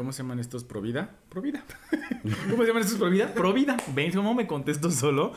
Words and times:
¿cómo 0.00 0.12
se 0.14 0.22
llaman 0.22 0.38
estos? 0.40 0.64
¿Provida? 0.64 1.10
¿Provida? 1.28 1.62
¿Cómo 2.50 2.62
se 2.62 2.68
llaman 2.68 2.82
estos 2.84 2.98
Provida? 2.98 3.34
Provida. 3.34 3.76
¿Ven 3.94 4.12
cómo 4.12 4.32
me 4.32 4.46
contesto 4.46 4.90
solo? 4.90 5.34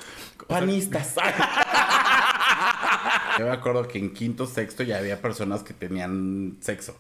Panistas. 0.48 1.16
Yo 3.40 3.46
me 3.46 3.52
acuerdo 3.52 3.86
que 3.90 4.00
en 4.00 4.14
quinto, 4.14 4.46
sexto 4.48 4.84
ya 4.84 5.00
había 5.00 5.22
personas 5.22 5.64
que 5.64 5.74
tenían 5.74 6.56
sexo. 6.62 6.94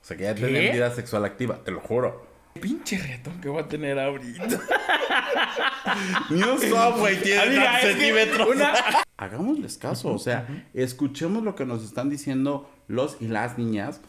O 0.00 0.04
sea, 0.04 0.16
que 0.16 0.22
ya 0.22 0.36
¿Qué? 0.36 0.42
tenían 0.42 0.72
vida 0.72 0.94
sexual 0.94 1.24
activa, 1.24 1.64
te 1.64 1.72
lo 1.72 1.80
juro. 1.80 2.24
Pinche 2.60 2.96
retón 2.98 3.40
que 3.40 3.48
voy 3.48 3.60
a 3.62 3.66
tener 3.66 3.98
ahorita. 3.98 4.46
Ni 6.30 6.44
un 6.44 6.60
software 6.60 7.20
tiene 7.22 7.42
Amiga, 7.42 7.64
tantos 7.64 7.90
es 7.90 7.96
que 7.96 8.02
centímetros. 8.02 8.48
una- 8.54 8.72
Hagámosles 9.16 9.78
caso, 9.78 10.12
o 10.12 10.18
sea, 10.20 10.46
escuchemos 10.74 11.42
lo 11.42 11.56
que 11.56 11.64
nos 11.66 11.82
están 11.82 12.08
diciendo 12.08 12.70
los 12.86 13.16
y 13.20 13.26
las 13.26 13.58
niñas, 13.58 14.00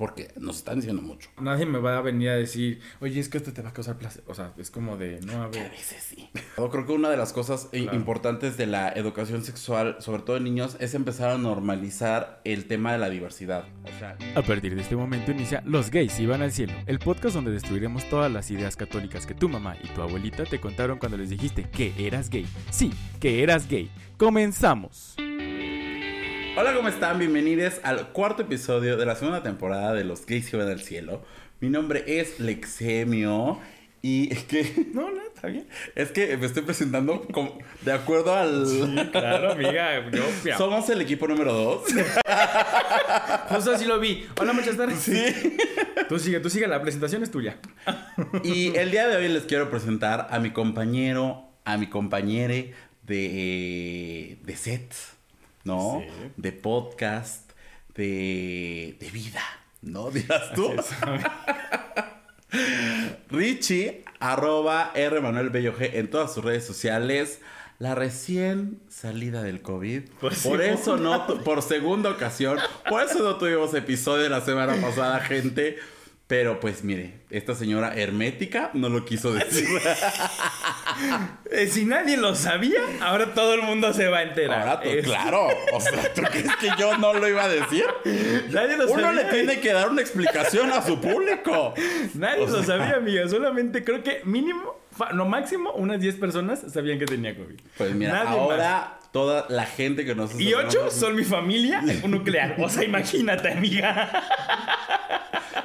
porque 0.00 0.28
nos 0.40 0.56
están 0.56 0.76
diciendo 0.76 1.02
mucho. 1.02 1.28
Nadie 1.42 1.66
me 1.66 1.78
va 1.78 1.98
a 1.98 2.00
venir 2.00 2.30
a 2.30 2.34
decir, 2.36 2.80
oye, 3.00 3.20
es 3.20 3.28
que 3.28 3.36
esto 3.36 3.52
te 3.52 3.60
va 3.60 3.68
a 3.68 3.72
causar 3.74 3.98
placer. 3.98 4.24
O 4.26 4.34
sea, 4.34 4.54
es 4.56 4.70
como 4.70 4.96
de, 4.96 5.20
no, 5.26 5.42
a 5.42 5.44
A 5.44 5.48
ver. 5.48 5.70
veces 5.70 6.02
sí. 6.02 6.30
Yo 6.56 6.70
creo 6.70 6.86
que 6.86 6.92
una 6.92 7.10
de 7.10 7.18
las 7.18 7.34
cosas 7.34 7.68
Claro. 7.70 7.94
importantes 7.94 8.56
de 8.56 8.66
la 8.66 8.88
educación 8.92 9.44
sexual, 9.44 9.96
sobre 10.00 10.22
todo 10.22 10.38
en 10.38 10.44
niños, 10.44 10.78
es 10.80 10.94
empezar 10.94 11.30
a 11.30 11.36
normalizar 11.36 12.40
el 12.44 12.64
tema 12.64 12.92
de 12.92 12.98
la 12.98 13.10
diversidad. 13.10 13.64
O 13.84 13.98
sea, 13.98 14.16
A 14.36 14.42
partir 14.42 14.74
de 14.74 14.80
este 14.80 14.96
momento 14.96 15.32
inicia 15.32 15.62
Los 15.66 15.90
gays 15.90 16.18
iban 16.18 16.40
al 16.40 16.50
cielo, 16.52 16.72
el 16.86 16.98
podcast 16.98 17.34
donde 17.34 17.50
destruiremos 17.50 18.08
todas 18.08 18.32
las 18.32 18.50
ideas 18.50 18.76
católicas 18.76 19.26
que 19.26 19.34
tu 19.34 19.50
mamá 19.50 19.76
y 19.84 19.88
tu 19.88 20.00
abuelita 20.00 20.44
te 20.44 20.60
contaron 20.60 20.98
cuando 20.98 21.18
les 21.18 21.28
dijiste 21.28 21.64
que 21.70 21.92
eras 21.98 22.30
gay. 22.30 22.46
Sí, 22.70 22.90
que 23.20 23.42
eras 23.42 23.68
gay. 23.68 23.90
Comenzamos. 24.16 25.14
Hola, 26.60 26.74
¿cómo 26.74 26.88
están? 26.88 27.18
Bienvenidos 27.18 27.80
al 27.84 28.08
cuarto 28.12 28.42
episodio 28.42 28.98
de 28.98 29.06
la 29.06 29.16
segunda 29.16 29.42
temporada 29.42 29.94
de 29.94 30.04
Los 30.04 30.26
Gays 30.26 30.50
que 30.50 30.58
van 30.58 30.68
al 30.68 30.82
cielo. 30.82 31.24
Mi 31.58 31.70
nombre 31.70 32.04
es 32.06 32.38
Lexemio 32.38 33.58
y 34.02 34.30
es 34.30 34.44
que, 34.44 34.86
No, 34.92 35.10
no, 35.10 35.22
está 35.22 35.48
bien. 35.48 35.66
es 35.94 36.12
que 36.12 36.36
me 36.36 36.44
estoy 36.44 36.60
presentando 36.64 37.22
como- 37.32 37.56
de 37.80 37.92
acuerdo 37.92 38.34
al... 38.34 39.08
Claro, 39.10 39.52
amiga, 39.52 40.10
yo 40.10 40.22
Somos 40.58 40.90
el 40.90 41.00
equipo 41.00 41.26
número 41.26 41.50
dos. 41.54 41.84
justo 43.48 43.72
así 43.72 43.86
lo 43.86 43.98
vi. 43.98 44.26
Hola, 44.38 44.52
muchas 44.52 44.76
tardes. 44.76 45.02
Tú 46.10 46.18
sigue, 46.18 46.40
tú 46.40 46.50
sigue, 46.50 46.66
la 46.68 46.82
presentación 46.82 47.22
es 47.22 47.30
tuya. 47.30 47.56
Y 48.44 48.76
el 48.76 48.90
día 48.90 49.08
de 49.08 49.16
hoy 49.16 49.28
les 49.28 49.44
quiero 49.44 49.70
presentar 49.70 50.28
a 50.30 50.38
mi 50.40 50.50
compañero, 50.50 51.48
a 51.64 51.78
mi 51.78 51.86
compañere 51.88 52.74
de, 53.04 54.36
de 54.44 54.56
set, 54.56 54.92
¿no? 55.64 56.02
Sí. 56.02 56.32
De 56.36 56.52
podcast, 56.52 57.50
de, 57.94 58.96
de 59.00 59.10
vida, 59.10 59.42
¿no? 59.82 60.10
Dirás 60.10 60.52
tú. 60.54 60.72
Richie, 63.30 64.04
arroba 64.18 64.90
R 64.94 65.20
Manuel 65.20 65.50
Bello 65.50 65.76
G 65.76 65.90
en 65.94 66.10
todas 66.10 66.34
sus 66.34 66.44
redes 66.44 66.66
sociales. 66.66 67.40
La 67.78 67.94
recién 67.94 68.80
salida 68.90 69.42
del 69.42 69.62
COVID. 69.62 70.10
Por 70.20 70.36
por 70.36 70.60
eso 70.60 70.98
no, 70.98 71.26
por 71.44 71.62
segunda 71.62 72.10
ocasión. 72.10 72.58
Por 72.88 73.02
eso 73.02 73.20
no 73.22 73.36
tuvimos 73.36 73.72
episodio 73.72 74.28
la 74.28 74.42
semana 74.42 74.74
pasada, 74.82 75.20
gente. 75.20 75.78
Pero 76.30 76.60
pues 76.60 76.84
mire, 76.84 77.22
esta 77.28 77.56
señora 77.56 77.92
hermética 77.96 78.70
no 78.72 78.88
lo 78.88 79.04
quiso 79.04 79.32
decir. 79.34 79.66
Eh, 81.50 81.66
si 81.66 81.84
nadie 81.84 82.16
lo 82.16 82.36
sabía, 82.36 82.78
ahora 83.00 83.34
todo 83.34 83.54
el 83.54 83.62
mundo 83.62 83.92
se 83.92 84.06
va 84.06 84.18
a 84.18 84.22
enterar. 84.22 84.60
Ahora, 84.60 84.80
tú, 84.80 84.90
claro. 85.02 85.48
O 85.72 85.80
sea, 85.80 86.14
¿tú 86.14 86.22
crees 86.22 86.54
que 86.60 86.68
yo 86.78 86.96
no 86.98 87.14
lo 87.14 87.26
iba 87.28 87.42
a 87.42 87.48
decir? 87.48 87.84
Nadie 88.52 88.76
lo 88.76 88.84
Uno 88.92 89.02
sabía. 89.06 89.24
le 89.24 89.24
tiene 89.32 89.58
que 89.60 89.72
dar 89.72 89.90
una 89.90 90.02
explicación 90.02 90.70
a 90.70 90.82
su 90.86 91.00
público. 91.00 91.74
Nadie 92.14 92.46
lo 92.46 92.62
sabía, 92.62 92.94
amiga. 92.98 93.28
Solamente 93.28 93.82
creo 93.82 94.04
que 94.04 94.20
mínimo, 94.24 94.76
no 95.12 95.24
máximo, 95.26 95.72
unas 95.72 96.00
10 96.00 96.14
personas 96.14 96.62
sabían 96.72 97.00
que 97.00 97.06
tenía 97.06 97.34
COVID. 97.36 97.58
Pues 97.76 97.92
mira, 97.92 98.12
Nadie 98.12 98.26
más. 98.26 98.38
ahora 98.38 99.00
toda 99.12 99.46
la 99.48 99.66
gente 99.66 100.04
que 100.04 100.14
nos 100.14 100.38
Y 100.38 100.54
ocho 100.54 100.92
son 100.92 101.16
mi 101.16 101.24
familia 101.24 101.82
nuclear. 102.06 102.54
O 102.60 102.68
sea, 102.68 102.84
imagínate, 102.84 103.50
amiga. 103.50 104.12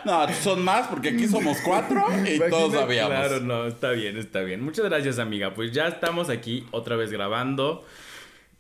No, 0.06 0.28
son 0.34 0.64
más 0.64 0.88
porque 0.88 1.10
aquí 1.10 1.28
somos 1.28 1.58
cuatro 1.64 2.04
y 2.26 2.40
todos 2.50 2.74
sabíamos. 2.74 3.12
Claro, 3.16 3.40
no, 3.42 3.66
está 3.68 3.92
bien, 3.92 4.18
está 4.18 4.42
bien. 4.42 4.62
Muchas 4.64 4.86
gracias, 4.86 5.20
amiga. 5.20 5.54
Pues 5.54 5.72
ya 5.72 5.88
estamos 5.88 6.30
aquí 6.30 6.66
otra 6.72 6.96
vez 6.96 7.12
grabando. 7.12 7.86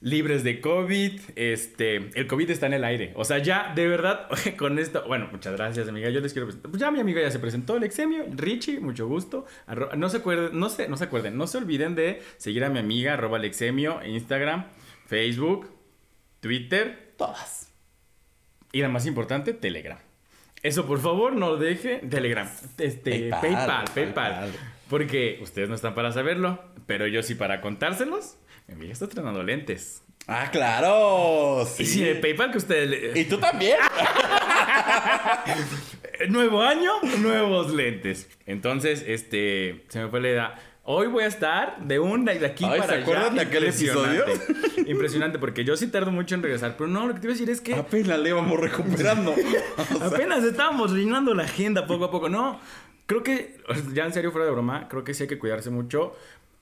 Libres 0.01 0.43
de 0.43 0.61
COVID. 0.61 1.19
Este, 1.35 1.95
el 2.19 2.27
COVID 2.27 2.49
está 2.51 2.67
en 2.67 2.73
el 2.73 2.83
aire. 2.83 3.13
O 3.15 3.23
sea, 3.25 3.39
ya, 3.39 3.71
de 3.73 3.87
verdad, 3.87 4.27
con 4.57 4.77
esto. 4.77 5.03
Bueno, 5.07 5.29
muchas 5.31 5.53
gracias, 5.55 5.87
amiga. 5.87 6.09
Yo 6.09 6.19
les 6.19 6.33
quiero 6.33 6.45
presentar. 6.47 6.69
Pues 6.69 6.79
ya 6.79 6.91
mi 6.91 6.99
amiga 6.99 7.21
ya 7.21 7.31
se 7.31 7.39
presentó, 7.39 7.77
el 7.77 7.83
exemio. 7.83 8.23
Richie, 8.35 8.79
mucho 8.79 9.07
gusto. 9.07 9.45
Arro- 9.67 9.95
no 9.95 10.09
se 10.09 10.17
acuerden, 10.17 10.59
no 10.59 10.69
se, 10.69 10.87
no 10.89 10.97
se 10.97 11.05
acuerden, 11.05 11.37
no 11.37 11.47
se 11.47 11.57
olviden 11.57 11.95
de 11.95 12.21
seguir 12.37 12.63
a 12.65 12.69
mi 12.69 12.77
amiga, 12.79 13.13
arroba 13.13 13.37
Alexemio, 13.37 14.05
Instagram, 14.05 14.65
Facebook, 15.07 15.71
Twitter 16.39 17.13
Todas. 17.17 17.71
y 18.71 18.81
la 18.81 18.89
más 18.89 19.05
importante, 19.07 19.53
Telegram. 19.53 19.97
Eso, 20.65 20.87
por 20.87 20.99
favor, 20.99 21.33
no 21.33 21.57
deje. 21.57 21.97
Telegram. 22.09 22.49
Este, 22.79 23.29
PayPal, 23.29 23.41
PayPal, 23.41 23.85
PayPal. 23.93 24.13
PayPal. 24.13 24.51
Porque 24.89 25.37
ustedes 25.41 25.69
no 25.69 25.75
están 25.75 25.93
para 25.93 26.11
saberlo, 26.11 26.59
pero 26.87 27.05
yo 27.05 27.21
sí 27.21 27.35
para 27.35 27.61
contárselos. 27.61 28.37
Mi 28.67 28.73
amiga 28.73 28.93
está 28.93 29.05
estrenando 29.05 29.43
lentes. 29.43 30.01
Ah, 30.27 30.49
claro. 30.51 31.65
Sí. 31.67 31.83
Y 31.83 31.85
si 31.85 32.03
de 32.03 32.15
PayPal 32.15 32.49
que 32.51 32.57
ustedes... 32.57 32.89
le- 32.89 33.19
¿Y 33.19 33.25
tú 33.25 33.37
también? 33.37 33.77
Nuevo 36.29 36.61
año, 36.61 36.91
nuevos 37.19 37.73
lentes. 37.73 38.29
Entonces, 38.45 39.03
este, 39.07 39.85
se 39.89 39.99
me 39.99 40.07
fue 40.09 40.21
la 40.21 40.27
idea. 40.29 40.55
Hoy 40.88 41.07
voy 41.07 41.23
a 41.23 41.28
estar 41.28 41.84
de 41.84 42.00
un 42.00 42.25
de 42.25 42.46
aquí 42.46 42.63
Ay, 42.63 42.79
para 42.79 42.94
¿se 42.94 43.01
acuerdan 43.01 43.25
allá. 43.34 43.34
de 43.34 43.41
aquel 43.41 43.63
episodio? 43.63 44.23
Impresionante, 44.85 45.40
porque 45.40 45.63
yo 45.63 45.75
sí 45.78 45.88
tardo 45.88 46.12
mucho 46.12 46.35
en 46.35 46.44
regresar. 46.44 46.75
Pero 46.78 46.88
no, 46.88 47.07
lo 47.07 47.16
que 47.16 47.22
te 47.22 47.25
iba 47.25 47.31
a 47.31 47.38
decir 47.38 47.50
es 47.50 47.59
que... 47.59 47.73
Apenas 47.73 48.19
le 48.19 48.29
íbamos 48.29 48.59
recuperando. 48.59 49.34
Apenas 50.01 50.44
estábamos 50.44 50.91
llenando 50.91 51.34
la 51.34 51.44
agenda 51.44 51.88
poco 51.88 52.06
a 52.06 52.12
poco. 52.12 52.29
No, 52.29 52.59
creo 53.07 53.23
que, 53.23 53.57
ya 53.94 54.06
en 54.06 54.13
serio, 54.13 54.31
fuera 54.31 54.46
de 54.46 54.51
broma, 54.51 54.88
creo 54.88 55.03
que 55.03 55.16
sí 55.16 55.23
hay 55.23 55.29
que 55.29 55.40
cuidarse 55.40 55.72
mucho. 55.72 56.13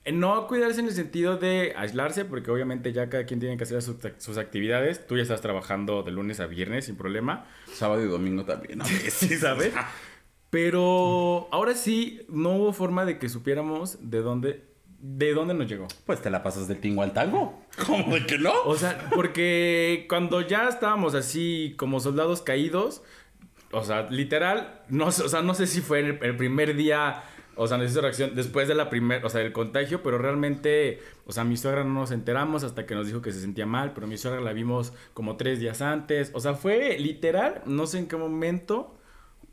Eh, 0.06 0.12
No 0.12 0.46
cuidarse 0.46 0.80
en 0.80 0.86
el 0.86 0.94
sentido 0.94 1.36
de 1.36 1.74
aislarse, 1.76 2.24
porque 2.24 2.50
obviamente 2.50 2.94
ya 2.94 3.10
cada 3.10 3.26
quien 3.26 3.40
tiene 3.40 3.58
que 3.58 3.64
hacer 3.64 3.82
sus, 3.82 3.96
sus 4.16 4.38
actividades. 4.38 5.06
Tú 5.06 5.18
ya 5.18 5.22
estás 5.22 5.42
trabajando 5.42 6.02
de 6.02 6.12
lunes 6.12 6.40
a 6.40 6.46
viernes 6.46 6.86
sin 6.86 6.96
problema. 6.96 7.44
Sábado 7.74 8.02
y 8.02 8.06
domingo 8.08 8.46
también. 8.46 8.78
¿no? 8.78 8.86
Sí, 8.86 9.36
¿sabes? 9.36 9.74
Pero 10.54 11.48
ahora 11.50 11.74
sí, 11.74 12.20
no 12.28 12.50
hubo 12.50 12.72
forma 12.72 13.04
de 13.04 13.18
que 13.18 13.28
supiéramos 13.28 13.98
de 14.08 14.20
dónde, 14.22 14.62
de 15.00 15.34
dónde 15.34 15.52
nos 15.52 15.68
llegó. 15.68 15.88
Pues 16.06 16.22
te 16.22 16.30
la 16.30 16.44
pasas 16.44 16.68
del 16.68 16.78
tingo 16.78 17.02
al 17.02 17.12
tango. 17.12 17.60
¿Cómo 17.86 18.14
de 18.14 18.24
que 18.24 18.38
no? 18.38 18.52
O 18.64 18.76
sea, 18.76 19.10
porque 19.12 20.06
cuando 20.08 20.40
ya 20.42 20.68
estábamos 20.68 21.16
así 21.16 21.74
como 21.76 21.98
soldados 21.98 22.40
caídos, 22.40 23.02
o 23.72 23.82
sea, 23.82 24.08
literal, 24.10 24.80
no, 24.88 25.10
sé- 25.10 25.24
o 25.24 25.28
sea, 25.28 25.42
no 25.42 25.54
sé 25.54 25.66
si 25.66 25.80
fue 25.80 25.98
el, 25.98 26.18
el 26.22 26.36
primer 26.36 26.76
día, 26.76 27.24
o 27.56 27.66
sea, 27.66 27.76
necesito 27.76 28.02
reacción 28.02 28.36
después 28.36 28.68
de 28.68 28.76
la 28.76 28.88
primer, 28.90 29.24
o 29.26 29.30
sea, 29.30 29.40
del 29.40 29.52
contagio, 29.52 30.04
pero 30.04 30.18
realmente, 30.18 31.00
o 31.26 31.32
sea, 31.32 31.42
mi 31.42 31.56
suegra 31.56 31.82
no 31.82 31.94
nos 31.94 32.12
enteramos 32.12 32.62
hasta 32.62 32.86
que 32.86 32.94
nos 32.94 33.08
dijo 33.08 33.22
que 33.22 33.32
se 33.32 33.40
sentía 33.40 33.66
mal, 33.66 33.92
pero 33.92 34.06
mi 34.06 34.16
suegra 34.16 34.40
la 34.40 34.52
vimos 34.52 34.92
como 35.14 35.36
tres 35.36 35.58
días 35.58 35.82
antes, 35.82 36.30
o 36.32 36.38
sea, 36.38 36.54
fue 36.54 36.96
literal, 37.00 37.60
no 37.66 37.88
sé 37.88 37.98
en 37.98 38.06
qué 38.06 38.16
momento, 38.16 38.94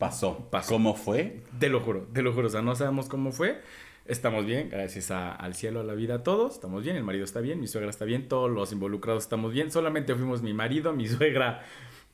Pasó. 0.01 0.49
Pasó. 0.49 0.73
¿Cómo 0.73 0.95
fue? 0.95 1.41
te 1.59 1.69
lo 1.69 1.79
juro, 1.79 2.07
te 2.11 2.21
lo 2.23 2.33
juro, 2.33 2.47
o 2.47 2.49
sea, 2.49 2.61
no 2.61 2.75
sabemos 2.75 3.07
cómo 3.07 3.31
fue. 3.31 3.61
Estamos 4.07 4.45
bien, 4.47 4.69
gracias 4.71 5.11
a- 5.11 5.31
al 5.31 5.53
cielo, 5.53 5.79
a 5.79 5.83
la 5.83 5.93
vida, 5.93 6.23
todos. 6.23 6.53
Estamos 6.55 6.83
bien, 6.83 6.95
el 6.95 7.03
marido 7.03 7.23
está 7.23 7.39
bien, 7.39 7.59
mi 7.61 7.67
suegra 7.67 7.89
está 7.89 8.03
bien, 8.03 8.27
todos 8.27 8.49
los 8.49 8.71
involucrados 8.73 9.23
estamos 9.23 9.53
bien. 9.53 9.71
Solamente 9.71 10.15
fuimos 10.15 10.41
mi 10.41 10.53
marido, 10.53 10.91
mi 10.91 11.07
suegra 11.07 11.63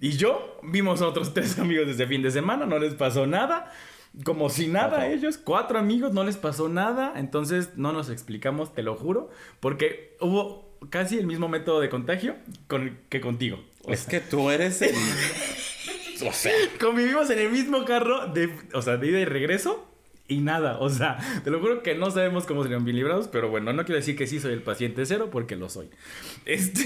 y 0.01 0.11
yo. 0.11 0.59
Vimos 0.63 1.01
a 1.01 1.07
otros 1.07 1.33
tres 1.33 1.57
amigos 1.59 1.87
desde 1.87 2.05
fin 2.05 2.21
de 2.21 2.29
semana, 2.29 2.65
no 2.65 2.77
les 2.77 2.93
pasó 2.93 3.25
nada. 3.25 3.71
Como 4.25 4.49
si 4.49 4.67
nada 4.67 5.01
a 5.01 5.07
ellos, 5.07 5.37
cuatro 5.37 5.79
amigos, 5.79 6.13
no 6.13 6.23
les 6.25 6.35
pasó 6.37 6.67
nada. 6.67 7.13
Entonces 7.15 7.77
no 7.77 7.93
nos 7.93 8.09
explicamos, 8.09 8.73
te 8.73 8.83
lo 8.83 8.95
juro, 8.95 9.29
porque 9.61 10.15
hubo 10.19 10.75
casi 10.89 11.17
el 11.17 11.25
mismo 11.25 11.47
método 11.47 11.79
de 11.79 11.87
contagio 11.89 12.35
con, 12.67 12.99
que 13.09 13.21
contigo. 13.21 13.59
O 13.85 13.91
Es 13.93 14.05
que 14.05 14.19
tú 14.19 14.49
eres 14.51 14.81
el... 14.81 14.93
o 16.27 16.31
sea... 16.31 16.51
Convivimos 16.79 17.29
en 17.29 17.39
el 17.39 17.51
mismo 17.51 17.85
carro 17.85 18.27
de, 18.27 18.49
o 18.73 18.81
sea, 18.81 18.97
de 18.97 19.07
ida 19.07 19.19
y 19.19 19.25
regreso 19.25 19.87
y 20.29 20.41
nada, 20.41 20.77
o 20.79 20.89
sea, 20.89 21.17
te 21.43 21.49
lo 21.49 21.59
juro 21.61 21.81
que 21.81 21.95
no 21.95 22.11
sabemos 22.11 22.45
cómo 22.45 22.61
serían 22.63 22.83
bien 22.83 22.97
librados, 22.97 23.29
pero 23.29 23.49
bueno, 23.49 23.71
no 23.71 23.85
quiero 23.85 23.95
decir 23.95 24.17
que 24.17 24.27
sí 24.27 24.41
soy 24.41 24.51
el 24.51 24.61
paciente 24.61 25.05
cero 25.05 25.29
porque 25.31 25.55
lo 25.55 25.69
soy. 25.69 25.89
Este, 26.43 26.81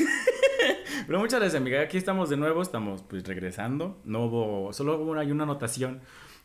pero 1.07 1.19
muchas 1.19 1.39
gracias, 1.39 1.59
amiga. 1.59 1.81
Aquí 1.81 1.97
estamos 1.97 2.29
de 2.29 2.37
nuevo, 2.37 2.61
estamos 2.61 3.01
pues 3.01 3.23
regresando. 3.27 3.99
No 4.05 4.25
hubo, 4.25 4.73
solo 4.73 4.97
hubo 4.97 5.11
una, 5.11 5.21
hay 5.21 5.31
una 5.31 5.43
anotación. 5.43 6.01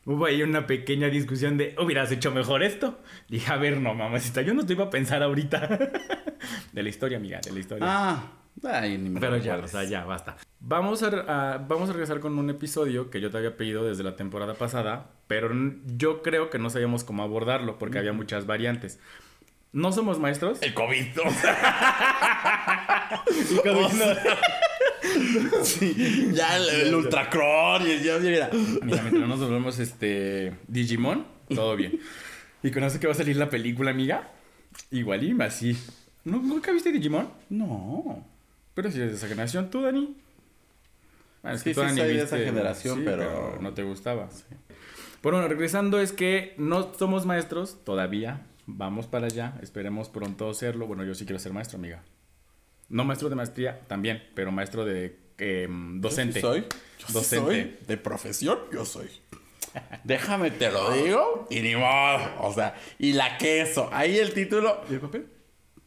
Hubo 0.06 0.24
ahí 0.24 0.42
una 0.42 0.66
pequeña 0.66 1.08
discusión 1.08 1.58
de, 1.58 1.74
hubieras 1.78 2.10
hecho 2.12 2.30
mejor 2.30 2.62
esto. 2.62 2.98
Dije, 3.28 3.52
a 3.52 3.56
ver, 3.56 3.80
no, 3.80 3.92
mamacita, 3.92 4.40
yo 4.40 4.54
no 4.54 4.64
te 4.64 4.72
iba 4.72 4.84
a 4.84 4.90
pensar 4.90 5.22
ahorita. 5.22 5.66
de 6.72 6.82
la 6.82 6.88
historia, 6.88 7.18
amiga, 7.18 7.40
de 7.44 7.52
la 7.52 7.58
historia. 7.58 7.86
Ah, 7.86 8.35
Ay, 8.64 8.96
ni 8.98 9.10
me 9.10 9.20
Pero 9.20 9.36
ya, 9.36 9.56
o 9.58 9.68
sea, 9.68 9.84
ya, 9.84 10.04
basta. 10.04 10.36
Vamos 10.60 11.02
a, 11.02 11.08
a- 11.54 11.58
vamos 11.58 11.90
a 11.90 11.92
regresar 11.92 12.20
con 12.20 12.38
un 12.38 12.48
episodio 12.50 13.10
que 13.10 13.20
yo 13.20 13.30
te 13.30 13.36
había 13.38 13.56
pedido 13.56 13.84
desde 13.84 14.02
la 14.02 14.16
temporada 14.16 14.54
pasada, 14.54 15.10
pero 15.26 15.50
yo 15.96 16.22
creo 16.22 16.48
que 16.50 16.58
no 16.58 16.70
sabíamos 16.70 17.04
cómo 17.04 17.22
abordarlo 17.22 17.78
porque 17.78 17.98
había 17.98 18.12
muchas 18.12 18.46
variantes. 18.46 18.98
No 19.72 19.92
somos 19.92 20.18
maestros. 20.18 20.62
El 20.62 20.72
COVID. 20.74 21.06
o 21.26 21.30
sea, 21.30 23.22
Y 23.50 23.56
cuando- 23.56 23.86
o 23.86 23.90
sea, 23.90 25.64
sí, 25.64 26.30
ya 26.32 26.56
el, 26.56 26.68
el 26.86 26.94
ultracron 26.94 27.82
y 27.86 28.00
ya, 28.02 28.18
mira. 28.18 28.48
Mira, 28.82 29.02
mientras 29.02 29.28
nos 29.28 29.40
volvemos 29.40 29.78
este 29.78 30.54
Digimon, 30.66 31.26
todo 31.54 31.76
bien. 31.76 32.00
Y 32.62 32.70
con 32.70 32.82
eso 32.84 32.98
que 32.98 33.06
va 33.06 33.12
a 33.12 33.16
salir 33.16 33.36
la 33.36 33.50
película, 33.50 33.90
amiga, 33.90 34.30
igual 34.90 35.22
y 35.22 35.36
así. 35.42 35.76
¿Nu- 36.24 36.42
¿Nunca 36.42 36.72
viste 36.72 36.90
Digimon? 36.90 37.28
No. 37.50 38.24
Pero 38.76 38.90
si 38.92 38.98
eres 38.98 39.10
de 39.12 39.16
esa 39.16 39.26
generación, 39.26 39.70
¿tú, 39.70 39.80
Dani? 39.82 40.14
Es 41.44 41.62
Sí, 41.62 41.72
sí, 41.72 41.74
soy 41.74 41.94
de 41.96 42.22
esa 42.22 42.36
generación, 42.36 43.02
pero- 43.04 43.58
No 43.60 43.72
te 43.72 43.82
gustaba. 43.82 44.28
Pero 45.22 45.36
bueno, 45.38 45.48
regresando 45.48 45.98
es 45.98 46.12
que 46.12 46.54
no 46.58 46.92
somos 46.94 47.24
maestros 47.24 47.82
todavía. 47.84 48.46
Vamos 48.66 49.06
para 49.06 49.26
allá. 49.26 49.54
Esperemos 49.62 50.10
pronto 50.10 50.52
serlo. 50.52 50.86
Bueno, 50.86 51.04
yo 51.04 51.14
sí 51.14 51.24
quiero 51.24 51.38
ser 51.38 51.54
maestro, 51.54 51.78
amiga. 51.78 52.02
No 52.90 53.04
maestro 53.04 53.30
de 53.30 53.34
maestría, 53.36 53.80
también, 53.88 54.22
pero 54.34 54.52
maestro 54.52 54.84
de 54.84 55.18
eh, 55.38 55.66
docente. 55.70 56.40
Yo 56.42 56.52
sí 56.54 56.60
soy. 56.60 56.60
Yo 56.98 57.06
sí 57.06 57.12
Docente. 57.14 57.46
soy. 57.62 57.76
De 57.88 57.96
profesión, 57.96 58.58
yo 58.72 58.84
soy. 58.84 59.08
Déjame 60.04 60.50
te 60.50 60.70
lo 60.70 60.92
digo. 60.92 61.46
Y 61.48 61.60
ni 61.60 61.74
modo. 61.76 62.18
O 62.42 62.52
sea, 62.52 62.74
y 62.98 63.14
la 63.14 63.38
queso. 63.38 63.88
Ahí 63.92 64.18
el 64.18 64.34
título. 64.34 64.82
¿Y 64.90 64.94
el 64.94 65.00
papel? 65.00 65.26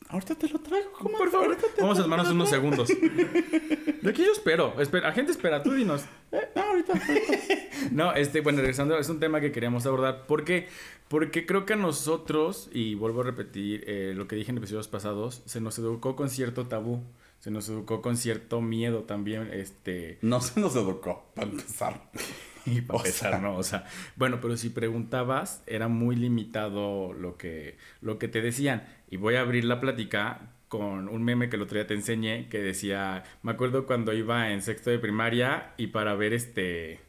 Ahorita 0.09 0.35
te 0.35 0.49
lo 0.49 0.59
traigo. 0.59 0.91
¿cómo? 0.91 1.17
Por 1.17 1.29
favor, 1.29 1.47
Ahorita 1.49 1.67
te 1.75 1.81
vamos 1.81 1.99
a 1.99 2.01
tomarnos 2.03 2.31
unos 2.31 2.49
segundos. 2.49 2.89
De 4.01 4.09
aquí 4.09 4.23
yo 4.25 4.31
espero. 4.31 4.79
espera. 4.81 5.07
La 5.09 5.13
gente 5.13 5.31
espera, 5.31 5.61
tú 5.61 5.71
dinos. 5.73 6.03
Eh, 6.31 6.49
no, 6.55 6.63
ahorita, 6.63 6.93
ahorita. 6.93 7.33
No, 7.91 8.13
este, 8.13 8.41
bueno, 8.41 8.59
regresando, 8.59 8.97
es 8.97 9.07
un 9.09 9.19
tema 9.19 9.39
que 9.39 9.51
queríamos 9.51 9.85
abordar. 9.85 10.25
¿Por 10.25 10.43
qué? 10.43 10.67
Porque 11.07 11.45
creo 11.45 11.65
que 11.65 11.73
a 11.73 11.75
nosotros, 11.75 12.69
y 12.73 12.95
vuelvo 12.95 13.21
a 13.21 13.23
repetir 13.23 13.83
eh, 13.87 14.13
lo 14.15 14.27
que 14.27 14.35
dije 14.35 14.51
en 14.51 14.57
episodios 14.57 14.87
pasados, 14.87 15.41
se 15.45 15.61
nos 15.61 15.77
educó 15.79 16.15
con 16.15 16.29
cierto 16.29 16.67
tabú. 16.67 17.01
Se 17.39 17.51
nos 17.51 17.69
educó 17.69 18.01
con 18.01 18.17
cierto 18.17 18.59
miedo 18.61 19.03
también, 19.03 19.49
este... 19.53 20.17
No 20.21 20.41
se 20.41 20.59
nos 20.59 20.75
educó, 20.75 21.31
para 21.35 21.49
empezar. 21.49 22.01
Y 22.65 22.81
para 22.81 22.99
O 22.99 23.05
empezar, 23.05 23.31
sea. 23.31 23.39
¿no? 23.39 23.55
O 23.55 23.63
sea, 23.63 23.85
bueno, 24.17 24.39
pero 24.41 24.57
si 24.57 24.69
preguntabas, 24.69 25.63
era 25.65 25.87
muy 25.87 26.15
limitado 26.17 27.13
lo 27.13 27.37
que, 27.37 27.77
lo 28.01 28.19
que 28.19 28.27
te 28.27 28.41
decían. 28.41 28.83
Y 29.09 29.17
voy 29.17 29.35
a 29.35 29.41
abrir 29.41 29.65
la 29.65 29.79
plática 29.81 30.51
con 30.67 31.09
un 31.09 31.23
meme 31.23 31.49
que 31.49 31.55
el 31.55 31.63
otro 31.63 31.75
día 31.77 31.87
te 31.87 31.95
enseñé, 31.95 32.47
que 32.47 32.59
decía, 32.59 33.23
me 33.41 33.51
acuerdo 33.51 33.85
cuando 33.85 34.13
iba 34.13 34.51
en 34.51 34.61
sexto 34.61 34.91
de 34.91 34.99
primaria 34.99 35.71
y 35.77 35.87
para 35.87 36.13
ver 36.15 36.33
este 36.33 36.99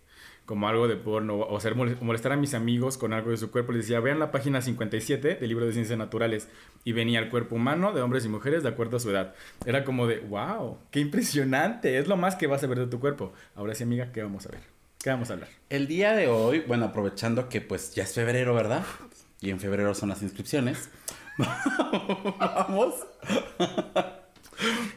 como 0.47 0.69
algo 0.69 0.89
de 0.89 0.97
porno 0.97 1.37
o 1.37 1.61
mole- 1.77 1.97
molestar 2.01 2.33
a 2.33 2.37
mis 2.37 2.55
amigos 2.55 2.99
con 2.99 3.13
algo 3.13 3.31
de 3.31 3.37
su 3.37 3.53
cuerpo 3.53 3.71
les 3.71 3.83
decía 3.83 4.01
vean 4.01 4.19
la 4.19 4.33
página 4.33 4.61
57 4.61 5.37
del 5.37 5.49
libro 5.49 5.65
de 5.65 5.73
ciencias 5.73 5.97
naturales 5.97 6.49
y 6.83 6.91
venía 6.91 7.21
el 7.21 7.29
cuerpo 7.29 7.55
humano 7.55 7.93
de 7.93 8.01
hombres 8.03 8.25
y 8.25 8.29
mujeres 8.29 8.65
de 8.65 8.71
acuerdo 8.71 8.97
a 8.97 9.01
su 9.01 9.11
edad 9.11 9.33
era 9.65 9.85
como 9.85 10.09
de 10.09 10.19
wow 10.19 10.79
qué 10.91 10.99
impresionante 10.99 11.99
es 11.99 12.09
lo 12.09 12.17
más 12.17 12.35
que 12.35 12.49
vas 12.49 12.65
a 12.65 12.67
ver 12.67 12.81
de 12.81 12.89
tu 12.89 12.99
cuerpo 12.99 13.33
ahora 13.55 13.77
sí 13.77 13.85
amiga 13.85 14.11
qué 14.11 14.25
vamos 14.25 14.45
a 14.47 14.49
ver 14.49 14.63
qué 15.01 15.11
vamos 15.11 15.31
a 15.31 15.35
hablar 15.35 15.51
El 15.69 15.87
día 15.87 16.15
de 16.15 16.27
hoy, 16.27 16.65
bueno, 16.67 16.87
aprovechando 16.87 17.49
que 17.49 17.61
pues 17.61 17.95
ya 17.95 18.03
es 18.03 18.13
febrero, 18.13 18.53
¿verdad? 18.53 18.85
Y 19.41 19.51
en 19.51 19.61
febrero 19.61 19.95
son 19.95 20.09
las 20.09 20.21
inscripciones. 20.21 20.91
vamos. 22.39 22.95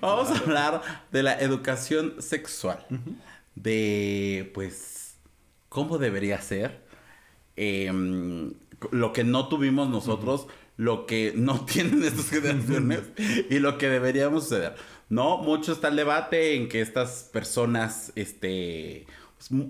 vamos 0.01 0.29
a 0.31 0.37
hablar 0.39 0.81
de 1.11 1.23
la 1.23 1.39
educación 1.39 2.21
sexual. 2.21 2.85
De 3.55 4.51
pues 4.53 5.15
cómo 5.69 5.97
debería 5.97 6.41
ser. 6.41 6.83
em, 7.55 8.53
lo 8.91 9.13
que 9.13 9.23
no 9.23 9.47
tuvimos 9.47 9.89
nosotros, 9.89 10.47
lo 10.77 11.05
que 11.05 11.33
no 11.35 11.65
tienen 11.65 12.03
estas 12.03 12.29
generaciones 12.29 13.01
y 13.49 13.59
lo 13.59 13.77
que 13.77 13.89
deberíamos 13.89 14.43
suceder. 14.43 14.75
No, 15.09 15.37
mucho 15.37 15.73
está 15.73 15.89
el 15.89 15.95
debate 15.95 16.55
en 16.55 16.69
que 16.69 16.81
estas 16.81 17.29
personas, 17.31 18.11
este, 18.15 19.05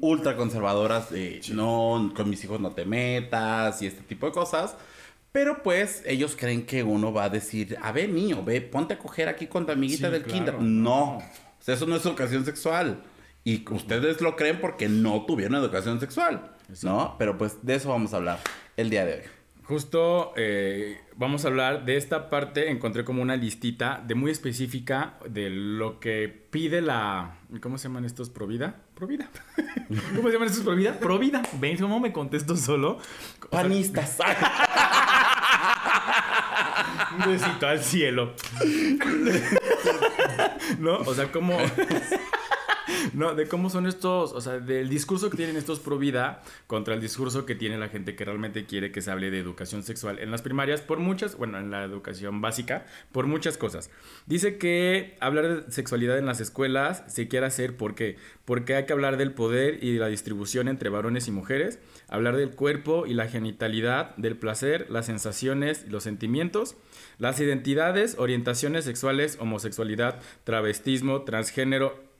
ultra 0.02 0.38
conservadoras, 0.38 1.12
eh, 1.12 1.42
no, 1.52 2.14
con 2.16 2.30
mis 2.30 2.44
hijos 2.44 2.60
no 2.60 2.72
te 2.72 2.86
metas 2.86 3.82
y 3.82 3.88
este 3.88 4.02
tipo 4.02 4.26
de 4.28 4.32
cosas. 4.32 4.76
Pero 5.34 5.62
pues 5.64 6.04
ellos 6.06 6.36
creen 6.40 6.66
que 6.66 6.84
uno 6.84 7.12
va 7.12 7.26
a 7.26 7.30
decir, 7.30 7.76
a 7.82 7.92
ver 7.92 8.08
niño, 8.10 8.44
ve, 8.46 8.62
ponte 8.62 8.94
a 8.94 9.00
coger 9.00 9.28
aquí 9.28 9.48
con 9.48 9.66
tu 9.66 9.72
amiguita 9.74 10.08
Sí, 10.08 10.14
del 10.14 10.22
claro, 10.24 10.34
kinder. 10.38 10.54
no. 10.62 10.62
No, 10.62 11.18
o 11.18 11.24
sea, 11.60 11.74
eso 11.76 11.86
no 11.88 11.96
es 11.98 12.06
educación 12.06 12.46
sexual. 12.46 13.04
Y 13.44 13.70
ustedes 13.72 14.22
lo 14.22 14.36
creen 14.38 14.62
porque 14.62 14.88
no 14.88 15.26
tuvieron 15.26 15.56
educación 15.56 16.00
sexual, 16.00 16.54
¿no? 16.84 17.16
Pero 17.20 17.38
pues 17.38 17.58
de 17.62 17.76
eso 17.76 17.90
vamos 17.90 18.14
a 18.14 18.18
hablar 18.18 18.40
el 18.78 18.90
día 18.90 19.06
de 19.06 19.14
hoy. 19.16 19.22
Justo 19.66 20.34
eh, 20.36 21.00
vamos 21.16 21.46
a 21.46 21.48
hablar 21.48 21.84
de 21.86 21.96
esta 21.98 22.30
parte. 22.30 22.70
Encontré 22.70 23.04
como 23.04 23.22
una 23.22 23.36
listita 23.36 24.04
de 24.06 24.14
muy 24.14 24.30
específica 24.32 25.16
de 25.30 25.50
lo 25.50 26.00
que 26.00 26.28
pide 26.52 26.82
la. 26.82 27.38
¿Cómo 27.62 27.78
se 27.78 27.88
llaman 27.88 28.06
estos? 28.06 28.30
¿Provida? 28.30 28.76
¿Provida? 28.94 29.30
¿Cómo 30.16 30.28
se 30.28 30.34
llaman 30.34 30.50
estos 30.50 30.64
Provida? 30.64 31.00
Provida. 31.00 31.42
¿Ven 31.60 31.78
cómo 31.78 32.00
me 32.00 32.12
contesto 32.14 32.56
solo? 32.58 33.00
Panistas. 33.50 34.18
un 37.18 37.32
besito 37.32 37.68
al 37.68 37.84
cielo. 37.84 38.34
¿No? 40.80 40.98
O 41.00 41.14
sea, 41.14 41.32
cómo. 41.32 41.58
No, 43.14 43.36
de 43.36 43.48
cómo 43.48 43.70
son 43.70 43.86
estos, 43.86 44.34
o 44.34 44.42
sea, 44.42 44.60
del 44.60 44.90
discurso 44.90 45.30
que 45.30 45.38
tienen 45.38 45.56
estos 45.56 45.80
pro 45.80 45.98
vida 45.98 46.42
contra 46.68 46.94
el 46.94 47.02
discurso 47.02 47.46
que 47.46 47.56
tiene 47.56 47.78
la 47.78 47.90
gente 47.90 48.16
que 48.16 48.26
realmente 48.26 48.66
quiere 48.66 48.92
que 48.92 49.02
se 49.02 49.12
hable 49.12 49.32
de 49.32 49.40
educación 49.40 49.84
sexual 49.84 50.20
en 50.20 50.32
las 50.32 50.42
primarias 50.42 50.82
por 50.82 51.00
muchas, 51.00 51.38
bueno, 51.38 51.60
en 51.60 51.72
la 51.72 51.84
educación 51.84 52.42
básica, 52.42 52.86
por 53.12 53.28
muchas 53.28 53.58
cosas. 53.58 53.90
Dice 54.26 54.58
que 54.58 55.18
hablar 55.20 55.66
de 55.66 55.72
sexualidad 55.72 56.18
en 56.18 56.26
las 56.26 56.40
escuelas 56.40 57.04
se 57.08 57.28
quiere 57.28 57.46
hacer 57.46 57.78
¿por 57.78 57.96
qué? 57.96 58.18
Porque 58.46 58.76
hay 58.76 58.86
que 58.86 58.94
hablar 58.94 59.18
del 59.18 59.34
poder 59.34 59.84
y 59.84 59.94
de 59.94 60.00
la 60.00 60.08
distribución 60.08 60.68
entre 60.68 60.90
varones 60.90 61.28
y 61.28 61.32
mujeres, 61.32 61.80
hablar 62.08 62.36
del 62.36 62.52
cuerpo 62.52 63.06
y 63.06 63.14
la 63.14 63.28
genitalidad, 63.28 64.16
del 64.18 64.38
placer, 64.38 64.88
las 64.90 65.06
sensaciones 65.06 65.86
y 65.88 65.90
los 65.90 66.04
sentimientos, 66.04 66.76
las 67.20 67.40
identidades, 67.40 68.16
orientaciones 68.18 68.86
sexuales, 68.86 69.38
homosexualidad, 69.40 70.20
travestismo, 70.44 71.24
transgénero 71.24 72.13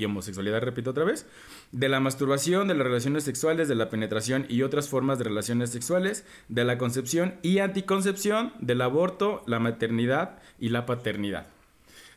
y 0.00 0.04
homosexualidad, 0.06 0.60
repito 0.60 0.90
otra 0.90 1.04
vez, 1.04 1.26
de 1.72 1.88
la 1.88 2.00
masturbación, 2.00 2.68
de 2.68 2.74
las 2.74 2.86
relaciones 2.86 3.24
sexuales, 3.24 3.68
de 3.68 3.74
la 3.74 3.90
penetración 3.90 4.46
y 4.48 4.62
otras 4.62 4.88
formas 4.88 5.18
de 5.18 5.24
relaciones 5.24 5.70
sexuales, 5.70 6.24
de 6.48 6.64
la 6.64 6.78
concepción 6.78 7.34
y 7.42 7.58
anticoncepción, 7.58 8.52
del 8.60 8.80
aborto, 8.80 9.42
la 9.46 9.58
maternidad 9.58 10.38
y 10.58 10.70
la 10.70 10.86
paternidad. 10.86 11.46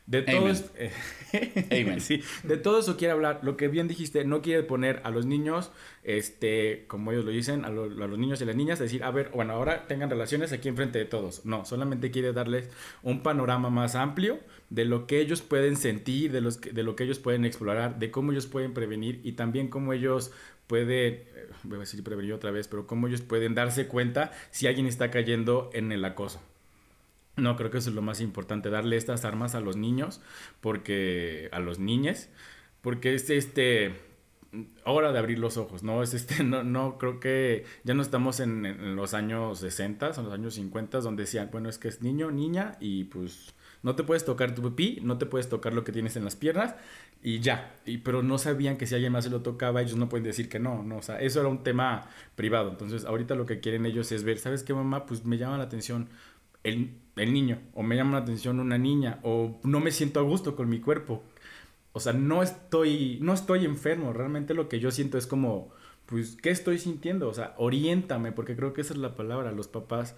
De 0.06 0.22
todo, 0.22 0.48
Amen. 0.48 0.58
eh, 0.76 0.92
sí, 2.02 2.22
de 2.44 2.58
todo 2.58 2.80
eso 2.80 2.98
quiere 2.98 3.14
hablar. 3.14 3.40
Lo 3.44 3.56
que 3.56 3.70
bien 3.70 3.88
dijiste, 3.88 4.26
no 4.26 4.42
quiere 4.42 4.62
poner 4.64 5.00
a 5.06 5.12
los 5.12 5.26
niños, 5.26 5.72
este, 6.04 6.84
como 6.88 7.12
ellos 7.14 7.24
lo 7.24 7.32
dicen, 7.32 7.64
a, 7.64 7.70
lo- 7.70 7.84
a 7.86 8.08
los 8.08 8.20
niños 8.20 8.42
y 8.42 8.46
las 8.46 8.56
niñas, 8.56 8.80
decir, 8.80 9.04
a 9.04 9.12
ver, 9.12 9.30
bueno, 9.34 9.54
ahora 9.54 9.88
tengan 9.88 10.10
relaciones 10.10 10.52
aquí 10.52 10.68
enfrente 10.68 11.00
de 11.00 11.06
todos. 11.06 11.46
No, 11.46 11.64
solamente 11.64 12.12
quiere 12.12 12.34
darles 12.34 12.70
un 13.02 13.24
panorama 13.24 13.70
más 13.70 13.96
amplio 13.96 14.40
de 14.70 14.84
lo 14.86 15.08
que 15.08 15.22
ellos 15.22 15.42
pueden 15.42 15.78
sentir, 15.78 16.34
de, 16.34 16.42
los 16.42 16.58
que- 16.58 16.72
de 16.72 16.84
lo 16.84 16.96
que 16.98 17.06
ellos 17.06 17.20
pueden 17.20 17.46
explorar, 17.46 17.98
de 17.98 18.12
cómo 18.12 18.34
ellos 18.34 18.46
pueden 18.48 18.74
prevenir 18.74 19.22
y 19.24 19.34
también 19.34 19.70
cómo 19.70 19.94
ellos 19.94 20.32
pueden, 20.68 21.14
eh, 21.14 21.48
voy 21.64 21.78
a 21.78 21.80
decir 21.80 22.04
prevenir 22.04 22.34
otra 22.34 22.52
vez, 22.52 22.68
pero 22.68 22.88
cómo 22.88 23.08
ellos 23.08 23.22
pueden 23.22 23.56
darse 23.56 23.88
cuenta 23.88 24.32
si 24.52 24.68
alguien 24.68 24.88
está 24.88 25.12
cayendo 25.12 25.70
en 25.74 25.92
el 25.94 26.04
acoso. 26.04 26.42
No, 27.36 27.56
creo 27.56 27.72
que 27.72 27.80
eso 27.80 27.90
es 27.90 27.96
lo 27.96 28.02
más 28.02 28.22
importante, 28.22 28.70
darle 28.70 28.96
estas 28.96 29.26
armas 29.26 29.56
a 29.56 29.60
los 29.60 29.76
niños, 29.76 30.22
porque 30.62 31.50
a 31.52 31.60
los 31.60 31.80
niñes, 31.80 32.30
porque 32.82 33.16
es 33.16 33.30
este 33.30 34.14
hora 34.86 35.12
de 35.12 35.20
abrir 35.20 35.40
los 35.40 35.58
ojos, 35.58 35.84
¿no? 35.84 36.04
Es 36.04 36.14
este, 36.14 36.44
no, 36.44 36.64
no, 36.64 36.98
creo 36.98 37.20
que 37.20 37.66
ya 37.84 37.94
no 37.94 38.02
estamos 38.02 38.40
en, 38.40 38.66
en 38.66 38.96
los 38.96 39.14
años 39.14 39.60
60, 39.60 40.12
en 40.16 40.24
los 40.24 40.34
años 40.34 40.54
50, 40.56 41.00
donde 41.00 41.24
decían, 41.24 41.50
bueno, 41.52 41.70
es 41.70 41.78
que 41.78 41.88
es 41.88 42.02
niño, 42.02 42.32
niña, 42.32 42.78
y 42.80 43.06
pues 43.06 43.56
no 43.82 43.96
te 43.96 44.04
puedes 44.04 44.26
tocar 44.26 44.56
tu 44.56 44.62
pipí, 44.62 45.00
no 45.02 45.18
te 45.18 45.26
puedes 45.26 45.50
tocar 45.50 45.74
lo 45.74 45.84
que 45.84 45.92
tienes 45.92 46.16
en 46.16 46.24
las 46.24 46.36
piernas, 46.36 46.76
y 47.22 47.40
ya. 47.40 47.76
Y, 47.86 48.00
pero 48.00 48.22
no 48.24 48.38
sabían 48.38 48.78
que 48.78 48.86
si 48.86 48.96
alguien 48.96 49.12
más 49.12 49.24
se 49.24 49.30
lo 49.30 49.42
tocaba, 49.42 49.82
ellos 49.82 49.98
no 49.98 50.10
pueden 50.10 50.24
decir 50.24 50.50
que 50.50 50.60
no, 50.60 50.84
no, 50.84 50.98
o 50.98 51.02
sea, 51.02 51.20
eso 51.20 51.40
era 51.40 51.50
un 51.50 51.64
tema 51.64 52.08
privado. 52.36 52.70
Entonces, 52.70 53.06
ahorita 53.06 53.36
lo 53.36 53.46
que 53.46 53.60
quieren 53.60 53.86
ellos 53.86 54.12
es 54.12 54.24
ver, 54.24 54.38
¿sabes 54.40 54.64
qué, 54.64 54.74
mamá? 54.74 55.06
Pues 55.06 55.26
me 55.26 55.38
llama 55.38 55.58
la 55.58 55.64
atención 55.66 56.10
el, 56.64 56.96
el 57.16 57.34
niño, 57.34 57.60
o 57.74 57.84
me 57.84 57.96
llama 57.96 58.20
la 58.20 58.24
atención 58.24 58.60
una 58.60 58.78
niña, 58.78 59.20
o 59.24 59.60
no 59.64 59.80
me 59.80 59.92
siento 59.92 60.20
a 60.20 60.24
gusto 60.24 60.56
con 60.56 60.70
mi 60.70 60.80
cuerpo. 60.80 61.24
O 61.94 62.00
sea, 62.00 62.14
no 62.14 62.42
estoy, 62.42 63.20
no 63.22 63.34
estoy 63.34 63.66
enfermo, 63.66 64.14
realmente 64.14 64.54
lo 64.54 64.70
que 64.70 64.80
yo 64.80 64.92
siento 64.92 65.18
es 65.18 65.28
como 65.28 65.72
pues, 66.06 66.38
¿qué 66.42 66.50
estoy 66.50 66.80
sintiendo? 66.80 67.30
O 67.30 67.34
sea, 67.34 67.54
oriéntame, 67.58 68.32
porque 68.32 68.56
creo 68.56 68.74
que 68.74 68.82
esa 68.82 68.94
es 68.94 69.00
la 69.00 69.16
palabra. 69.16 69.52
Los 69.52 69.68
papás, 69.68 70.16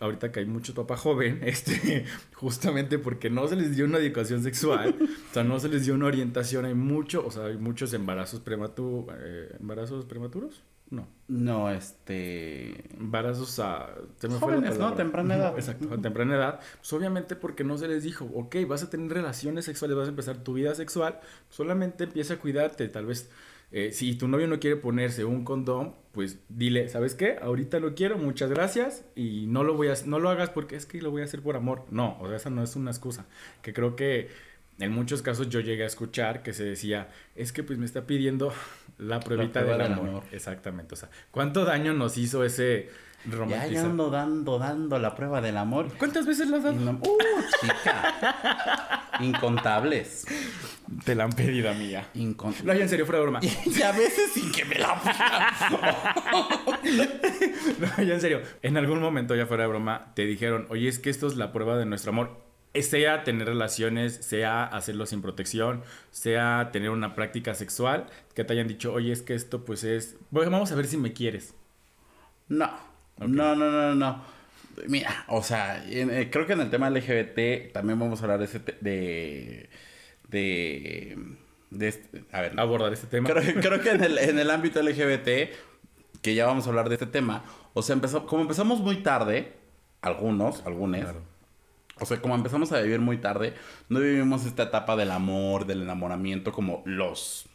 ahorita 0.00 0.32
que 0.32 0.40
hay 0.40 0.46
muchos 0.46 0.74
papás 0.74 1.00
joven, 1.00 1.40
este, 1.44 2.04
justamente 2.34 2.98
porque 2.98 3.30
no 3.30 3.46
se 3.48 3.56
les 3.56 3.76
dio 3.76 3.84
una 3.84 3.98
educación 3.98 4.42
sexual, 4.42 4.96
o 5.00 5.34
sea, 5.34 5.44
no 5.44 5.60
se 5.60 5.68
les 5.68 5.84
dio 5.84 5.94
una 5.94 6.06
orientación, 6.06 6.64
hay 6.64 6.74
mucho, 6.74 7.24
o 7.26 7.30
sea, 7.30 7.46
hay 7.46 7.58
muchos 7.58 7.92
embarazos 7.92 8.40
prematuros, 8.40 9.06
embarazos 9.60 10.04
prematuros, 10.06 10.62
no. 10.90 11.08
No, 11.28 11.70
este... 11.70 12.94
Embarazos 12.96 13.58
a... 13.58 13.94
Se 14.18 14.28
me 14.28 14.38
Jóvenes, 14.38 14.76
fue 14.76 14.78
¿no? 14.78 14.94
Temprana 14.94 15.36
edad. 15.36 15.54
Exacto, 15.56 15.92
a 15.92 16.00
temprana 16.00 16.36
edad. 16.36 16.60
Pues 16.76 16.92
obviamente 16.92 17.34
porque 17.34 17.64
no 17.64 17.76
se 17.78 17.88
les 17.88 18.04
dijo, 18.04 18.28
ok, 18.34 18.56
vas 18.68 18.82
a 18.84 18.90
tener 18.90 19.10
relaciones 19.12 19.64
sexuales, 19.64 19.96
vas 19.96 20.06
a 20.06 20.10
empezar 20.10 20.38
tu 20.38 20.54
vida 20.54 20.74
sexual, 20.74 21.20
solamente 21.48 22.04
empieza 22.04 22.34
a 22.34 22.38
cuidarte, 22.38 22.88
tal 22.88 23.06
vez 23.06 23.30
eh, 23.72 23.90
si 23.92 24.14
tu 24.14 24.28
novio 24.28 24.46
no 24.46 24.60
quiere 24.60 24.76
ponerse 24.76 25.24
un 25.24 25.44
condón, 25.44 25.94
pues 26.12 26.38
dile, 26.48 26.88
¿sabes 26.88 27.14
qué? 27.14 27.38
Ahorita 27.42 27.80
lo 27.80 27.94
quiero, 27.94 28.16
muchas 28.16 28.50
gracias 28.50 29.04
y 29.16 29.46
no 29.48 29.64
lo 29.64 29.74
voy 29.74 29.88
a 29.88 29.94
no 30.06 30.20
lo 30.20 30.30
hagas 30.30 30.50
porque 30.50 30.76
es 30.76 30.86
que 30.86 31.02
lo 31.02 31.10
voy 31.10 31.22
a 31.22 31.24
hacer 31.24 31.42
por 31.42 31.56
amor. 31.56 31.84
No, 31.90 32.16
o 32.20 32.28
sea, 32.28 32.36
esa 32.36 32.50
no 32.50 32.62
es 32.62 32.76
una 32.76 32.92
excusa. 32.92 33.26
Que 33.62 33.72
creo 33.72 33.96
que 33.96 34.28
en 34.78 34.92
muchos 34.92 35.22
casos 35.22 35.48
yo 35.48 35.60
llegué 35.60 35.84
a 35.84 35.86
escuchar 35.86 36.42
que 36.42 36.52
se 36.52 36.64
decía, 36.64 37.08
es 37.34 37.52
que 37.52 37.62
pues 37.62 37.78
me 37.78 37.86
está 37.86 38.06
pidiendo 38.06 38.52
la 38.98 39.20
pruebita 39.20 39.64
del, 39.64 39.80
amor. 39.80 40.24
Exactamente, 40.32 40.94
o 40.94 40.96
sea, 40.96 41.08
¿cuánto 41.30 41.64
daño 41.64 41.94
nos 41.94 42.18
hizo 42.18 42.44
ese 42.44 42.90
romantizar? 43.24 43.70
Ya, 43.70 43.84
ando 43.84 44.10
dando, 44.10 44.58
dando 44.58 44.98
la 44.98 45.14
prueba 45.14 45.40
del 45.40 45.56
amor. 45.56 45.88
¿Cuántas 45.98 46.26
veces 46.26 46.48
la 46.48 46.58
has 46.58 46.64
dado? 46.64 46.76
uh, 46.76 47.02
chica. 47.60 49.02
Incontables. 49.20 50.26
Te 51.04 51.14
la 51.14 51.24
han 51.24 51.32
pedido, 51.32 51.70
amiga. 51.70 52.08
Incontables. 52.14 52.64
No, 52.64 52.72
en 52.80 52.88
serio, 52.88 53.06
fuera 53.06 53.18
de 53.18 53.24
broma. 53.24 53.40
Y 53.42 53.82
a 53.82 53.92
veces 53.92 54.32
sin 54.32 54.52
que 54.52 54.64
me 54.66 54.76
la 54.76 54.94
No, 57.78 58.02
ya 58.02 58.14
en 58.14 58.20
serio. 58.20 58.42
En 58.62 58.76
algún 58.76 59.00
momento, 59.00 59.34
ya 59.34 59.46
fuera 59.46 59.64
de 59.64 59.70
broma, 59.70 60.12
te 60.14 60.26
dijeron, 60.26 60.66
oye, 60.68 60.88
es 60.88 60.98
que 60.98 61.08
esto 61.10 61.26
es 61.26 61.36
la 61.36 61.52
prueba 61.52 61.78
de 61.78 61.86
nuestro 61.86 62.10
amor. 62.10 62.45
Sea 62.82 63.24
tener 63.24 63.46
relaciones, 63.46 64.14
sea 64.16 64.64
hacerlo 64.64 65.06
sin 65.06 65.22
protección, 65.22 65.82
sea 66.10 66.70
tener 66.72 66.90
una 66.90 67.14
práctica 67.14 67.54
sexual, 67.54 68.06
que 68.34 68.44
te 68.44 68.52
hayan 68.52 68.68
dicho, 68.68 68.92
oye, 68.92 69.12
es 69.12 69.22
que 69.22 69.34
esto 69.34 69.64
pues 69.64 69.84
es... 69.84 70.16
Bueno, 70.30 70.50
vamos 70.50 70.72
a 70.72 70.74
ver 70.74 70.86
si 70.86 70.96
me 70.96 71.12
quieres. 71.12 71.54
No. 72.48 72.70
No, 73.18 73.54
no, 73.56 73.70
no, 73.70 73.94
no. 73.94 74.24
Mira, 74.88 75.24
o 75.28 75.42
sea, 75.42 75.84
eh, 75.88 76.28
creo 76.30 76.46
que 76.46 76.52
en 76.52 76.60
el 76.60 76.70
tema 76.70 76.90
LGBT 76.90 77.72
también 77.72 77.98
vamos 77.98 78.20
a 78.20 78.24
hablar 78.24 78.38
de 78.40 78.44
ese 78.44 78.58
de, 78.58 79.70
de, 80.28 81.18
de 81.70 81.88
este, 81.88 82.24
a 82.32 82.42
ver, 82.42 82.58
abordar 82.60 82.92
este 82.92 83.06
tema. 83.06 83.28
Creo, 83.30 83.80
que 83.80 83.90
en 83.90 84.04
el, 84.04 84.18
en 84.18 84.38
el 84.38 84.50
ámbito 84.50 84.82
LGBT, 84.82 85.50
que 86.20 86.34
ya 86.34 86.46
vamos 86.46 86.66
a 86.66 86.70
hablar 86.70 86.88
de 86.88 86.96
este 86.96 87.06
tema, 87.06 87.44
o 87.72 87.82
sea, 87.82 87.94
empezó, 87.94 88.26
como 88.26 88.42
empezamos 88.42 88.80
muy 88.80 88.96
tarde, 89.02 89.54
algunos, 90.02 90.62
algunos, 90.66 91.14
o 92.00 92.06
sea, 92.06 92.20
como 92.20 92.34
empezamos 92.34 92.72
a 92.72 92.80
vivir 92.80 93.00
muy 93.00 93.18
tarde, 93.18 93.54
no 93.88 94.00
vivimos 94.00 94.44
esta 94.44 94.64
etapa 94.64 94.96
del 94.96 95.10
amor, 95.10 95.66
del 95.66 95.82
enamoramiento 95.82 96.52
como 96.52 96.82
los, 96.84 97.46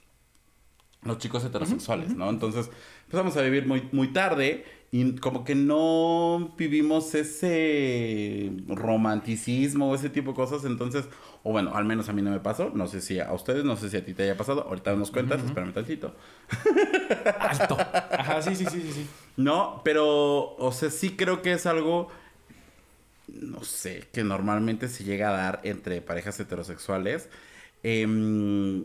los 1.04 1.18
chicos 1.20 1.44
heterosexuales, 1.44 2.16
¿no? 2.16 2.30
Entonces, 2.30 2.70
empezamos 3.06 3.38
a 3.38 3.42
vivir 3.42 3.68
muy, 3.68 3.88
muy 3.92 4.08
tarde 4.14 4.66
y 4.94 5.16
como 5.16 5.46
que 5.46 5.56
no 5.56 6.54
vivimos 6.58 7.16
ese 7.16 8.52
romanticismo 8.68 9.90
o 9.90 9.96
ese 9.96 10.10
tipo 10.10 10.32
de 10.32 10.36
cosas, 10.36 10.66
entonces, 10.66 11.06
o 11.44 11.52
bueno, 11.52 11.76
al 11.76 11.86
menos 11.86 12.10
a 12.10 12.14
mí 12.14 12.22
no 12.22 12.30
me 12.30 12.42
pasó, 12.42 12.72
no 12.74 12.88
sé 12.88 13.00
si 13.00 13.20
a 13.22 13.32
ustedes, 13.32 13.64
no 13.64 13.78
sé 13.78 13.90
si 13.90 13.96
a 13.96 14.04
ti 14.04 14.14
te 14.14 14.24
haya 14.24 14.36
pasado, 14.36 14.64
ahorita 14.68 14.94
nos 14.96 15.10
cuentas, 15.10 15.42
espérame 15.44 15.72
tantito. 15.72 16.14
Alto. 17.40 17.78
Ajá, 17.80 18.42
sí, 18.42 18.54
sí, 18.54 18.66
sí, 18.66 18.82
sí, 18.82 18.92
sí. 18.92 19.08
No, 19.38 19.82
pero, 19.86 20.56
o 20.58 20.72
sea, 20.74 20.90
sí 20.90 21.16
creo 21.16 21.42
que 21.42 21.54
es 21.54 21.66
algo, 21.66 22.10
no 23.34 23.64
sé, 23.64 24.08
que 24.12 24.24
normalmente 24.24 24.88
se 24.88 25.04
llega 25.04 25.30
a 25.30 25.34
dar 25.34 25.62
entre 25.64 26.02
parejas 26.02 26.40
heterosexuales. 26.40 27.30
Em, 27.84 28.82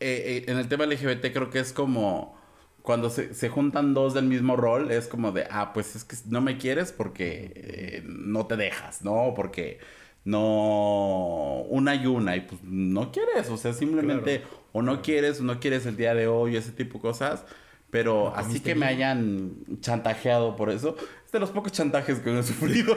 eh, 0.00 0.44
eh, 0.44 0.44
en 0.48 0.58
el 0.58 0.68
tema 0.68 0.84
LGBT 0.86 1.32
creo 1.32 1.50
que 1.50 1.60
es 1.60 1.72
como 1.72 2.36
cuando 2.84 3.08
se, 3.08 3.48
juntan 3.48 3.94
dos 3.94 4.12
del 4.12 4.26
mismo 4.26 4.56
rol, 4.56 4.90
es 4.90 5.08
como 5.08 5.32
de, 5.32 5.46
ah, 5.50 5.72
pues 5.72 5.96
es 5.96 6.04
que 6.04 6.16
no 6.28 6.42
me 6.42 6.58
quieres 6.58 6.92
porque 6.92 7.50
eh, 7.56 8.02
no 8.04 8.46
te 8.46 8.56
dejas, 8.56 9.00
¿no? 9.02 9.32
Porque 9.34 9.78
no 10.24 11.62
una 11.70 11.94
y 11.94 12.04
una 12.06 12.36
y 12.36 12.42
pues 12.42 12.62
no 12.62 13.10
quieres, 13.10 13.48
o 13.48 13.56
sea, 13.56 13.72
simplemente 13.72 14.42
o 14.72 14.82
no 14.82 15.00
quieres 15.00 15.40
o 15.40 15.44
no 15.44 15.60
quieres 15.60 15.86
el 15.86 15.96
día 15.96 16.14
de 16.14 16.26
hoy, 16.26 16.56
ese 16.56 16.72
tipo 16.72 16.98
de 16.98 17.02
cosas. 17.02 17.46
Pero 17.88 18.34
así 18.36 18.60
que 18.60 18.74
me 18.74 18.84
hayan 18.84 19.54
chantajeado 19.80 20.56
por 20.56 20.68
eso, 20.68 20.96
es 21.23 21.23
de 21.34 21.40
los 21.40 21.50
pocos 21.50 21.72
chantajes 21.72 22.20
que 22.20 22.36
he 22.36 22.42
sufrido. 22.42 22.94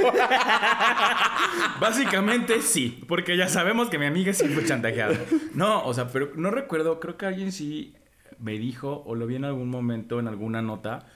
Básicamente 1.82 2.62
sí, 2.62 3.04
porque 3.08 3.36
ya 3.36 3.50
sabemos 3.50 3.90
que 3.90 4.00
mi 4.00 4.06
amiga 4.06 4.32
sí 4.32 4.48
fue 4.48 4.64
chantajeada. 4.64 5.18
No, 5.54 5.84
o 5.86 5.94
sea, 5.94 6.08
pero 6.08 6.32
no 6.36 6.52
recuerdo, 6.52 7.00
creo 7.00 7.18
que 7.18 7.26
alguien 7.26 7.52
sí 7.52 7.96
me 8.40 8.58
dijo, 8.60 9.04
o 9.06 9.16
lo 9.16 9.28
vi 9.28 9.36
en 9.36 9.46
algún 9.46 9.70
momento, 9.70 10.20
en 10.20 10.28
alguna 10.28 10.62
nota, 10.62 11.08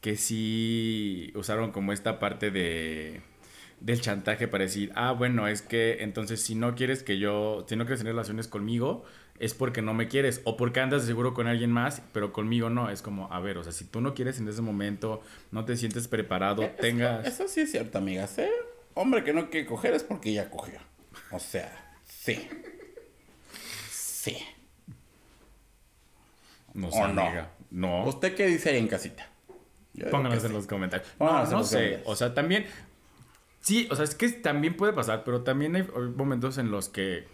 que 0.00 0.16
sí 0.16 1.32
usaron 1.34 1.72
como 1.72 1.92
esta 1.92 2.18
parte 2.18 2.50
de 2.50 3.22
del 3.80 4.00
chantaje 4.00 4.48
para 4.48 4.64
decir, 4.64 4.90
ah, 4.94 5.12
bueno, 5.12 5.48
es 5.48 5.60
que 5.60 5.98
entonces 6.02 6.40
si 6.40 6.54
no 6.54 6.74
quieres 6.74 7.02
que 7.02 7.18
yo, 7.18 7.66
si 7.68 7.76
no 7.76 7.84
quieres 7.84 8.00
tener 8.00 8.14
relaciones 8.14 8.48
conmigo, 8.48 9.04
es 9.38 9.54
porque 9.54 9.82
no 9.82 9.94
me 9.94 10.08
quieres 10.08 10.40
o 10.44 10.56
porque 10.56 10.80
andas 10.80 11.02
de 11.02 11.08
seguro 11.08 11.34
con 11.34 11.46
alguien 11.46 11.70
más, 11.70 12.02
pero 12.12 12.32
conmigo 12.32 12.70
no. 12.70 12.90
Es 12.90 13.02
como, 13.02 13.32
a 13.32 13.40
ver, 13.40 13.58
o 13.58 13.64
sea, 13.64 13.72
si 13.72 13.84
tú 13.84 14.00
no 14.00 14.14
quieres 14.14 14.38
en 14.38 14.48
ese 14.48 14.62
momento, 14.62 15.22
no 15.50 15.64
te 15.64 15.76
sientes 15.76 16.08
preparado, 16.08 16.68
tengas... 16.80 17.26
Eso 17.26 17.48
sí 17.48 17.60
es 17.60 17.70
cierto, 17.70 17.98
amiga. 17.98 18.28
Hombre 18.94 19.24
que 19.24 19.32
no 19.32 19.50
quiere 19.50 19.66
coger 19.66 19.94
es 19.94 20.04
porque 20.04 20.32
ya 20.32 20.50
cogió. 20.50 20.78
O 21.30 21.38
sea, 21.38 21.96
sí. 22.04 22.48
Sí. 23.90 24.38
No 26.72 26.90
sé, 26.90 27.00
amiga. 27.00 27.50
No. 27.70 28.04
¿Usted 28.04 28.34
qué 28.34 28.46
dice 28.46 28.70
ahí 28.70 28.78
en 28.78 28.88
casita? 28.88 29.28
Pónganos 30.10 30.44
en 30.44 30.52
los 30.52 30.66
comentarios. 30.66 31.08
No, 31.18 31.44
no 31.44 31.64
sé. 31.64 32.02
O 32.04 32.16
sea, 32.16 32.34
también. 32.34 32.66
Sí, 33.60 33.88
o 33.90 33.96
sea, 33.96 34.04
es 34.04 34.14
que 34.14 34.28
también 34.28 34.76
puede 34.76 34.92
pasar, 34.92 35.24
pero 35.24 35.42
también 35.42 35.74
hay 35.74 35.86
momentos 36.14 36.58
en 36.58 36.70
los 36.70 36.88
que. 36.88 37.26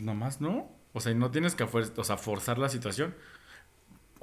Nomás 0.00 0.40
no. 0.40 0.70
O 0.92 1.00
sea, 1.00 1.12
no 1.14 1.30
tienes 1.30 1.54
que 1.54 1.64
o 1.64 2.04
sea, 2.04 2.16
forzar 2.16 2.58
la 2.58 2.68
situación. 2.68 3.14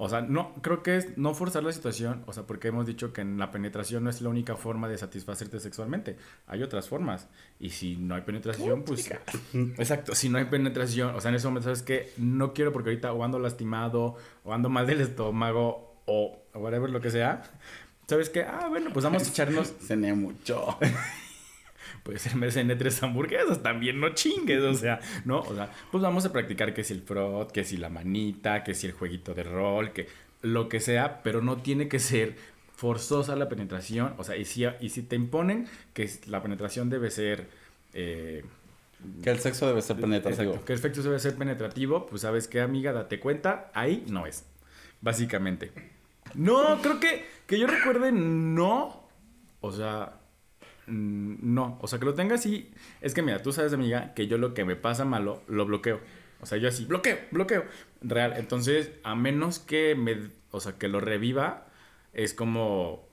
O 0.04 0.10
sea, 0.10 0.22
no, 0.22 0.56
creo 0.62 0.82
que 0.82 0.98
es 0.98 1.16
no 1.18 1.36
forzar 1.36 1.62
la 1.64 1.72
situación, 1.72 2.24
o 2.26 2.34
sea, 2.34 2.48
porque 2.48 2.70
hemos 2.70 2.88
dicho 2.88 3.14
que 3.14 3.24
la 3.24 3.52
penetración 3.52 4.04
no 4.04 4.10
es 4.10 4.20
la 4.22 4.30
única 4.30 4.56
forma 4.56 4.88
de 4.88 4.98
satisfacerte 4.98 5.60
sexualmente. 5.60 6.18
Hay 6.48 6.64
otras 6.64 6.90
formas. 6.90 7.28
Y 7.60 7.70
si 7.70 7.98
no 7.98 8.16
hay 8.16 8.22
penetración, 8.22 8.84
pues. 8.84 9.12
Exacto, 9.54 10.16
si 10.16 10.30
no 10.30 10.40
hay 10.40 10.46
penetración, 10.46 11.14
o 11.14 11.22
sea, 11.22 11.30
en 11.30 11.36
ese 11.36 11.46
momento 11.46 11.66
sabes 11.66 11.84
que 11.84 12.14
no 12.18 12.52
quiero 12.54 12.74
porque 12.74 12.90
ahorita 12.90 13.14
o 13.14 13.24
ando 13.24 13.38
lastimado, 13.38 14.16
o 14.44 14.54
ando 14.54 14.70
mal 14.70 14.88
del 14.88 15.02
estómago, 15.02 16.02
o, 16.06 16.42
whatever 16.56 16.90
lo 16.90 17.00
que 17.00 17.12
sea. 17.12 17.44
¿Sabes 18.08 18.30
qué? 18.30 18.42
Ah, 18.44 18.68
bueno, 18.70 18.90
pues 18.92 19.06
vamos 19.06 19.24
a 19.24 19.30
echarnos. 19.30 19.72
Cené 19.86 20.14
mucho. 20.14 20.80
puede 22.04 22.20
ser 22.20 22.36
mercené 22.36 22.76
tres 22.76 23.02
hamburguesas, 23.04 23.62
también 23.62 24.00
no 24.00 24.10
chingues, 24.10 24.62
o 24.62 24.74
sea, 24.74 25.00
¿no? 25.26 25.40
O 25.40 25.56
sea, 25.56 25.72
pues 25.92 26.02
vamos 26.02 26.26
a 26.26 26.32
practicar 26.32 26.74
que 26.74 26.84
si 26.84 26.94
el 26.94 27.02
frot, 27.02 27.52
que 27.52 27.64
si 27.64 27.78
la 27.78 27.90
manita, 27.90 28.64
que 28.64 28.74
si 28.74 28.88
el 28.88 28.94
jueguito 28.94 29.34
de 29.34 29.44
rol, 29.44 29.92
que 29.92 30.08
lo 30.42 30.70
que 30.70 30.80
sea, 30.80 31.22
pero 31.24 31.42
no 31.42 31.58
tiene 31.58 31.88
que 31.88 32.00
ser 32.00 32.36
forzosa 32.76 33.36
la 33.36 33.48
penetración, 33.48 34.16
o 34.18 34.24
sea, 34.24 34.38
y 34.38 34.46
si, 34.46 34.66
y 34.80 34.90
si 34.90 35.04
te 35.04 35.16
imponen 35.16 35.68
que 35.94 36.10
la 36.28 36.42
penetración 36.42 36.90
debe 36.90 37.12
ser... 37.12 37.48
Eh, 37.94 38.44
que 39.24 39.32
el 39.32 39.40
sexo 39.40 39.68
debe 39.68 39.82
ser 39.82 39.98
penetrativo. 39.98 40.64
que 40.64 40.74
el 40.74 40.80
sexo 40.80 41.02
debe 41.02 41.20
ser 41.20 41.36
penetrativo, 41.36 42.06
pues 42.06 42.22
sabes 42.22 42.48
qué, 42.48 42.62
amiga, 42.62 42.94
date 42.94 43.20
cuenta, 43.20 43.72
ahí 43.74 44.04
no 44.08 44.26
es, 44.28 44.46
básicamente. 45.02 45.72
No, 46.36 46.82
creo 46.82 47.00
que, 47.00 47.26
que 47.48 47.60
yo 47.60 47.68
recuerde, 47.68 48.12
no. 48.12 49.08
O 49.60 49.72
sea, 49.72 50.21
no, 50.88 51.78
o 51.82 51.88
sea, 51.88 52.00
que 52.00 52.06
lo 52.06 52.14
tenga 52.14 52.36
así. 52.36 52.72
Es 53.02 53.14
que 53.14 53.22
mira, 53.22 53.42
tú 53.42 53.52
sabes, 53.54 53.74
amiga, 53.74 54.14
que 54.14 54.28
yo 54.28 54.38
lo 54.38 54.54
que 54.54 54.66
me 54.66 54.76
pasa 54.76 55.06
malo, 55.06 55.42
lo 55.48 55.66
bloqueo. 55.66 56.00
O 56.42 56.46
sea, 56.46 56.58
yo 56.58 56.68
así, 56.68 56.86
bloqueo, 56.86 57.18
bloqueo. 57.32 57.66
Real. 58.02 58.34
Entonces, 58.38 58.92
a 59.04 59.16
menos 59.16 59.60
que 59.60 59.96
me, 59.96 60.18
o 60.50 60.60
sea, 60.60 60.78
que 60.78 60.88
lo 60.88 61.00
reviva, 61.00 61.68
es 62.14 62.34
como, 62.34 63.08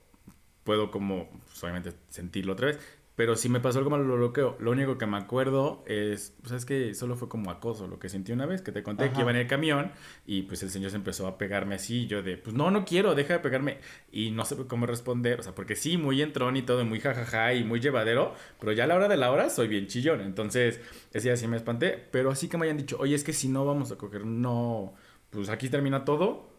puedo 0.65 0.91
como, 0.91 1.29
pues, 1.47 1.63
obviamente, 1.63 1.93
sentirlo 2.09 2.55
otra 2.55 2.69
vez. 2.69 2.79
Pero 3.19 3.35
si 3.35 3.49
me 3.49 3.59
pasó 3.59 3.79
algo 3.79 3.91
malo, 3.91 4.05
lo 4.05 4.15
bloqueo. 4.15 4.57
Lo 4.61 4.71
único 4.71 4.97
que 4.97 5.05
me 5.05 5.17
acuerdo 5.17 5.83
es, 5.89 6.37
pues 6.41 6.53
es 6.53 6.65
que 6.65 6.95
solo 6.95 7.17
fue 7.17 7.29
como 7.29 7.51
acoso 7.51 7.89
lo 7.89 7.99
que 7.99 8.09
sentí 8.09 8.31
una 8.31 8.47
vez, 8.47 8.63
que 8.63 8.71
te 8.71 8.85
conté 8.85 9.11
que 9.11 9.23
iba 9.23 9.33
en 9.33 9.39
el 9.39 9.49
camión 9.49 9.91
y 10.25 10.43
pues 10.43 10.63
el 10.63 10.71
señor 10.71 10.93
se 10.93 10.99
empezó 10.99 11.27
a 11.27 11.37
pegarme 11.37 11.75
así. 11.75 12.03
Y 12.03 12.07
yo 12.07 12.23
de, 12.23 12.37
pues 12.37 12.55
no, 12.55 12.71
no 12.71 12.85
quiero, 12.85 13.17
deja 13.17 13.33
de 13.33 13.41
pegarme. 13.41 13.79
Y 14.13 14.31
no 14.31 14.45
sé 14.45 14.55
cómo 14.69 14.87
responder, 14.87 15.41
o 15.41 15.43
sea, 15.43 15.53
porque 15.53 15.75
sí, 15.75 15.97
muy 15.97 16.23
entrón 16.23 16.57
y 16.57 16.63
todo, 16.63 16.85
muy 16.85 17.01
jajaja 17.01 17.55
y 17.55 17.65
muy 17.65 17.81
llevadero, 17.81 18.35
pero 18.61 18.71
ya 18.71 18.85
a 18.85 18.87
la 18.87 18.95
hora 18.95 19.09
de 19.09 19.17
la 19.17 19.33
hora 19.33 19.51
soy 19.51 19.67
bien 19.67 19.89
chillón. 19.89 20.21
Entonces, 20.21 20.81
ese 21.13 21.27
día 21.27 21.37
sí 21.37 21.49
me 21.49 21.57
espanté, 21.57 21.99
pero 22.13 22.31
así 22.31 22.47
que 22.49 22.57
me 22.57 22.67
hayan 22.67 22.77
dicho, 22.77 22.99
oye, 23.01 23.17
es 23.17 23.25
que 23.25 23.33
si 23.33 23.49
no 23.49 23.67
vamos 23.67 23.91
a 23.91 23.97
coger, 23.97 24.27
no, 24.27 24.95
pues 25.31 25.49
aquí 25.49 25.69
termina 25.69 26.05
todo. 26.05 26.51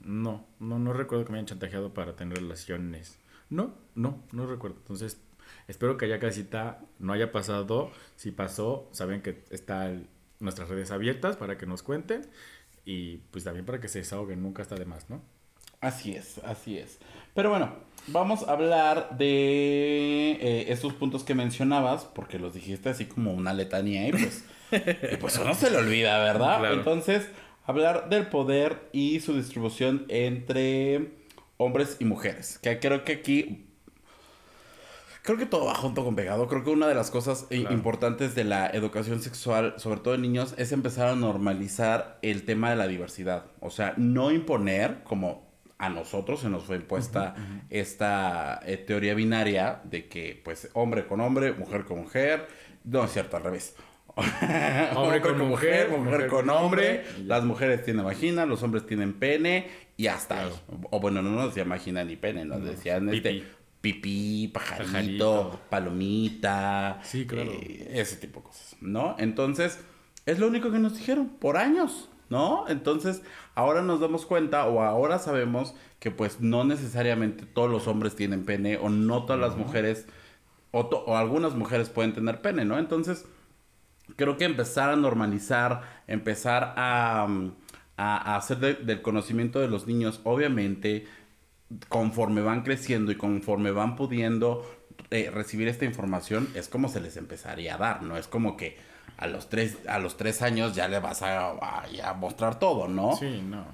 No, 0.00 0.44
no, 0.58 0.80
no 0.80 0.92
recuerdo 0.92 1.24
que 1.24 1.30
me 1.30 1.38
hayan 1.38 1.46
chantajeado 1.46 1.94
para 1.94 2.16
tener 2.16 2.36
relaciones. 2.36 3.20
No, 3.48 3.76
no, 3.94 4.24
no 4.32 4.46
recuerdo. 4.46 4.78
Entonces, 4.78 5.20
espero 5.68 5.96
que 5.96 6.06
allá 6.06 6.18
casita 6.18 6.80
no 6.98 7.12
haya 7.12 7.32
pasado. 7.32 7.90
Si 8.16 8.30
pasó, 8.30 8.88
saben 8.92 9.22
que 9.22 9.44
están 9.50 10.08
nuestras 10.40 10.68
redes 10.68 10.90
abiertas 10.90 11.36
para 11.36 11.58
que 11.58 11.66
nos 11.66 11.82
cuenten. 11.82 12.26
Y 12.84 13.18
pues 13.30 13.44
también 13.44 13.66
para 13.66 13.80
que 13.80 13.88
se 13.88 13.98
desahoguen, 13.98 14.42
nunca 14.42 14.62
está 14.62 14.76
de 14.76 14.84
más, 14.84 15.10
¿no? 15.10 15.20
Así 15.80 16.14
es, 16.14 16.38
así 16.38 16.78
es. 16.78 16.98
Pero 17.34 17.50
bueno, 17.50 17.74
vamos 18.06 18.46
a 18.48 18.52
hablar 18.52 19.18
de 19.18 20.32
eh, 20.32 20.66
estos 20.68 20.94
puntos 20.94 21.22
que 21.22 21.34
mencionabas, 21.34 22.04
porque 22.04 22.38
los 22.38 22.54
dijiste 22.54 22.88
así 22.88 23.06
como 23.06 23.32
una 23.32 23.52
letanía 23.52 24.08
y 24.08 24.12
pues, 24.12 24.44
y 25.12 25.16
pues 25.16 25.38
no 25.44 25.54
se 25.54 25.70
le 25.70 25.76
olvida, 25.76 26.18
¿verdad? 26.18 26.60
Claro. 26.60 26.74
Entonces, 26.74 27.28
hablar 27.66 28.08
del 28.08 28.28
poder 28.28 28.88
y 28.92 29.20
su 29.20 29.34
distribución 29.34 30.06
entre 30.08 31.10
hombres 31.56 31.96
y 32.00 32.04
mujeres. 32.04 32.58
Que 32.58 32.78
creo 32.78 33.04
que 33.04 33.12
aquí 33.12 33.65
Creo 35.26 35.36
que 35.38 35.44
todo 35.46 35.66
va 35.66 35.74
junto 35.74 36.04
con 36.04 36.14
pegado. 36.14 36.46
Creo 36.46 36.62
que 36.62 36.70
una 36.70 36.86
de 36.86 36.94
las 36.94 37.10
cosas 37.10 37.46
Claro. 37.50 37.74
importantes 37.74 38.34
de 38.36 38.44
la 38.44 38.68
educación 38.68 39.20
sexual, 39.20 39.74
sobre 39.76 39.98
todo 40.00 40.14
en 40.14 40.22
niños, 40.22 40.54
es 40.56 40.70
empezar 40.70 41.08
a 41.08 41.16
normalizar 41.16 42.18
el 42.22 42.44
tema 42.44 42.70
de 42.70 42.76
la 42.76 42.86
diversidad. 42.86 43.46
O 43.60 43.70
sea, 43.70 43.92
no 43.96 44.30
imponer, 44.30 45.02
como 45.02 45.44
a 45.78 45.88
nosotros 45.90 46.40
se 46.40 46.48
nos 46.48 46.62
fue 46.64 46.76
impuesta 46.76 47.34
esta 47.70 48.60
eh, 48.64 48.76
teoría 48.76 49.14
binaria 49.14 49.80
de 49.84 50.06
que, 50.06 50.40
pues, 50.44 50.70
hombre 50.74 51.06
con 51.06 51.20
hombre, 51.20 51.52
mujer 51.52 51.84
con 51.84 51.98
mujer. 52.02 52.46
No 52.84 53.04
es 53.04 53.12
cierto, 53.12 53.36
al 53.36 53.42
revés. 53.42 53.74
Hombre 54.96 55.20
con 55.20 55.38
mujer, 55.46 55.90
mujer 55.90 56.28
con 56.28 56.48
hombre. 56.48 57.04
Las 57.26 57.44
mujeres 57.44 57.84
tienen 57.84 58.02
vagina, 58.02 58.46
los 58.46 58.62
hombres 58.62 58.86
tienen 58.86 59.12
pene 59.12 59.68
y 59.98 60.06
hasta 60.06 60.40
ahí. 60.40 60.52
O 60.90 61.00
bueno, 61.00 61.20
no 61.20 61.30
nos 61.32 61.48
decían 61.48 61.68
vagina 61.68 62.02
ni 62.02 62.16
pene, 62.16 62.46
nos 62.46 62.64
decían 62.64 63.10
este 63.10 63.44
pipí, 63.92 64.48
pajarito, 64.48 64.84
Pajarito. 64.92 65.60
palomita. 65.70 66.98
Sí, 67.02 67.26
claro. 67.26 67.50
eh, 67.52 67.90
ese 67.94 68.16
tipo 68.16 68.40
de 68.40 68.46
cosas, 68.46 68.76
¿no? 68.80 69.14
Entonces, 69.18 69.78
es 70.26 70.38
lo 70.38 70.48
único 70.48 70.70
que 70.72 70.78
nos 70.78 70.96
dijeron 70.98 71.28
por 71.28 71.56
años, 71.56 72.08
¿no? 72.28 72.66
Entonces, 72.68 73.22
ahora 73.54 73.82
nos 73.82 74.00
damos 74.00 74.26
cuenta 74.26 74.66
o 74.66 74.82
ahora 74.82 75.18
sabemos 75.18 75.74
que 76.00 76.10
pues 76.10 76.40
no 76.40 76.64
necesariamente 76.64 77.46
todos 77.46 77.70
los 77.70 77.86
hombres 77.86 78.16
tienen 78.16 78.44
pene 78.44 78.76
o 78.76 78.88
no 78.88 79.24
todas 79.24 79.40
las 79.40 79.56
mujeres 79.56 80.06
o, 80.72 81.16
algunas 81.16 81.54
mujeres 81.54 81.88
pueden 81.88 82.12
tener 82.12 82.40
pene, 82.42 82.64
¿no? 82.64 82.78
Entonces, 82.78 83.24
creo 84.16 84.36
que 84.36 84.44
empezar 84.44 84.90
a 84.90 84.96
normalizar, 84.96 86.02
empezar 86.06 86.74
a, 86.76 87.26
mm, 87.28 87.52
a- 87.96 88.32
a 88.32 88.36
hacer 88.36 88.58
de- 88.58 88.74
del 88.74 89.00
conocimiento 89.00 89.58
de 89.60 89.68
los 89.68 89.86
niños, 89.86 90.20
obviamente, 90.24 91.06
conforme 91.88 92.40
van 92.42 92.62
creciendo 92.62 93.10
y 93.12 93.16
conforme 93.16 93.70
van 93.70 93.96
pudiendo 93.96 94.64
eh, 95.10 95.30
recibir 95.32 95.68
esta 95.68 95.84
información, 95.84 96.48
es 96.54 96.68
como 96.68 96.88
se 96.88 97.00
les 97.00 97.16
empezaría 97.16 97.74
a 97.74 97.78
dar, 97.78 98.02
¿no? 98.02 98.16
Es 98.16 98.28
como 98.28 98.56
que 98.56 98.76
a 99.18 99.26
los 99.26 99.48
tres, 99.48 99.76
a 99.88 99.98
los 99.98 100.16
tres 100.16 100.42
años 100.42 100.74
ya 100.74 100.88
le 100.88 100.98
vas 101.00 101.22
a, 101.22 101.50
a- 101.50 102.14
mostrar 102.14 102.58
todo, 102.58 102.88
¿no? 102.88 103.16
Sí, 103.16 103.42
no. 103.48 103.64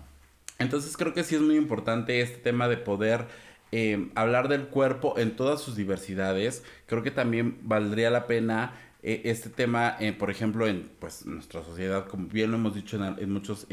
Entonces 0.59 0.97
creo 0.97 1.13
que 1.15 1.25
sí 1.25 1.35
es 1.35 1.41
muy 1.41 1.57
importante 1.57 2.21
este 2.21 2.37
tema 2.39 2.69
de 2.69 2.77
poder 2.77 3.27
eh, 3.73 4.09
hablar 4.15 4.49
del 4.49 4.67
cuerpo 4.69 5.19
en 5.19 5.35
todas 5.37 5.61
sus 5.61 5.75
diversidades. 5.77 6.63
Creo 6.87 7.03
que 7.03 7.11
también 7.11 7.59
valdría 7.63 8.11
la 8.11 8.27
pena 8.27 8.73
eh, 9.03 9.23
este 9.25 9.49
tema, 9.51 9.97
eh, 9.99 10.13
por 10.13 10.31
ejemplo, 10.31 10.67
en 10.67 10.91
pues 11.01 11.27
nuestra 11.27 11.65
sociedad, 11.65 12.07
como 12.07 12.29
bien 12.29 12.51
lo 12.53 12.57
hemos 12.59 12.75
dicho 12.75 12.97
en, 12.97 13.19
en 13.19 13.33
muchos 13.33 13.67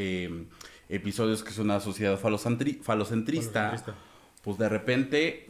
episodios, 0.89 1.43
que 1.43 1.49
es 1.51 1.57
una 1.59 1.79
sociedad 1.79 2.19
falocentri- 2.19 2.81
falocentrista, 2.81 3.69
Falocentrista. 3.69 4.08
Pues 4.41 4.57
de 4.57 4.69
repente 4.69 5.47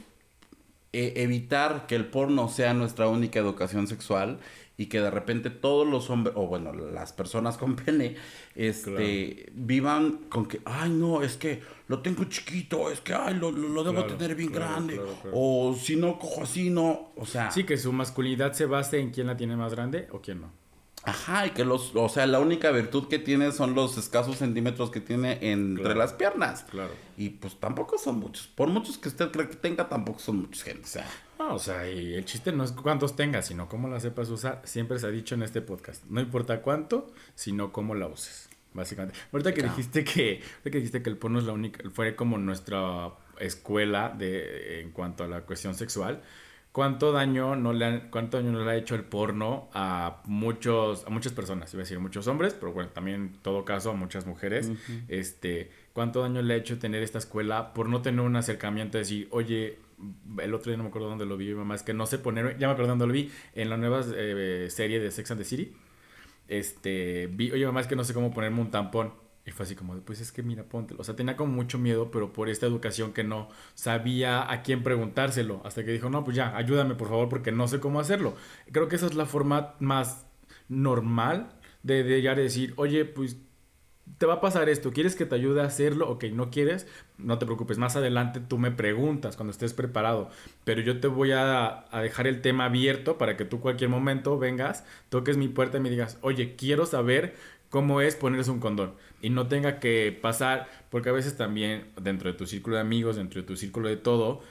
eh, 0.94 1.14
evitar 1.18 1.86
que 1.88 1.96
el 1.96 2.06
porno 2.06 2.50
sea 2.50 2.74
nuestra 2.74 3.08
única 3.08 3.40
educación 3.40 3.88
sexual 3.88 4.40
y 4.76 4.86
que 4.88 5.02
de 5.02 5.12
repente 5.12 5.50
todos 5.50 5.86
los 5.86 6.10
hombres, 6.10 6.36
o 6.38 6.48
bueno, 6.48 6.72
las 6.74 7.12
personas 7.12 7.58
con 7.58 7.76
pene, 7.76 8.16
este, 8.56 9.50
vivan 9.54 10.20
con 10.30 10.48
que, 10.48 10.62
ay 10.66 10.90
no, 10.90 11.22
es 11.22 11.36
que 11.36 11.62
lo 11.90 12.02
tengo 12.02 12.24
chiquito, 12.26 12.90
es 12.90 13.02
que, 13.02 13.14
ay, 13.14 13.36
lo, 13.36 13.52
lo, 13.52 13.68
lo 13.70 13.84
debo 13.84 14.06
Claro, 14.06 14.16
tener 14.18 14.36
bien 14.36 14.50
claro, 14.52 14.66
grande, 14.66 15.02
o 15.34 15.76
si 15.76 15.96
no 15.98 16.18
cojo 16.18 16.44
así, 16.44 16.70
no, 16.70 17.12
o 17.18 17.26
sea, 17.26 17.52
Sí, 17.52 17.66
que 17.66 17.78
su 17.78 17.92
masculinidad 17.92 18.54
se 18.54 18.66
base 18.66 19.00
en 19.00 19.12
quién 19.12 19.28
la 19.28 19.36
tiene 19.36 19.56
más 19.58 19.74
grande 19.74 20.08
o 20.12 20.22
quién 20.22 20.42
no. 20.42 20.59
Ajá, 21.04 21.48
y 21.48 21.52
que 21.52 21.64
los, 21.66 21.96
o 21.96 22.10
sea, 22.10 22.26
la 22.28 22.40
única 22.40 22.72
virtud 22.72 23.08
que 23.08 23.20
tiene 23.20 23.52
son 23.52 23.74
los 23.76 23.98
escasos 23.98 24.38
centímetros 24.38 24.92
que 24.92 25.00
tiene 25.02 25.40
entre 25.52 25.84
Claro. 25.84 26.00
las 26.00 26.14
piernas. 26.14 26.64
Claro. 26.70 26.92
Y 27.18 27.30
pues 27.32 27.60
tampoco 27.60 27.98
son 27.98 28.20
muchos. 28.20 28.48
Por 28.48 28.70
muchos 28.70 28.98
que 28.98 29.10
usted 29.10 29.32
cree 29.32 29.50
que 29.50 29.56
tenga, 29.56 29.88
tampoco 29.90 30.20
son 30.20 30.38
muchos 30.42 30.64
gente. 30.64 30.84
O 30.84 30.88
sea, 30.88 31.08
No, 31.40 31.56
o 31.56 31.60
sea, 31.60 31.90
y 31.90 32.14
el 32.16 32.26
chiste 32.26 32.52
no 32.52 32.64
es 32.66 32.74
cuántos 32.74 33.16
tengas, 33.16 33.46
sino 33.48 33.70
cómo 33.70 33.88
la 33.88 34.00
sepas 34.02 34.30
usar. 34.30 34.62
Siempre 34.66 35.00
se 35.00 35.08
ha 35.08 35.10
dicho 35.10 35.36
en 35.36 35.44
este 35.44 35.62
podcast. 35.62 36.04
No 36.10 36.20
importa 36.20 36.62
cuánto, 36.62 37.08
sino 37.34 37.72
cómo 37.72 37.96
la 37.96 38.08
uses. 38.08 38.50
Básicamente. 38.74 39.18
Ahorita 39.32 39.54
que 39.54 39.62
Claro. 39.62 39.76
dijiste 39.76 40.04
que, 40.04 40.42
ahorita 40.44 40.70
que 40.70 40.78
dijiste 40.78 41.02
que 41.02 41.10
el 41.10 41.18
porno 41.18 41.40
es 41.40 41.46
la 41.46 41.54
única, 41.54 41.90
fue 41.92 42.16
como 42.16 42.38
nuestra 42.38 43.12
escuela 43.40 44.10
de, 44.16 44.82
en 44.82 44.92
cuanto 44.92 45.24
a 45.24 45.28
la 45.28 45.42
cuestión 45.42 45.74
sexual. 45.76 46.22
¿Cuánto 46.72 47.12
daño 47.12 47.56
no 47.56 47.74
le 47.74 47.86
han- 47.86 48.10
cuánto 48.12 48.38
daño 48.38 48.52
no 48.52 48.64
le 48.64 48.72
ha 48.72 48.76
hecho 48.76 48.94
el 48.96 49.04
porno 49.04 49.70
a 49.74 50.22
muchos, 50.26 51.06
a 51.08 51.10
muchas 51.10 51.34
personas? 51.34 51.74
Iba 51.74 51.82
a 51.82 51.84
decir 51.84 52.00
muchos 52.00 52.28
hombres, 52.28 52.54
pero 52.54 52.72
bueno, 52.72 52.92
también 52.92 53.16
en 53.16 53.34
todo 53.42 53.66
caso 53.66 53.90
a 53.92 53.94
muchas 53.96 54.28
mujeres. 54.28 54.72
Este, 55.08 55.72
¿cuánto 55.94 56.22
daño 56.22 56.42
le 56.44 56.54
ha 56.54 56.58
hecho 56.58 56.78
tener 56.78 57.02
esta 57.02 57.18
escuela 57.18 57.74
por 57.74 57.90
no 57.90 58.02
tener 58.04 58.22
un 58.22 58.36
acercamiento 58.36 58.98
de 58.98 59.04
decir, 59.04 59.28
oye, 59.32 59.80
el 60.42 60.54
otro 60.54 60.70
día 60.72 60.78
no 60.78 60.84
me 60.84 60.90
acuerdo 60.90 61.10
dónde 61.10 61.26
lo 61.26 61.38
vi, 61.38 61.54
mamá, 61.56 61.74
es 61.76 61.84
que 61.84 61.94
no 61.94 62.06
sé 62.06 62.20
poner, 62.20 62.58
ya 62.60 62.68
me 62.68 62.74
acuerdo 62.74 62.90
dónde 62.92 63.08
lo 63.08 63.14
vi, 63.14 63.32
en 63.56 63.70
la 63.70 63.76
nueva 63.78 64.02
eh, 64.16 64.68
serie 64.70 65.00
de 65.00 65.10
Sex 65.12 65.32
and 65.32 65.40
the 65.42 65.46
City. 65.46 65.74
Este, 66.48 67.28
vi, 67.28 67.52
oye, 67.52 67.66
mamá, 67.66 67.82
es 67.82 67.88
que 67.88 67.96
no 67.96 68.04
sé 68.04 68.14
cómo 68.14 68.32
ponerme 68.34 68.62
un 68.62 68.72
tampón. 68.72 69.14
Y 69.50 69.52
fue 69.52 69.64
así 69.66 69.76
como, 69.76 69.96
pues 70.02 70.22
es 70.22 70.32
que 70.32 70.44
mira, 70.44 70.64
póntelo. 70.64 71.02
O 71.02 71.04
sea, 71.04 71.16
tenía 71.16 71.36
como 71.36 71.52
mucho 71.52 71.80
miedo, 71.80 72.12
pero 72.12 72.32
por 72.32 72.50
esta 72.50 72.68
educación 72.68 73.14
que 73.14 73.24
no 73.24 73.50
sabía 73.74 74.52
a 74.52 74.62
quién 74.62 74.84
preguntárselo. 74.84 75.62
Hasta 75.66 75.84
que 75.84 75.92
dijo, 75.92 76.08
no, 76.12 76.24
pues 76.24 76.38
ya, 76.38 76.56
ayúdame 76.56 76.94
por 76.94 77.08
favor, 77.10 77.30
porque 77.30 77.52
no 77.52 77.68
sé 77.68 77.80
cómo 77.80 78.00
hacerlo. 78.00 78.36
Creo 78.72 78.88
que 78.88 78.96
esa 78.98 79.08
es 79.08 79.16
la 79.16 79.26
forma 79.26 79.74
más 79.80 80.28
normal 80.68 81.52
de, 81.82 82.04
de 82.04 82.22
ya 82.22 82.36
decir, 82.36 82.74
oye, 82.78 83.06
pues 83.06 83.38
te 84.20 84.26
va 84.28 84.36
a 84.36 84.42
pasar 84.42 84.70
esto, 84.70 84.92
¿quieres 84.92 85.16
que 85.16 85.26
te 85.26 85.36
ayude 85.36 85.62
a 85.62 85.66
hacerlo? 85.66 86.10
Ok, 86.10 86.26
no 86.34 86.52
quieres, 86.52 86.88
no 87.18 87.40
te 87.40 87.46
preocupes, 87.46 87.78
más 87.78 87.96
adelante 87.96 88.40
tú 88.42 88.58
me 88.60 88.72
preguntas 88.72 89.36
cuando 89.36 89.52
estés 89.52 89.74
preparado, 89.74 90.30
pero 90.64 90.82
yo 90.82 91.00
te 91.00 91.08
voy 91.08 91.32
a, 91.32 91.86
a 91.92 92.02
dejar 92.02 92.28
el 92.28 92.42
tema 92.42 92.66
abierto 92.66 93.18
para 93.18 93.38
que 93.38 93.46
tú 93.46 93.60
cualquier 93.62 93.90
momento 93.90 94.38
vengas, 94.40 94.86
toques 95.10 95.38
mi 95.38 95.48
puerta 95.48 95.78
y 95.78 95.82
me 95.82 95.90
digas, 95.90 96.18
oye, 96.22 96.56
quiero 96.56 96.86
saber 96.86 97.36
cómo 97.70 98.02
es 98.02 98.16
ponerse 98.16 98.52
un 98.52 98.60
condón 98.60 98.94
y 99.22 99.30
no 99.30 99.48
tenga 99.48 99.80
que 99.80 100.18
pasar, 100.22 100.68
porque 100.90 101.10
a 101.10 101.14
veces 101.14 101.38
también 101.38 101.86
dentro 102.02 102.32
de 102.32 102.38
tu 102.38 102.46
círculo 102.46 102.76
de 102.76 102.82
amigos, 102.82 103.16
dentro 103.16 103.42
de 103.42 103.48
tu 103.48 103.56
círculo 103.56 103.90
de 103.90 103.98
todo, 103.98 104.42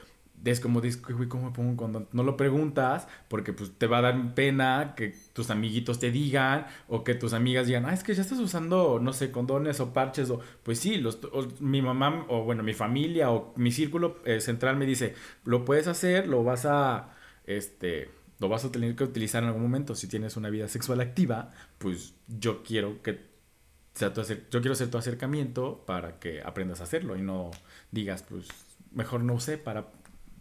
es 0.45 0.61
como 0.61 0.81
dices, 0.81 1.03
güey, 1.03 1.29
¿cómo 1.29 1.53
pongo 1.53 1.71
un 1.71 1.77
condón? 1.77 2.09
No 2.13 2.23
lo 2.23 2.37
preguntas 2.37 3.09
porque 3.29 3.53
pues 3.53 3.73
te 3.77 3.87
va 3.87 3.99
a 3.99 4.03
dar 4.03 4.35
pena 4.35 4.95
que 4.97 5.15
tus 5.33 5.51
amiguitos 5.51 5.99
te 5.99 6.11
digan 6.11 6.67
o 6.87 7.05
que 7.05 7.15
tus 7.15 7.33
amigas 7.33 7.67
digan, 7.67 7.87
ah, 7.87 7.93
es 7.93 8.05
que 8.05 8.15
ya 8.15 8.23
estás 8.23 8.39
usando, 8.39 9.01
no 9.01 9.13
sé, 9.13 9.31
condones 9.31 9.81
o 9.81 9.93
parches 9.93 10.31
o 10.31 10.41
pues 10.63 10.79
sí, 10.79 10.97
los, 10.97 11.19
o 11.33 11.49
mi 11.61 11.83
mamá 11.83 12.27
o 12.29 12.45
bueno, 12.45 12.63
mi 12.63 12.75
familia 12.75 13.31
o 13.31 13.53
mi 13.57 13.73
círculo 13.73 14.19
eh, 14.25 14.41
central 14.41 14.77
me 14.77 14.87
dice, 14.87 15.15
lo 15.45 15.65
puedes 15.65 15.87
hacer, 15.87 16.29
lo 16.29 16.45
vas 16.45 16.67
a, 16.67 17.15
este, 17.45 18.11
lo 18.39 18.49
vas 18.49 18.65
a 18.65 18.73
tener 18.73 18.95
que 18.95 19.05
utilizar 19.05 19.43
en 19.43 19.49
algún 19.49 19.63
momento. 19.63 19.95
Si 19.95 20.09
tienes 20.09 20.37
una 20.37 20.51
vida 20.51 20.69
sexual 20.69 21.01
activa, 21.01 21.53
pues 21.79 22.15
yo 22.29 22.63
quiero 22.63 23.03
que 23.03 23.28
sea 23.99 24.13
tu 24.15 24.23
yo 24.23 24.61
quiero 24.61 24.75
ser 24.75 24.91
tu 24.91 24.99
acercamiento 24.99 25.83
para 25.87 26.19
que 26.21 26.41
aprendas 26.43 26.81
a 26.81 26.85
hacerlo 26.85 27.17
y 27.17 27.23
no 27.23 27.51
digas, 27.91 28.23
pues 28.29 28.47
mejor 28.93 29.23
no 29.23 29.41
sé 29.41 29.59
para 29.59 29.87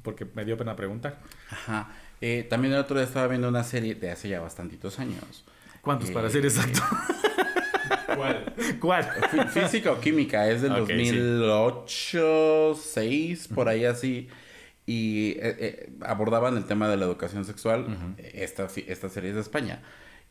porque 0.03 0.25
me 0.35 0.45
dio 0.45 0.57
pena 0.57 0.75
preguntar. 0.75 1.19
ajá. 1.49 1.91
Eh, 2.21 2.47
también 2.49 2.73
el 2.73 2.79
otro 2.79 2.95
día 2.97 3.05
estaba 3.05 3.27
viendo 3.27 3.47
una 3.47 3.63
serie 3.63 3.93
de 3.93 4.09
hace 4.09 4.27
ya 4.29 4.39
bastantitos 4.39 4.97
años. 4.99 5.45
¿Cuántos 5.81 6.09
Eh, 6.09 6.13
para 6.13 6.29
ser 6.29 6.45
exacto? 6.45 6.81
¿Cuál? 8.15 8.53
¿Cuál? 8.79 9.05
Fí- 9.31 9.47
Física 9.49 9.91
o 9.91 9.99
química, 9.99 10.49
es 10.49 10.61
del 10.63 10.71
Ok, 10.71 10.87
sí. 10.87 10.93
2008, 11.11 12.75
6, 12.81 13.47
por 13.53 13.69
ahí 13.69 13.85
así. 13.85 14.29
Y 14.85 15.31
eh, 15.31 15.37
eh, 15.59 15.89
abordaban 16.01 16.55
el 16.57 16.65
tema 16.65 16.87
de 16.89 16.97
la 16.97 17.05
educación 17.05 17.45
sexual. 17.45 17.85
esta, 18.17 18.69
fi- 18.69 18.85
esta 18.87 19.09
serie 19.09 19.29
es 19.31 19.35
de 19.35 19.41
España. 19.41 19.81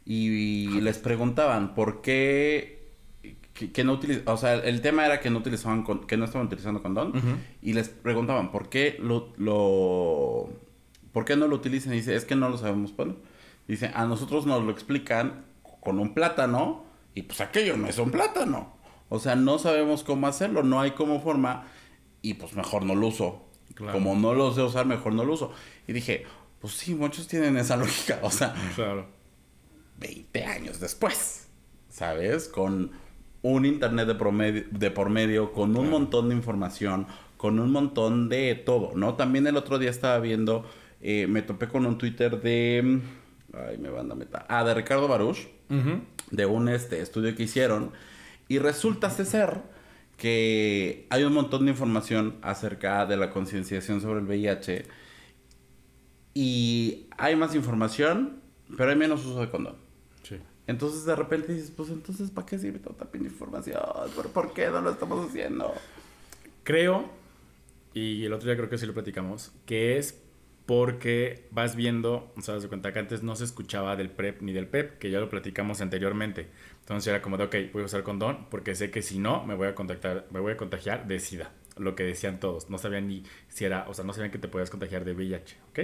Y, 0.05 0.81
les 0.81 0.99
preguntaban 0.99 1.75
por 1.75 2.01
qué. 2.03 2.76
Que, 3.57 3.73
que 3.73 3.85
no 3.85 3.99
utiliz- 3.99 4.23
o 4.27 4.37
sea, 4.37 4.55
el 4.55 4.81
tema 4.83 5.07
era 5.07 5.19
que 5.21 5.31
no 5.31 5.39
utilizaban 5.39 5.83
con- 5.83 6.07
que 6.07 6.17
no 6.19 6.25
estaban 6.27 6.47
utilizando 6.47 6.83
condón 6.83 7.13
y 7.63 7.73
les 7.73 7.89
preguntaban 7.89 8.51
por 8.53 8.69
qué 8.69 8.97
lo, 9.01 9.33
lo 9.39 10.51
por 11.13 11.25
qué 11.25 11.37
no 11.37 11.49
lo 11.49 11.57
utilizan 11.57 11.95
y 11.95 11.97
dice 11.97 12.15
es 12.15 12.25
que 12.27 12.37
no 12.37 12.49
lo 12.51 12.59
sabemos 12.59 12.93
poner 12.93 13.17
dice 13.67 13.91
a 13.95 14.05
nosotros 14.05 14.45
nos 14.45 14.63
lo 14.63 14.71
explican 14.71 15.45
con 15.81 15.99
un 15.99 16.13
plátano 16.13 16.85
y 17.15 17.23
pues 17.23 17.41
aquello 17.41 17.77
no 17.79 17.87
es 17.89 17.97
un 17.99 18.11
plátano 18.11 18.77
O 19.09 19.19
sea, 19.21 19.37
no 19.37 19.59
sabemos 19.59 20.03
cómo 20.05 20.27
hacerlo, 20.27 20.63
no 20.63 20.81
hay 20.81 20.91
cómo 20.91 21.21
forma 21.23 21.65
y 22.23 22.35
pues 22.35 22.55
mejor 22.55 22.85
no 22.85 22.95
lo 22.97 23.07
uso. 23.07 23.45
Claro. 23.75 23.93
Como 23.93 24.17
no 24.17 24.35
lo 24.35 24.53
sé 24.53 24.63
usar, 24.63 24.85
mejor 24.85 25.13
no 25.15 25.23
lo 25.25 25.33
uso. 25.35 25.53
Y 25.87 25.93
dije, 25.93 26.25
pues 26.61 26.73
sí, 26.75 26.95
muchos 26.97 27.29
tienen 27.29 27.57
esa 27.57 27.77
lógica. 27.83 28.19
O 28.23 28.31
sea, 28.33 28.53
Claro. 28.75 29.07
20 29.99 30.45
años 30.45 30.81
después, 30.81 31.47
¿sabes? 31.89 32.49
Con 32.49 32.91
un 33.53 33.65
internet 33.65 34.09
de, 34.09 34.15
promedio, 34.15 34.65
de 34.71 34.91
por 34.91 35.09
medio, 35.09 35.53
con 35.53 35.77
un 35.77 35.89
montón 35.89 36.29
de 36.29 36.35
información, 36.35 37.07
con 37.37 37.61
un 37.61 37.71
montón 37.71 38.29
de 38.29 38.55
todo, 38.55 38.93
¿no? 38.97 39.15
También 39.15 39.47
el 39.47 39.57
otro 39.57 39.79
día 39.79 39.91
estaba 39.91 40.19
viendo, 40.19 40.65
eh, 41.01 41.27
me 41.29 41.43
topé 41.43 41.69
con 41.69 41.87
un 41.87 41.97
Twitter 41.99 42.41
de... 42.41 43.01
Ay, 43.53 43.79
me 43.79 43.89
van 43.89 44.11
a 44.11 44.15
meter. 44.15 44.43
Ah, 44.49 44.65
de 44.65 44.75
Ricardo 44.75 45.09
Baruch, 45.09 45.49
de 46.31 46.47
un 46.47 46.69
este, 46.69 47.01
estudio 47.01 47.35
que 47.35 47.45
hicieron. 47.45 47.93
Y 48.49 48.59
resulta 48.59 49.11
ser 49.11 49.63
que 50.17 51.07
hay 51.11 51.23
un 51.23 51.33
montón 51.33 51.65
de 51.65 51.71
información 51.71 52.37
acerca 52.43 53.07
de 53.07 53.17
la 53.17 53.31
concienciación 53.31 54.01
sobre 54.01 54.21
el 54.21 54.27
VIH. 54.27 54.87
Y 56.35 57.07
hay 57.17 57.37
más 57.37 57.55
información, 57.55 58.41
pero 58.77 58.91
hay 58.91 58.97
menos 58.97 59.25
uso 59.25 59.41
de 59.41 59.49
condón. 59.49 59.86
Entonces 60.67 61.05
de 61.05 61.15
repente 61.15 61.53
dices, 61.53 61.71
pues 61.71 61.91
entonces 61.91 62.31
¿para 62.31 62.47
qué 62.47 62.59
sirve 62.59 62.81
tanta 62.81 63.09
información? 63.17 63.81
¿Por, 64.15 64.31
por 64.31 64.53
qué 64.53 64.69
no 64.69 64.81
lo 64.81 64.91
estamos 64.91 65.29
haciendo? 65.29 65.73
Creo, 66.65 67.09
y 67.95 68.25
el 68.25 68.33
otro 68.33 68.47
día 68.47 68.57
creo 68.57 68.69
que 68.69 68.77
sí 68.77 68.87
lo 68.87 68.95
platicamos, 68.95 69.53
que 69.65 69.99
es 69.99 70.21
porque 70.67 71.47
vas 71.53 71.77
viendo, 71.77 72.33
o 72.37 72.41
sea, 72.41 72.55
das 72.55 72.67
cuenta 72.67 72.93
que 72.93 72.99
antes 72.99 73.23
no 73.23 73.37
se 73.37 73.45
escuchaba 73.45 73.95
del 73.95 74.11
PrEP 74.11 74.43
ni 74.43 74.53
del 74.53 74.67
PEP, 74.67 74.99
que 74.99 75.11
ya 75.11 75.21
lo 75.21 75.31
platicamos 75.31 75.81
anteriormente. 75.81 76.49
Entonces 76.81 77.07
era 77.07 77.23
como 77.23 77.37
de, 77.37 77.45
ok, 77.45 77.55
voy 77.73 77.83
a 77.83 77.87
usar 77.87 78.03
condón 78.03 78.47
porque 78.51 78.75
sé 78.75 78.91
que 78.91 79.01
si 79.01 79.19
no, 79.21 79.47
me 79.47 79.55
voy 79.55 79.69
a 79.69 79.77
contactar, 79.77 80.27
me 80.31 80.41
voy 80.41 80.53
a 80.53 80.57
contagiar 80.57 81.07
de 81.07 81.21
SIDA. 81.21 81.53
Lo 81.79 81.95
que 81.95 82.03
decían 82.03 82.41
todos. 82.41 82.69
No 82.69 82.79
sabían 82.79 83.07
ni 83.07 83.23
si 83.49 83.65
era, 83.65 83.87
o 83.89 83.95
sea, 83.95 84.05
no 84.05 84.13
sabían 84.13 84.33
que 84.33 84.39
te 84.39 84.49
podías 84.49 84.71
contagiar 84.71 85.05
de 85.05 85.13
VIH, 85.13 85.57
¿ok? 85.71 85.79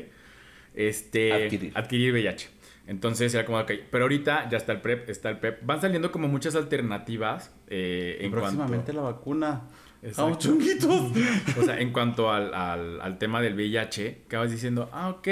Este, 0.75 1.33
Adquirir. 1.33 1.73
adquirir 1.77 2.13
VIH. 2.13 2.49
Entonces 2.87 3.33
era 3.35 3.45
como, 3.45 3.59
ok, 3.59 3.73
pero 3.91 4.05
ahorita 4.05 4.49
ya 4.49 4.57
está 4.57 4.73
el 4.73 4.81
PrEP, 4.81 5.09
está 5.09 5.31
el 5.31 5.39
PEP. 5.39 5.65
Van 5.65 5.81
saliendo 5.81 6.11
como 6.11 6.29
muchas 6.29 6.57
alternativas 6.57 7.55
eh, 7.69 8.19
en 8.21 8.31
Próximamente 8.31 8.93
cuanto... 8.93 8.93
la 8.93 9.03
vacuna. 9.03 9.63
Exacto. 10.03 10.37
Chunguitos. 10.39 11.13
O 11.61 11.63
sea, 11.63 11.79
en 11.79 11.93
cuanto 11.93 12.31
al, 12.31 12.53
al, 12.55 13.01
al 13.01 13.19
tema 13.19 13.41
del 13.41 13.55
VIH, 13.55 14.25
que 14.29 14.37
vas 14.37 14.51
diciendo, 14.51 14.91
ah, 14.93 15.11
ok, 15.11 15.29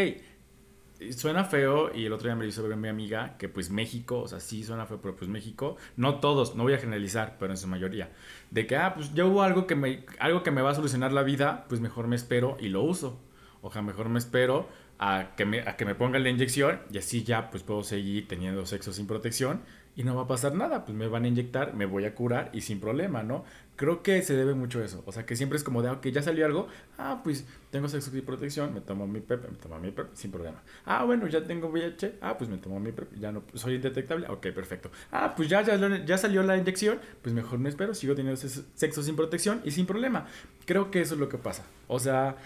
suena 1.11 1.45
feo, 1.45 1.91
y 1.95 2.05
el 2.07 2.13
otro 2.13 2.29
día 2.29 2.37
me 2.37 2.45
lo 2.45 2.51
hizo 2.51 2.63
ver 2.63 2.77
mi 2.77 2.89
amiga, 2.89 3.37
que 3.39 3.49
pues 3.49 3.71
México, 3.71 4.21
o 4.21 4.29
sea, 4.29 4.39
sí 4.39 4.63
suena 4.63 4.87
feo, 4.87 5.01
pero 5.01 5.17
pues 5.17 5.29
México, 5.29 5.77
no 5.97 6.21
todos, 6.21 6.55
no 6.55 6.63
voy 6.63 6.75
a 6.75 6.79
generalizar, 6.79 7.37
pero 7.39 7.53
en 7.53 7.57
su 7.57 7.67
mayoría, 7.67 8.11
de 8.51 8.67
que, 8.67 8.77
ah, 8.77 8.95
pues 8.95 9.13
ya 9.15 9.25
hubo 9.25 9.43
algo 9.43 9.67
que 9.67 9.75
me, 9.75 10.05
algo 10.19 10.43
que 10.43 10.51
me 10.51 10.63
va 10.63 10.71
a 10.71 10.75
solucionar 10.75 11.13
la 11.13 11.23
vida, 11.23 11.65
pues 11.69 11.81
mejor 11.81 12.07
me 12.07 12.17
espero 12.17 12.57
y 12.61 12.69
lo 12.69 12.83
uso. 12.83 13.21
O 13.63 13.71
sea, 13.71 13.83
mejor 13.83 14.09
me 14.09 14.19
espero 14.19 14.69
a 15.03 15.35
que 15.35 15.47
me, 15.47 15.61
a 15.61 15.77
que 15.77 15.87
me 15.87 15.95
pongan 15.95 16.23
la 16.23 16.29
inyección 16.29 16.79
y 16.93 16.99
así 16.99 17.25
ya 17.25 17.51
pues 17.51 17.63
puedo 17.63 17.83
seguir 17.83 18.29
teniendo 18.29 18.67
sexo 18.67 18.93
sin 18.93 19.07
protección 19.07 19.63
y 19.97 20.05
no 20.05 20.15
va 20.15 20.23
a 20.23 20.27
pasar 20.29 20.55
nada, 20.55 20.85
pues 20.85 20.97
me 20.97 21.09
van 21.09 21.25
a 21.25 21.29
inyectar, 21.29 21.75
me 21.75 21.87
voy 21.87 22.05
a 22.05 22.15
curar 22.15 22.51
y 22.53 22.61
sin 22.61 22.81
problema, 22.81 23.23
¿no? 23.23 23.45
Creo 23.77 24.03
que 24.03 24.23
se 24.23 24.35
debe 24.35 24.53
mucho 24.53 24.79
a 24.81 24.85
eso, 24.85 25.03
o 25.07 25.11
sea 25.11 25.25
que 25.25 25.37
siempre 25.37 25.57
es 25.57 25.65
como 25.65 25.81
de, 25.81 25.89
ok, 25.89 26.07
ya 26.09 26.23
salió 26.23 26.45
algo, 26.45 26.69
ah, 26.99 27.23
pues 27.25 27.47
tengo 27.71 27.89
sexo 27.89 28.11
sin 28.11 28.21
protección, 28.21 28.75
me 28.75 28.83
tomo 28.83 29.07
mi 29.07 29.21
PEP, 29.21 29.49
me 29.51 29.57
tomo 29.57 29.81
mi 29.81 29.91
PEP 29.91 30.09
sin 30.13 30.31
problema. 30.31 30.63
Ah, 30.85 31.05
bueno, 31.05 31.27
ya 31.29 31.45
tengo 31.47 31.69
VIH, 31.69 32.19
ah, 32.21 32.37
pues 32.37 32.51
me 32.51 32.59
tomo 32.59 32.79
mi 32.79 32.93
PEP, 32.93 33.15
ya 33.19 33.33
no 33.33 33.43
soy 33.55 33.77
indetectable, 33.77 34.29
ok, 34.29 34.49
perfecto. 34.49 34.91
Ah, 35.11 35.33
pues 35.35 35.49
ya, 35.49 35.63
ya, 35.63 36.05
ya 36.05 36.19
salió 36.19 36.43
la 36.43 36.59
inyección, 36.59 36.99
pues 37.23 37.35
mejor 37.35 37.59
me 37.59 37.71
espero, 37.71 37.95
sigo 37.95 38.15
teniendo 38.15 38.39
sexo 38.39 39.03
sin 39.03 39.17
protección 39.17 39.63
y 39.65 39.71
sin 39.71 39.87
problema. 39.87 40.27
Creo 40.67 40.91
que 40.91 41.01
eso 41.01 41.15
es 41.15 41.21
lo 41.21 41.31
que 41.31 41.39
pasa, 41.39 41.65
o 41.89 41.99
sea 41.99 42.37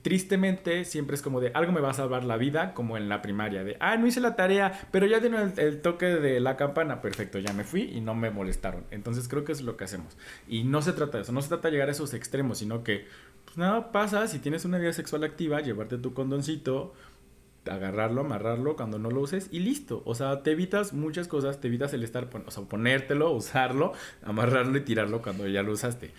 tristemente 0.00 0.84
siempre 0.84 1.14
es 1.14 1.22
como 1.22 1.40
de 1.40 1.52
algo 1.54 1.72
me 1.72 1.80
va 1.80 1.90
a 1.90 1.94
salvar 1.94 2.24
la 2.24 2.36
vida, 2.36 2.74
como 2.74 2.96
en 2.96 3.08
la 3.08 3.22
primaria, 3.22 3.64
de, 3.64 3.76
ah, 3.80 3.96
no 3.96 4.06
hice 4.06 4.20
la 4.20 4.34
tarea, 4.36 4.88
pero 4.90 5.06
ya 5.06 5.20
dieron 5.20 5.52
el, 5.56 5.80
toque 5.80 6.06
de 6.06 6.40
la 6.40 6.56
campana, 6.56 7.00
perfecto, 7.00 7.38
ya 7.38 7.52
me 7.52 7.64
fui 7.64 7.82
y 7.82 8.00
no 8.00 8.14
me 8.14 8.30
molestaron. 8.30 8.84
Entonces 8.90 9.28
creo 9.28 9.44
que 9.44 9.52
es 9.52 9.62
lo 9.62 9.76
que 9.76 9.84
hacemos. 9.84 10.16
Y 10.48 10.64
no 10.64 10.82
se 10.82 10.92
trata 10.92 11.18
de 11.18 11.22
eso, 11.24 11.32
no 11.32 11.42
se 11.42 11.48
trata 11.48 11.68
de 11.68 11.72
llegar 11.72 11.88
a 11.88 11.92
esos 11.92 12.14
extremos, 12.14 12.58
sino 12.58 12.82
que, 12.82 13.06
pues 13.44 13.56
nada 13.58 13.92
pasa, 13.92 14.26
si 14.26 14.38
tienes 14.38 14.64
una 14.64 14.78
vida 14.78 14.92
sexual 14.92 15.24
activa, 15.24 15.60
llevarte 15.60 15.98
tu 15.98 16.14
condoncito, 16.14 16.94
agarrarlo, 17.70 18.22
amarrarlo 18.22 18.74
cuando 18.74 18.98
no 18.98 19.10
lo 19.10 19.20
uses 19.20 19.48
y 19.52 19.60
listo. 19.60 20.02
O 20.04 20.14
sea, 20.14 20.42
te 20.42 20.52
evitas 20.52 20.92
muchas 20.92 21.28
cosas, 21.28 21.60
te 21.60 21.68
evitas 21.68 21.92
el 21.92 22.02
estar, 22.02 22.28
o 22.44 22.50
sea, 22.50 22.64
ponértelo, 22.64 23.30
usarlo, 23.32 23.92
amarrarlo 24.24 24.78
y 24.78 24.80
tirarlo 24.80 25.22
cuando 25.22 25.46
ya 25.46 25.62
lo 25.62 25.72
usaste 25.72 26.12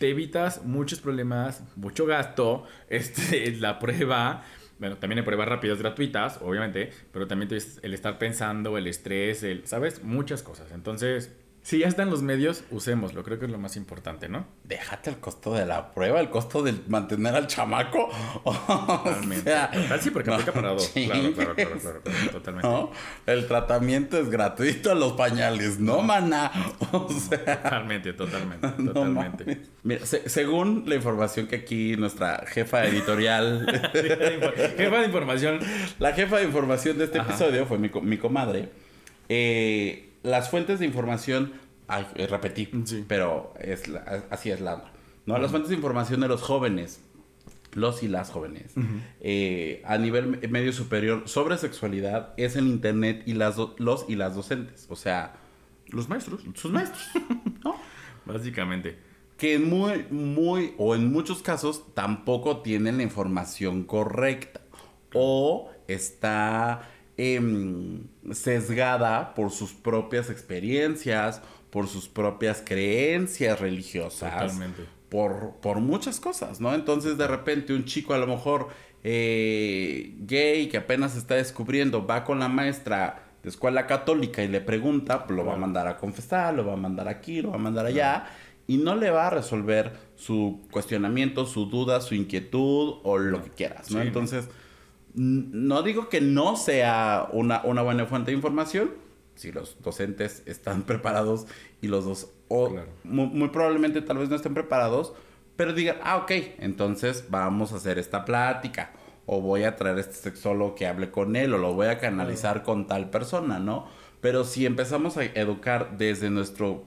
te 0.00 0.08
evitas 0.08 0.64
muchos 0.64 0.98
problemas, 0.98 1.62
mucho 1.76 2.06
gasto, 2.06 2.64
este, 2.88 3.52
la 3.56 3.78
prueba, 3.78 4.42
bueno, 4.78 4.96
también 4.96 5.18
hay 5.18 5.24
pruebas 5.26 5.46
rápidas 5.46 5.78
gratuitas, 5.78 6.38
obviamente, 6.40 6.90
pero 7.12 7.26
también 7.26 7.50
el 7.82 7.94
estar 7.94 8.18
pensando, 8.18 8.78
el 8.78 8.86
estrés, 8.86 9.42
el, 9.42 9.66
¿sabes? 9.66 10.02
Muchas 10.02 10.42
cosas. 10.42 10.72
Entonces, 10.72 11.36
si 11.62 11.78
ya 11.78 11.88
están 11.88 12.08
los 12.08 12.22
medios, 12.22 12.64
usémoslo, 12.70 13.22
creo 13.22 13.38
que 13.38 13.44
es 13.44 13.50
lo 13.50 13.58
más 13.58 13.76
importante, 13.76 14.28
¿no? 14.30 14.46
Déjate 14.64 15.10
el 15.10 15.18
costo 15.18 15.52
de 15.52 15.66
la 15.66 15.92
prueba, 15.92 16.18
el 16.20 16.30
costo 16.30 16.62
de 16.62 16.74
mantener 16.88 17.34
al 17.34 17.46
chamaco. 17.48 18.08
Totalmente. 18.44 19.50
O 19.54 19.88
sea, 19.88 19.98
sí, 20.00 20.10
porque 20.10 20.30
aplica 20.32 20.52
para 20.52 20.70
dos. 20.70 20.88
Claro, 20.88 21.32
claro, 21.34 21.54
claro, 21.54 21.78
claro, 21.80 22.00
claro, 22.02 22.30
totalmente. 22.32 22.68
¿No? 22.68 22.90
El 23.26 23.46
tratamiento 23.46 24.18
es 24.18 24.30
gratuito 24.30 24.90
a 24.90 24.94
los 24.94 25.12
pañales, 25.12 25.78
no, 25.78 26.00
maná. 26.02 26.50
O 26.92 27.08
sea, 27.10 27.62
totalmente, 27.62 28.14
totalmente, 28.14 28.68
totalmente. 28.84 29.44
No 29.44 29.60
Mira, 29.84 30.06
se, 30.06 30.28
según 30.28 30.84
la 30.86 30.94
información 30.96 31.46
que 31.46 31.56
aquí 31.56 31.96
nuestra 31.96 32.44
jefa 32.46 32.84
editorial. 32.84 33.66
jefa 33.92 34.98
de 34.98 35.04
información. 35.04 35.60
La 35.98 36.12
jefa 36.14 36.38
de 36.38 36.44
información 36.44 36.98
de 36.98 37.04
este 37.04 37.18
Ajá. 37.20 37.30
episodio 37.30 37.66
fue 37.66 37.78
mi, 37.78 37.90
mi 38.02 38.18
comadre. 38.18 38.70
Eh, 39.28 40.09
las 40.22 40.50
fuentes 40.50 40.78
de 40.78 40.86
información, 40.86 41.52
ay, 41.88 42.06
repetí, 42.28 42.68
sí. 42.84 43.04
pero 43.06 43.54
es 43.60 43.88
la, 43.88 44.24
así 44.30 44.50
es 44.50 44.60
la 44.60 44.76
¿no? 45.26 45.34
Uh 45.34 45.36
-huh. 45.36 45.42
Las 45.42 45.50
fuentes 45.50 45.70
de 45.70 45.76
información 45.76 46.20
de 46.20 46.28
los 46.28 46.42
jóvenes, 46.42 47.00
los 47.72 48.02
y 48.02 48.08
las 48.08 48.30
jóvenes, 48.30 48.72
uh 48.76 48.80
-huh. 48.80 49.00
eh, 49.20 49.82
a 49.84 49.98
nivel 49.98 50.48
medio 50.48 50.72
superior 50.72 51.22
sobre 51.26 51.56
sexualidad 51.56 52.34
es 52.36 52.56
en 52.56 52.66
internet 52.66 53.22
y 53.26 53.34
las 53.34 53.56
los 53.78 54.06
y 54.08 54.16
las 54.16 54.34
docentes, 54.34 54.86
o 54.88 54.96
sea, 54.96 55.36
los 55.88 56.08
maestros, 56.08 56.42
sus 56.54 56.70
maestros, 56.72 57.08
¿no? 57.64 57.76
Básicamente. 58.24 58.98
Que 59.36 59.54
en 59.54 59.70
muy, 59.70 60.04
muy, 60.10 60.74
o 60.76 60.94
en 60.94 61.10
muchos 61.10 61.42
casos 61.42 61.94
tampoco 61.94 62.58
tienen 62.58 62.98
la 62.98 63.02
información 63.04 63.84
correcta 63.84 64.60
o 65.14 65.70
está 65.88 66.82
eh, 67.22 68.00
sesgada 68.32 69.34
por 69.34 69.50
sus 69.50 69.74
propias 69.74 70.30
experiencias, 70.30 71.42
por 71.68 71.86
sus 71.86 72.08
propias 72.08 72.62
creencias 72.64 73.60
religiosas. 73.60 74.32
Totalmente. 74.32 74.84
Por, 75.10 75.56
por 75.60 75.80
muchas 75.80 76.18
cosas, 76.18 76.60
¿no? 76.62 76.72
Entonces 76.72 77.18
de 77.18 77.26
repente 77.26 77.74
un 77.74 77.84
chico 77.84 78.14
a 78.14 78.18
lo 78.18 78.26
mejor 78.26 78.68
eh, 79.04 80.14
gay 80.20 80.68
que 80.68 80.78
apenas 80.78 81.14
está 81.14 81.34
descubriendo 81.34 82.06
va 82.06 82.24
con 82.24 82.38
la 82.38 82.48
maestra 82.48 83.24
de 83.42 83.50
escuela 83.50 83.86
católica 83.86 84.42
y 84.42 84.48
le 84.48 84.62
pregunta, 84.62 85.26
pues 85.26 85.36
lo 85.36 85.44
va 85.44 85.54
a 85.54 85.58
mandar 85.58 85.88
a 85.88 85.98
confesar, 85.98 86.54
lo 86.54 86.64
va 86.64 86.72
a 86.72 86.76
mandar 86.76 87.06
aquí, 87.08 87.42
lo 87.42 87.50
va 87.50 87.56
a 87.56 87.58
mandar 87.58 87.84
allá 87.84 88.30
y 88.66 88.78
no 88.78 88.94
le 88.94 89.10
va 89.10 89.26
a 89.26 89.30
resolver 89.30 89.92
su 90.16 90.62
cuestionamiento, 90.70 91.44
su 91.44 91.66
duda, 91.66 92.00
su 92.00 92.14
inquietud 92.14 93.00
o 93.02 93.18
lo 93.18 93.42
que 93.42 93.50
quieras, 93.50 93.90
¿no? 93.90 94.00
Sí. 94.00 94.06
Entonces 94.06 94.48
no 95.14 95.82
digo 95.82 96.08
que 96.08 96.20
no 96.20 96.56
sea 96.56 97.28
una, 97.32 97.62
una, 97.64 97.82
buena 97.82 98.06
fuente 98.06 98.30
de 98.30 98.36
información, 98.36 98.92
si 99.34 99.52
los 99.52 99.76
docentes 99.82 100.42
están 100.46 100.82
preparados 100.86 101.46
y 101.80 101.88
los 101.88 102.04
dos, 102.04 102.30
o 102.48 102.70
claro. 102.70 102.88
muy, 103.04 103.26
muy, 103.26 103.48
probablemente 103.48 104.02
tal 104.02 104.18
vez 104.18 104.28
no 104.28 104.36
estén 104.36 104.54
preparados, 104.54 105.12
pero 105.56 105.72
digan, 105.72 105.96
ah, 106.02 106.16
ok, 106.18 106.30
entonces 106.58 107.26
vamos 107.28 107.72
a 107.72 107.76
hacer 107.76 107.98
esta 107.98 108.24
plática, 108.24 108.92
o 109.26 109.40
voy 109.40 109.64
a 109.64 109.76
traer 109.76 109.96
a 109.98 110.00
este 110.00 110.14
sexólogo 110.14 110.74
que 110.74 110.86
hable 110.86 111.10
con 111.10 111.36
él, 111.36 111.54
o 111.54 111.58
lo 111.58 111.74
voy 111.74 111.88
a 111.88 111.98
canalizar 111.98 112.54
claro. 112.54 112.64
con 112.64 112.86
tal 112.86 113.10
persona, 113.10 113.58
¿no? 113.58 113.86
Pero 114.20 114.44
si 114.44 114.66
empezamos 114.66 115.16
a 115.16 115.24
educar 115.24 115.96
desde 115.96 116.30
nuestro 116.30 116.84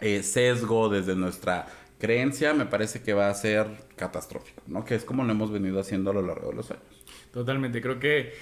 eh, 0.00 0.22
sesgo, 0.22 0.88
desde 0.88 1.14
nuestra 1.14 1.66
creencia, 1.98 2.52
me 2.52 2.66
parece 2.66 3.00
que 3.00 3.14
va 3.14 3.28
a 3.28 3.34
ser 3.34 3.68
catastrófico, 3.94 4.60
¿no? 4.66 4.84
Que 4.84 4.96
es 4.96 5.04
como 5.04 5.22
lo 5.22 5.30
hemos 5.30 5.52
venido 5.52 5.78
haciendo 5.78 6.10
a 6.10 6.14
lo 6.14 6.22
largo 6.22 6.50
de 6.50 6.56
los 6.56 6.70
años. 6.72 7.01
Totalmente, 7.32 7.80
creo 7.80 7.98
que 7.98 8.34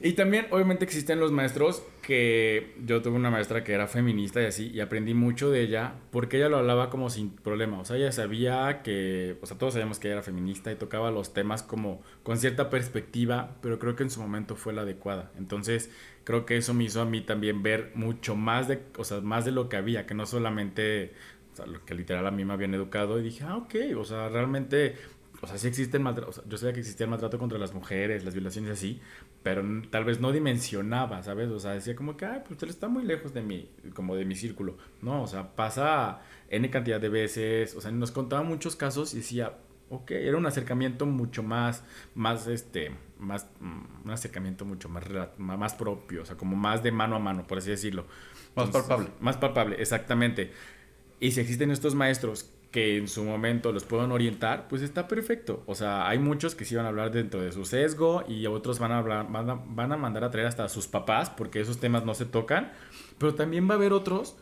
Y 0.00 0.14
también, 0.14 0.48
obviamente, 0.50 0.84
existen 0.84 1.20
los 1.20 1.32
maestros 1.32 1.82
que 2.02 2.74
yo 2.86 3.02
tuve 3.02 3.16
una 3.16 3.30
maestra 3.30 3.64
que 3.64 3.72
era 3.74 3.88
feminista 3.88 4.42
y 4.42 4.46
así, 4.46 4.70
y 4.70 4.80
aprendí 4.80 5.14
mucho 5.14 5.50
de 5.50 5.62
ella 5.62 5.94
porque 6.12 6.38
ella 6.38 6.48
lo 6.50 6.58
hablaba 6.58 6.90
como 6.90 7.10
sin 7.10 7.30
problema. 7.36 7.80
O 7.80 7.84
sea, 7.86 7.96
ella 7.96 8.12
sabía 8.12 8.82
que, 8.82 9.38
o 9.42 9.46
sea, 9.46 9.58
todos 9.58 9.74
sabíamos 9.74 9.98
que 9.98 10.08
ella 10.08 10.16
era 10.16 10.22
feminista 10.24 10.72
y 10.72 10.76
tocaba 10.76 11.10
los 11.12 11.34
temas 11.34 11.62
como 11.62 12.02
con 12.24 12.38
cierta 12.38 12.70
perspectiva, 12.70 13.56
pero 13.62 13.78
creo 13.78 13.96
que 13.96 14.04
en 14.04 14.10
su 14.10 14.20
momento 14.20 14.56
fue 14.56 14.74
la 14.74 14.82
adecuada. 14.82 15.32
Entonces, 15.38 15.90
creo 16.24 16.46
que 16.46 16.58
eso 16.58 16.74
me 16.74 16.84
hizo 16.84 17.00
a 17.02 17.06
mí 17.06 17.22
también 17.22 17.62
ver 17.62 17.92
mucho 17.94 18.36
más 18.36 18.68
de, 18.68 18.82
o 18.98 19.04
sea, 19.04 19.20
más 19.22 19.44
de 19.46 19.52
lo 19.52 19.68
que 19.70 19.76
había, 19.76 20.06
que 20.06 20.14
no 20.14 20.26
solamente, 20.26 21.14
lo 21.66 21.84
que 21.86 21.94
literal 21.94 22.26
a 22.26 22.30
mí 22.30 22.44
me 22.44 22.52
habían 22.52 22.74
educado 22.74 23.18
y 23.18 23.22
dije, 23.22 23.44
ah, 23.44 23.56
ok, 23.56 23.74
o 23.96 24.04
sea, 24.04 24.28
realmente 24.28 24.96
o 25.46 25.48
sea, 25.48 25.58
sí 25.58 25.68
existe 25.68 25.96
el 25.96 26.02
maltrato, 26.02 26.30
o 26.30 26.32
sea, 26.32 26.44
yo 26.48 26.58
sabía 26.58 26.74
que 26.74 26.80
existía 26.80 27.04
el 27.04 27.10
maltrato 27.10 27.38
contra 27.38 27.56
las 27.56 27.72
mujeres, 27.72 28.24
las 28.24 28.34
violaciones 28.34 28.72
así, 28.72 29.00
pero 29.44 29.62
tal 29.90 30.04
vez 30.04 30.20
no 30.20 30.32
dimensionaba, 30.32 31.22
¿sabes? 31.22 31.48
O 31.50 31.60
sea, 31.60 31.72
decía 31.72 31.94
como 31.94 32.16
que, 32.16 32.26
ay, 32.26 32.42
pues 32.46 32.60
él 32.64 32.68
está 32.68 32.88
muy 32.88 33.04
lejos 33.04 33.32
de 33.32 33.42
mí, 33.42 33.70
como 33.94 34.16
de 34.16 34.24
mi 34.24 34.34
círculo. 34.34 34.76
No, 35.00 35.22
o 35.22 35.26
sea, 35.28 35.54
pasa 35.54 36.20
N 36.50 36.68
cantidad 36.70 37.00
de 37.00 37.08
veces, 37.08 37.76
o 37.76 37.80
sea, 37.80 37.92
nos 37.92 38.10
contaba 38.10 38.42
muchos 38.42 38.74
casos 38.74 39.14
y 39.14 39.18
decía, 39.18 39.56
ok, 39.88 40.10
era 40.10 40.36
un 40.36 40.46
acercamiento 40.46 41.06
mucho 41.06 41.44
más, 41.44 41.84
más, 42.16 42.48
este, 42.48 42.96
más, 43.18 43.46
mm, 43.60 44.04
un 44.04 44.10
acercamiento 44.10 44.64
mucho 44.64 44.88
más, 44.88 45.04
más 45.38 45.74
propio, 45.74 46.22
o 46.22 46.26
sea, 46.26 46.36
como 46.36 46.56
más 46.56 46.82
de 46.82 46.90
mano 46.90 47.14
a 47.14 47.20
mano, 47.20 47.46
por 47.46 47.58
así 47.58 47.70
decirlo. 47.70 48.06
Más 48.56 48.70
palpable. 48.70 49.08
Más 49.20 49.36
palpable, 49.36 49.76
exactamente. 49.80 50.50
Y 51.20 51.30
si 51.30 51.40
existen 51.40 51.70
estos 51.70 51.94
maestros 51.94 52.52
que 52.76 52.98
en 52.98 53.08
su 53.08 53.24
momento 53.24 53.72
los 53.72 53.84
puedan 53.84 54.12
orientar, 54.12 54.68
pues 54.68 54.82
está 54.82 55.08
perfecto. 55.08 55.62
O 55.64 55.74
sea, 55.74 56.10
hay 56.10 56.18
muchos 56.18 56.54
que 56.54 56.66
sí 56.66 56.74
van 56.74 56.84
a 56.84 56.90
hablar 56.90 57.10
dentro 57.10 57.40
de 57.40 57.50
su 57.50 57.64
sesgo 57.64 58.22
y 58.28 58.46
otros 58.46 58.78
van 58.78 58.92
a, 58.92 58.98
hablar, 58.98 59.28
van 59.30 59.92
a, 59.92 59.96
mandar 59.96 60.24
a 60.24 60.30
traer 60.30 60.46
hasta 60.46 60.64
a 60.64 60.68
sus 60.68 60.86
papás 60.86 61.30
porque 61.30 61.58
esos 61.58 61.80
temas 61.80 62.04
no 62.04 62.12
se 62.12 62.26
tocan. 62.26 62.70
Pero 63.16 63.34
también 63.34 63.66
va 63.66 63.72
a 63.72 63.76
haber 63.78 63.94
otros, 63.94 64.36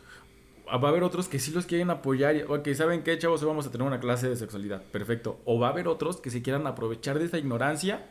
va 0.67 0.89
a 0.89 0.91
haber 0.91 1.03
otros 1.03 1.29
que 1.29 1.39
sí 1.39 1.51
los 1.51 1.65
quieren 1.65 1.89
apoyar. 1.89 2.35
O 2.49 2.61
que 2.61 2.75
saben 2.75 3.03
qué, 3.03 3.17
chavos, 3.17 3.41
hoy 3.41 3.47
vamos 3.47 3.67
a 3.67 3.71
tener 3.71 3.87
una 3.87 4.01
clase 4.01 4.27
de 4.27 4.35
sexualidad. 4.35 4.83
Perfecto. 4.91 5.39
O 5.45 5.57
va 5.57 5.67
a 5.67 5.69
haber 5.69 5.87
otros 5.87 6.19
que 6.19 6.29
se 6.29 6.41
quieran 6.41 6.67
aprovechar 6.67 7.19
de 7.19 7.23
esa 7.27 7.37
ignorancia 7.37 8.05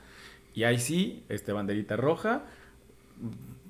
y 0.55 0.65
ahí 0.65 0.79
sí, 0.79 1.23
este 1.29 1.53
banderita 1.53 1.97
roja 1.97 2.47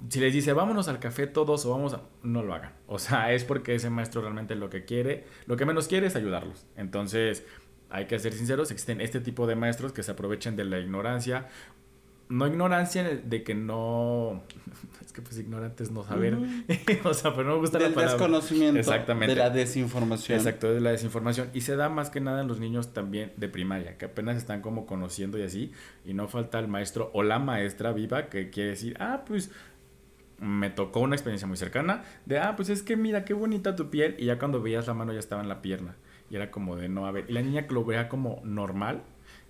si 0.08 0.20
les 0.20 0.32
dice 0.32 0.52
vámonos 0.52 0.88
al 0.88 0.98
café 0.98 1.26
todos 1.26 1.64
o 1.66 1.70
vamos 1.70 1.94
a... 1.94 2.02
no 2.22 2.42
lo 2.42 2.54
hagan. 2.54 2.72
O 2.86 2.98
sea, 2.98 3.32
es 3.32 3.44
porque 3.44 3.74
ese 3.74 3.90
maestro 3.90 4.20
realmente 4.20 4.54
lo 4.54 4.70
que 4.70 4.84
quiere, 4.84 5.24
lo 5.46 5.56
que 5.56 5.66
menos 5.66 5.88
quiere 5.88 6.06
es 6.06 6.16
ayudarlos. 6.16 6.66
Entonces, 6.76 7.44
hay 7.90 8.06
que 8.06 8.18
ser 8.18 8.32
sinceros, 8.32 8.70
existen 8.70 9.00
este 9.00 9.20
tipo 9.20 9.46
de 9.46 9.56
maestros 9.56 9.92
que 9.92 10.02
se 10.02 10.12
aprovechan 10.12 10.56
de 10.56 10.64
la 10.64 10.78
ignorancia. 10.78 11.48
No 12.28 12.46
ignorancia 12.46 13.02
de 13.02 13.42
que 13.42 13.54
no... 13.54 14.42
Es 15.04 15.12
que 15.12 15.22
pues 15.22 15.38
ignorantes 15.38 15.90
no 15.90 16.02
saber. 16.02 16.36
o 17.04 17.14
sea, 17.14 17.34
pero 17.34 17.48
no 17.48 17.54
me 17.54 17.60
gusta 17.60 17.78
Del 17.78 17.90
la 17.90 17.94
palabra. 17.94 18.12
desconocimiento. 18.14 18.80
Exactamente. 18.80 19.34
De 19.34 19.40
la 19.40 19.50
desinformación. 19.50 20.38
Exacto, 20.38 20.72
de 20.72 20.80
la 20.80 20.90
desinformación. 20.90 21.50
Y 21.52 21.60
se 21.60 21.76
da 21.76 21.88
más 21.88 22.10
que 22.10 22.20
nada 22.20 22.40
en 22.40 22.48
los 22.48 22.58
niños 22.58 22.92
también 22.92 23.32
de 23.36 23.48
primaria, 23.48 23.96
que 23.96 24.06
apenas 24.06 24.36
están 24.36 24.60
como 24.60 24.86
conociendo 24.86 25.38
y 25.38 25.42
así. 25.42 25.72
Y 26.04 26.14
no 26.14 26.26
falta 26.26 26.58
el 26.58 26.68
maestro 26.68 27.10
o 27.12 27.22
la 27.22 27.38
maestra 27.38 27.92
viva 27.92 28.28
que 28.28 28.50
quiere 28.50 28.70
decir, 28.70 28.96
ah, 28.98 29.24
pues 29.26 29.52
me 30.38 30.70
tocó 30.70 31.00
una 31.00 31.14
experiencia 31.14 31.46
muy 31.46 31.56
cercana 31.56 32.02
de, 32.26 32.38
ah, 32.38 32.56
pues 32.56 32.68
es 32.68 32.82
que 32.82 32.96
mira 32.96 33.24
qué 33.24 33.34
bonita 33.34 33.76
tu 33.76 33.90
piel. 33.90 34.16
Y 34.18 34.24
ya 34.24 34.38
cuando 34.38 34.62
veías 34.62 34.86
la 34.86 34.94
mano 34.94 35.12
ya 35.12 35.18
estaba 35.18 35.42
en 35.42 35.48
la 35.48 35.62
pierna. 35.62 35.96
Y 36.30 36.36
era 36.36 36.50
como 36.50 36.76
de 36.76 36.88
no, 36.88 37.06
a 37.06 37.12
ver. 37.12 37.26
Y 37.28 37.32
la 37.34 37.42
niña 37.42 37.66
que 37.66 37.74
lo 37.74 37.84
vea 37.84 38.08
como 38.08 38.40
normal. 38.44 39.02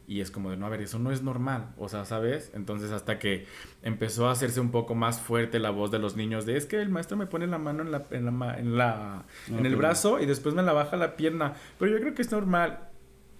Y 0.06 0.20
es 0.20 0.30
como 0.30 0.50
de 0.50 0.56
no, 0.58 0.66
a 0.66 0.68
ver, 0.68 0.82
eso 0.82 0.98
no 0.98 1.10
es 1.12 1.22
normal. 1.22 1.70
O 1.78 1.88
sea, 1.88 2.04
¿sabes? 2.04 2.50
Entonces 2.54 2.90
hasta 2.92 3.18
que 3.18 3.46
empezó 3.82 4.28
a 4.28 4.32
hacerse 4.32 4.60
un 4.60 4.70
poco 4.70 4.94
más 4.94 5.18
fuerte 5.20 5.58
la 5.58 5.70
voz 5.70 5.90
de 5.90 5.98
los 5.98 6.14
niños 6.16 6.44
de, 6.44 6.56
es 6.58 6.66
que 6.66 6.80
el 6.82 6.90
maestro 6.90 7.16
me 7.16 7.26
pone 7.26 7.46
la 7.46 7.56
mano 7.58 7.82
en 7.82 7.90
la, 7.90 8.04
en 8.10 8.24
la, 8.38 8.58
en 8.58 8.76
la, 8.76 9.24
en 9.48 9.64
el 9.64 9.76
brazo 9.76 10.20
y 10.20 10.26
después 10.26 10.54
me 10.54 10.62
la 10.62 10.72
baja 10.74 10.96
la 10.96 11.16
pierna. 11.16 11.54
Pero 11.78 11.90
yo 11.92 12.00
creo 12.00 12.14
que 12.14 12.20
es 12.22 12.30
normal. 12.30 12.88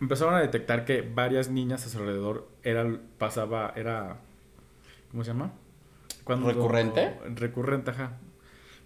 Empezaron 0.00 0.34
a 0.34 0.40
detectar 0.40 0.84
que 0.84 1.02
varias 1.02 1.50
niñas 1.50 1.86
a 1.86 1.90
su 1.90 1.98
alrededor 1.98 2.48
era, 2.62 2.84
pasaba, 3.18 3.72
era, 3.76 4.16
¿cómo 5.10 5.22
se 5.22 5.32
llama? 5.32 5.52
Cuando- 6.24 6.48
¿Recurrente? 6.48 7.14
Recurrente, 7.34 7.90
ajá. 7.90 8.12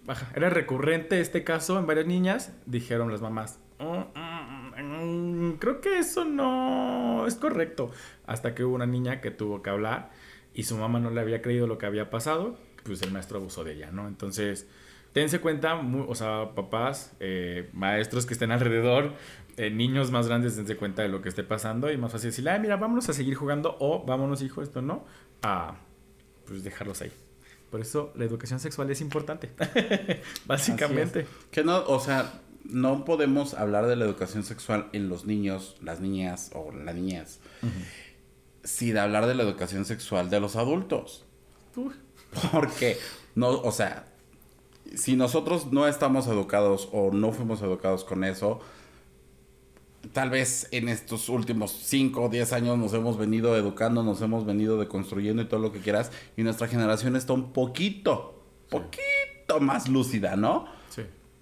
Ajá, 0.07 0.27
Era 0.35 0.49
recurrente 0.51 1.21
este 1.21 1.45
caso 1.45 1.79
en 1.79 1.87
varias 1.87 2.07
niñas, 2.07 2.53
dijeron 2.67 3.11
las 3.13 3.21
mamás. 3.21 3.61
"Mm, 3.79 3.85
mm, 4.19 4.38
mm, 4.83 5.53
creo 5.59 5.81
que 5.81 5.99
eso 5.99 6.25
no 6.25 7.27
es 7.27 7.35
correcto. 7.35 7.91
Hasta 8.27 8.55
que 8.55 8.65
hubo 8.65 8.75
una 8.75 8.87
niña 8.87 9.21
que 9.21 9.31
tuvo 9.31 9.63
que 9.63 9.71
hablar 9.71 10.11
y 10.55 10.65
su 10.65 10.77
mamá 10.77 11.01
no 11.01 11.11
le 11.11 11.21
había 11.21 11.43
creído 11.43 11.67
lo 11.67 11.79
que 11.79 11.87
había 11.87 12.11
pasado, 12.11 12.59
pues 12.85 13.03
el 13.03 13.13
maestro 13.13 13.39
abusó 13.39 13.65
de 13.65 13.75
ella, 13.75 13.91
¿no? 13.91 14.09
Entonces, 14.09 14.67
tense 15.13 15.41
cuenta, 15.41 15.75
o 15.75 16.15
sea, 16.15 16.55
papás, 16.55 17.13
eh, 17.21 17.71
maestros 17.73 18.27
que 18.27 18.35
estén 18.35 18.51
alrededor, 18.51 19.15
eh, 19.57 19.71
niños 19.71 20.11
más 20.11 20.29
grandes, 20.29 20.57
dense 20.57 20.77
cuenta 20.77 21.03
de 21.03 21.09
lo 21.09 21.23
que 21.23 21.29
esté 21.29 21.43
pasando 21.43 21.91
y 21.91 21.97
más 21.97 22.13
fácil 22.13 22.31
decirle, 22.31 22.51
ay, 22.51 22.61
mira, 22.61 22.77
vámonos 22.77 23.09
a 23.09 23.13
seguir 23.13 23.35
jugando 23.35 23.77
o 23.81 24.05
vámonos, 24.05 24.43
hijo, 24.43 24.63
esto 24.63 24.83
no, 24.83 25.05
a 25.43 25.77
pues 26.47 26.65
dejarlos 26.65 27.03
ahí. 27.03 27.13
Por 27.71 27.81
eso 27.81 28.13
la 28.17 28.25
educación 28.25 28.61
sexual 28.61 28.91
es 28.91 29.01
importante, 29.01 29.51
básicamente. 30.47 31.21
Es. 31.21 31.29
Que 31.51 31.63
no, 31.63 31.85
o 31.87 32.01
sea, 32.01 32.41
no 32.69 33.05
podemos 33.05 33.55
hablar 33.55 33.87
de 33.87 33.97
la 33.97 34.05
educación 34.05 34.45
sexual 34.45 34.89
en 34.93 35.09
los 35.09 35.25
niños, 35.25 35.77
las 35.83 36.01
niñas 36.01 36.51
o 36.55 36.71
las 36.73 36.95
niñas, 36.95 37.41
sin 38.63 38.97
hablar 38.99 39.27
de 39.27 39.35
la 39.35 39.43
educación 39.43 39.85
sexual 39.85 40.31
de 40.31 40.41
los 40.41 40.57
adultos. 40.57 41.25
Porque, 42.53 42.99
no, 43.35 43.49
o 43.49 43.73
sea, 43.73 44.07
si 44.95 45.17
nosotros 45.17 45.73
no 45.73 45.89
estamos 45.89 46.27
educados 46.27 46.89
o 46.93 47.11
no 47.11 47.33
fuimos 47.33 47.63
educados 47.63 48.05
con 48.05 48.23
eso, 48.25 48.61
tal 50.13 50.31
vez 50.31 50.69
en 50.71 50.89
estos 50.89 51.29
últimos 51.29 51.71
5 51.71 52.23
o 52.23 52.29
10 52.29 52.53
años 52.53 52.79
nos 52.79 52.93
hemos 52.93 53.17
venido 53.17 53.57
educando, 53.57 54.03
nos 54.03 54.21
hemos 54.21 54.45
venido 54.45 54.79
deconstruyendo 54.79 55.43
y 55.43 55.47
todo 55.47 55.61
lo 55.61 55.73
que 55.73 55.81
quieras, 55.81 56.13
y 56.37 56.43
nuestra 56.43 56.69
generación 56.69 57.17
está 57.17 57.33
un 57.33 57.53
poquito, 57.53 58.43
poquito 58.69 59.61
más 59.61 59.89
lúcida, 59.89 60.37
¿no? 60.37 60.78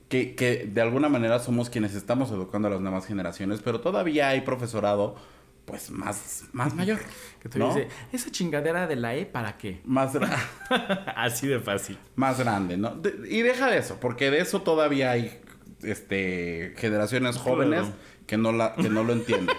Que, 0.08 0.34
que 0.34 0.66
de 0.66 0.80
alguna 0.80 1.08
manera 1.08 1.38
somos 1.38 1.68
quienes 1.70 1.94
estamos 1.94 2.30
educando 2.30 2.68
a 2.68 2.70
las 2.70 2.80
nuevas 2.80 3.06
generaciones, 3.06 3.60
pero 3.62 3.80
todavía 3.80 4.28
hay 4.28 4.42
profesorado, 4.42 5.16
pues, 5.64 5.90
más, 5.90 6.44
más 6.52 6.74
mayor. 6.74 6.98
Que 7.42 7.48
te 7.48 7.58
¿no? 7.58 7.68
dice, 7.68 7.88
esa 8.12 8.30
chingadera 8.30 8.86
de 8.86 8.96
la 8.96 9.16
E, 9.16 9.26
¿para 9.26 9.56
qué? 9.58 9.80
Más, 9.84 10.14
gra- 10.14 10.38
Así 11.16 11.48
de 11.48 11.58
fácil. 11.60 11.98
más 12.14 12.38
grande, 12.38 12.76
¿no? 12.76 12.90
De- 12.94 13.16
y 13.28 13.42
deja 13.42 13.68
de 13.68 13.78
eso, 13.78 13.98
porque 14.00 14.30
de 14.30 14.38
eso 14.40 14.62
todavía 14.62 15.10
hay 15.10 15.40
este, 15.82 16.74
generaciones 16.76 17.36
jóvenes 17.36 17.80
Claro. 17.80 17.94
que, 18.26 18.36
no 18.36 18.52
la, 18.52 18.74
que 18.74 18.88
no 18.88 19.02
lo 19.04 19.12
entienden, 19.12 19.56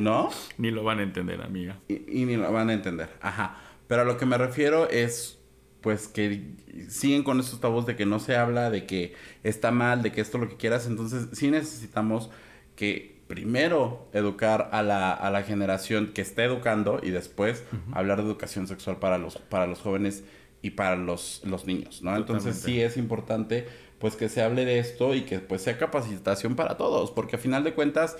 ¿no? 0.00 0.30
Ni 0.58 0.70
lo 0.70 0.84
van 0.84 1.00
a 1.00 1.02
entender, 1.02 1.42
amiga. 1.42 1.78
Y, 1.88 2.20
y 2.22 2.24
ni 2.24 2.36
lo 2.36 2.50
van 2.52 2.70
a 2.70 2.72
entender. 2.72 3.08
Ajá. 3.20 3.56
Pero 3.88 4.02
a 4.02 4.04
lo 4.04 4.16
que 4.16 4.26
me 4.26 4.38
refiero 4.38 4.88
es, 4.88 5.37
pues, 5.80 6.08
que 6.08 6.42
siguen 6.88 7.22
con 7.22 7.40
estos 7.40 7.60
tabús 7.60 7.86
de 7.86 7.96
que 7.96 8.06
no 8.06 8.18
se 8.18 8.36
habla, 8.36 8.70
de 8.70 8.86
que 8.86 9.14
está 9.44 9.70
mal, 9.70 10.02
de 10.02 10.12
que 10.12 10.20
esto 10.20 10.38
lo 10.38 10.48
que 10.48 10.56
quieras. 10.56 10.86
Entonces, 10.86 11.28
sí 11.32 11.50
necesitamos 11.50 12.30
que 12.76 13.18
primero 13.28 14.08
educar 14.12 14.70
a 14.72 14.82
la, 14.82 15.12
a 15.12 15.30
la 15.30 15.42
generación 15.42 16.12
que 16.14 16.22
está 16.22 16.44
educando 16.44 17.00
y 17.02 17.10
después 17.10 17.62
hablar 17.92 18.18
de 18.18 18.24
educación 18.24 18.66
sexual 18.66 18.98
para 18.98 19.18
los, 19.18 19.36
para 19.36 19.66
los 19.66 19.80
jóvenes 19.80 20.24
y 20.62 20.70
para 20.70 20.96
los, 20.96 21.42
los 21.44 21.66
niños, 21.66 22.02
¿no? 22.02 22.16
Entonces, 22.16 22.56
sí 22.56 22.80
es 22.80 22.96
importante, 22.96 23.66
pues, 23.98 24.16
que 24.16 24.28
se 24.28 24.42
hable 24.42 24.64
de 24.64 24.78
esto 24.78 25.14
y 25.14 25.22
que, 25.22 25.38
pues, 25.38 25.62
sea 25.62 25.78
capacitación 25.78 26.56
para 26.56 26.76
todos. 26.76 27.10
Porque 27.10 27.36
a 27.36 27.38
final 27.38 27.64
de 27.64 27.74
cuentas... 27.74 28.16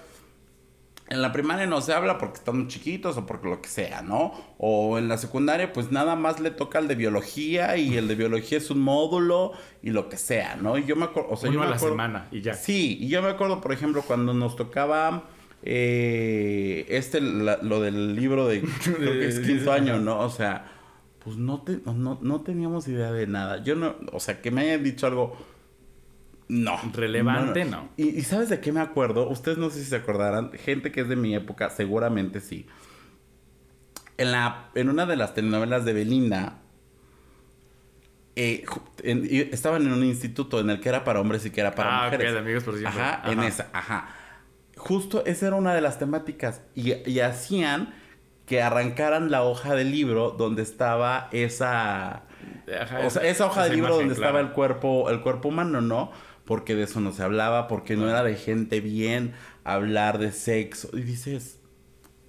En 1.11 1.23
la 1.23 1.33
primaria 1.33 1.66
no 1.66 1.81
se 1.81 1.94
habla 1.94 2.18
porque 2.18 2.37
están 2.38 2.68
chiquitos 2.68 3.16
o 3.16 3.25
porque 3.25 3.49
lo 3.49 3.62
que 3.62 3.68
sea, 3.68 4.03
¿no? 4.03 4.33
O 4.59 4.99
en 4.99 5.09
la 5.09 5.16
secundaria 5.16 5.73
pues 5.73 5.90
nada 5.90 6.16
más 6.16 6.38
le 6.38 6.51
toca 6.51 6.79
el 6.79 6.87
de 6.88 6.94
biología 6.97 7.77
y 7.79 7.97
el 7.97 8.09
de 8.09 8.14
biología 8.14 8.59
es 8.59 8.71
un 8.71 8.81
módulo 8.81 9.53
y 9.83 9.90
lo 9.90 10.09
que 10.11 10.18
sea, 10.18 10.57
¿no? 10.57 10.77
Y 10.77 10.85
yo 10.85 10.97
me 10.97 11.05
acuerdo, 11.07 11.31
o 11.31 11.37
sea, 11.37 11.51
yo 11.51 11.59
me 11.61 11.64
a 11.66 11.71
la 11.71 11.77
acuerdo- 11.77 11.94
semana 11.94 12.29
y 12.31 12.42
ya. 12.42 12.53
Sí, 12.55 12.99
y 13.01 13.09
yo 13.09 13.23
me 13.23 13.29
acuerdo, 13.31 13.61
por 13.62 13.73
ejemplo, 13.73 14.03
cuando 14.07 14.35
nos 14.35 14.55
tocaba 14.57 15.25
eh, 15.62 16.87
este, 16.88 17.21
la- 17.21 17.59
lo 17.62 17.81
del 17.81 18.14
libro 18.14 18.47
de, 18.47 18.61
creo 18.85 19.12
que 19.12 19.29
es 19.29 19.40
quinto 19.40 19.73
año, 19.73 19.99
¿no? 19.99 20.21
O 20.21 20.31
sea, 20.31 20.71
pues 21.25 21.37
no, 21.37 21.62
te- 21.62 21.81
no, 21.85 22.18
no 22.21 22.40
teníamos 22.42 22.87
idea 22.88 23.12
de 23.12 23.27
nada. 23.27 23.62
Yo 23.62 23.75
no, 23.77 23.97
o 24.12 24.21
sea, 24.21 24.40
que 24.42 24.51
me 24.51 24.62
hayan 24.62 24.85
dicho 24.85 25.07
algo, 25.07 25.37
no. 26.49 26.79
Relevante, 26.93 27.65
no. 27.65 27.91
Y, 27.97 28.09
y 28.19 28.23
¿sabes 28.23 28.49
de 28.49 28.61
qué 28.61 28.73
me 28.73 28.81
acuerdo? 28.81 29.29
Ustedes 29.29 29.59
no 29.59 29.71
sé 29.71 29.81
si 29.81 29.87
se 29.87 29.97
acordarán, 29.97 30.53
gente 30.53 30.91
que 30.93 31.03
es 31.03 31.09
de 31.09 31.17
mi 31.17 31.35
época, 31.35 31.71
seguramente 31.71 32.41
sí. 32.41 32.67
En, 34.17 34.33
la, 34.33 34.71
en 34.75 34.89
una 34.89 35.07
de 35.07 35.17
las 35.17 35.35
telenovelas 35.35 35.85
de 35.85 35.93
Belinda, 35.93 36.59
eh, 38.37 38.65
en- 39.03 39.25
estaban 39.53 39.83
en 39.83 39.93
un 39.93 40.05
instituto 40.05 40.61
en 40.61 40.71
el 40.71 40.81
que 40.81 40.89
era 40.89 41.05
para 41.05 41.21
hombres 41.21 41.45
y 41.47 41.51
que 41.51 41.61
era 41.61 41.75
para 41.75 42.03
ah, 42.03 42.05
mujeres. 42.07 42.33
de 42.33 42.39
amigos 42.39 42.65
por 42.65 42.79
siempre. 42.79 43.01
Ajá, 43.01 43.31
en 43.31 43.43
esa, 43.43 43.69
ajá. 43.73 44.09
Justo 44.77 45.25
esa 45.27 45.49
era 45.49 45.57
una 45.57 45.75
de 45.75 45.81
las 45.81 45.99
temáticas. 45.99 46.63
Y, 46.75 46.95
y 47.09 47.21
hacían 47.21 47.95
que 48.47 48.63
arrancaran 48.63 49.31
la 49.31 49.43
hoja 49.43 49.75
del 49.75 49.91
libro 49.91 50.31
donde 50.31 50.63
estaba 50.63 51.29
esa... 51.33 52.23
Ajá, 52.81 53.01
O 53.05 53.11
sea, 53.11 53.23
esa 53.29 53.47
hoja 53.47 53.65
de 53.65 53.71
libro 53.75 53.95
donde 53.97 54.15
claro. 54.15 54.29
estaba 54.39 54.41
el 54.41 54.53
cuerpo, 54.53 55.11
el 55.11 55.21
cuerpo 55.21 55.49
humano, 55.49 55.81
¿no? 55.81 56.13
Porque 56.49 56.75
de 56.75 56.85
eso 56.85 57.03
no 57.03 57.13
se 57.13 57.23
hablaba, 57.23 57.69
porque 57.69 57.95
no 57.95 58.09
era 58.09 58.23
de 58.23 58.35
gente 58.35 58.81
bien 58.81 59.35
hablar 59.65 60.17
de 60.17 60.33
sexo. 60.33 60.89
Y 60.95 61.03
dices, 61.03 61.59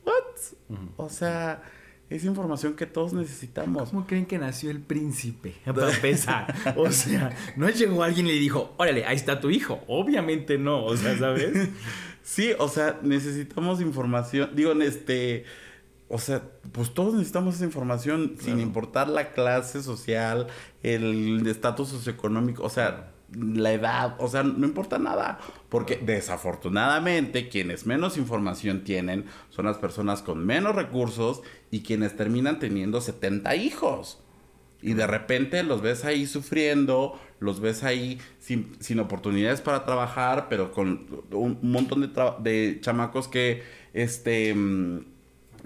¿what? 0.03 0.77
O 0.97 1.07
sea, 1.07 1.63
es 2.09 2.25
información 2.25 2.73
que 2.73 2.85
todos 2.85 3.13
necesitamos. 3.13 3.91
¿Cómo 3.91 4.05
creen 4.05 4.25
que 4.25 4.37
nació 4.37 4.71
el 4.71 4.81
príncipe? 4.81 5.55
Para 5.65 5.93
empezar. 5.93 6.53
O 6.75 6.91
sea, 6.91 7.33
no 7.55 7.69
llegó 7.69 8.03
alguien 8.03 8.25
y 8.25 8.33
le 8.33 8.39
dijo, 8.39 8.73
órale, 8.75 9.05
ahí 9.05 9.15
está 9.15 9.39
tu 9.39 9.51
hijo. 9.51 9.85
Obviamente 9.87 10.57
no, 10.57 10.83
o 10.83 10.97
sea, 10.97 11.17
¿sabes? 11.17 11.69
Sí, 12.21 12.51
o 12.59 12.67
sea, 12.67 12.99
necesitamos 13.01 13.79
información. 13.79 14.51
Digo, 14.53 14.73
este. 14.73 15.45
O 16.09 16.19
sea, 16.19 16.43
pues 16.73 16.93
todos 16.93 17.13
necesitamos 17.13 17.55
esa 17.55 17.63
información 17.63 18.35
sin 18.39 18.59
importar 18.59 19.07
la 19.07 19.31
clase 19.31 19.81
social, 19.81 20.47
el 20.83 21.47
estatus 21.47 21.87
socioeconómico, 21.87 22.63
o 22.63 22.69
sea, 22.69 23.13
la 23.33 23.73
edad, 23.73 24.15
o 24.19 24.27
sea, 24.27 24.43
no 24.43 24.65
importa 24.65 24.97
nada. 24.97 25.39
Porque 25.69 25.97
desafortunadamente 25.97 27.49
quienes 27.49 27.85
menos 27.85 28.17
información 28.17 28.83
tienen 28.83 29.25
son 29.49 29.65
las 29.65 29.77
personas 29.77 30.21
con 30.21 30.45
menos 30.45 30.75
recursos 30.75 31.41
y 31.71 31.81
quienes 31.81 32.15
terminan 32.15 32.59
teniendo 32.59 33.01
70 33.01 33.55
hijos. 33.55 34.19
Y 34.81 34.93
de 34.93 35.07
repente 35.07 35.61
los 35.63 35.81
ves 35.81 36.05
ahí 36.05 36.25
sufriendo, 36.25 37.19
los 37.39 37.59
ves 37.59 37.83
ahí 37.83 38.19
sin, 38.39 38.77
sin 38.79 38.99
oportunidades 38.99 39.61
para 39.61 39.85
trabajar, 39.85 40.47
pero 40.49 40.71
con 40.71 41.05
un 41.31 41.59
montón 41.61 42.13
de, 42.43 42.77
chamacos 42.79 43.27
que, 43.27 43.63
este, 43.93 44.53
mm, 44.55 44.99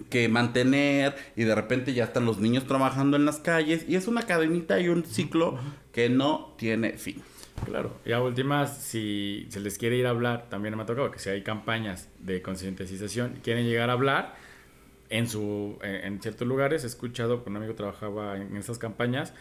que 0.10 0.28
mantener 0.30 1.16
y 1.36 1.44
de 1.44 1.54
repente 1.54 1.94
ya 1.94 2.06
están 2.06 2.26
los 2.26 2.40
niños 2.40 2.66
trabajando 2.66 3.16
en 3.16 3.26
las 3.26 3.38
calles 3.38 3.86
y 3.88 3.96
es 3.96 4.08
una 4.08 4.24
cadenita 4.24 4.80
y 4.80 4.90
un 4.90 5.06
ciclo 5.06 5.60
que 5.92 6.10
no 6.10 6.56
tiene 6.58 6.94
fin. 6.94 7.22
Claro. 7.66 7.96
Y 8.06 8.12
a 8.12 8.22
últimas, 8.22 8.78
si 8.78 9.48
se 9.50 9.60
les 9.60 9.78
quiere 9.78 9.96
ir 9.96 10.06
a 10.08 10.10
hablar, 10.10 10.50
también 10.50 10.76
me 10.76 10.84
ha 10.84 10.86
tocado 10.86 11.12
que 11.12 11.20
si 11.20 11.30
hay 11.30 11.44
campañas 11.44 12.10
de 12.20 12.42
concientización, 12.42 13.40
quieren 13.44 13.66
llegar 13.66 13.90
a 13.90 13.94
hablar 13.94 14.36
en 15.10 15.28
su 15.28 15.78
en, 15.82 16.22
ciertos 16.22 16.48
lugares, 16.48 16.84
he 16.84 16.88
escuchado 16.88 17.44
un 17.46 17.56
amigo 17.56 17.76
trabajaba 17.76 18.38
en 18.38 18.58
esas 18.58 18.80
campañas, 18.80 19.34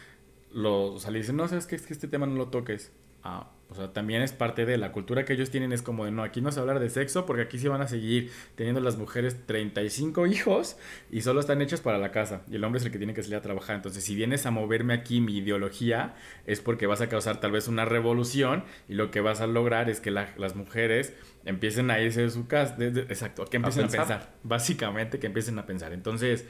lo, 0.53 0.93
o 0.93 0.99
sea, 0.99 1.11
le 1.11 1.19
dicen, 1.19 1.37
no, 1.37 1.49
sabes 1.49 1.67
que 1.67 1.77
es 1.77 1.87
que 1.87 1.95
este 1.95 2.09
tema 2.09 2.27
no 2.27 2.37
lo 2.37 2.49
toques. 2.49 2.93
Ah, 3.25 3.51
o 3.73 3.75
sea, 3.75 3.93
también 3.93 4.21
es 4.23 4.33
parte 4.33 4.67
de 4.67 4.77
la 4.77 4.93
cultura 4.93 5.25
que 5.25 5.33
ellos 5.33 5.51
tienen, 5.51 5.73
es 5.73 5.81
como 5.83 6.05
de, 6.05 6.11
no, 6.11 6.23
aquí 6.23 6.41
no 6.43 6.53
se 6.53 6.61
a 6.61 6.63
hablar 6.63 6.79
de 6.79 6.91
sexo 6.91 7.25
porque 7.27 7.43
aquí 7.43 7.59
sí 7.59 7.69
van 7.69 7.81
a 7.81 7.89
seguir 7.89 8.31
teniendo 8.55 8.81
las 8.83 8.99
mujeres 8.99 9.47
35 9.47 10.27
hijos 10.27 10.77
y 11.11 11.23
solo 11.23 11.41
están 11.41 11.63
hechos 11.63 11.81
para 11.81 11.97
la 11.99 12.11
casa 12.13 12.43
y 12.51 12.57
el 12.57 12.65
hombre 12.65 12.79
es 12.81 12.85
el 12.87 12.93
que 12.93 12.99
tiene 12.99 13.15
que 13.15 13.23
salir 13.23 13.37
a 13.37 13.43
trabajar. 13.43 13.77
Entonces, 13.77 14.05
si 14.05 14.15
vienes 14.15 14.45
a 14.47 14.51
moverme 14.51 14.93
aquí 14.93 15.21
mi 15.23 15.39
ideología, 15.39 16.15
es 16.47 16.61
porque 16.61 16.87
vas 16.87 17.01
a 17.01 17.09
causar 17.09 17.41
tal 17.41 17.51
vez 17.53 17.67
una 17.67 17.85
revolución 17.87 18.65
y 18.89 18.95
lo 18.95 19.11
que 19.11 19.21
vas 19.23 19.41
a 19.41 19.47
lograr 19.47 19.89
es 19.89 20.01
que 20.01 20.11
la- 20.11 20.29
las 20.37 20.55
mujeres 20.55 21.15
empiecen 21.47 21.91
a 21.91 21.99
irse 22.01 22.21
de 22.23 22.31
su 22.31 22.47
casa, 22.47 22.77
de- 22.77 22.91
de- 22.91 23.01
exacto, 23.03 23.47
que 23.47 23.57
empiecen 23.57 23.85
a 23.85 23.89
pensar. 23.89 24.07
pensar. 24.07 24.35
básicamente 24.43 25.19
que 25.19 25.27
empiecen 25.27 25.59
a 25.59 25.67
pensar. 25.67 25.93
Entonces, 25.93 26.45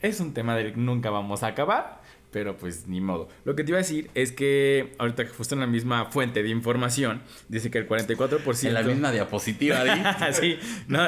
es 0.00 0.20
un 0.20 0.32
tema 0.32 0.56
del 0.56 0.72
que 0.74 0.78
nunca 0.80 1.10
vamos 1.10 1.42
a 1.42 1.48
acabar, 1.48 2.00
pero 2.30 2.56
pues 2.56 2.86
ni 2.88 3.00
modo. 3.00 3.28
Lo 3.44 3.54
que 3.56 3.64
te 3.64 3.70
iba 3.70 3.78
a 3.78 3.82
decir 3.82 4.10
es 4.14 4.32
que 4.32 4.92
ahorita 4.98 5.24
justo 5.36 5.54
en 5.54 5.60
la 5.60 5.66
misma 5.66 6.06
fuente 6.06 6.42
de 6.42 6.48
información 6.50 7.22
dice 7.48 7.70
que 7.70 7.78
el 7.78 7.88
44%... 7.88 8.66
En 8.68 8.74
la 8.74 8.82
misma 8.82 9.12
diapositiva, 9.12 9.82
Di. 9.84 9.90
sí, 10.32 10.58
no, 10.88 11.00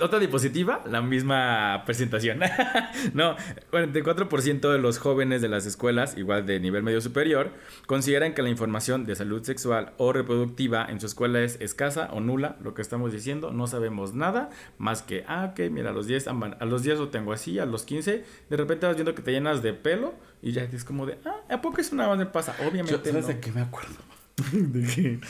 otra 0.00 0.18
diapositiva, 0.18 0.82
la 0.88 1.02
misma 1.02 1.82
presentación. 1.84 2.40
no, 3.14 3.36
44% 3.72 4.72
de 4.72 4.78
los 4.78 4.98
jóvenes 4.98 5.42
de 5.42 5.48
las 5.48 5.66
escuelas, 5.66 6.16
igual 6.16 6.46
de 6.46 6.60
nivel 6.60 6.82
medio 6.82 7.00
superior, 7.00 7.52
consideran 7.86 8.34
que 8.34 8.42
la 8.42 8.48
información 8.48 9.04
de 9.04 9.14
salud 9.16 9.42
sexual 9.42 9.92
o 9.96 10.12
reproductiva 10.12 10.86
en 10.88 11.00
su 11.00 11.06
escuela 11.06 11.40
es 11.40 11.60
escasa 11.60 12.08
o 12.12 12.20
nula, 12.20 12.56
lo 12.62 12.74
que 12.74 12.82
estamos 12.82 13.12
diciendo, 13.12 13.50
no 13.52 13.66
sabemos 13.66 14.14
nada 14.14 14.50
más 14.78 15.02
que, 15.02 15.24
ah, 15.26 15.50
ok, 15.52 15.70
mira, 15.70 15.90
a 15.90 15.92
los 15.92 16.06
10, 16.06 16.28
aman- 16.28 16.56
a 16.60 16.64
los 16.64 16.82
10 16.82 16.98
lo 16.98 17.08
tengo 17.08 17.32
así, 17.32 17.58
a 17.58 17.66
los 17.66 17.84
15, 17.84 18.24
de 18.50 18.56
repente 18.56 18.86
vas 18.86 18.96
viendo 18.96 19.14
que 19.14 19.22
te 19.22 19.32
llenas 19.32 19.62
de 19.62 19.72
pelo 19.72 20.14
y 20.42 20.52
ya 20.52 20.62
es 20.62 20.84
como 20.84 21.06
de, 21.06 21.18
ah, 21.24 21.40
¿a 21.50 21.60
poco 21.60 21.80
nada 21.92 22.10
más 22.10 22.18
me 22.18 22.26
pasa? 22.26 22.54
Yo, 22.60 22.68
Obviamente 22.68 23.10
¿Sabes 23.10 23.26
no. 23.26 23.34
de 23.34 23.40
qué 23.40 23.52
me 23.52 23.62
acuerdo? 23.62 23.96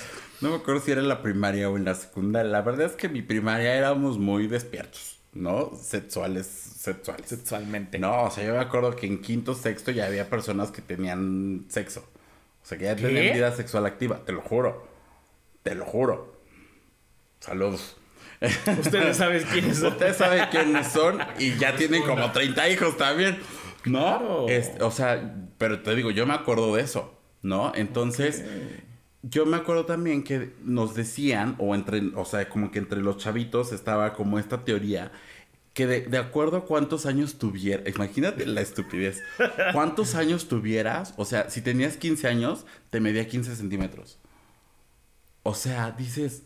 No 0.40 0.50
me 0.50 0.56
acuerdo 0.56 0.80
si 0.80 0.92
era 0.92 1.00
en 1.00 1.08
la 1.08 1.20
primaria 1.20 1.68
o 1.68 1.76
en 1.76 1.84
la 1.84 1.96
secundaria. 1.96 2.48
La 2.48 2.62
verdad 2.62 2.86
es 2.86 2.92
que 2.92 3.08
en 3.08 3.12
mi 3.12 3.22
primaria 3.22 3.74
éramos 3.74 4.18
muy 4.18 4.46
despiertos, 4.46 5.18
¿no? 5.32 5.72
Sexuales, 5.74 6.46
sexuales. 6.46 7.26
Sexualmente. 7.26 7.98
No, 7.98 8.22
o 8.24 8.30
sea, 8.30 8.44
yo 8.44 8.52
me 8.52 8.60
acuerdo 8.60 8.94
que 8.94 9.06
en 9.06 9.20
quinto, 9.20 9.54
sexto 9.56 9.90
ya 9.90 10.06
había 10.06 10.30
personas 10.30 10.70
que 10.70 10.80
tenían 10.80 11.64
sexo. 11.68 12.08
O 12.62 12.66
sea, 12.66 12.78
que 12.78 12.84
ya 12.84 12.94
¿Qué? 12.94 13.02
tenían 13.02 13.34
vida 13.34 13.50
sexual 13.50 13.84
activa. 13.86 14.24
Te 14.24 14.32
lo 14.32 14.40
juro. 14.42 14.86
Te 15.64 15.74
lo 15.74 15.84
juro. 15.84 16.40
Saludos. 17.40 17.96
Ustedes 18.40 19.16
saben 19.16 19.42
quiénes 19.50 19.78
son. 19.78 19.92
Ustedes 19.92 20.16
saben 20.16 20.44
quiénes 20.50 20.86
son 20.86 21.18
y 21.38 21.56
ya 21.56 21.74
tienen 21.74 22.04
como 22.04 22.30
30 22.30 22.68
hijos 22.68 22.96
también. 22.96 23.38
¿No? 23.90 23.98
Claro. 23.98 24.48
Este, 24.48 24.82
o 24.82 24.90
sea, 24.90 25.48
pero 25.58 25.82
te 25.82 25.94
digo, 25.94 26.10
yo 26.10 26.26
me 26.26 26.34
acuerdo 26.34 26.74
de 26.74 26.82
eso, 26.82 27.14
¿no? 27.42 27.72
Entonces, 27.74 28.44
yo 29.22 29.46
me 29.46 29.56
acuerdo 29.56 29.84
también 29.84 30.22
que 30.22 30.54
nos 30.62 30.94
decían, 30.94 31.56
o 31.58 31.74
entre, 31.74 32.02
o 32.14 32.24
sea, 32.24 32.48
como 32.48 32.70
que 32.70 32.78
entre 32.78 33.00
los 33.00 33.18
chavitos 33.18 33.72
estaba 33.72 34.12
como 34.12 34.38
esta 34.38 34.64
teoría 34.64 35.12
que 35.78 35.86
de, 35.86 36.00
de 36.00 36.18
acuerdo 36.18 36.56
a 36.56 36.64
cuántos 36.64 37.06
años 37.06 37.38
tuvieras, 37.38 37.86
imagínate 37.94 38.44
la 38.46 38.60
estupidez, 38.62 39.22
cuántos 39.72 40.16
años 40.16 40.48
tuvieras, 40.48 41.14
o 41.16 41.24
sea, 41.24 41.50
si 41.50 41.60
tenías 41.60 41.96
15 41.96 42.26
años, 42.26 42.66
te 42.90 42.98
medía 42.98 43.28
15 43.28 43.54
centímetros. 43.54 44.18
O 45.44 45.54
sea, 45.54 45.92
dices, 45.92 46.42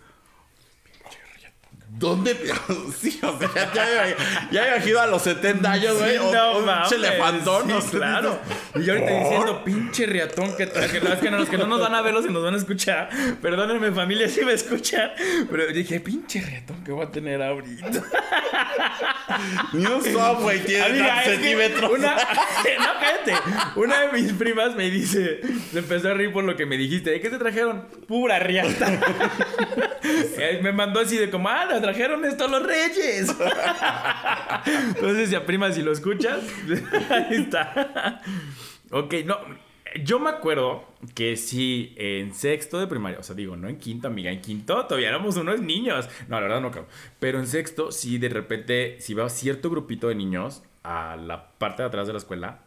¿dónde? 1.98 2.35
sí, 3.00 3.20
o 3.22 3.38
sea, 3.38 3.72
ya, 3.72 3.72
ya, 3.74 4.16
ya 4.50 4.74
había 4.74 4.88
ido 4.88 5.00
a 5.00 5.07
los 5.07 5.22
70 5.22 5.70
años, 5.70 5.98
güey. 5.98 6.16
o- 6.18 6.33
no 6.33 6.59
un 6.59 6.66
mames, 6.66 6.92
elefantón, 6.92 7.83
sí, 7.83 7.96
claro. 7.96 8.38
Y 8.74 8.85
yo 8.85 8.94
ahorita 8.94 9.11
diciendo, 9.20 9.64
pinche 9.64 10.07
riatón 10.07 10.57
que 10.57 10.66
traje. 10.66 10.98
No, 11.00 11.12
es 11.12 11.20
que 11.20 11.31
no, 11.31 11.38
los 11.38 11.48
que 11.48 11.59
no 11.59 11.66
nos 11.66 11.81
van 11.81 11.94
a 11.94 12.00
ver, 12.00 12.14
los 12.14 12.24
que 12.24 12.33
nos 12.33 12.42
van 12.42 12.55
a 12.55 12.57
escuchar. 12.57 13.11
Perdónenme, 13.42 13.92
familia, 13.92 14.28
si 14.31 14.42
me 14.44 14.55
escuchan. 14.55 15.11
Pero 15.50 15.66
dije, 15.66 16.00
pinche 16.00 16.40
riatón 16.40 16.83
que 16.83 16.90
voy 16.90 17.05
a 17.05 17.11
tener 17.11 17.42
ahorita. 17.42 17.90
Ni 19.74 19.85
un 19.85 20.02
tiene 20.02 20.85
Amiga, 20.85 21.22
que 21.22 21.31
centímetros. 21.31 21.90
Una, 21.90 22.14
no, 22.14 22.90
cállate. 23.00 23.35
Una 23.76 24.00
de 24.00 24.12
mis 24.12 24.33
primas 24.33 24.74
me 24.74 24.90
dice, 24.90 25.40
se 25.70 25.78
empezó 25.78 26.09
a 26.09 26.14
reír 26.14 26.33
por 26.33 26.44
lo 26.44 26.57
que 26.57 26.64
me 26.64 26.76
dijiste. 26.78 27.11
¿De 27.11 27.20
qué 27.20 27.28
te 27.28 27.38
trajeron? 27.38 27.87
Pura 28.09 28.38
riata. 28.38 28.90
Me 30.62 30.72
mandó 30.72 31.00
así 31.00 31.16
de 31.16 31.31
como, 31.31 31.48
ah, 31.48 31.66
trajeron 31.83 32.25
esto 32.25 32.49
los 32.49 32.62
reyes. 32.62 33.35
Entonces, 34.66 35.31
ya 35.31 35.45
prima, 35.45 35.71
si 35.73 35.83
lo 35.83 35.92
escuchas, 35.92 36.42
ahí 37.11 37.37
está. 37.37 38.23
Ok, 38.90 39.14
no. 39.27 39.38
Yo 40.03 40.18
me 40.18 40.31
acuerdo 40.31 40.87
que 41.14 41.37
sí, 41.37 41.92
en 41.99 42.33
sexto 42.33 42.81
de 42.81 42.87
primaria, 42.87 43.18
o 43.18 43.23
sea, 43.23 43.35
digo, 43.35 43.57
no 43.57 43.68
en 43.68 43.77
quinto, 43.77 44.09
amiga, 44.09 44.31
en 44.31 44.40
quinto 44.40 44.87
todavía 44.87 45.11
éramos 45.11 45.37
unos 45.37 45.61
niños. 45.61 46.09
No, 46.29 46.37
la 46.37 46.47
verdad 46.47 46.62
no 46.62 46.71
creo. 46.71 46.87
Pero 47.18 47.38
en 47.38 47.47
sexto, 47.47 47.92
sí, 47.92 48.16
de 48.16 48.31
repente, 48.31 48.97
si 49.01 49.12
iba 49.12 49.29
cierto 49.29 49.68
grupito 49.68 50.09
de 50.09 50.14
niños 50.14 50.62
a 50.83 51.16
la 51.16 51.51
parte 51.59 51.83
de 51.83 51.88
atrás 51.88 52.07
de 52.07 52.14
la 52.14 52.18
escuela. 52.18 52.61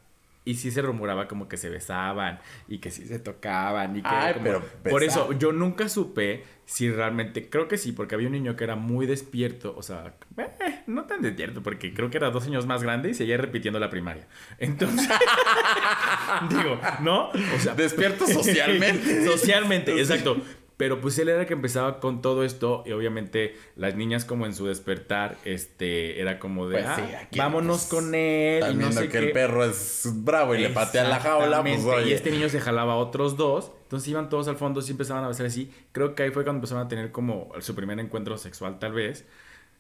Y 0.48 0.56
sí 0.56 0.70
se 0.70 0.82
rumoraba 0.84 1.28
como 1.28 1.48
que 1.48 1.58
se 1.58 1.70
besaban 1.70 2.40
y 2.68 2.78
que 2.78 2.92
sí 2.92 3.06
se 3.08 3.18
tocaban 3.18 3.96
y 3.98 4.02
que 4.04 4.08
Ay, 4.08 4.34
como- 4.34 4.44
pero 4.46 4.62
por 4.90 5.04
eso 5.04 5.32
yo 5.34 5.52
nunca 5.52 5.90
supe 5.90 6.44
si 6.66 6.90
realmente 6.92 7.50
creo 7.50 7.68
que 7.68 7.78
sí 7.78 7.92
porque 7.92 8.14
había 8.16 8.28
un 8.28 8.34
niño 8.34 8.56
que 8.56 8.64
era 8.64 8.76
muy 8.76 9.08
despierto 9.08 9.74
o 9.76 9.82
sea 9.84 10.14
eh, 10.38 10.84
no 10.88 11.06
tan 11.06 11.22
despierto 11.24 11.62
porque 11.64 11.94
creo 11.96 12.10
que 12.12 12.18
era 12.18 12.30
dos 12.30 12.46
años 12.46 12.66
más 12.68 12.84
grande 12.84 13.10
y 13.10 13.14
seguía 13.16 13.38
repitiendo 13.38 13.80
la 13.80 13.90
primaria. 13.90 14.28
Entonces 14.60 15.10
digo 16.50 16.80
no 17.02 17.30
o 17.30 17.60
sea 17.60 17.74
Despierto 17.76 18.28
socialmente. 18.28 19.26
socialmente 19.28 20.00
exacto 20.00 20.42
pero 20.78 21.00
pues 21.00 21.18
él 21.20 21.30
era 21.30 21.42
el 21.42 21.48
que 21.48 21.54
empezaba 21.54 22.00
con 22.00 22.22
todo 22.22 22.44
esto 22.44 22.84
y 22.86 22.92
obviamente 22.92 23.56
las 23.76 23.96
niñas 23.96 24.26
como 24.26 24.46
en 24.46 24.54
su 24.54 24.66
despertar 24.66 25.38
este 25.46 26.20
era 26.20 26.38
como 26.40 26.68
de 26.68 26.78
Pues 26.78 26.88
ah, 26.88 26.96
sí, 26.96 27.16
aquí, 27.16 27.40
vámonos 27.40 27.86
pues, 27.88 27.88
con 27.88 28.16
él 28.16 28.64
y 28.72 28.76
no 28.76 28.92
sé 28.92 29.04
que 29.04 29.10
qué 29.10 29.18
el 29.18 29.32
perro 29.32 29.64
es 29.64 30.10
bravo 30.14 30.56
y 30.56 30.60
le 30.60 30.70
patea 30.70 31.06
la 31.06 31.20
jaula, 31.20 31.62
pues 31.62 31.84
oye. 31.86 32.10
Y 32.10 32.14
este 32.14 32.32
niño 32.32 32.50
se 32.50 32.60
jalaba 32.60 32.94
a 32.94 32.98
otros 32.98 33.38
dos. 33.38 33.72
Entonces 33.84 34.10
iban 34.10 34.30
todos 34.30 34.48
al 34.48 34.58
fondo, 34.58 34.82
sí 34.82 34.92
empezaban 34.92 35.24
a 35.24 35.28
besar 35.28 35.46
así. 35.46 35.72
Creo 35.92 36.16
que 36.16 36.24
ahí 36.24 36.32
fue 36.32 36.44
cuando 36.44 36.58
empezaron 36.58 36.86
a 36.86 36.90
tener 36.90 37.12
como 37.12 37.52
su 37.60 37.76
primer 37.76 38.00
encuentro 38.00 38.38
sexual, 38.38 38.80
tal 38.80 38.94
vez. 38.94 39.26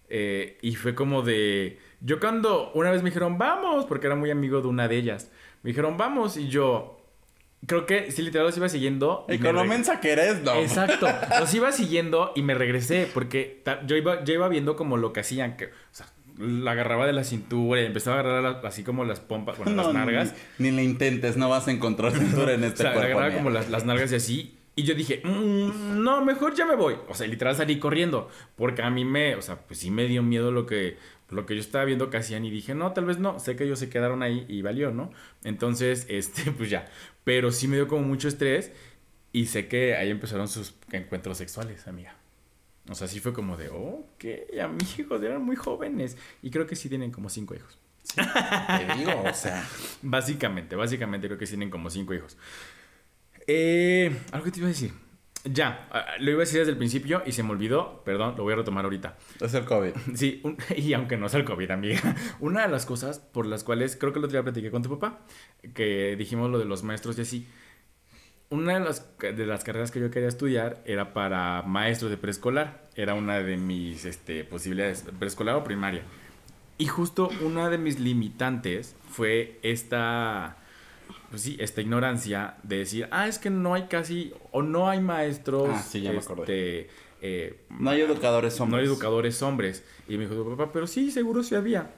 Eh, 0.10 0.58
y 0.62 0.76
fue 0.76 0.96
como 0.96 1.22
de. 1.24 1.80
Yo 2.02 2.20
cuando 2.20 2.72
una 2.74 2.92
vez 2.92 3.02
me 3.02 3.10
dijeron, 3.10 3.38
vamos, 3.38 3.86
porque 3.86 4.08
era 4.08 4.16
muy 4.16 4.30
amigo 4.30 4.62
de 4.62 4.68
una 4.68 4.88
de 4.88 4.98
ellas. 4.98 5.32
Me 5.64 5.70
dijeron, 5.70 5.98
vamos, 5.98 6.38
y 6.38 6.48
yo. 6.48 7.02
Creo 7.68 7.86
que 7.88 8.12
sí, 8.12 8.22
literal 8.22 8.46
los 8.48 8.58
iba 8.58 8.70
siguiendo. 8.70 9.26
Y 9.28 9.40
con 9.40 9.56
lo 9.56 9.66
mensa 9.66 10.00
que 10.00 10.12
eres, 10.12 10.42
no. 10.44 10.54
Exacto. 10.56 11.08
Los 11.40 11.52
iba 11.56 11.72
siguiendo 11.72 12.32
y 12.36 12.44
me 12.44 12.54
regresé 12.54 13.08
porque 13.12 13.64
yo 13.88 13.96
iba, 13.96 14.24
yo 14.24 14.34
iba 14.36 14.48
viendo 14.50 14.76
como 14.76 14.98
lo 14.98 15.14
que 15.14 15.22
hacían. 15.22 15.58
Que, 15.58 15.66
o 15.66 15.70
sea, 15.92 16.06
la 16.38 16.72
agarraba 16.72 17.08
de 17.08 17.14
la 17.14 17.24
cintura 17.24 17.82
y 17.82 17.86
empezaba 17.86 18.18
a 18.18 18.20
agarrar 18.20 18.44
la- 18.62 18.68
así 18.68 18.84
como 18.84 19.04
las 19.04 19.20
pompas, 19.20 19.58
bueno, 19.58 19.82
las 19.82 19.92
nalgas. 19.94 20.36
Ni, 20.60 20.70
ni 20.70 20.76
le 20.78 20.84
intentes, 20.84 21.38
no 21.38 21.50
vas 21.50 21.68
a 21.68 21.72
encontrar 21.72 22.12
cintura 22.18 22.54
en 22.54 22.64
O 22.64 22.68
este 22.68 22.84
sea, 22.84 22.92
le 22.92 22.98
cuerpo. 22.98 23.18
agarraba 23.18 23.36
como 23.38 23.50
las, 23.50 23.70
las 23.72 23.84
nalgas 23.86 24.12
y 24.12 24.16
así. 24.16 24.58
Y 24.78 24.84
yo 24.84 24.94
dije, 24.94 25.22
"Mm, 25.24 26.04
no, 26.04 26.24
mejor 26.24 26.54
ya 26.54 26.66
me 26.66 26.76
voy. 26.76 26.98
O 27.08 27.14
sea, 27.16 27.26
literal 27.26 27.56
salí 27.56 27.80
corriendo. 27.80 28.30
Porque 28.58 28.82
a 28.84 28.90
mí 28.92 29.06
me, 29.06 29.34
o 29.36 29.42
sea, 29.42 29.56
pues 29.56 29.80
sí 29.80 29.90
me 29.90 30.06
dio 30.06 30.22
miedo 30.22 30.52
lo 30.52 30.66
que, 30.66 30.98
lo 31.30 31.46
que 31.46 31.56
yo 31.56 31.62
estaba 31.62 31.86
viendo 31.86 32.10
que 32.10 32.18
hacían. 32.18 32.46
Y 32.46 32.52
dije, 32.52 32.76
no, 32.76 32.94
tal 32.94 33.06
vez 33.06 33.20
no. 33.20 33.40
Sé 33.40 33.56
que 33.56 33.64
ellos 33.64 33.80
se 33.80 33.90
quedaron 33.90 34.24
ahí 34.24 34.46
y 34.48 34.62
valió, 34.62 34.92
¿no? 34.92 35.12
Entonces, 35.44 36.06
este, 36.10 36.52
pues 36.52 36.70
ya. 36.70 36.86
Pero 37.24 37.52
sí 37.52 37.68
me 37.68 37.76
dio 37.76 37.88
como 37.88 38.04
mucho 38.04 38.28
estrés. 38.28 38.72
Y 39.32 39.48
sé 39.48 39.68
que 39.68 39.96
ahí 39.96 40.10
empezaron 40.10 40.48
sus 40.48 40.76
encuentros 40.92 41.38
sexuales, 41.38 41.88
amiga. 41.88 42.16
O 42.90 42.96
sea, 42.96 43.08
sí 43.08 43.20
fue 43.20 43.34
como 43.34 43.58
de, 43.58 43.70
oh, 43.70 44.06
ok, 44.14 44.26
amigos, 44.62 45.22
eran 45.22 45.44
muy 45.44 45.56
jóvenes. 45.56 46.18
Y 46.42 46.52
creo 46.52 46.68
que 46.68 46.76
sí 46.76 46.88
tienen 46.88 47.12
como 47.12 47.30
cinco 47.30 47.56
hijos. 47.56 47.78
Te 48.14 48.98
digo, 48.98 49.24
o 49.28 49.34
sea. 49.34 49.68
Básicamente, 50.02 50.76
básicamente 50.76 51.28
creo 51.28 51.40
que 51.40 51.48
tienen 51.48 51.70
como 51.70 51.90
cinco 51.90 52.14
hijos. 52.14 52.38
Eh, 53.48 54.16
algo 54.32 54.46
que 54.46 54.52
te 54.52 54.60
iba 54.60 54.68
a 54.68 54.70
decir. 54.70 54.94
Ya, 55.46 55.88
ah, 55.92 56.06
lo 56.20 56.32
iba 56.32 56.40
a 56.40 56.46
decir 56.46 56.60
desde 56.60 56.72
el 56.72 56.78
principio 56.78 57.22
y 57.26 57.32
se 57.32 57.44
me 57.44 57.52
olvidó. 57.52 58.02
Perdón, 58.04 58.34
lo 58.36 58.44
voy 58.44 58.54
a 58.54 58.56
retomar 58.58 58.84
ahorita. 58.86 59.16
Es 59.40 59.54
el 59.54 59.66
COVID. 59.66 59.92
Sí, 60.16 60.42
un- 60.44 60.58
y 60.76 60.94
aunque 60.94 61.18
no 61.18 61.30
sea 61.30 61.40
el 61.40 61.46
COVID, 61.46 61.70
amiga. 61.72 62.16
Una 62.40 62.64
de 62.64 62.68
las 62.68 62.86
cosas 62.86 63.20
por 63.20 63.46
las 63.46 63.64
cuales 63.64 63.96
creo 63.96 64.12
que 64.12 64.20
el 64.20 64.26
otro 64.26 64.34
día 64.38 64.44
platiqué 64.44 64.72
con 64.72 64.82
tu 64.82 64.90
papá, 64.98 65.20
que 65.74 66.16
dijimos 66.18 66.50
lo 66.50 66.58
de 66.60 66.66
los 66.66 66.84
maestros 66.84 67.18
y 67.20 67.22
así. 67.22 67.48
Una 68.50 68.76
de 68.76 68.80
las, 68.80 69.08
de 69.20 69.46
las 69.46 69.64
carreras 69.64 69.92
que 69.92 70.00
yo 70.00 70.12
quería 70.12 70.30
estudiar 70.30 70.82
era 70.86 71.14
para 71.14 71.62
maestros 71.64 72.12
de 72.12 72.18
preescolar. 72.18 72.84
Era 72.96 73.14
una 73.14 73.40
de 73.40 73.58
mis 73.58 74.06
este, 74.06 74.44
posibilidades, 74.44 75.04
preescolar 75.20 75.56
o 75.56 75.64
primaria. 75.64 76.04
Y 76.78 76.88
justo 76.88 77.30
una 77.42 77.70
de 77.70 77.78
mis 77.78 78.00
limitantes 78.00 78.96
fue 79.10 79.60
esta, 79.64 80.58
pues 81.30 81.42
sí, 81.42 81.58
esta 81.60 81.82
ignorancia 81.82 82.56
de 82.64 82.78
decir, 82.80 83.08
ah, 83.12 83.28
es 83.28 83.40
que 83.40 83.50
no 83.50 83.74
hay 83.74 83.84
casi, 83.88 84.34
o 84.52 84.62
no 84.62 84.90
hay 84.90 85.02
maestros, 85.02 85.70
Ah, 85.72 85.82
sí, 85.82 86.02
ya 86.02 86.12
me 86.12 86.20
acordé. 86.20 86.42
este, 86.82 86.90
eh, 87.22 87.66
No 87.70 87.90
hay 87.90 88.02
educadores 88.02 88.58
no 88.60 88.66
hombres. 88.66 88.82
hay 88.82 88.88
educadores 88.88 89.42
hombres. 89.42 89.84
Y 90.08 90.18
me 90.18 90.28
dijo, 90.28 90.56
papá, 90.56 90.72
pero 90.72 90.88
sí, 90.88 91.12
seguro 91.12 91.44
sí 91.44 91.56
había. 91.56 91.94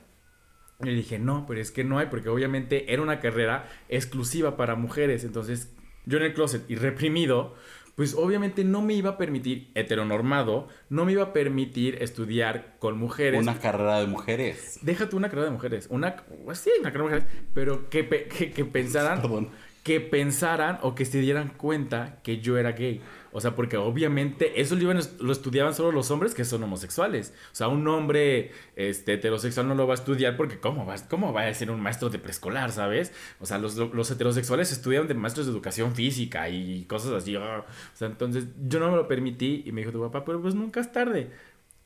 Y 0.81 0.85
le 0.85 0.93
dije, 0.93 1.17
no, 1.19 1.45
pero 1.47 1.59
es 1.59 1.71
que 1.71 1.83
no 1.83 1.97
hay, 1.99 2.05
porque 2.07 2.29
obviamente 2.29 2.93
era 2.93 3.01
una 3.01 3.19
carrera 3.19 3.67
exclusiva 3.89 4.55
para 4.57 4.75
mujeres. 4.75 5.23
Entonces, 5.23 5.73
yo 6.05 6.17
en 6.19 6.23
el 6.25 6.33
closet 6.33 6.69
y 6.69 6.75
reprimido, 6.75 7.55
pues 7.97 8.13
obviamente 8.13 8.63
no 8.63 8.83
me 8.83 8.93
iba 8.93 9.09
a 9.09 9.17
permitir, 9.17 9.71
heteronormado, 9.73 10.67
no 10.87 11.03
me 11.03 11.13
iba 11.13 11.23
a 11.23 11.33
permitir 11.33 11.97
estudiar 11.99 12.75
con 12.77 12.95
mujeres. 12.95 13.41
Una 13.41 13.57
carrera 13.57 13.99
de 13.99 14.05
mujeres. 14.05 14.77
Déjate 14.83 15.15
una 15.15 15.29
carrera 15.29 15.47
de 15.47 15.53
mujeres. 15.53 15.87
Una, 15.89 16.15
pues 16.15 16.59
sí, 16.59 16.69
una 16.79 16.91
carrera 16.93 17.15
de 17.15 17.21
mujeres, 17.21 17.43
pero 17.55 17.89
que, 17.89 18.07
que, 18.07 18.51
que 18.51 18.65
pensaran 18.65 19.19
Perdón. 19.23 19.49
que 19.81 19.99
pensaran 19.99 20.77
o 20.83 20.93
que 20.93 21.05
se 21.05 21.19
dieran 21.19 21.49
cuenta 21.57 22.19
que 22.21 22.39
yo 22.39 22.59
era 22.59 22.73
gay. 22.73 23.01
O 23.37 23.39
sea, 23.39 23.53
porque 23.55 23.77
obviamente 23.77 24.59
eso 24.59 24.73
lo, 24.75 24.81
iban, 24.81 24.99
lo 25.19 25.31
estudiaban 25.31 25.75
solo 25.75 25.91
los 25.91 26.09
hombres 26.09 26.33
que 26.33 26.43
son 26.43 26.63
homosexuales. 26.63 27.35
O 27.51 27.55
sea, 27.55 27.67
un 27.67 27.87
hombre 27.87 28.51
este, 28.75 29.13
heterosexual 29.13 29.67
no 29.67 29.75
lo 29.75 29.85
va 29.85 29.93
a 29.93 29.95
estudiar 30.01 30.35
porque 30.37 30.57
¿cómo 30.59 30.87
va, 30.87 30.95
cómo 31.07 31.33
va 31.33 31.43
a 31.45 31.53
ser 31.53 31.69
un 31.69 31.79
maestro 31.79 32.09
de 32.09 32.17
preescolar, 32.17 32.71
sabes? 32.71 33.13
O 33.39 33.45
sea, 33.45 33.59
los, 33.59 33.75
los 33.75 34.09
heterosexuales 34.09 34.71
estudian 34.71 35.07
de 35.07 35.13
maestros 35.13 35.45
de 35.45 35.51
educación 35.51 35.93
física 35.93 36.49
y 36.49 36.85
cosas 36.85 37.11
así. 37.11 37.35
ah. 37.35 37.63
O 37.93 37.95
sea, 37.95 38.07
entonces 38.07 38.45
yo 38.67 38.79
no 38.79 38.89
me 38.89 38.97
lo 38.97 39.07
permití 39.07 39.61
y 39.67 39.71
me 39.71 39.81
dijo 39.81 39.91
tu 39.91 40.01
papá, 40.01 40.25
pero 40.25 40.41
pues 40.41 40.55
nunca 40.55 40.79
es 40.79 40.91
tarde. 40.91 41.29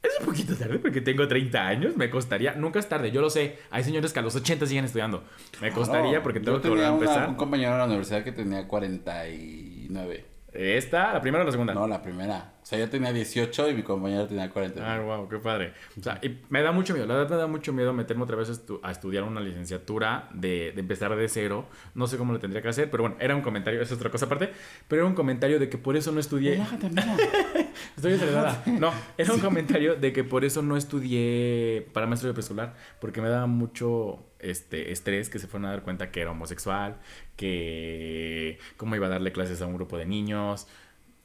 Es 0.02 0.12
un 0.22 0.26
poquito 0.28 0.56
tarde 0.56 0.80
porque 0.80 1.02
tengo 1.02 1.28
30 1.28 1.68
años, 1.68 1.97
me 1.97 2.10
costaría. 2.10 2.54
Nunca 2.56 2.80
es 2.80 2.88
tarde, 2.88 3.12
yo 3.12 3.20
lo 3.22 3.30
sé. 3.30 3.58
Hay 3.72 3.84
señores 3.84 4.14
que 4.14 4.20
a 4.20 4.24
los 4.24 4.36
80 4.36 4.66
siguen 4.66 4.86
estudiando. 4.86 5.24
Me 5.62 5.72
costaría 5.72 6.10
Claro. 6.12 6.24
porque 6.24 6.39
Yo 6.39 6.45
tengo 6.45 6.62
que 6.62 6.70
volver 6.70 6.86
a 6.86 6.88
tenía 6.91 6.97
una- 6.97 7.06
empezar. 7.12 7.30
un 7.30 7.36
compañero 7.36 7.74
de 7.74 7.78
la 7.78 7.86
universidad 7.86 8.24
que 8.24 8.32
tenía 8.32 8.68
49. 8.68 10.26
¿Esta? 10.54 11.14
¿La 11.14 11.22
primera 11.22 11.43
o 11.43 11.45
la 11.45 11.52
segunda? 11.52 11.74
No, 11.74 11.88
la 11.88 12.02
primera. 12.02 12.56
O 12.62 12.66
sea, 12.66 12.78
yo 12.78 12.89
tenía 12.89 13.12
18 13.14 13.70
y 13.70 13.74
mi 13.74 13.84
compañero 13.84 14.28
tenía 14.28 14.49
49. 14.49 14.93
Ah, 14.93 14.99
wow, 15.18 15.28
qué 15.30 15.38
padre. 15.38 15.74
O 15.97 16.04
sea, 16.04 16.20
y 16.22 16.39
me 16.49 16.62
da 16.62 16.72
mucho 16.74 16.93
miedo, 16.93 17.08
la 17.08 17.16
verdad 17.16 17.30
me 17.32 17.36
da 17.38 17.47
mucho 17.47 17.72
miedo 17.74 17.93
meterme 17.93 18.24
otra 18.24 18.36
vez 18.36 18.49
a, 18.49 18.54
estu- 18.54 18.80
a 18.84 18.91
estudiar 18.91 19.24
una 19.24 19.39
licenciatura, 19.39 20.28
de, 20.34 20.74
de 20.74 20.82
empezar 20.82 21.16
de 21.16 21.28
cero. 21.30 21.68
No 21.95 22.06
sé 22.06 22.18
cómo 22.18 22.34
lo 22.34 22.39
tendría 22.39 22.62
que 22.62 22.68
hacer, 22.68 22.91
pero 22.91 23.04
bueno, 23.04 23.16
era 23.20 23.34
un 23.36 23.41
comentario, 23.41 23.82
eso 23.82 23.93
es 23.93 23.97
otra 23.99 24.12
cosa 24.12 24.26
aparte, 24.26 24.52
pero 24.89 25.02
era 25.04 25.10
un 25.10 25.16
comentario 25.16 25.58
de 25.58 25.70
que 25.70 25.78
por 25.78 25.95
eso 25.95 26.12
no 26.12 26.20
estudié. 26.20 26.52
Relájate, 26.52 26.88
amiga. 26.88 27.18
Estoy 27.95 28.13
acelerada. 28.13 28.63
No, 28.79 28.91
era 29.17 29.34
un 29.34 29.39
comentario 29.39 29.95
de 29.95 30.13
que 30.13 30.23
por 30.23 30.45
eso 30.45 30.61
no 30.61 30.77
estudié 30.77 31.88
para 31.93 32.07
maestro 32.07 32.27
de 32.29 32.34
preescolar, 32.34 32.75
porque 32.99 33.21
me 33.21 33.29
daba 33.29 33.47
mucho 33.47 34.25
este 34.39 34.91
estrés 34.91 35.29
que 35.29 35.39
se 35.39 35.47
fueron 35.47 35.65
a 35.67 35.71
dar 35.71 35.84
cuenta 35.84 36.11
que 36.11 36.21
era 36.21 36.32
homosexual, 36.32 36.99
que 37.36 38.57
cómo 38.77 38.95
iba 38.95 39.07
a 39.07 39.09
darle 39.09 39.32
clases 39.32 39.61
a 39.61 39.67
un 39.67 39.75
grupo 39.75 39.97
de 39.97 40.05
niños. 40.05 40.67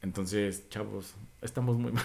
Entonces, 0.01 0.69
chavos, 0.69 1.15
estamos 1.41 1.77
muy 1.77 1.91
mal. 1.93 2.03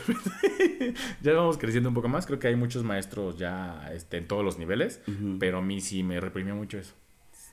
ya 1.21 1.33
vamos 1.35 1.59
creciendo 1.59 1.89
un 1.91 1.95
poco 1.95 2.09
más. 2.09 2.27
Creo 2.27 2.39
que 2.39 2.49
hay 2.49 2.57
muchos 2.57 2.85
maestros 2.85 3.39
ya 3.39 3.91
este, 3.93 4.17
en 4.17 4.27
todos 4.27 4.45
los 4.45 4.59
niveles, 4.59 5.01
pero 5.39 5.59
a 5.59 5.63
mí 5.63 5.81
sí 5.81 6.03
me 6.03 6.19
reprimió 6.21 6.55
mucho 6.55 6.79
eso. 6.79 6.95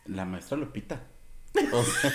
La 0.05 0.25
maestra 0.25 0.57
Lupita. 0.57 1.01
O 1.71 1.83
sea, 1.83 2.13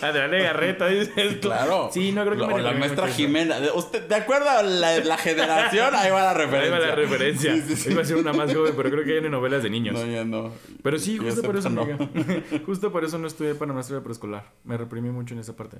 Adriana 0.08 0.38
Garreta, 0.38 0.86
dices 0.88 1.38
claro. 1.40 1.90
Sí, 1.92 2.12
no 2.12 2.24
creo 2.24 2.36
que 2.36 2.54
O 2.54 2.58
la 2.58 2.72
maestra. 2.72 3.08
Jimena. 3.08 3.60
De, 3.60 3.70
usted, 3.70 4.06
¿De 4.06 4.14
acuerdo 4.14 4.48
a 4.48 4.62
la, 4.62 4.98
la 5.00 5.18
generación? 5.18 5.94
Ahí 5.94 6.10
va 6.10 6.22
la 6.22 6.30
Ahí 6.30 6.36
referencia. 6.36 6.70
va 6.78 6.86
la 6.86 6.94
referencia. 6.94 7.54
Sí, 7.54 7.62
sí, 7.68 7.76
sí. 7.76 7.90
Iba 7.90 8.02
a 8.02 8.04
ser 8.04 8.16
una 8.16 8.32
más 8.32 8.52
joven, 8.54 8.74
pero 8.76 8.90
creo 8.90 9.04
que 9.04 9.20
no 9.20 9.24
hay 9.26 9.30
novelas 9.30 9.62
de 9.62 9.70
niños. 9.70 9.94
No, 9.94 10.06
ya 10.06 10.24
no. 10.24 10.52
Pero 10.82 10.98
sí, 10.98 11.18
justo 11.18 11.42
por 11.42 11.56
eso, 11.56 11.68
amiga. 11.68 11.98
justo 12.66 12.92
por 12.92 13.04
eso 13.04 13.18
no 13.18 13.26
estudié 13.26 13.54
para 13.54 13.72
maestro 13.72 13.96
de 13.96 14.02
preescolar. 14.02 14.52
Me 14.64 14.76
reprimí 14.76 15.10
mucho 15.10 15.34
en 15.34 15.40
esa 15.40 15.56
parte. 15.56 15.78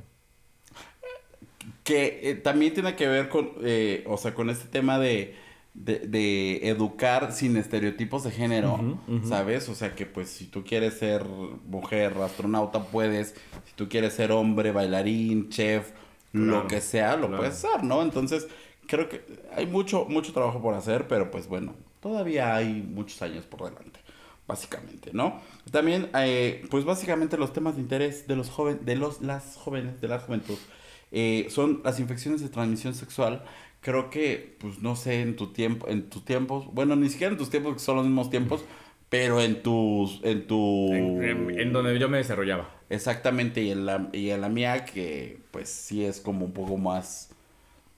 Que 1.85 2.21
eh, 2.31 2.35
también 2.35 2.75
tiene 2.75 2.97
que 2.97 3.07
ver 3.07 3.29
con, 3.29 3.53
eh, 3.63 4.05
o 4.07 4.17
sea, 4.17 4.35
con 4.35 4.51
este 4.51 4.67
tema 4.69 4.99
de, 4.99 5.37
de, 5.77 5.99
de 6.01 6.69
educar 6.69 7.33
sin 7.33 7.57
estereotipos 7.57 8.25
de 8.25 8.31
género. 8.31 8.99
¿sabes? 9.25 9.69
O 9.69 9.75
sea, 9.75 9.95
que 9.95 10.07
pues 10.07 10.31
si 10.31 10.47
tú 10.47 10.65
quieres 10.65 10.95
ser 10.95 11.25
mujer, 11.25 12.15
astronauta, 12.23 12.85
puedes. 12.85 13.35
Si 13.67 13.75
tú 13.75 13.89
quieres 13.89 14.15
ser 14.15 14.33
hombre, 14.33 14.73
bailarín, 14.73 15.49
chef, 15.51 15.93
lo 16.33 16.67
que 16.67 16.81
sea, 16.81 17.17
lo 17.17 17.29
claro. 17.29 17.43
puedes 17.43 17.59
ser, 17.59 17.85
¿no? 17.85 18.03
Entonces, 18.03 18.49
creo 18.87 19.09
que 19.09 19.25
hay 19.55 19.67
mucho, 19.67 20.07
mucho 20.09 20.33
trabajo 20.33 20.61
por 20.61 20.75
hacer, 20.75 21.07
pero 21.09 21.31
pues 21.31 21.47
bueno, 21.47 21.75
todavía 22.01 22.55
hay 22.55 22.83
muchos 22.83 23.21
años 23.23 23.45
por 23.45 23.65
delante. 23.65 24.01
Básicamente, 24.49 25.11
¿no? 25.13 25.41
También, 25.73 26.09
eh, 26.15 26.65
pues 26.71 26.85
básicamente 26.85 27.37
los 27.37 27.53
temas 27.53 27.75
de 27.75 27.83
interés 27.83 28.29
de 28.29 28.37
los 28.37 28.49
jóvenes, 28.49 28.87
de 28.87 28.95
los, 28.95 29.21
las 29.21 29.57
jóvenes, 29.57 30.01
de 30.01 30.07
la 30.07 30.21
juventud, 30.21 30.57
eh, 31.19 31.47
son 31.49 31.81
las 31.83 31.99
infecciones 31.99 32.43
de 32.43 32.51
transmisión 32.51 32.95
sexual. 32.95 33.43
Creo 33.81 34.11
que, 34.11 34.57
pues 34.61 34.81
no 34.83 34.97
sé, 34.97 35.23
en 35.23 35.35
tu 35.37 35.53
tiempo, 35.53 35.89
en 35.89 36.11
tus 36.11 36.25
tiempos, 36.25 36.67
bueno, 36.75 36.95
ni 36.95 37.09
siquiera 37.09 37.33
en 37.33 37.39
tus 37.39 37.49
tiempos, 37.49 37.73
que 37.75 37.79
son 37.81 37.97
los 37.97 38.05
mismos 38.05 38.29
tiempos, 38.29 38.65
pero 39.09 39.41
en 39.41 39.63
tus, 39.63 40.21
en 40.25 40.47
tu... 40.47 40.93
En, 40.93 41.23
en- 41.23 41.61
en 41.61 41.73
donde 41.73 41.99
yo 41.99 42.09
me 42.11 42.19
desarrollaba. 42.19 42.69
Exactamente, 42.91 43.63
y 43.63 43.71
en 43.71 43.87
la, 43.87 44.09
y 44.13 44.31
en 44.31 44.41
la 44.43 44.49
mía, 44.51 44.85
que 44.85 45.41
pues 45.53 45.69
sí 45.71 46.05
es 46.05 46.21
como 46.21 46.45
un 46.45 46.53
poco 46.53 46.77
más, 46.77 47.31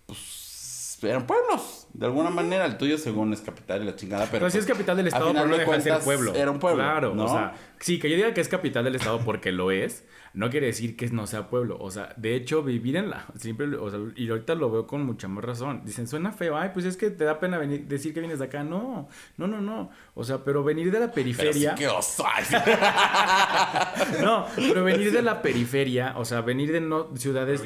pues, 0.07 0.99
eran 1.03 1.27
pueblos, 1.27 1.87
de 1.95 2.07
alguna 2.07 2.31
manera, 2.31 2.66
el 2.66 2.77
tuyo 2.77 2.99
según 2.99 3.33
es 3.33 3.41
capital 3.41 3.83
y 3.83 3.87
la 3.87 3.95
chingada, 3.97 4.27
pero... 4.27 4.41
Pero 4.41 4.51
sí 4.51 4.59
es 4.59 4.64
pues, 4.64 4.75
capital 4.77 4.97
del 4.97 5.07
estado, 5.09 5.33
pero 5.33 5.47
no 5.47 5.53
de 5.53 5.59
deja 5.61 5.73
de 5.73 5.81
ser 5.81 5.93
cuentas, 5.93 6.05
pueblo. 6.05 6.35
Era 6.35 6.51
un 6.51 6.59
pueblo, 6.59 6.83
Claro, 6.83 7.14
¿no? 7.14 7.25
o 7.25 7.29
sea, 7.29 7.55
sí, 7.81 7.99
que 7.99 8.11
yo 8.11 8.16
diga 8.16 8.35
que 8.35 8.41
es 8.41 8.49
capital 8.49 8.85
del 8.85 8.95
estado 8.95 9.20
porque 9.24 9.53
lo 9.53 9.70
es, 9.70 10.05
no 10.35 10.51
quiere 10.51 10.66
decir 10.66 10.97
que 10.97 11.09
no 11.09 11.26
sea 11.26 11.49
pueblo. 11.49 11.76
O 11.81 11.91
sea, 11.91 12.14
de 12.16 12.35
hecho, 12.35 12.62
vivir 12.62 12.97
en 12.97 13.11
la. 13.11 13.26
Siempre, 13.37 13.66
o 13.76 13.91
sea, 13.91 13.99
y 14.14 14.29
ahorita 14.29 14.55
lo 14.55 14.70
veo 14.70 14.87
con 14.87 15.05
mucha 15.05 15.26
más 15.29 15.45
razón. 15.45 15.83
Dicen, 15.85 16.07
suena 16.07 16.33
feo, 16.33 16.57
ay, 16.57 16.70
pues 16.72 16.87
es 16.87 16.97
que 16.97 17.11
te 17.11 17.24
da 17.24 17.41
pena 17.41 17.59
venir, 17.59 17.87
decir 17.87 18.14
que 18.14 18.20
vienes 18.20 18.39
de 18.39 18.45
acá. 18.47 18.62
No, 18.62 19.09
no, 19.37 19.47
no, 19.47 19.61
no. 19.61 19.91
O 20.14 20.24
sea, 20.24 20.45
pero 20.45 20.62
venir 20.62 20.91
de 20.93 21.01
la 21.01 21.11
Pero 21.12 21.29
sí 21.29 21.35
periferia. 21.35 21.74
que. 21.74 21.89
No, 24.22 24.47
pero 24.57 24.85
venir 24.85 25.12
de 25.12 25.22
la 25.22 25.43
periferia, 25.43 26.14
o 26.16 26.24
sea, 26.24 26.41
venir 26.41 26.72
de 26.72 26.81
no 26.81 27.16
ciudades 27.16 27.62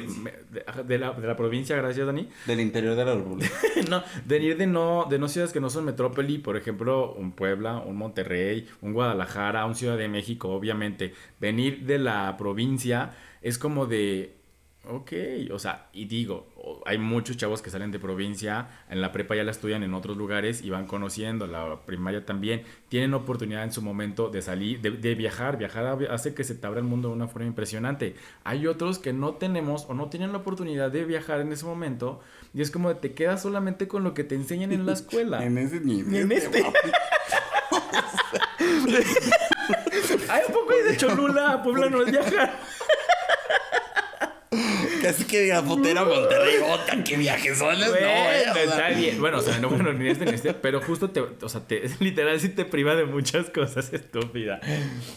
de 0.85 0.97
la, 0.97 1.11
de 1.13 1.27
la 1.27 1.35
provincia, 1.35 1.75
gracias 1.75 2.05
Dani. 2.05 2.29
Del 2.45 2.59
interior 2.59 2.95
de 2.95 3.05
la 3.05 3.15
República. 3.15 3.51
no, 3.89 4.03
venir 4.25 4.57
de 4.57 4.67
no, 4.67 5.07
de 5.09 5.19
no 5.19 5.27
ciudades 5.27 5.53
que 5.53 5.59
no 5.59 5.69
son 5.69 5.85
metrópoli, 5.85 6.37
por 6.37 6.57
ejemplo, 6.57 7.13
un 7.13 7.31
Puebla, 7.31 7.77
un 7.77 7.97
Monterrey, 7.97 8.67
un 8.81 8.93
Guadalajara, 8.93 9.65
un 9.65 9.75
Ciudad 9.75 9.97
de 9.97 10.02
México, 10.07 10.49
obviamente. 10.49 11.13
Venir 11.39 11.85
de 11.85 11.99
la 11.99 12.35
provincia 12.37 13.11
es 13.41 13.57
como 13.57 13.85
de 13.85 14.43
Ok, 14.85 15.13
o 15.53 15.59
sea, 15.59 15.87
y 15.93 16.03
digo, 16.05 16.45
hay 16.85 16.97
muchos 16.97 17.37
chavos 17.37 17.61
que 17.61 17.69
salen 17.69 17.91
de 17.91 17.99
provincia, 17.99 18.67
en 18.89 18.99
la 18.99 19.13
prepa 19.13 19.33
ya 19.33 19.45
la 19.45 19.51
estudian 19.51 19.81
en 19.81 19.93
otros 19.93 20.17
lugares 20.17 20.61
y 20.61 20.71
van 20.71 20.87
conociendo, 20.87 21.47
la 21.47 21.85
primaria 21.85 22.25
también, 22.25 22.63
tienen 22.89 23.13
oportunidad 23.13 23.63
en 23.63 23.71
su 23.71 23.81
momento 23.81 24.29
de 24.29 24.41
salir, 24.41 24.81
de, 24.81 25.15
viajar, 25.15 25.57
viajar 25.57 25.85
hace 26.11 26.33
que 26.33 26.43
se 26.43 26.55
te 26.55 26.67
abra 26.67 26.81
el 26.81 26.85
mundo 26.85 27.07
de 27.07 27.13
una 27.15 27.29
forma 27.29 27.47
impresionante. 27.47 28.15
Hay 28.43 28.67
otros 28.67 28.99
que 28.99 29.13
no 29.13 29.35
tenemos 29.35 29.85
o 29.87 29.93
no 29.93 30.09
tienen 30.09 30.33
la 30.33 30.39
oportunidad 30.39 30.91
de 30.91 31.05
viajar 31.05 31.39
en 31.39 31.53
ese 31.53 31.63
momento 31.63 32.19
y 32.53 32.61
es 32.61 32.69
como 32.69 32.93
te 32.97 33.13
quedas 33.13 33.41
solamente 33.41 33.87
con 33.87 34.03
lo 34.03 34.13
que 34.13 34.25
te 34.25 34.35
enseñan 34.35 34.73
en 34.73 34.85
la 34.85 34.91
escuela. 34.93 35.45
en 35.45 35.57
ese 35.59 35.79
nivel. 35.79 36.13
En 36.13 36.31
este. 36.33 36.61
hay 40.33 40.41
un 40.47 40.53
poco 40.53 40.73
de 40.73 40.97
Cholula 40.97 41.61
Puebla 41.61 41.89
no 41.89 42.01
es 42.01 42.11
viajar. 42.11 42.59
Casi 45.01 45.25
que 45.25 45.41
diga 45.41 45.61
Fotero 45.61 46.05
Monterrey, 46.05 46.57
otra 46.69 47.03
que 47.03 47.17
viajes 47.17 47.57
solos. 47.57 47.79
no, 47.79 47.95
eh, 47.95 48.43
está 48.63 48.89
bien. 48.89 49.19
Bueno, 49.19 49.39
o 49.39 49.41
sea, 49.41 49.59
no, 49.59 49.69
bueno, 49.69 49.93
ni 49.93 50.07
este 50.07 50.25
ni 50.25 50.31
este, 50.31 50.53
pero 50.53 50.81
justo 50.81 51.09
te, 51.09 51.21
o 51.21 51.49
sea, 51.49 51.65
te, 51.67 51.83
literal 51.99 52.39
sí 52.39 52.49
te 52.49 52.65
priva 52.65 52.95
de 52.95 53.05
muchas 53.05 53.49
cosas 53.49 53.91
estúpida. 53.93 54.59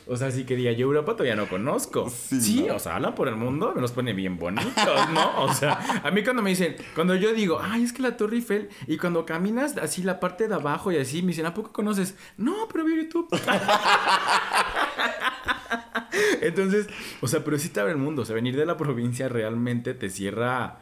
O 0.06 0.16
sea, 0.16 0.30
sí 0.30 0.44
que 0.44 0.56
diga, 0.56 0.72
yo 0.72 0.86
Europa 0.86 1.12
todavía 1.12 1.36
no 1.36 1.48
conozco. 1.48 2.10
Sí, 2.10 2.68
o 2.70 2.78
sea, 2.78 2.96
habla 2.96 3.14
por 3.14 3.28
el 3.28 3.36
mundo, 3.36 3.72
me 3.74 3.80
los 3.80 3.92
pone 3.92 4.12
bien 4.12 4.38
bonitos, 4.38 5.10
¿no? 5.10 5.42
O 5.42 5.52
sea, 5.52 6.00
a 6.02 6.10
mí 6.10 6.22
cuando 6.22 6.42
me 6.42 6.50
dicen, 6.50 6.76
cuando 6.94 7.14
yo 7.14 7.32
digo, 7.32 7.60
ay, 7.62 7.84
es 7.84 7.92
que 7.92 8.02
la 8.02 8.16
Torre 8.16 8.36
Eiffel, 8.36 8.68
y 8.86 8.96
cuando 8.96 9.26
caminas 9.26 9.76
así 9.76 10.02
la 10.02 10.20
parte 10.20 10.48
de 10.48 10.54
abajo 10.54 10.92
y 10.92 10.98
así, 10.98 11.22
me 11.22 11.28
dicen, 11.28 11.46
¿a 11.46 11.54
poco 11.54 11.72
conoces? 11.72 12.14
No, 12.36 12.68
pero 12.70 12.84
vi 12.84 12.96
YouTube. 12.96 13.28
Entonces, 16.42 16.88
o 17.20 17.28
sea, 17.28 17.44
pero 17.44 17.58
sí 17.58 17.68
te 17.68 17.80
abre 17.80 17.92
el 17.92 17.98
mundo. 17.98 18.22
O 18.22 18.24
sea, 18.24 18.34
venir 18.34 18.56
de 18.56 18.66
la 18.66 18.76
provincia 18.76 19.28
realmente 19.28 19.94
te 19.94 20.10
cierra. 20.10 20.78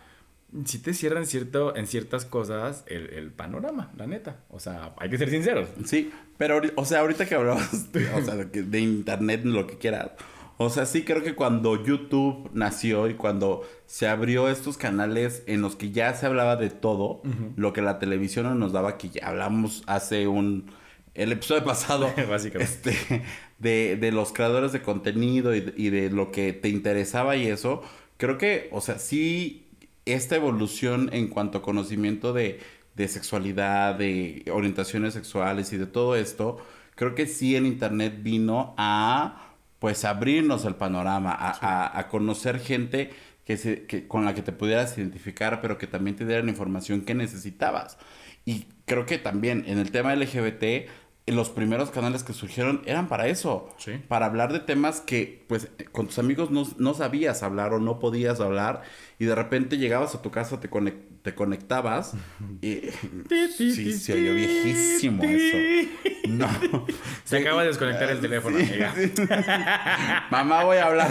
Sí 0.65 0.79
te 0.79 0.95
cierra 0.95 1.19
en, 1.19 1.27
cierto, 1.27 1.75
en 1.75 1.89
ciertas 1.89 2.25
cosas 2.25 2.85
el, 2.87 3.33
panorama, 3.33 3.91
la 3.97 4.07
neta. 4.07 4.37
O 4.51 4.61
sea, 4.61 4.95
hay 4.99 5.11
que 5.11 5.19
ser 5.19 5.29
sinceros. 5.29 5.69
Sí, 5.85 6.13
pero, 6.39 6.61
o 6.77 6.85
sea, 6.85 7.01
ahorita 7.01 7.27
que 7.27 7.35
hablabas 7.35 7.93
de, 7.93 8.09
o 8.15 8.25
sea, 8.25 8.37
de, 8.37 8.81
internet, 8.81 9.45
lo 9.45 9.67
que 9.67 9.79
quieras. 9.79 10.13
O 10.57 10.71
sea, 10.71 10.87
sí 10.87 11.03
creo 11.03 11.23
que 11.25 11.35
cuando 11.35 11.85
YouTube 11.85 12.49
nació 12.53 13.09
y 13.09 13.15
cuando 13.15 13.63
se 13.87 14.07
abrió 14.07 14.49
estos 14.49 14.79
canales 14.79 15.43
en 15.47 15.61
los 15.61 15.75
que 15.75 15.91
ya 15.91 16.15
se 16.15 16.27
hablaba 16.27 16.55
de 16.55 16.71
todo, 16.71 17.23
lo 17.57 17.73
que 17.73 17.83
la 17.83 17.99
televisión 17.99 18.45
no 18.45 18.55
nos 18.55 18.73
daba, 18.73 18.97
que 18.97 19.09
ya 19.09 19.29
hablamos 19.29 19.83
hace 19.87 20.29
un... 20.29 20.71
El 21.15 21.33
episodio 21.33 21.65
pasado, 21.65 22.13
Básicamente. 22.29 22.91
Este, 22.91 23.23
de, 23.59 23.97
de 23.97 24.13
los 24.13 24.33
creadores 24.33 24.73
de 24.73 24.83
contenido 24.83 25.55
y 25.55 25.61
de, 25.61 26.11
lo 26.11 26.31
que 26.33 26.53
te 26.53 26.69
interesaba 26.69 27.37
y 27.37 27.47
eso, 27.47 27.83
creo 28.17 28.39
que, 28.39 28.69
o 28.73 28.81
sea, 28.81 28.99
sí, 28.99 29.67
esta 30.05 30.37
evolución 30.37 31.11
en 31.13 31.29
cuanto 31.29 31.59
a 31.59 31.63
conocimiento 31.63 32.33
de, 32.33 32.61
de 32.95 33.09
sexualidad, 33.09 33.95
de 33.95 34.45
orientaciones 34.53 35.15
sexuales 35.15 35.73
y 35.73 35.77
de 35.77 35.87
todo 35.87 36.17
esto, 36.17 36.59
creo 36.95 37.15
que 37.15 37.27
sí 37.27 37.57
el 37.57 37.67
Internet 37.67 38.23
vino 38.23 38.75
a, 38.77 39.55
pues, 39.79 40.05
abrirnos 40.05 40.65
el 40.65 40.75
panorama, 40.75 41.33
a, 41.33 41.99
a, 41.99 42.09
conocer 42.09 42.59
gente 42.61 43.11
que 43.45 43.57
se, 43.57 43.85
que, 43.87 44.07
con 44.09 44.25
la 44.25 44.35
que 44.35 44.43
te 44.43 44.53
pudieras 44.53 44.97
identificar, 44.99 45.61
pero 45.61 45.79
que 45.79 45.87
también 45.87 46.17
te 46.17 46.25
dieran 46.27 46.49
información 46.49 47.03
que 47.03 47.15
necesitabas. 47.15 47.99
Y 48.45 48.67
creo 48.85 49.07
que 49.07 49.19
también 49.19 49.65
en 49.67 49.79
el 49.79 49.91
tema 49.91 50.15
LGBT 50.15 50.89
los 51.27 51.49
primeros 51.49 51.91
canales 51.91 52.23
que 52.23 52.35
surgieron 52.35 52.83
eran 52.85 53.09
para 53.09 53.29
eso. 53.29 53.75
Para 54.09 54.27
hablar 54.27 54.53
de 54.53 54.61
temas 54.61 55.01
que, 55.01 55.45
pues, 55.49 55.69
con 55.91 56.07
tus 56.07 56.19
amigos 56.19 56.51
no, 56.51 56.95
sabías 56.95 57.43
hablar 57.43 57.73
o 57.73 57.81
no 57.81 57.99
podías 57.99 58.41
hablar. 58.41 58.83
Y 59.19 59.25
de 59.25 59.35
repente 59.35 59.79
llegabas 59.79 60.15
a 60.15 60.21
tu 60.21 60.31
casa, 60.31 60.61
te, 60.61 60.69
te 60.69 61.35
conectabas. 61.35 62.15
y. 62.61 62.83
sí, 63.57 63.93
se 63.95 64.13
oyó 64.13 64.35
viejísimo 64.35 65.25
eso. 65.25 65.91
No. 66.29 66.49
Se 67.25 67.39
acaba 67.39 67.63
de 67.63 67.69
desconectar 67.69 68.11
el 68.11 68.21
teléfono, 68.21 68.59
Mamá, 70.31 70.65
voy 70.65 70.77
a 70.77 70.87
hablar. 70.87 71.11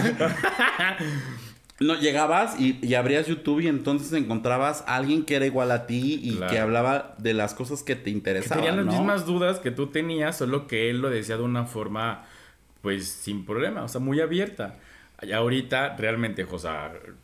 No, 1.84 1.96
llegabas 2.00 2.60
y, 2.60 2.94
abrías 2.96 3.28
YouTube 3.28 3.62
y 3.62 3.68
entonces 3.68 4.14
encontrabas 4.14 4.84
a 4.88 4.96
alguien 4.96 5.24
que 5.26 5.36
era 5.36 5.46
igual 5.46 5.72
a 5.72 5.86
ti 5.86 6.20
y 6.24 6.36
que 6.50 6.60
hablaba 6.60 7.16
de 7.18 7.34
las 7.34 7.54
cosas 7.54 7.84
que 7.84 7.96
te 7.96 8.10
interesaban. 8.10 8.64
Que 8.64 8.70
tenían 8.70 8.86
las 8.86 8.96
mismas 8.96 9.26
dudas 9.26 9.60
que 9.60 9.72
tú 9.72 9.88
tenías, 9.88 10.38
solo 10.38 10.68
que 10.68 10.90
él 10.90 11.02
lo 11.02 11.10
decía 11.10 11.38
de 11.38 11.44
una 11.44 11.66
forma, 11.66 12.26
pues 12.82 13.08
sin 13.08 13.46
problema, 13.46 13.84
o 13.84 13.88
sea, 13.88 14.00
muy 14.00 14.22
abierta. 14.22 14.78
Y 15.26 15.32
ahorita, 15.32 15.96
realmente, 15.98 16.44
José, 16.44 16.70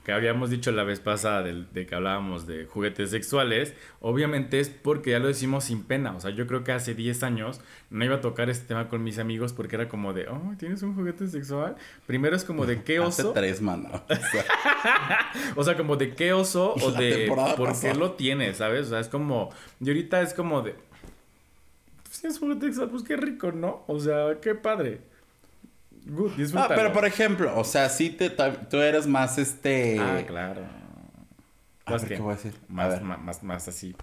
que 0.04 0.12
habíamos 0.12 0.50
dicho 0.50 0.72
la 0.72 0.84
vez 0.84 1.00
pasada 1.00 1.44
de, 1.44 1.86
que 1.86 1.96
hablábamos 1.96 2.48
de 2.48 2.66
juguetes 2.66 3.10
sexuales, 3.10 3.74
obviamente 4.00 4.60
es 4.60 4.70
porque 4.70 5.12
ya 5.12 5.20
lo 5.20 5.28
decimos 5.28 5.66
sin 5.66 5.84
pena. 5.84 6.16
O 6.16 6.20
sea, 6.20 6.32
yo 6.32 6.48
creo 6.48 6.64
que 6.64 6.72
hace 6.72 6.96
10 6.96 7.24
años 7.24 7.62
no 7.90 8.06
iba 8.06 8.16
a 8.16 8.22
tocar 8.22 8.50
este 8.50 8.68
tema 8.68 8.90
con 8.90 9.04
mis 9.04 9.20
amigos 9.20 9.54
porque 9.54 9.76
era 9.76 9.90
como 9.90 10.14
de, 10.14 10.28
oh, 10.28 10.54
¿tienes 10.58 10.82
un 10.84 10.96
juguete 10.96 11.28
sexual? 11.28 11.76
Primero 12.06 12.36
es 12.36 12.44
como 12.44 12.66
de 12.66 12.84
qué 12.84 13.00
oso. 13.00 13.32
Hace 13.32 13.40
tres, 13.40 13.62
mano. 13.62 13.90
O 15.56 15.64
sea, 15.64 15.76
como 15.76 15.96
de 15.96 16.14
qué 16.16 16.34
oso 16.34 16.74
o 16.82 16.92
de 16.92 17.32
por 17.56 17.80
qué 17.80 17.94
lo 17.94 18.12
tienes, 18.14 18.58
¿sabes? 18.58 18.88
O 18.88 18.90
sea, 18.90 19.00
es 19.00 19.08
como, 19.08 19.52
y 19.80 19.88
ahorita 19.90 20.22
es 20.22 20.34
como 20.34 20.62
de, 20.62 20.76
pues 22.04 22.22
tienes 22.22 22.40
juguete 22.40 22.68
sexual, 22.68 22.90
pues 22.90 23.04
qué 23.04 23.18
rico, 23.18 23.52
¿no? 23.52 23.84
O 23.88 24.00
sea, 24.00 24.40
qué 24.42 24.56
padre. 24.56 25.09
Ah, 26.56 26.68
pero 26.68 26.92
por 26.92 27.06
ejemplo, 27.06 27.58
o 27.58 27.64
sea, 27.64 27.90
sí 27.90 28.10
te, 28.10 28.30
tú 28.30 28.78
eres 28.78 29.08
más 29.08 29.38
este. 29.38 30.00
Ah, 30.00 30.24
claro. 30.26 30.62
¿Qué 32.08 32.18
voy 32.18 32.34
a 32.34 32.36
decir? 32.36 32.54
Más, 32.68 33.02
más, 33.02 33.44
más, 33.44 33.68
así. 33.68 33.96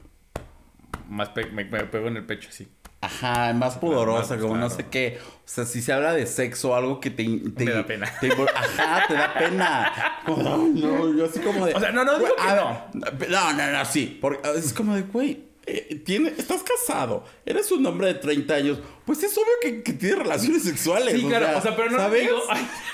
Más 1.08 1.30
me, 1.52 1.64
pego 1.64 2.08
en 2.08 2.16
el 2.16 2.26
pecho 2.26 2.48
así. 2.48 2.68
Ajá, 3.00 3.52
más 3.52 3.76
pudorosa, 3.76 4.38
como 4.38 4.56
no 4.56 4.68
sé 4.70 4.86
qué. 4.90 5.20
O 5.20 5.42
sea, 5.44 5.64
si 5.64 5.80
se 5.80 5.92
habla 5.92 6.12
de 6.12 6.26
sexo, 6.26 6.74
algo 6.74 7.00
que 7.00 7.10
te. 7.10 7.24
te 7.24 7.64
me 7.64 7.72
da 7.72 7.86
pena. 7.86 8.06
ajá, 8.54 9.06
te 9.06 9.14
da 9.14 9.34
pena. 9.34 9.92
no, 10.26 11.14
yo 11.14 11.26
así 11.26 11.40
como 11.40 11.66
de. 11.66 11.74
O 11.74 11.80
sea, 11.80 11.92
no, 11.92 12.04
no, 12.04 12.18
digo 12.18 12.34
que 12.34 12.48
no. 12.48 13.28
No, 13.28 13.52
no, 13.52 13.72
no, 13.72 13.84
sí. 13.84 14.18
Porque 14.20 14.40
es 14.56 14.72
como 14.72 14.94
de, 14.94 15.02
güey, 15.02 15.44
eh, 15.66 16.00
tiene, 16.04 16.28
estás 16.28 16.62
casado, 16.62 17.24
eres 17.44 17.72
un 17.72 17.84
hombre 17.86 18.06
de 18.06 18.14
30 18.14 18.54
años, 18.54 18.78
pues 19.04 19.22
es 19.24 19.36
obvio 19.36 19.52
que, 19.60 19.82
que 19.82 19.92
tienes 19.94 20.18
relaciones 20.18 20.62
sexuales. 20.62 21.14
Sí, 21.14 21.26
claro, 21.26 21.58
o 21.58 21.60
sea, 21.60 21.74
pero 21.74 21.90
no 21.90 21.98
¿sabes? 21.98 22.22
digo. 22.22 22.38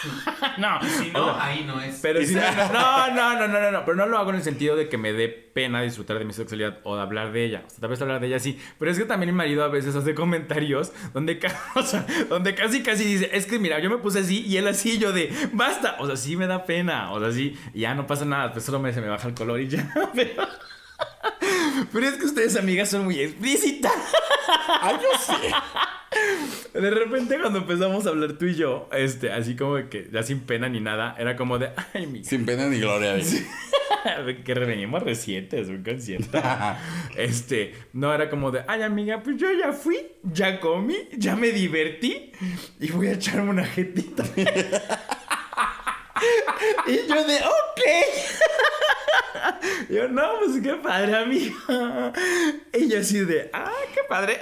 no. 0.59 0.81
Si 0.83 1.11
no, 1.11 1.41
ahí 1.41 1.64
no 1.64 1.81
es. 1.81 1.99
Pero 2.01 2.25
si 2.25 2.35
no, 2.35 2.41
no, 2.41 3.14
no, 3.14 3.37
no, 3.37 3.49
no, 3.49 3.70
no, 3.70 3.85
pero 3.85 3.97
no 3.97 4.07
lo 4.07 4.18
hago 4.18 4.31
en 4.31 4.37
el 4.37 4.43
sentido 4.43 4.75
de 4.75 4.89
que 4.89 4.97
me 4.97 5.12
dé 5.12 5.29
pena 5.29 5.83
disfrutar 5.83 6.18
de 6.18 6.25
mi 6.25 6.33
sexualidad 6.33 6.81
o 6.85 6.97
de 6.97 7.03
hablar 7.03 7.33
de 7.33 7.45
ella. 7.45 7.62
O 7.66 7.70
sea, 7.70 7.81
tal 7.81 7.91
vez 7.91 8.01
hablar 8.01 8.20
de 8.20 8.27
ella 8.27 8.39
sí, 8.39 8.59
pero 8.79 8.91
es 8.91 8.99
que 8.99 9.05
también 9.05 9.33
mi 9.33 9.37
marido 9.37 9.64
a 9.64 9.68
veces 9.68 9.95
hace 9.95 10.14
comentarios 10.14 10.93
donde, 11.12 11.41
o 11.75 11.83
sea, 11.83 12.07
donde 12.29 12.55
casi 12.55 12.83
casi 12.83 13.05
dice, 13.05 13.31
es 13.33 13.47
que 13.47 13.59
mira, 13.59 13.79
yo 13.81 13.91
me 13.91 13.99
puse 13.99 14.20
así 14.20 14.45
y 14.47 14.57
él 14.57 14.66
así, 14.68 14.99
yo 14.99 15.12
de, 15.12 15.31
basta. 15.53 15.97
O 15.99 16.07
sea, 16.07 16.16
sí 16.16 16.37
me 16.37 16.47
da 16.47 16.64
pena, 16.64 17.12
o 17.12 17.20
sea, 17.20 17.33
sí, 17.33 17.57
ya 17.75 17.95
no 17.95 18.07
pasa 18.07 18.25
nada, 18.25 18.53
pues 18.53 18.64
solo 18.64 18.81
me, 18.81 18.93
se 18.93 19.01
me 19.01 19.09
baja 19.09 19.29
el 19.29 19.35
color 19.35 19.61
y 19.61 19.68
ya, 19.68 19.93
pero... 20.14 20.43
Pero 21.93 22.07
es 22.07 22.14
que 22.14 22.27
ustedes, 22.27 22.57
amigas, 22.57 22.91
son 22.91 23.05
muy 23.05 23.20
explícitas. 23.20 23.93
Ay, 24.81 24.97
yo 25.03 25.18
sé. 25.18 26.79
De 26.79 26.91
repente, 26.91 27.39
cuando 27.41 27.61
empezamos 27.61 28.07
a 28.07 28.11
hablar 28.11 28.33
tú 28.35 28.47
y 28.47 28.55
yo, 28.55 28.89
este, 28.93 29.33
así 29.33 29.57
como 29.57 29.89
que 29.89 30.09
ya 30.12 30.23
sin 30.23 30.41
pena 30.41 30.68
ni 30.68 30.81
nada, 30.81 31.14
era 31.18 31.37
como 31.37 31.59
de, 31.59 31.70
ay, 31.95 32.07
mi. 32.07 32.25
Sin 32.25 32.45
pena 32.45 32.68
ni 32.68 32.81
gloria. 32.81 33.16
que 34.45 34.55
revenimos 34.55 35.03
recientes, 35.03 35.68
un 35.68 35.83
concierto. 35.83 36.41
este, 37.16 37.75
no, 37.93 38.12
era 38.12 38.29
como 38.31 38.51
de, 38.51 38.64
ay, 38.66 38.83
amiga, 38.83 39.23
pues 39.23 39.37
yo 39.37 39.49
ya 39.53 39.73
fui, 39.73 39.99
ya 40.23 40.61
comí, 40.61 40.97
ya 41.16 41.37
me 41.37 41.51
divertí 41.51 42.33
y 42.81 42.91
voy 42.91 43.09
a 43.09 43.12
echarme 43.12 43.51
una 43.51 43.64
jetita. 43.64 44.25
y 46.86 47.08
yo 47.08 47.24
de, 47.24 47.36
ok. 47.36 47.80
Yo, 49.90 50.08
no, 50.08 50.38
pues 50.38 50.62
qué 50.62 50.74
padre, 50.74 51.16
amiga. 51.16 52.12
Y 52.72 52.88
yo 52.88 53.00
así 53.00 53.20
de, 53.20 53.50
ah, 53.52 53.72
qué 53.94 54.00
padre. 54.08 54.40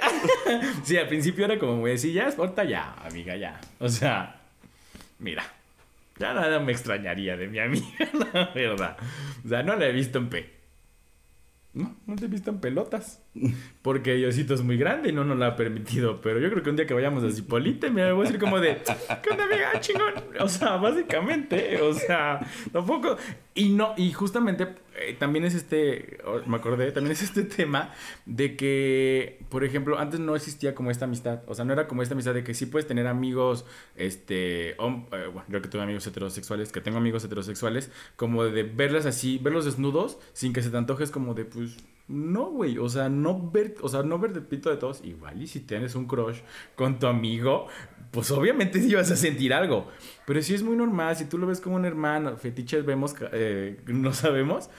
Sí, 0.83 0.97
al 0.97 1.07
principio 1.07 1.45
era 1.45 1.57
como 1.59 1.77
muy 1.77 1.91
así, 1.91 2.13
ya, 2.13 2.25
exporta 2.25 2.63
ya, 2.63 2.93
amiga, 3.03 3.35
ya. 3.35 3.59
O 3.79 3.89
sea, 3.89 4.41
mira, 5.19 5.43
ya 6.19 6.33
nada 6.33 6.59
me 6.59 6.71
extrañaría 6.71 7.35
de 7.37 7.47
mi 7.47 7.59
amiga, 7.59 7.87
la 8.33 8.51
verdad. 8.53 8.97
O 9.45 9.49
sea, 9.49 9.63
no 9.63 9.75
la 9.75 9.87
he 9.87 9.91
visto 9.91 10.17
en 10.19 10.29
P. 10.29 10.61
No, 11.73 11.95
no 12.05 12.15
te 12.15 12.25
he 12.25 12.27
visto 12.27 12.49
en 12.49 12.59
pelotas. 12.59 13.21
Porque 13.81 14.15
Diosito 14.15 14.53
es 14.53 14.61
muy 14.61 14.77
grande 14.77 15.09
y 15.09 15.11
no 15.13 15.23
nos 15.23 15.37
lo 15.37 15.45
ha 15.45 15.55
permitido. 15.55 16.21
Pero 16.21 16.39
yo 16.39 16.49
creo 16.49 16.63
que 16.63 16.69
un 16.69 16.75
día 16.75 16.85
que 16.85 16.93
vayamos 16.93 17.23
a 17.23 17.31
Cipolite, 17.31 17.89
me 17.89 18.11
voy 18.11 18.21
a 18.21 18.25
decir 18.25 18.39
como 18.39 18.59
de, 18.59 18.81
¿qué 19.23 19.29
onda, 19.29 19.45
amiga? 19.45 19.79
Chingón. 19.79 20.13
O 20.39 20.47
sea, 20.49 20.75
básicamente, 20.77 21.81
o 21.81 21.93
sea, 21.93 22.39
tampoco. 22.71 23.17
Y 23.53 23.69
no, 23.69 23.93
y 23.97 24.11
justamente 24.11 24.75
eh, 24.95 25.15
también 25.17 25.45
es 25.45 25.55
este, 25.55 26.19
oh, 26.25 26.41
me 26.45 26.57
acordé, 26.57 26.91
también 26.91 27.13
es 27.13 27.21
este 27.21 27.43
tema 27.43 27.93
de 28.25 28.55
que, 28.55 29.39
por 29.49 29.63
ejemplo, 29.63 29.97
antes 29.97 30.19
no 30.19 30.35
existía 30.35 30.75
como 30.75 30.91
esta 30.91 31.05
amistad. 31.05 31.41
O 31.47 31.55
sea, 31.55 31.65
no 31.65 31.73
era 31.73 31.87
como 31.87 32.01
esta 32.03 32.13
amistad 32.13 32.33
de 32.33 32.43
que 32.43 32.53
sí 32.53 32.65
puedes 32.65 32.87
tener 32.87 33.07
amigos, 33.07 33.65
este, 33.95 34.71
eh, 34.71 34.75
bueno, 34.77 35.43
yo 35.47 35.61
que 35.61 35.69
tengo 35.69 35.83
amigos 35.83 36.05
heterosexuales, 36.05 36.71
que 36.71 36.81
tengo 36.81 36.97
amigos 36.97 37.23
heterosexuales, 37.23 37.91
como 38.15 38.43
de 38.43 38.63
verlas 38.63 39.05
así, 39.05 39.37
verlos 39.37 39.65
desnudos, 39.65 40.19
sin 40.33 40.53
que 40.53 40.61
se 40.61 40.69
te 40.69 40.77
antojes 40.77 41.11
como 41.11 41.33
de, 41.33 41.45
pues, 41.45 41.77
no, 42.11 42.51
güey, 42.51 42.77
o 42.77 42.89
sea, 42.89 43.09
no 43.09 43.49
ver, 43.51 43.75
o 43.81 43.89
sea, 43.89 44.03
no 44.03 44.19
ver 44.19 44.31
el 44.31 44.43
pito 44.43 44.69
de 44.69 44.77
todos. 44.77 45.03
Igual 45.03 45.41
y 45.41 45.47
si 45.47 45.61
tienes 45.61 45.95
un 45.95 46.05
crush 46.05 46.39
con 46.75 46.99
tu 46.99 47.07
amigo, 47.07 47.67
pues 48.11 48.29
obviamente 48.31 48.81
sí 48.81 48.93
vas 48.93 49.09
a 49.11 49.15
sentir 49.15 49.53
algo. 49.53 49.87
Pero 50.25 50.41
sí 50.41 50.53
es 50.53 50.63
muy 50.63 50.75
normal, 50.75 51.15
si 51.15 51.25
tú 51.25 51.37
lo 51.37 51.47
ves 51.47 51.61
como 51.61 51.77
un 51.77 51.85
hermano, 51.85 52.35
fetiches 52.37 52.85
vemos, 52.85 53.15
eh, 53.31 53.81
no 53.87 54.13
sabemos. 54.13 54.69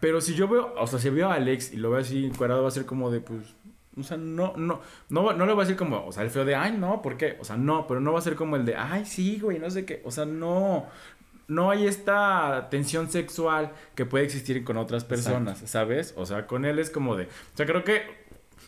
Pero 0.00 0.20
si 0.20 0.34
yo 0.34 0.48
veo, 0.48 0.74
o 0.76 0.86
sea, 0.86 0.98
si 0.98 1.10
veo 1.10 1.28
a 1.28 1.34
Alex 1.34 1.72
y 1.72 1.76
lo 1.76 1.90
veo 1.90 2.00
así 2.00 2.24
encuadrado, 2.24 2.62
va 2.62 2.68
a 2.68 2.72
ser 2.72 2.86
como 2.86 3.10
de, 3.10 3.20
pues, 3.20 3.54
o 3.98 4.02
sea, 4.02 4.16
no, 4.16 4.54
no, 4.56 4.80
no, 5.10 5.32
no 5.34 5.46
le 5.46 5.52
va 5.52 5.62
a 5.62 5.66
decir 5.66 5.76
como, 5.76 6.06
o 6.06 6.12
sea, 6.12 6.22
el 6.22 6.30
feo 6.30 6.46
de, 6.46 6.54
ay, 6.54 6.72
no, 6.78 7.02
¿por 7.02 7.18
qué? 7.18 7.36
O 7.40 7.44
sea, 7.44 7.56
no, 7.58 7.86
pero 7.86 8.00
no 8.00 8.12
va 8.12 8.20
a 8.20 8.22
ser 8.22 8.36
como 8.36 8.56
el 8.56 8.64
de, 8.64 8.74
ay, 8.74 9.04
sí, 9.04 9.38
güey, 9.38 9.58
no 9.58 9.70
sé 9.70 9.84
qué. 9.84 10.00
O 10.04 10.10
sea, 10.10 10.24
no, 10.24 10.86
no 11.54 11.70
hay 11.70 11.86
esta 11.86 12.68
tensión 12.70 13.10
sexual 13.10 13.72
que 13.94 14.06
puede 14.06 14.24
existir 14.24 14.64
con 14.64 14.76
otras 14.76 15.04
personas, 15.04 15.62
¿sabes? 15.66 16.14
O 16.16 16.26
sea, 16.26 16.46
con 16.46 16.64
él 16.64 16.78
es 16.78 16.90
como 16.90 17.16
de, 17.16 17.24
o 17.24 17.56
sea, 17.56 17.66
creo 17.66 17.84
que 17.84 18.02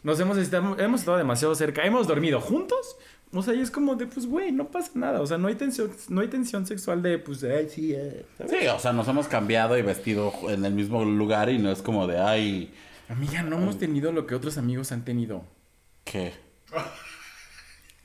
nos 0.02 0.20
hemos 0.20 0.36
estado, 0.38 0.78
hemos 0.78 1.00
estado 1.00 1.16
demasiado 1.18 1.54
cerca, 1.54 1.84
hemos 1.84 2.06
dormido 2.06 2.40
juntos. 2.40 2.96
O 3.32 3.42
sea, 3.42 3.52
y 3.52 3.60
es 3.60 3.70
como 3.72 3.96
de, 3.96 4.06
pues, 4.06 4.26
güey, 4.26 4.52
no 4.52 4.68
pasa 4.68 4.92
nada. 4.94 5.20
O 5.20 5.26
sea, 5.26 5.38
no 5.38 5.48
hay 5.48 5.56
tensión, 5.56 5.90
no 6.08 6.20
hay 6.20 6.28
tensión 6.28 6.66
sexual 6.66 7.02
de, 7.02 7.18
pues, 7.18 7.42
ay, 7.42 7.68
sí, 7.68 7.92
eh, 7.92 8.24
¿sabes? 8.38 8.52
Sí, 8.52 8.68
o 8.68 8.78
sea, 8.78 8.92
nos 8.92 9.08
hemos 9.08 9.26
cambiado 9.26 9.76
y 9.76 9.82
vestido 9.82 10.32
en 10.48 10.64
el 10.64 10.72
mismo 10.72 11.04
lugar 11.04 11.48
y 11.50 11.58
no 11.58 11.72
es 11.72 11.82
como 11.82 12.06
de, 12.06 12.18
ay, 12.18 12.72
Amiga, 13.08 13.42
no 13.42 13.56
hemos 13.56 13.78
tenido 13.78 14.12
lo 14.12 14.26
que 14.26 14.34
otros 14.34 14.56
amigos 14.56 14.92
han 14.92 15.04
tenido. 15.04 15.44
¿qué? 16.04 16.32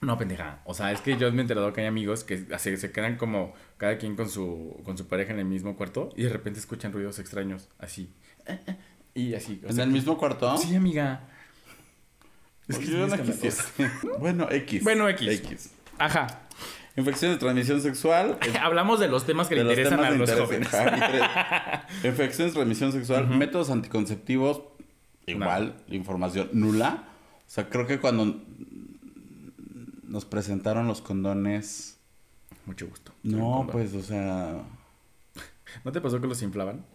No, 0.01 0.17
pendeja. 0.17 0.61
O 0.65 0.73
sea, 0.73 0.91
es 0.91 1.01
que 1.01 1.17
yo 1.17 1.31
me 1.31 1.39
he 1.39 1.41
enterado 1.41 1.73
que 1.73 1.81
hay 1.81 1.87
amigos 1.87 2.23
que 2.23 2.45
se, 2.57 2.77
se 2.77 2.91
quedan 2.91 3.17
como 3.17 3.53
cada 3.77 3.97
quien 3.97 4.15
con 4.15 4.29
su, 4.29 4.79
con 4.85 4.97
su 4.97 5.07
pareja 5.07 5.33
en 5.33 5.39
el 5.39 5.45
mismo 5.45 5.75
cuarto 5.75 6.09
y 6.15 6.23
de 6.23 6.29
repente 6.29 6.59
escuchan 6.59 6.93
ruidos 6.93 7.19
extraños, 7.19 7.69
así. 7.79 8.09
Y 9.13 9.33
así. 9.33 9.61
o 9.65 9.69
¿En 9.69 9.75
sea, 9.75 9.83
el 9.83 9.91
mismo 9.91 10.17
cuarto? 10.17 10.57
Sí, 10.57 10.75
amiga. 10.75 11.27
Es 12.67 12.77
que 12.77 12.85
yo 12.85 13.07
no 13.07 13.15
bueno, 14.19 14.47
X. 14.49 14.83
Bueno, 14.83 15.09
X. 15.09 15.71
Ajá. 15.97 16.27
Infección 16.95 17.31
de 17.31 17.37
transmisión 17.37 17.81
sexual. 17.81 18.37
Hablamos 18.61 18.99
de 18.99 19.07
los 19.07 19.25
temas 19.25 19.47
que 19.47 19.55
le 19.55 19.61
interesan 19.61 19.99
a 20.01 20.11
los 20.11 20.31
jóvenes. 20.31 20.69
Infecciones 22.03 22.53
de 22.53 22.57
transmisión 22.57 22.91
sexual, 22.91 23.27
métodos 23.27 23.69
anticonceptivos, 23.69 24.61
igual, 25.25 25.75
información 25.87 26.49
nula. 26.53 27.05
O 27.47 27.51
sea, 27.51 27.69
creo 27.69 27.87
que 27.87 27.99
cuando 27.99 28.39
nos 30.09 30.25
presentaron 30.25 30.87
los 30.87 31.01
condones. 31.01 31.99
Mucho 32.65 32.87
gusto. 32.87 33.13
No, 33.23 33.67
pues, 33.71 33.93
o 33.93 34.01
sea. 34.01 34.63
¿No 35.85 35.91
te 35.91 36.01
pasó 36.01 36.19
que 36.19 36.27
los 36.27 36.41
inflaban? 36.41 36.85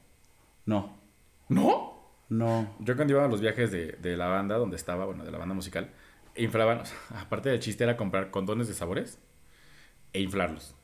No. 0.66 0.98
¿No? 1.48 1.94
No. 2.28 2.74
Yo 2.80 2.96
cuando 2.96 3.14
iba 3.14 3.24
a 3.24 3.28
los 3.28 3.40
viajes 3.40 3.70
de, 3.70 3.92
de 3.92 4.16
la 4.16 4.26
banda, 4.26 4.56
donde 4.56 4.76
estaba, 4.76 5.04
bueno, 5.06 5.24
de 5.24 5.30
la 5.30 5.38
banda 5.38 5.54
musical, 5.54 5.90
inflaban, 6.36 6.80
o 6.80 6.84
sea, 6.84 6.98
aparte 7.20 7.48
del 7.48 7.60
chiste 7.60 7.84
era 7.84 7.96
comprar 7.96 8.30
condones 8.30 8.68
de 8.68 8.74
sabores 8.74 9.18
e 10.12 10.20
inflarlos. 10.20 10.74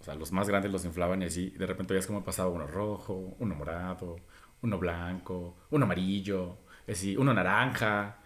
O 0.00 0.04
sea, 0.04 0.14
los 0.14 0.30
más 0.30 0.48
grandes 0.48 0.70
los 0.70 0.84
inflaban 0.84 1.22
y 1.22 1.26
así, 1.26 1.50
de 1.50 1.66
repente 1.66 1.94
veías 1.94 2.06
cómo 2.06 2.22
pasaba 2.22 2.50
uno 2.50 2.66
rojo, 2.66 3.34
uno 3.38 3.54
morado, 3.54 4.16
uno 4.62 4.78
blanco, 4.78 5.56
uno 5.70 5.84
amarillo, 5.86 6.58
así, 6.86 7.16
uno 7.16 7.34
naranja. 7.34 8.18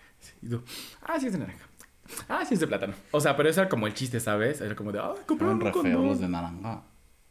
Y 0.42 0.48
tú, 0.48 0.62
ah, 1.02 1.18
sí 1.18 1.26
es 1.26 1.32
de 1.32 1.38
naranja. 1.38 1.66
Ah, 2.28 2.44
sí 2.46 2.54
es 2.54 2.60
de 2.60 2.66
plátano. 2.66 2.94
O 3.10 3.20
sea, 3.20 3.36
pero 3.36 3.48
eso 3.48 3.60
era 3.60 3.68
como 3.70 3.86
el 3.86 3.94
chiste, 3.94 4.20
¿sabes? 4.20 4.60
Era 4.60 4.74
como 4.74 4.92
de, 4.92 4.98
ah, 4.98 5.14
compraron 5.26 5.62
un 5.62 5.70
condón. 5.70 6.06
los 6.06 6.20
de 6.20 6.28
naranja. 6.28 6.82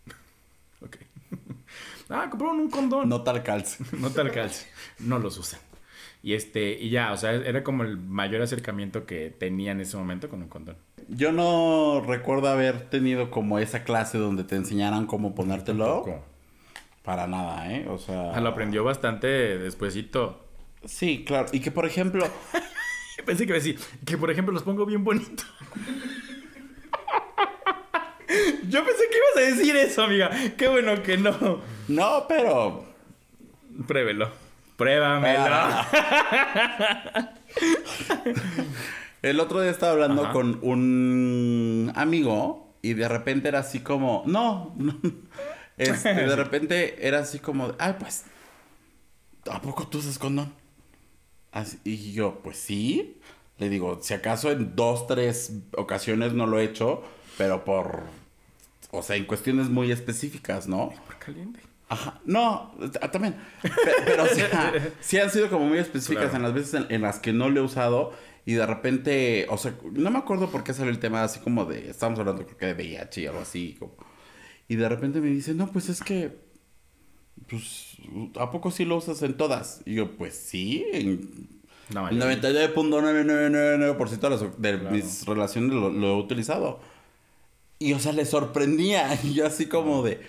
Ok. 0.83 0.97
ah, 2.09 2.27
compraron 2.29 2.59
un 2.59 2.69
condón. 2.69 3.07
No 3.09 3.21
tal 3.21 3.43
calce. 3.43 3.83
No 3.97 4.09
tal 4.09 4.31
calce. 4.31 4.67
No 4.99 5.19
los 5.19 5.37
usan. 5.37 5.59
Y 6.23 6.33
este, 6.33 6.73
y 6.79 6.89
ya, 6.91 7.11
o 7.11 7.17
sea, 7.17 7.33
era 7.33 7.63
como 7.63 7.83
el 7.83 7.97
mayor 7.97 8.41
acercamiento 8.43 9.05
que 9.07 9.31
tenía 9.31 9.71
en 9.71 9.81
ese 9.81 9.97
momento 9.97 10.29
con 10.29 10.41
un 10.41 10.49
condón. 10.49 10.77
Yo 11.07 11.31
no 11.31 12.01
recuerdo 12.05 12.47
haber 12.47 12.89
tenido 12.89 13.31
como 13.31 13.57
esa 13.57 13.83
clase 13.83 14.17
donde 14.19 14.43
te 14.43 14.55
enseñaran 14.55 15.07
cómo 15.07 15.33
ponértelo. 15.33 15.85
Tampoco. 15.85 16.23
Para 17.03 17.25
nada, 17.25 17.71
¿eh? 17.71 17.87
O 17.89 17.97
sea. 17.97 18.33
Ah, 18.35 18.39
Lo 18.39 18.49
aprendió 18.49 18.83
bastante 18.83 19.27
despuesito. 19.27 20.45
Sí, 20.85 21.23
claro. 21.25 21.47
Y 21.51 21.59
que 21.59 21.71
por 21.71 21.85
ejemplo. 21.87 22.25
Pensé 23.25 23.45
que 23.45 23.51
iba 23.51 23.57
a 23.57 23.63
decir 23.63 23.79
que, 24.05 24.17
por 24.17 24.31
ejemplo, 24.31 24.53
los 24.53 24.63
pongo 24.63 24.85
bien 24.85 25.03
bonito. 25.03 25.43
Yo 28.67 28.85
pensé 28.85 29.03
que 29.09 29.17
ibas 29.17 29.37
a 29.37 29.55
decir 29.55 29.75
eso, 29.75 30.03
amiga. 30.03 30.29
Qué 30.57 30.67
bueno 30.67 31.03
que 31.03 31.17
no. 31.17 31.61
No, 31.87 32.25
pero. 32.29 32.85
Pruébelo. 33.87 34.31
Pruébamelo. 34.77 35.55
El 39.21 39.39
otro 39.39 39.61
día 39.61 39.69
estaba 39.69 39.91
hablando 39.91 40.23
Ajá. 40.23 40.33
con 40.33 40.59
un 40.63 41.91
amigo 41.95 42.73
y 42.81 42.93
de 42.93 43.07
repente 43.07 43.49
era 43.49 43.59
así 43.59 43.81
como, 43.81 44.23
no, 44.25 44.73
no. 44.77 44.97
Este, 45.77 46.13
de 46.13 46.35
repente 46.35 47.07
era 47.07 47.19
así 47.19 47.39
como, 47.39 47.73
ay, 47.77 47.95
pues, 47.99 48.25
¿a 49.49 49.61
poco 49.61 49.87
tú 49.87 49.99
usas 49.99 50.17
condón? 50.17 50.53
Así- 51.51 51.79
y 51.83 52.13
yo, 52.13 52.39
pues 52.43 52.57
sí. 52.57 53.17
Le 53.57 53.69
digo, 53.69 53.99
si 54.01 54.13
acaso 54.13 54.51
en 54.51 54.75
dos, 54.75 55.05
tres 55.07 55.53
ocasiones 55.77 56.33
no 56.33 56.47
lo 56.47 56.59
he 56.59 56.63
hecho, 56.63 57.03
pero 57.37 57.63
por, 57.63 58.01
o 58.91 59.03
sea, 59.03 59.15
en 59.17 59.25
cuestiones 59.25 59.69
muy 59.69 59.91
específicas, 59.91 60.67
¿no? 60.67 60.89
Por 61.05 61.17
caliente. 61.19 61.59
Ajá, 61.87 62.21
no, 62.25 62.73
ah, 63.01 63.11
también. 63.11 63.35
Pe- 63.61 63.69
Pero, 64.05 64.23
o 64.23 64.27
sea, 64.27 64.73
sí 65.01 65.19
han 65.19 65.29
sido 65.29 65.49
como 65.49 65.65
muy 65.67 65.77
específicas 65.77 66.29
Claro. 66.29 66.37
en 66.37 66.43
las 66.43 66.53
veces 66.53 66.73
en, 66.73 66.85
en 66.95 67.01
las 67.01 67.19
que 67.19 67.33
no 67.33 67.49
lo 67.49 67.59
he 67.59 67.63
usado 67.63 68.13
y 68.45 68.53
de 68.53 68.65
repente, 68.65 69.45
o 69.49 69.57
sea, 69.57 69.75
no 69.91 70.09
me 70.09 70.17
acuerdo 70.17 70.49
por 70.49 70.63
qué 70.63 70.73
salió 70.73 70.89
el 70.91 70.99
tema 70.99 71.21
así 71.23 71.39
como 71.41 71.65
de, 71.65 71.89
estábamos 71.89 72.19
hablando 72.19 72.45
creo 72.45 72.57
que 72.57 72.65
de 72.67 72.73
VIH 72.73 73.21
y 73.21 73.25
algo 73.27 73.41
así, 73.41 73.75
como, 73.77 73.93
y 74.69 74.75
de 74.77 74.87
repente 74.89 75.19
me 75.21 75.27
dice, 75.27 75.53
no, 75.53 75.69
pues 75.69 75.89
es 75.89 76.01
que, 76.01 76.39
pues, 77.51 77.97
¿a 78.39 78.49
poco 78.49 78.71
sí 78.71 78.83
lo 78.85 78.95
usas 78.97 79.21
en 79.21 79.35
todas? 79.37 79.81
Y 79.85 79.93
yo, 79.95 80.11
pues 80.17 80.35
sí, 80.35 80.83
en 80.91 81.29
No, 81.93 82.07
el 82.07 82.17
yo- 82.17 82.25
99.9999% 82.25 84.19
de, 84.21 84.29
las- 84.29 84.41
de 84.61 84.79
Claro. 84.79 84.95
mis 84.95 85.25
relaciones 85.25 85.71
lo, 85.73 85.89
lo 85.89 86.07
he 86.07 86.15
utilizado. 86.17 86.79
Y, 87.79 87.93
o 87.93 87.99
sea, 87.99 88.13
le 88.13 88.25
sorprendía. 88.25 89.07
Y 89.23 89.33
yo 89.33 89.45
así 89.45 89.67
como 89.67 90.01
de... 90.03 90.19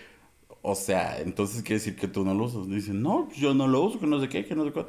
O 0.64 0.74
sea, 0.76 1.18
entonces 1.20 1.62
quiere 1.62 1.76
decir 1.80 1.96
que 1.96 2.06
tú 2.08 2.24
no 2.24 2.34
lo 2.34 2.44
usas. 2.44 2.68
Dicen, 2.68 3.02
no, 3.02 3.28
yo 3.34 3.52
no 3.52 3.66
lo 3.66 3.80
uso, 3.82 3.98
que 3.98 4.06
no 4.06 4.20
sé 4.20 4.28
qué, 4.28 4.44
que 4.44 4.54
no 4.54 4.64
sé 4.64 4.72
qué. 4.72 4.84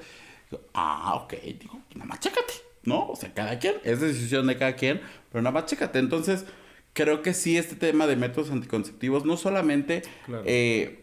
Digo, 0.51 0.63
ah, 0.73 1.15
ok. 1.23 1.33
Digo, 1.59 1.79
pues 1.87 1.95
nada 1.95 2.05
más 2.05 2.19
chécate. 2.19 2.53
¿No? 2.83 3.07
O 3.09 3.15
sea, 3.15 3.33
cada 3.33 3.57
quien. 3.59 3.75
Es 3.83 3.99
decisión 4.01 4.45
de 4.47 4.57
cada 4.57 4.75
quien. 4.75 5.01
Pero 5.31 5.41
nada 5.41 5.51
más 5.53 5.65
chécate. 5.65 5.97
Entonces, 5.97 6.45
creo 6.93 7.23
que 7.23 7.33
sí 7.33 7.57
este 7.57 7.75
tema 7.75 8.05
de 8.05 8.15
métodos 8.17 8.51
anticonceptivos, 8.51 9.25
no 9.25 9.35
solamente... 9.35 10.03
Claro. 10.27 10.43
eh, 10.45 11.02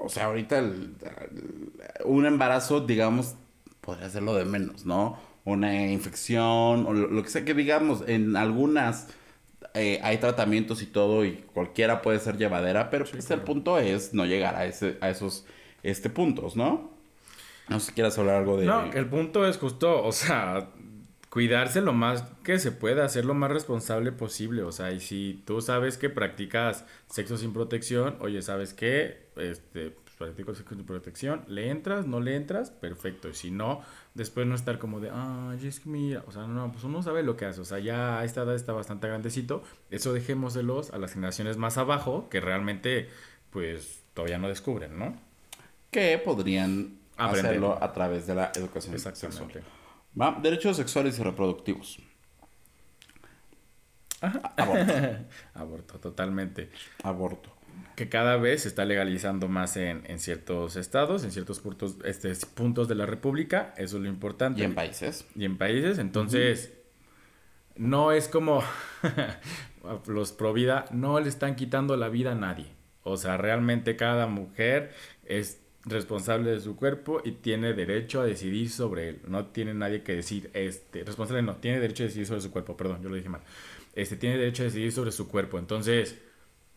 o 0.00 0.08
sea, 0.08 0.26
ahorita 0.26 0.58
el- 0.58 0.94
el- 1.30 1.72
un 2.04 2.26
embarazo, 2.26 2.80
digamos, 2.80 3.34
podría 3.80 4.08
ser 4.10 4.22
lo 4.22 4.34
de 4.34 4.44
menos, 4.44 4.86
¿no? 4.86 5.18
Una 5.44 5.86
infección 5.90 6.86
o 6.86 6.92
lo, 6.92 7.08
lo 7.08 7.22
que 7.22 7.28
sea 7.30 7.44
que 7.44 7.54
digamos, 7.54 8.04
en 8.06 8.36
algunas 8.36 9.08
eh, 9.74 10.00
hay 10.02 10.18
tratamientos 10.18 10.82
y 10.82 10.86
todo 10.86 11.24
y 11.24 11.44
cualquiera 11.54 12.02
puede 12.02 12.18
ser 12.18 12.36
llevadera, 12.36 12.90
pero 12.90 13.04
pues 13.04 13.30
el 13.30 13.40
punto 13.42 13.78
es 13.78 14.12
no 14.14 14.26
llegar 14.26 14.56
a, 14.56 14.64
ese, 14.66 14.98
a 15.00 15.10
esos 15.10 15.46
este, 15.82 16.10
puntos, 16.10 16.56
¿no? 16.56 16.90
No 17.68 17.78
sé 17.78 17.86
si 17.86 17.92
quieras 17.92 18.18
hablar 18.18 18.36
algo 18.36 18.56
de... 18.56 18.66
No, 18.66 18.90
el 18.92 19.06
punto 19.06 19.46
es 19.46 19.56
justo, 19.58 20.02
o 20.04 20.10
sea, 20.12 20.70
cuidarse 21.30 21.80
lo 21.80 21.92
más 21.92 22.24
que 22.44 22.58
se 22.58 22.72
pueda, 22.72 23.08
ser 23.08 23.24
lo 23.24 23.34
más 23.34 23.50
responsable 23.50 24.12
posible. 24.12 24.62
O 24.62 24.72
sea, 24.72 24.90
y 24.90 25.00
si 25.00 25.42
tú 25.46 25.62
sabes 25.62 25.96
que 25.96 26.10
practicas 26.10 26.84
sexo 27.08 27.38
sin 27.38 27.52
protección, 27.52 28.16
oye, 28.20 28.42
¿sabes 28.42 28.74
qué? 28.74 29.30
Este, 29.36 29.90
pues, 29.90 30.16
practico 30.18 30.54
sexo 30.54 30.74
sin 30.74 30.84
protección, 30.84 31.44
¿le 31.46 31.70
entras? 31.70 32.06
¿No 32.06 32.20
le 32.20 32.34
entras? 32.34 32.70
Perfecto. 32.70 33.28
Y 33.28 33.34
si 33.34 33.50
no, 33.52 33.80
después 34.14 34.46
no 34.46 34.56
estar 34.56 34.78
como 34.78 35.00
de, 35.00 35.10
ay, 35.10 35.66
es 35.66 35.80
que 35.80 35.88
mira, 35.88 36.24
o 36.26 36.32
sea, 36.32 36.46
no, 36.46 36.70
pues 36.72 36.84
uno 36.84 37.02
sabe 37.02 37.22
lo 37.22 37.36
que 37.36 37.46
hace. 37.46 37.60
O 37.60 37.64
sea, 37.64 37.78
ya 37.78 38.18
a 38.18 38.24
esta 38.24 38.42
edad 38.42 38.56
está 38.56 38.72
bastante 38.72 39.06
grandecito. 39.06 39.62
Eso 39.90 40.12
dejémoselos 40.12 40.90
a 40.90 40.98
las 40.98 41.12
generaciones 41.14 41.56
más 41.56 41.78
abajo 41.78 42.28
que 42.28 42.40
realmente, 42.40 43.08
pues, 43.50 44.02
todavía 44.14 44.38
no 44.38 44.48
descubren, 44.48 44.98
¿no? 44.98 45.16
Que 45.92 46.18
podrían 46.18 46.98
Aprender. 47.16 47.52
hacerlo 47.52 47.78
a 47.80 47.92
través 47.92 48.26
de 48.26 48.34
la 48.34 48.50
educación 48.56 48.98
sexual. 48.98 49.62
¿Va? 50.18 50.38
Derechos 50.42 50.76
sexuales 50.76 51.18
y 51.18 51.22
reproductivos. 51.22 51.98
Aborto. 54.20 54.92
Aborto, 55.54 55.98
totalmente. 55.98 56.70
Aborto. 57.02 57.50
Que 57.96 58.08
cada 58.08 58.36
vez 58.36 58.62
se 58.62 58.68
está 58.68 58.84
legalizando 58.84 59.48
más 59.48 59.76
en, 59.76 60.02
en 60.06 60.18
ciertos 60.18 60.76
estados, 60.76 61.24
en 61.24 61.32
ciertos 61.32 61.60
puntos, 61.60 61.96
este, 62.04 62.34
puntos 62.54 62.88
de 62.88 62.94
la 62.94 63.06
República. 63.06 63.74
Eso 63.76 63.96
es 63.96 64.02
lo 64.02 64.08
importante. 64.08 64.60
Y 64.60 64.64
en 64.64 64.74
países. 64.74 65.26
Y 65.34 65.44
en 65.44 65.56
países. 65.56 65.98
Entonces, 65.98 66.72
no 67.76 68.12
es 68.12 68.28
como 68.28 68.62
los 70.06 70.32
pro 70.32 70.52
vida, 70.52 70.84
no 70.90 71.20
le 71.20 71.28
están 71.28 71.56
quitando 71.56 71.96
la 71.96 72.08
vida 72.08 72.32
a 72.32 72.34
nadie. 72.34 72.66
O 73.02 73.16
sea, 73.16 73.36
realmente 73.36 73.96
cada 73.96 74.26
mujer 74.26 74.92
es 75.24 75.60
responsable 75.84 76.50
de 76.50 76.60
su 76.60 76.76
cuerpo 76.76 77.20
y 77.24 77.32
tiene 77.32 77.72
derecho 77.72 78.20
a 78.20 78.26
decidir 78.26 78.70
sobre 78.70 79.08
él. 79.08 79.20
No 79.26 79.46
tiene 79.46 79.74
nadie 79.74 80.02
que 80.02 80.14
decir, 80.14 80.50
este, 80.52 81.04
responsable 81.04 81.42
no, 81.42 81.56
tiene 81.56 81.80
derecho 81.80 82.02
a 82.02 82.06
decidir 82.06 82.26
sobre 82.26 82.40
su 82.40 82.50
cuerpo, 82.50 82.76
perdón, 82.76 83.02
yo 83.02 83.08
lo 83.08 83.16
dije 83.16 83.28
mal. 83.28 83.40
Este, 83.94 84.16
tiene 84.16 84.36
derecho 84.36 84.62
a 84.62 84.66
decidir 84.66 84.92
sobre 84.92 85.12
su 85.12 85.28
cuerpo. 85.28 85.58
Entonces, 85.58 86.18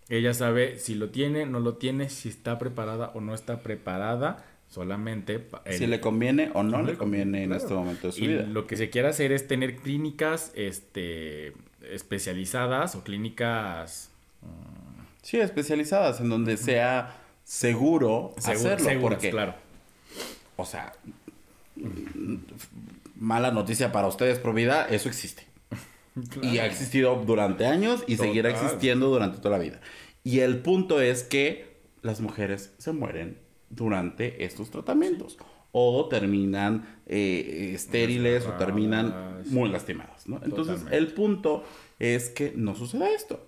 ella 0.09 0.33
sabe 0.33 0.79
si 0.79 0.95
lo 0.95 1.09
tiene, 1.09 1.45
no 1.45 1.59
lo 1.59 1.75
tiene, 1.75 2.09
si 2.09 2.29
está 2.29 2.59
preparada 2.59 3.11
o 3.13 3.21
no 3.21 3.33
está 3.33 3.61
preparada, 3.61 4.45
solamente... 4.69 5.47
si 5.69 5.85
le 5.85 5.99
conviene 5.99 6.51
o 6.53 6.63
no, 6.63 6.81
le 6.81 6.95
conviene, 6.95 7.43
en 7.43 7.53
este 7.53 7.73
momento 7.73 8.07
de 8.07 8.13
su 8.13 8.23
y 8.23 8.27
vida. 8.27 8.43
Lo 8.43 8.67
que 8.67 8.77
se 8.77 8.89
quiere 8.89 9.09
hacer 9.09 9.31
es 9.31 9.47
tener 9.47 9.77
clínicas 9.77 10.51
este, 10.55 11.53
especializadas 11.89 12.95
o 12.95 13.03
clínicas... 13.03 14.09
Sí, 15.21 15.39
especializadas, 15.39 16.19
en 16.19 16.27
donde 16.27 16.57
sea 16.57 17.22
seguro, 17.43 18.33
hacerlo. 18.37 19.01
porque, 19.01 19.29
claro. 19.29 19.55
O 20.55 20.65
sea, 20.65 20.93
mala 23.15 23.51
noticia 23.51 23.91
para 23.91 24.07
ustedes, 24.07 24.39
pro 24.39 24.53
vida, 24.53 24.87
eso 24.89 25.09
existe. 25.09 25.45
Y 26.41 26.59
ha 26.59 26.65
existido 26.67 27.15
durante 27.25 27.65
años 27.65 28.03
y 28.05 28.17
seguirá 28.17 28.49
existiendo 28.49 29.09
durante 29.09 29.39
toda 29.39 29.57
la 29.57 29.63
vida. 29.63 29.79
Y 30.23 30.39
el 30.39 30.59
punto 30.59 31.01
es 31.01 31.23
que 31.23 31.73
las 32.01 32.21
mujeres 32.21 32.73
se 32.77 32.91
mueren 32.93 33.39
durante 33.69 34.45
estos 34.45 34.69
tratamientos. 34.69 35.37
O 35.71 36.07
terminan 36.07 36.99
eh, 37.07 37.71
estériles 37.73 38.45
o 38.45 38.51
terminan 38.53 39.41
muy 39.47 39.69
lastimadas. 39.69 40.27
¿no? 40.27 40.39
Entonces, 40.45 40.81
el 40.91 41.07
punto 41.13 41.63
es 41.97 42.29
que 42.29 42.53
no 42.55 42.75
suceda 42.75 43.09
esto. 43.09 43.47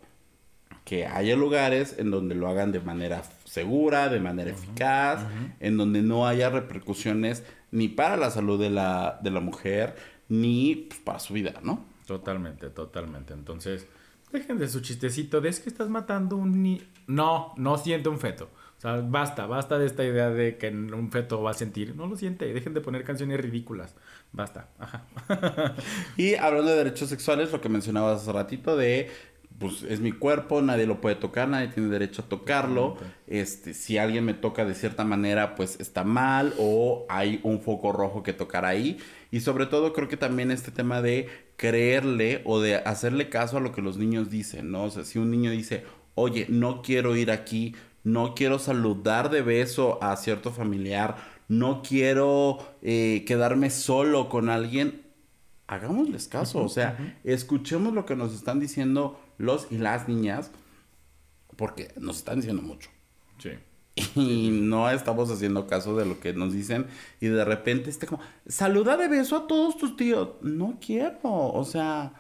Que 0.85 1.05
haya 1.05 1.35
lugares 1.35 1.95
en 1.97 2.11
donde 2.11 2.35
lo 2.35 2.47
hagan 2.47 2.71
de 2.71 2.79
manera 2.79 3.23
segura, 3.43 4.07
de 4.07 4.19
manera 4.19 4.51
eficaz, 4.51 5.25
en 5.59 5.77
donde 5.77 6.01
no 6.01 6.27
haya 6.27 6.49
repercusiones 6.49 7.43
ni 7.71 7.89
para 7.89 8.15
la 8.15 8.31
salud 8.31 8.59
de 8.59 8.69
la, 8.69 9.19
de 9.21 9.31
la 9.31 9.41
mujer, 9.41 9.95
ni 10.29 10.75
pues, 10.75 10.99
para 11.01 11.19
su 11.19 11.33
vida, 11.33 11.55
¿no? 11.61 11.85
Totalmente, 12.05 12.69
totalmente. 12.69 13.33
Entonces, 13.33 13.87
dejen 14.31 14.59
de 14.59 14.67
su 14.67 14.81
chistecito 14.81 15.41
de 15.41 15.49
es 15.49 15.59
que 15.59 15.69
estás 15.69 15.89
matando 15.89 16.37
un 16.37 16.61
ni... 16.61 16.81
No, 17.07 17.53
no 17.57 17.77
siente 17.77 18.09
un 18.09 18.19
feto. 18.19 18.49
O 18.77 18.81
sea, 18.81 18.97
basta, 18.97 19.45
basta 19.45 19.77
de 19.77 19.85
esta 19.85 20.03
idea 20.03 20.29
de 20.29 20.57
que 20.57 20.69
un 20.69 21.11
feto 21.11 21.41
va 21.41 21.51
a 21.51 21.53
sentir. 21.53 21.95
No 21.95 22.07
lo 22.07 22.17
siente. 22.17 22.53
Dejen 22.53 22.73
de 22.73 22.81
poner 22.81 23.03
canciones 23.03 23.39
ridículas. 23.39 23.95
Basta. 24.31 24.69
Ajá. 24.79 25.05
y 26.17 26.35
hablando 26.35 26.71
de 26.71 26.77
derechos 26.77 27.09
sexuales, 27.09 27.51
lo 27.51 27.61
que 27.61 27.69
mencionabas 27.69 28.21
hace 28.21 28.31
ratito 28.33 28.75
de 28.75 29.09
pues 29.59 29.83
es 29.83 30.01
mi 30.01 30.11
cuerpo, 30.11 30.61
nadie 30.61 30.85
lo 30.85 30.99
puede 30.99 31.15
tocar, 31.15 31.47
nadie 31.47 31.69
tiene 31.69 31.89
derecho 31.89 32.23
a 32.23 32.29
tocarlo. 32.29 32.97
Este, 33.27 33.73
si 33.73 33.97
alguien 33.97 34.25
me 34.25 34.33
toca 34.33 34.65
de 34.65 34.75
cierta 34.75 35.03
manera, 35.03 35.55
pues 35.55 35.79
está 35.79 36.03
mal 36.03 36.53
o 36.57 37.05
hay 37.09 37.39
un 37.43 37.61
foco 37.61 37.91
rojo 37.91 38.21
que 38.21 38.33
tocar 38.33 38.65
ahí. 38.65 38.97
Y 39.31 39.39
sobre 39.39 39.65
todo 39.65 39.93
creo 39.93 40.07
que 40.07 40.17
también 40.17 40.51
este 40.51 40.71
tema 40.71 41.01
de 41.01 41.29
creerle 41.55 42.41
o 42.45 42.59
de 42.59 42.75
hacerle 42.75 43.29
caso 43.29 43.57
a 43.57 43.61
lo 43.61 43.71
que 43.71 43.81
los 43.81 43.97
niños 43.97 44.29
dicen, 44.29 44.71
¿no? 44.71 44.83
O 44.83 44.89
sea, 44.89 45.05
si 45.05 45.19
un 45.19 45.31
niño 45.31 45.51
dice, 45.51 45.85
oye, 46.15 46.47
no 46.49 46.81
quiero 46.81 47.15
ir 47.15 47.31
aquí, 47.31 47.75
no 48.03 48.35
quiero 48.35 48.59
saludar 48.59 49.29
de 49.29 49.41
beso 49.41 50.03
a 50.03 50.15
cierto 50.17 50.51
familiar, 50.51 51.15
no 51.47 51.81
quiero 51.81 52.57
eh, 52.81 53.23
quedarme 53.25 53.69
solo 53.69 54.29
con 54.29 54.49
alguien, 54.49 55.03
hagámosles 55.67 56.27
caso, 56.27 56.63
o 56.63 56.69
sea, 56.69 57.19
escuchemos 57.23 57.93
lo 57.93 58.05
que 58.05 58.15
nos 58.15 58.33
están 58.33 58.59
diciendo 58.59 59.19
los 59.37 59.67
y 59.71 59.77
las 59.77 60.07
niñas, 60.07 60.51
porque 61.55 61.93
nos 61.97 62.17
están 62.17 62.37
diciendo 62.37 62.61
mucho. 62.61 62.89
Sí. 63.37 63.51
Y 64.15 64.49
no 64.51 64.89
estamos 64.89 65.31
haciendo 65.31 65.67
caso 65.67 65.95
de 65.95 66.05
lo 66.05 66.19
que 66.19 66.33
nos 66.33 66.53
dicen. 66.53 66.87
Y 67.21 67.27
de 67.27 67.45
repente 67.45 67.89
este 67.89 68.07
como, 68.07 68.21
saluda 68.45 68.97
de 68.97 69.07
beso 69.07 69.37
a 69.37 69.47
todos 69.47 69.77
tus 69.77 69.95
tíos. 69.95 70.29
No 70.41 70.77
quiero, 70.85 71.19
o 71.23 71.63
sea, 71.63 72.13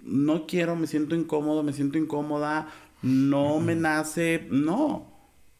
no 0.00 0.46
quiero, 0.46 0.76
me 0.76 0.86
siento 0.86 1.14
incómodo, 1.14 1.62
me 1.62 1.72
siento 1.72 1.98
incómoda, 1.98 2.68
no 3.02 3.60
me 3.60 3.74
nace, 3.74 4.46
no. 4.50 5.12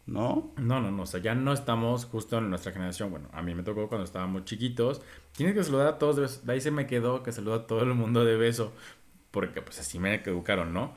¿No? 0.07 0.53
No, 0.59 0.83
no, 0.83 0.91
no, 0.91 1.05
o 1.05 1.07
sea, 1.07 1.21
ya 1.21 1.35
no 1.35 1.55
estamos 1.55 2.05
justo 2.05 2.37
en 2.37 2.51
nuestra 2.51 2.73
generación. 2.73 3.11
Bueno, 3.11 3.29
a 3.33 3.41
mí 3.41 3.55
me 3.55 3.63
tocó 3.63 3.89
cuando 3.89 4.05
estábamos 4.05 4.45
chiquitos. 4.45 5.01
Tienes 5.35 5.55
que 5.55 5.65
saludar 5.65 5.87
a 5.87 5.99
todos 5.99 6.17
de 6.17 6.23
beso. 6.23 6.41
De 6.45 6.53
ahí 6.53 6.61
se 6.61 6.71
me 6.71 6.87
quedó 6.87 7.23
que 7.23 7.33
saluda 7.33 7.57
a 7.57 7.67
todo 7.67 7.85
el 7.85 7.95
mundo 7.95 8.23
de 8.23 8.37
beso 8.37 8.73
porque 9.35 9.61
pues 9.61 9.81
así 9.81 9.99
me 9.99 10.15
educaron, 10.15 10.73
¿no? 10.73 10.95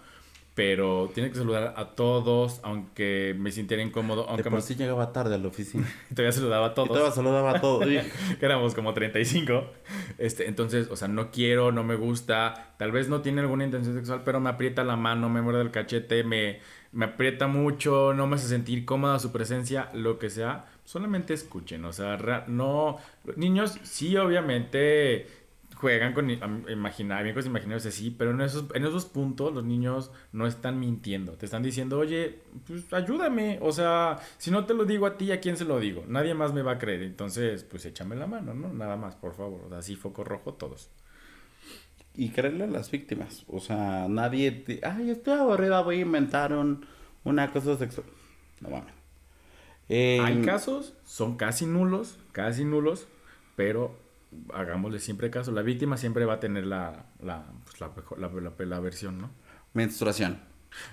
Pero 0.54 1.10
tiene 1.14 1.30
que 1.30 1.38
saludar 1.38 1.74
a 1.76 1.96
todos, 1.96 2.60
aunque 2.64 3.36
me 3.38 3.52
sintiera 3.52 3.82
incómodo. 3.82 4.28
Aunque 4.30 4.44
de 4.44 4.50
por 4.50 4.62
sí 4.62 4.76
llegaba 4.76 5.12
tarde 5.12 5.36
a 5.36 5.38
la 5.40 5.48
oficina. 5.48 5.88
y 6.10 6.14
todavía 6.16 6.32
saludaba 6.32 6.68
a 6.68 6.74
todos. 6.74 6.90
Y 6.90 6.94
todavía 6.94 7.12
saludaba 7.12 7.52
a 7.52 7.62
todos. 7.62 7.86
que 8.40 8.46
éramos 8.46 8.76
como 8.76 8.94
35. 8.94 9.72
Este, 10.20 10.48
entonces, 10.48 10.88
o 10.90 10.96
sea, 10.96 11.08
no 11.08 11.32
quiero, 11.32 11.72
no 11.72 11.84
me 11.84 11.96
gusta. 11.96 12.74
Tal 12.78 12.92
vez 12.92 13.10
no 13.10 13.22
tiene 13.22 13.42
alguna 13.42 13.66
intención 13.66 13.96
sexual, 13.96 14.22
pero 14.24 14.40
me 14.40 14.50
aprieta 14.50 14.84
la 14.84 14.96
mano, 14.96 15.30
me 15.30 15.42
muerde 15.42 15.62
el 15.62 15.72
cachete, 15.72 16.24
me, 16.24 16.60
me 16.92 17.06
aprieta 17.06 17.48
mucho, 17.48 18.14
no 18.14 18.28
me 18.28 18.36
hace 18.36 18.48
sentir 18.48 18.86
cómoda 18.86 19.20
su 19.20 19.32
presencia, 19.32 19.90
lo 19.94 20.18
que 20.18 20.30
sea. 20.30 20.66
Solamente 20.86 21.34
escuchen, 21.34 21.86
o 21.86 21.94
sea, 21.94 22.46
no... 22.48 22.98
Niños, 23.36 23.78
sí, 23.84 24.16
obviamente 24.18 25.28
juegan 25.80 26.14
con 26.14 26.30
imaginarios, 26.30 27.46
imaginarios 27.46 27.86
así, 27.86 28.10
pero 28.10 28.32
en 28.32 28.42
esos, 28.42 28.66
en 28.74 28.84
esos 28.84 29.06
puntos 29.06 29.54
los 29.54 29.64
niños 29.64 30.12
no 30.32 30.48
están 30.48 30.80
mintiendo, 30.80 31.34
te 31.34 31.46
están 31.46 31.62
diciendo, 31.62 32.00
oye, 32.00 32.40
pues 32.66 32.92
ayúdame, 32.92 33.60
o 33.62 33.72
sea, 33.72 34.18
si 34.38 34.50
no 34.50 34.66
te 34.66 34.74
lo 34.74 34.86
digo 34.86 35.06
a 35.06 35.18
ti, 35.18 35.32
¿a 35.32 35.40
quién 35.40 35.56
se 35.56 35.66
lo 35.66 35.80
digo? 35.80 36.04
Nadie 36.08 36.34
más 36.34 36.54
me 36.54 36.64
va 36.64 36.74
a 36.74 36.80
creer, 36.80 37.04
entonces, 37.04 37.64
pues 37.64 37.86
échame 37.86 38.16
la 38.16 38.26
mano, 38.26 38.54
¿no? 38.54 38.74
Nada 38.74 38.96
más, 38.96 39.16
por 39.16 39.36
favor, 39.36 39.74
así 39.76 39.96
foco 39.96 40.24
rojo 40.24 40.54
todos. 40.54 40.90
Y 42.16 42.30
creerle 42.30 42.64
a 42.64 42.68
las 42.68 42.90
víctimas, 42.90 43.44
o 43.48 43.60
sea, 43.60 44.08
nadie, 44.10 44.52
te, 44.52 44.80
ay, 44.84 45.12
estoy 45.12 45.40
aburrida, 45.40 45.82
voy 45.82 45.98
a 45.98 46.02
inventar 46.02 46.54
un, 46.54 46.86
una 47.24 47.52
cosa 47.52 47.78
sexual. 47.78 48.08
No 48.62 48.70
mames. 48.70 48.94
Hay 49.90 50.42
casos, 50.44 50.96
son 51.06 51.38
casi 51.38 51.66
nulos, 51.66 52.18
casi 52.32 52.66
nulos, 52.66 53.08
pero 53.56 53.96
hagámosle 54.54 55.00
siempre 55.00 55.30
caso. 55.30 55.52
La 55.52 55.62
víctima 55.62 55.98
siempre 55.98 56.26
va 56.26 56.36
a 56.36 56.40
tener 56.40 56.66
la, 56.66 57.06
la, 57.22 57.46
pues 57.66 57.80
la, 57.80 57.92
la, 58.18 58.66
la, 58.66 58.80
versión, 58.80 59.20
¿no? 59.20 59.32
Menstruación. 59.74 60.40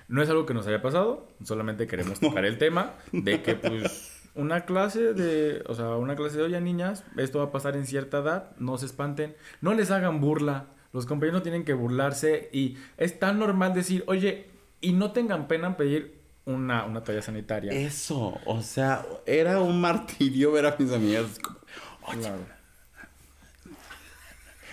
No 0.07 0.21
es 0.21 0.29
algo 0.29 0.45
que 0.45 0.53
nos 0.53 0.67
haya 0.67 0.81
pasado, 0.81 1.27
solamente 1.43 1.87
queremos 1.87 2.19
tocar 2.21 2.45
el 2.45 2.57
tema 2.57 2.95
de 3.11 3.41
que, 3.41 3.55
pues, 3.55 4.21
una 4.35 4.65
clase 4.65 5.13
de, 5.13 5.63
o 5.67 5.75
sea, 5.75 5.95
una 5.95 6.15
clase 6.15 6.37
de, 6.37 6.43
oye, 6.43 6.59
niñas, 6.61 7.03
esto 7.17 7.39
va 7.39 7.45
a 7.45 7.51
pasar 7.51 7.75
en 7.75 7.85
cierta 7.85 8.19
edad, 8.19 8.51
no 8.57 8.77
se 8.77 8.85
espanten, 8.85 9.35
no 9.61 9.73
les 9.73 9.91
hagan 9.91 10.21
burla. 10.21 10.67
Los 10.93 11.05
compañeros 11.05 11.39
no 11.39 11.43
tienen 11.43 11.65
que 11.65 11.73
burlarse 11.73 12.49
y 12.53 12.77
es 12.97 13.19
tan 13.19 13.37
normal 13.37 13.73
decir, 13.73 14.03
oye, 14.07 14.47
y 14.79 14.93
no 14.93 15.11
tengan 15.11 15.47
pena 15.47 15.67
en 15.67 15.75
pedir 15.75 16.21
una, 16.45 16.85
una 16.85 17.03
toalla 17.03 17.21
sanitaria. 17.21 17.71
Eso, 17.73 18.39
o 18.45 18.61
sea, 18.61 19.05
era 19.25 19.59
un 19.59 19.81
martirio 19.81 20.51
ver 20.51 20.65
a 20.67 20.75
mis 20.77 20.91
amigas 20.91 21.39
como, 21.39 21.59
oye, 22.07 22.31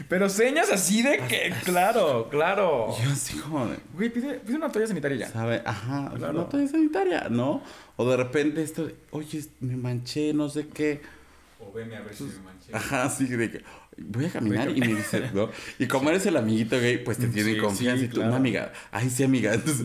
pero 0.08 0.28
señas 0.28 0.70
así 0.70 1.02
de 1.02 1.18
que, 1.28 1.52
claro, 1.64 2.28
claro. 2.30 2.94
Yo 3.02 3.10
así 3.10 3.38
como 3.38 3.66
de... 3.66 3.76
Güey, 3.94 4.10
pide, 4.10 4.40
una 4.54 4.70
toalla 4.70 4.88
sanitaria 4.88 5.18
ya. 5.18 5.28
¿Sabe? 5.28 5.62
Ajá, 5.64 6.12
una 6.14 6.48
toalla 6.48 6.68
sanitaria, 6.68 7.28
¿no? 7.30 7.62
O 7.96 8.08
de 8.08 8.16
repente 8.16 8.62
esto 8.62 8.86
de, 8.86 8.94
oye, 9.10 9.44
me 9.60 9.76
manché, 9.76 10.32
no 10.32 10.48
sé 10.48 10.68
qué. 10.68 11.00
O 11.60 11.72
veme 11.72 11.96
a 11.96 12.00
ver 12.00 12.14
si 12.14 12.24
me 12.24 12.38
manché. 12.40 12.74
Ajá, 12.74 13.08
sí, 13.10 13.26
de 13.26 13.50
que 13.50 13.62
voy 13.98 14.26
a 14.26 14.30
caminar 14.30 14.70
y 14.70 14.80
me 14.80 14.88
dice, 14.88 15.30
¿no? 15.32 15.50
Y 15.78 15.86
como 15.86 16.10
eres 16.10 16.24
el 16.26 16.36
amiguito 16.36 16.78
gay, 16.80 16.98
pues 16.98 17.18
te 17.18 17.28
tiene 17.28 17.56
confianza 17.58 18.04
y 18.04 18.08
tú, 18.08 18.20
una 18.20 18.36
amiga, 18.36 18.72
ay, 18.90 19.10
sí, 19.10 19.22
amiga. 19.22 19.54
Entonces, 19.54 19.84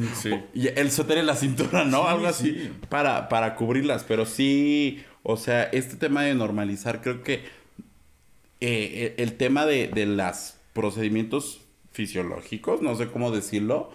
y 0.53 0.67
el 0.67 0.91
suéter 0.91 1.17
en 1.17 1.25
la 1.25 1.35
cintura, 1.35 1.83
¿no? 1.85 2.07
Algo 2.07 2.27
así 2.27 2.71
para, 2.89 3.29
para 3.29 3.55
cubrirlas. 3.55 4.03
Pero 4.03 4.25
sí, 4.25 5.03
o 5.23 5.37
sea, 5.37 5.63
este 5.63 5.95
tema 5.95 6.23
de 6.23 6.33
normalizar, 6.33 7.01
creo 7.01 7.23
que 7.23 7.43
eh, 8.61 9.15
el 9.17 9.33
tema 9.37 9.65
de, 9.65 9.87
de 9.87 10.05
los 10.05 10.55
procedimientos 10.73 11.61
fisiológicos, 11.91 12.81
no 12.81 12.95
sé 12.95 13.07
cómo 13.07 13.31
decirlo, 13.31 13.89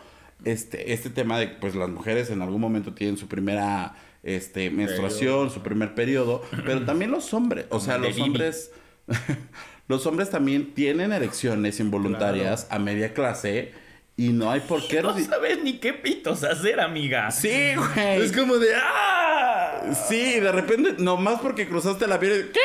este, 0.45 0.93
este 0.93 1.11
tema 1.11 1.39
de 1.39 1.49
pues 1.49 1.75
las 1.75 1.89
mujeres 1.89 2.31
en 2.31 2.43
algún 2.43 2.61
momento 2.61 2.95
tienen 2.95 3.17
su 3.17 3.29
primera 3.29 3.95
este, 4.23 4.71
menstruación, 4.71 5.51
su 5.51 5.63
primer 5.63 5.95
periodo, 5.95 6.43
pero 6.65 6.83
también 6.87 7.11
los 7.11 7.33
hombres, 7.33 7.67
o 7.71 7.81
sea, 7.81 7.99
los 7.99 8.19
hombres, 8.19 8.73
los 9.89 10.07
hombres 10.07 10.31
también 10.31 10.75
tienen 10.75 11.13
erecciones 11.13 11.81
involuntarias 11.81 12.67
a 12.71 12.79
media 12.79 13.15
clase 13.15 13.73
y 14.17 14.29
no 14.29 14.51
hay 14.51 14.61
por 14.61 14.87
qué... 14.87 15.03
No 15.03 15.19
sabes 15.19 15.63
ni 15.63 15.79
qué 15.79 15.93
pitos 15.95 16.45
hacer, 16.45 16.81
amiga. 16.81 17.31
Sí, 17.31 17.75
güey. 17.75 18.23
Es 18.23 18.33
como 18.33 18.57
de 18.59 18.75
¡ah! 18.77 19.81
Sí, 20.09 20.39
de 20.39 20.53
repente, 20.53 20.95
nomás 20.99 21.41
porque 21.41 21.67
cruzaste 21.67 22.07
la 22.07 22.21
piel. 22.21 22.51
¿Qué? 22.53 22.61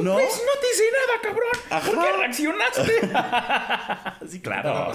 ¿No? 0.00 0.14
Pues 0.14 0.42
no 0.46 0.60
te 0.60 0.66
hice 0.72 0.84
nada, 0.92 1.20
cabrón. 1.22 1.50
Ajá. 1.70 1.90
¿Por 1.90 2.00
qué 2.04 2.12
reaccionaste? 2.16 4.28
sí, 4.30 4.40
claro. 4.40 4.92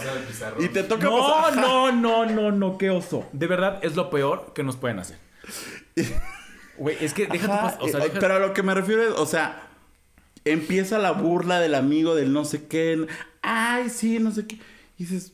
Y 0.59 0.69
te 0.69 0.83
toca 0.83 1.03
No, 1.05 1.17
pasar- 1.19 1.55
no, 1.57 1.91
no, 1.91 2.25
no, 2.25 2.51
no, 2.51 2.77
qué 2.77 2.89
oso. 2.89 3.27
De 3.33 3.47
verdad, 3.47 3.79
es 3.83 3.95
lo 3.95 4.09
peor 4.09 4.53
que 4.53 4.63
nos 4.63 4.77
pueden 4.77 4.99
hacer. 4.99 5.17
Güey, 6.77 6.97
es 6.99 7.13
que 7.13 7.25
déjate 7.27 7.85
o 7.85 7.87
sea, 7.87 8.01
eh, 8.01 8.09
deja- 8.09 8.19
Pero 8.19 8.35
a 8.35 8.39
lo 8.39 8.53
que 8.53 8.61
me 8.61 8.73
refiero 8.73 9.01
es, 9.03 9.11
o 9.11 9.25
sea, 9.25 9.65
empieza 10.43 10.97
la 10.99 11.11
burla 11.11 11.61
del 11.61 11.73
amigo 11.73 12.15
del 12.15 12.33
no 12.33 12.43
sé 12.43 12.67
qué. 12.67 13.07
Ay, 13.41 13.89
sí, 13.89 14.19
no 14.19 14.31
sé 14.31 14.45
qué. 14.45 14.55
Y 14.97 15.05
dices, 15.05 15.31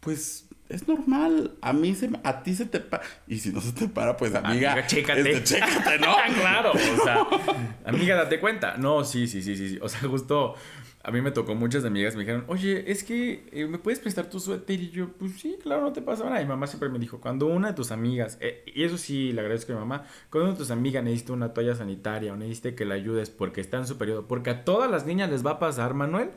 pues 0.00 0.46
es 0.70 0.88
normal. 0.88 1.52
A 1.60 1.72
mí 1.72 1.94
se 1.94 2.10
a 2.24 2.42
ti 2.42 2.54
se 2.54 2.66
te 2.66 2.80
para. 2.80 3.02
Y 3.26 3.38
si 3.38 3.50
no 3.50 3.60
se 3.60 3.72
te 3.72 3.88
para, 3.88 4.16
pues 4.16 4.34
amiga, 4.34 4.72
Amiga, 4.72 4.86
chécate. 4.86 5.32
este, 5.32 5.56
chécate, 5.56 5.98
¿no? 5.98 6.14
claro, 6.40 6.72
o 6.72 7.04
sea, 7.04 7.26
amiga, 7.84 8.14
date 8.16 8.40
cuenta. 8.40 8.76
No, 8.76 9.04
sí, 9.04 9.26
sí, 9.26 9.42
sí, 9.42 9.56
sí. 9.56 9.78
O 9.82 9.88
sea, 9.88 10.00
justo 10.08 10.54
a 11.02 11.10
mí 11.10 11.22
me 11.22 11.30
tocó 11.30 11.54
muchas 11.54 11.84
amigas 11.86 12.14
me 12.14 12.20
dijeron, 12.20 12.44
oye, 12.48 12.90
es 12.90 13.04
que 13.04 13.48
eh, 13.52 13.66
me 13.66 13.78
puedes 13.78 14.00
prestar 14.00 14.28
tu 14.28 14.38
suéter 14.38 14.78
y 14.80 14.90
yo, 14.90 15.08
pues 15.12 15.32
sí, 15.40 15.56
claro, 15.62 15.80
no 15.82 15.92
te 15.92 16.02
pasa 16.02 16.24
nada. 16.24 16.40
Y 16.42 16.44
mi 16.44 16.50
mamá 16.50 16.66
siempre 16.66 16.90
me 16.90 16.98
dijo, 16.98 17.20
cuando 17.20 17.46
una 17.46 17.68
de 17.68 17.74
tus 17.74 17.90
amigas, 17.90 18.36
eh, 18.40 18.62
y 18.66 18.84
eso 18.84 18.98
sí 18.98 19.32
le 19.32 19.40
agradezco 19.40 19.72
a 19.72 19.76
mi 19.76 19.80
mamá, 19.80 20.04
cuando 20.30 20.50
una 20.50 20.52
de 20.52 20.58
tus 20.58 20.70
amigas 20.70 21.02
necesita 21.02 21.32
una 21.32 21.54
toalla 21.54 21.74
sanitaria 21.74 22.32
o 22.34 22.36
necesita 22.36 22.74
que 22.74 22.84
la 22.84 22.96
ayudes 22.96 23.30
porque 23.30 23.62
está 23.62 23.78
en 23.78 23.86
su 23.86 23.96
periodo, 23.96 24.28
porque 24.28 24.50
a 24.50 24.64
todas 24.64 24.90
las 24.90 25.06
niñas 25.06 25.30
les 25.30 25.44
va 25.44 25.52
a 25.52 25.58
pasar, 25.58 25.94
Manuel, 25.94 26.30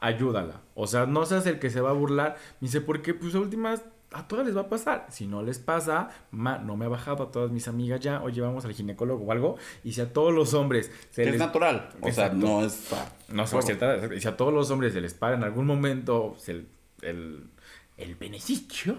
ayúdala. 0.00 0.60
O 0.74 0.86
sea, 0.86 1.06
no 1.06 1.24
seas 1.26 1.46
el 1.46 1.58
que 1.58 1.70
se 1.70 1.80
va 1.80 1.90
a 1.90 1.94
burlar. 1.94 2.36
Me 2.60 2.66
dice, 2.68 2.80
porque 2.80 3.14
pues 3.14 3.34
a 3.34 3.40
últimas 3.40 3.82
a 4.12 4.28
todas 4.28 4.46
les 4.46 4.56
va 4.56 4.62
a 4.62 4.68
pasar. 4.68 5.06
Si 5.10 5.26
no 5.26 5.42
les 5.42 5.58
pasa, 5.58 6.08
ma, 6.30 6.58
no 6.58 6.76
me 6.76 6.84
ha 6.84 6.88
bajado 6.88 7.24
a 7.24 7.30
todas 7.32 7.50
mis 7.50 7.66
amigas 7.68 8.00
ya, 8.00 8.22
oye, 8.22 8.40
vamos 8.40 8.64
al 8.64 8.72
ginecólogo 8.72 9.24
o 9.24 9.32
algo. 9.32 9.56
Y 9.84 9.92
si 9.92 10.00
a 10.00 10.12
todos 10.12 10.32
los 10.32 10.54
hombres 10.54 10.90
se 11.10 11.22
Que 11.22 11.30
les... 11.32 11.34
es 11.34 11.40
natural. 11.40 11.90
O 12.00 12.10
sea, 12.12 12.28
no 12.30 12.64
es. 12.64 12.88
No, 13.28 13.44
por- 13.44 14.14
y 14.14 14.20
si 14.20 14.28
a 14.28 14.36
todos 14.36 14.54
los 14.54 14.70
hombres 14.70 14.92
se 14.92 15.00
les 15.00 15.12
para 15.14 15.34
en 15.36 15.42
algún 15.44 15.66
momento 15.66 16.34
se- 16.38 16.52
el, 16.52 16.68
el, 17.02 17.50
el 17.98 18.14
beneficio, 18.14 18.96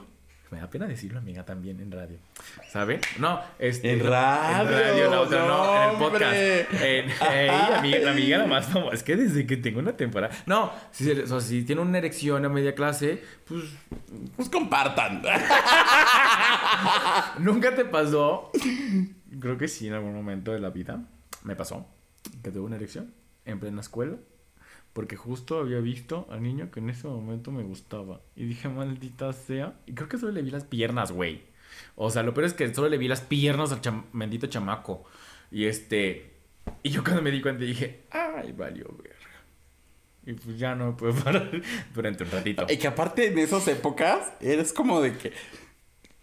me 0.52 0.60
da 0.60 0.70
pena 0.70 0.88
decirlo, 0.88 1.20
amiga, 1.20 1.44
también 1.46 1.80
en 1.82 1.92
radio. 1.92 2.18
¿Saben? 2.72 3.02
No, 3.20 3.42
este, 3.60 3.92
En 3.94 4.06
radio, 4.06 4.78
En 4.78 4.84
radio, 4.84 5.10
la 5.12 5.22
otra 5.22 5.48
no, 5.48 5.84
en 5.84 5.90
el 5.92 5.98
podcast. 5.98 6.34
En, 6.82 7.10
ey, 7.34 7.50
amiga, 7.50 8.00
la 8.00 8.12
amiga 8.12 8.38
la 8.40 8.48
más 8.48 8.68
famosa. 8.68 8.96
Es 8.96 9.04
que 9.04 9.16
desde 9.18 9.46
que 9.46 9.58
tengo 9.58 9.80
una 9.80 9.96
temporada. 9.98 10.34
No, 10.46 10.72
si, 10.92 11.04
se- 11.06 11.24
o 11.24 11.28
sea, 11.28 11.42
si 11.42 11.64
tiene 11.64 11.82
una 11.82 11.98
erección 11.98 12.46
a 12.46 12.50
media 12.50 12.74
clase, 12.76 13.22
pues 13.46 13.64
Pues 14.36 14.50
compartan. 14.50 15.22
nunca 17.40 17.76
te 17.76 17.86
pasó. 17.86 18.52
Creo 19.40 19.58
que 19.58 19.68
sí, 19.68 19.88
en 19.88 19.94
algún 19.94 20.14
momento 20.16 20.52
de 20.52 20.60
la 20.60 20.70
vida 20.70 21.02
me 21.44 21.56
pasó 21.56 21.88
que 22.44 22.52
tuve 22.52 22.66
una 22.66 22.76
erección 22.76 23.14
en 23.46 23.60
plena 23.60 23.82
escuela. 23.82 24.18
Porque 24.98 25.16
justo 25.16 25.60
había 25.60 25.78
visto 25.80 26.28
al 26.32 26.42
niño 26.42 26.72
que 26.72 26.80
en 26.80 26.90
ese 26.90 27.08
momento 27.08 27.52
me 27.52 27.62
gustaba. 27.62 28.20
Y 28.36 28.46
dije, 28.46 28.68
maldita 28.68 29.32
sea. 29.32 29.76
Y 29.86 29.94
creo 29.94 30.10
que 30.10 30.18
solo 30.18 30.32
le 30.32 30.42
vi 30.42 30.50
las 30.50 30.64
piernas, 30.64 31.12
güey. 31.12 31.44
O 31.96 32.10
sea, 32.10 32.24
lo 32.24 32.34
peor 32.34 32.46
es 32.46 32.54
que 32.54 32.74
solo 32.74 32.90
le 32.90 32.98
vi 32.98 33.08
las 33.08 33.22
piernas 33.22 33.72
al 33.72 33.82
cham- 33.82 34.06
bendito 34.12 34.48
chamaco. 34.48 35.06
Y 35.52 35.66
este. 35.66 36.32
Y 36.82 36.90
yo 36.90 37.04
cuando 37.04 37.22
me 37.22 37.30
di 37.30 37.42
cuenta 37.44 37.64
dije, 37.64 38.06
ay, 38.10 38.54
valió 38.54 38.88
verga. 38.98 39.14
Y 40.26 40.34
pues 40.34 40.58
ya 40.58 40.74
no 40.74 40.88
me 40.88 40.94
puedo 40.94 41.14
parar 41.24 41.52
durante 41.94 42.24
un 42.24 42.32
ratito. 42.32 42.66
Y 42.68 42.78
que 42.78 42.88
aparte 42.88 43.28
en 43.28 43.38
esas 43.38 43.68
épocas 43.68 44.34
eres 44.42 44.74
como 44.74 45.00
de 45.00 45.16
que. 45.16 45.32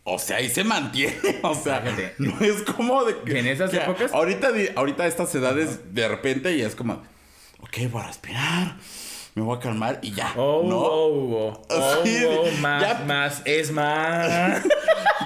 O 0.03 0.19
sea, 0.19 0.39
ahí 0.39 0.49
se 0.51 0.65
mantiene. 0.65 1.15
O 1.45 1.55
sea, 1.55 1.81
Fíjate. 1.81 2.15
no 2.19 2.41
es 2.41 2.63
como 2.63 3.05
de 3.05 3.15
que. 3.21 3.39
¿En 3.39 3.47
esas 3.47 3.71
que 3.71 3.77
épocas? 3.77 4.13
Ahorita, 4.13 4.49
ahorita 4.75 5.05
a 5.05 5.07
estas 5.07 5.33
edades, 5.37 5.95
de 5.95 6.09
repente, 6.09 6.59
ya 6.59 6.67
es 6.67 6.75
como. 6.75 7.01
Ok, 7.65 7.91
voy 7.91 8.03
a 8.03 8.07
respirar. 8.07 8.77
Me 9.35 9.43
voy 9.43 9.57
a 9.57 9.61
calmar 9.61 9.99
y 10.03 10.13
ya. 10.13 10.33
Oh, 10.37 10.63
¿no? 10.65 10.79
oh, 10.79 11.51
oh, 11.51 11.63
oh, 11.69 11.95
Sí, 12.05 12.25
oh, 12.25 12.45
más, 12.61 12.81
ya- 12.83 13.05
más, 13.07 13.43
es 13.45 13.73
más. 13.73 14.63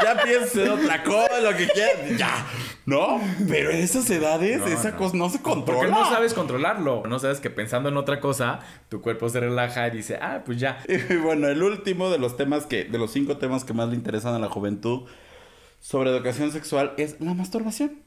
Ya 0.03 0.23
piensa 0.23 0.63
en 0.63 0.69
otra 0.71 1.03
cosa, 1.03 1.41
lo 1.41 1.57
que 1.57 1.67
quieras. 1.67 2.17
Ya. 2.17 2.47
¿No? 2.87 3.21
Pero 3.49 3.71
en 3.71 3.79
esas 3.79 4.09
edades, 4.11 4.61
No, 4.61 4.67
esa 4.67 4.93
no. 4.93 4.97
cosa 4.97 5.17
no 5.17 5.29
se 5.29 5.43
controla. 5.43 5.81
Porque 5.81 5.91
no 5.93 6.09
sabes 6.09 6.35
controlarlo. 6.35 7.03
No 7.09 7.19
sabes 7.19 7.41
que 7.41 7.51
pensando 7.51 7.89
en 7.89 7.97
otra 7.97 8.21
cosa, 8.21 8.61
tu 8.89 9.01
cuerpo 9.03 9.29
se 9.29 9.41
relaja 9.41 9.89
y 9.89 9.91
dice, 9.91 10.17
ah, 10.23 10.43
pues 10.47 10.61
ya. 10.61 10.79
Y 10.89 11.17
bueno, 11.17 11.49
el 11.49 11.63
último 11.65 12.11
de 12.11 12.19
los 12.19 12.37
temas 12.37 12.65
que, 12.67 12.85
de 12.85 12.97
los 12.97 13.11
cinco 13.11 13.39
temas 13.39 13.65
que 13.65 13.73
más 13.75 13.89
le 13.89 13.97
interesan 13.97 14.35
a 14.35 14.39
la 14.39 14.49
juventud 14.49 15.09
sobre 15.81 16.11
educación 16.11 16.53
sexual 16.53 16.95
es 16.97 17.21
la 17.21 17.35
masturbación. 17.35 18.01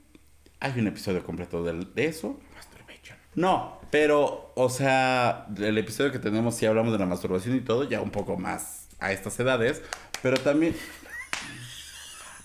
Hay 0.61 0.73
un 0.79 0.87
episodio 0.87 1.23
completo 1.25 1.61
del- 1.63 1.93
de, 1.93 2.05
eso. 2.05 2.39
Masturbation. 2.55 3.17
No, 3.35 3.80
pero, 3.91 4.51
o 4.55 4.69
sea, 4.69 5.47
el 5.57 5.77
episodio 5.77 6.11
que 6.11 6.19
tenemos 6.19 6.55
sí 6.55 6.65
hablamos 6.65 6.93
de 6.93 6.99
la 6.99 7.05
masturbación 7.05 7.55
y 7.55 7.61
todo, 7.61 7.83
ya 7.83 8.01
un 8.01 8.09
poco 8.11 8.37
más 8.37 8.87
a 8.99 9.11
estas 9.11 9.39
edades, 9.39 9.81
pero 10.21 10.37
también 10.37 10.75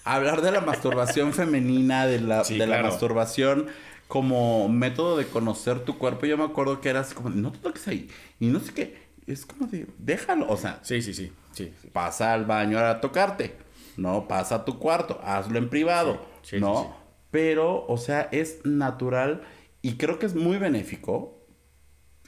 hablar 0.04 0.42
de 0.42 0.50
la 0.50 0.60
masturbación 0.60 1.32
femenina, 1.34 2.06
de 2.06 2.20
la, 2.20 2.44
Sí, 2.44 2.58
de 2.58 2.66
la 2.66 2.82
masturbación 2.82 3.66
como 4.08 4.68
método 4.68 5.16
de 5.16 5.26
conocer 5.26 5.80
tu 5.80 5.98
cuerpo. 5.98 6.26
Yo 6.26 6.36
me 6.38 6.44
acuerdo 6.44 6.80
que 6.80 6.88
era 6.88 7.00
así 7.00 7.14
como, 7.14 7.30
no 7.30 7.52
te 7.52 7.58
toques 7.58 7.86
ahí, 7.88 8.08
y 8.40 8.46
no 8.46 8.60
sé 8.60 8.72
qué, 8.74 9.06
es 9.26 9.46
como 9.46 9.66
de, 9.66 9.86
déjalo, 9.98 10.48
o 10.48 10.56
sea, 10.56 10.80
Sí, 10.82 11.02
sí, 11.02 11.14
sí. 11.14 11.32
sí, 11.52 11.72
sí. 11.80 11.88
pasa 11.92 12.32
al 12.32 12.44
baño 12.44 12.78
a 12.78 13.00
tocarte. 13.00 13.56
No, 13.96 14.28
pasa 14.28 14.56
a 14.56 14.64
tu 14.66 14.78
cuarto, 14.78 15.20
hazlo 15.24 15.58
en 15.58 15.70
privado. 15.70 16.20
Sí, 16.42 16.56
sí, 16.56 16.60
¿no? 16.60 16.82
sí, 16.82 16.88
sí. 16.88 16.94
Pero, 17.30 17.86
o 17.86 17.96
sea, 17.96 18.28
es 18.30 18.64
natural 18.64 19.42
y 19.82 19.96
creo 19.96 20.18
que 20.18 20.26
es 20.26 20.34
muy 20.34 20.58
benéfico 20.58 21.35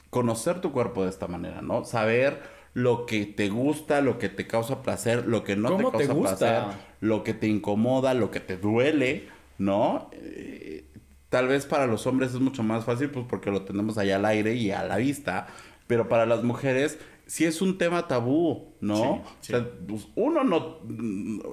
conocer 0.09 0.61
tu 0.61 0.71
cuerpo 0.71 1.03
de 1.03 1.09
esta 1.09 1.27
manera, 1.27 1.61
¿no? 1.61 1.83
Saber 1.85 2.41
lo 2.73 3.05
que 3.05 3.25
te 3.25 3.49
gusta, 3.49 4.01
lo 4.01 4.17
que 4.19 4.29
te 4.29 4.47
causa 4.47 4.81
placer, 4.81 5.25
lo 5.27 5.43
que 5.43 5.55
no 5.55 5.69
te 5.69 5.75
¿Cómo 5.75 5.91
te 5.91 6.05
causa 6.07 6.13
gusta? 6.13 6.35
placer, 6.69 6.79
lo 7.01 7.23
que 7.23 7.33
te 7.33 7.47
incomoda, 7.47 8.13
lo 8.13 8.31
que 8.31 8.39
te 8.39 8.57
duele, 8.57 9.27
¿no? 9.57 10.09
Eh, 10.13 10.85
tal 11.29 11.47
vez 11.47 11.65
para 11.65 11.87
los 11.87 12.07
hombres 12.07 12.33
es 12.33 12.39
mucho 12.39 12.63
más 12.63 12.85
fácil, 12.85 13.09
pues 13.09 13.25
porque 13.29 13.51
lo 13.51 13.63
tenemos 13.63 13.97
allá 13.97 14.15
al 14.17 14.25
aire 14.25 14.53
y 14.55 14.71
a 14.71 14.83
la 14.83 14.97
vista, 14.97 15.47
pero 15.87 16.07
para 16.09 16.25
las 16.25 16.43
mujeres 16.43 16.99
sí 17.25 17.45
es 17.45 17.61
un 17.61 17.77
tema 17.77 18.07
tabú, 18.07 18.73
¿no? 18.81 19.01
Sí, 19.01 19.21
sí. 19.41 19.53
O 19.53 19.57
sea, 19.57 19.67
pues, 19.87 20.07
uno 20.15 20.43
no, 20.43 20.79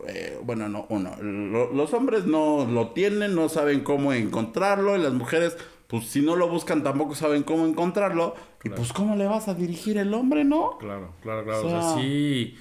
eh, 0.09 0.39
bueno, 0.45 0.69
no, 0.69 0.87
uno, 0.89 1.17
lo- 1.21 1.73
los 1.73 1.93
hombres 1.95 2.27
no 2.27 2.65
lo 2.67 2.91
tienen, 2.93 3.35
no 3.35 3.49
saben 3.49 3.81
cómo 3.81 4.13
encontrarlo, 4.13 4.97
y 4.97 5.01
las 5.03 5.13
mujeres, 5.13 5.57
pues 5.89 6.07
si 6.07 6.21
no 6.21 6.37
lo 6.37 6.49
buscan 6.49 6.83
tampoco 6.83 7.15
saben 7.15 7.43
cómo 7.43 7.67
encontrarlo, 7.67 8.35
y 8.65 8.71
pues 8.71 8.93
cómo 8.93 9.15
le 9.17 9.27
vas 9.27 9.49
a 9.49 9.55
dirigir 9.55 9.99
el 9.99 10.13
hombre, 10.15 10.45
¿no? 10.45 10.79
Claro, 10.79 11.15
claro, 11.23 11.45
claro. 11.45 11.67
O 11.67 11.71
sea- 11.71 11.95
sí. 12.01 12.57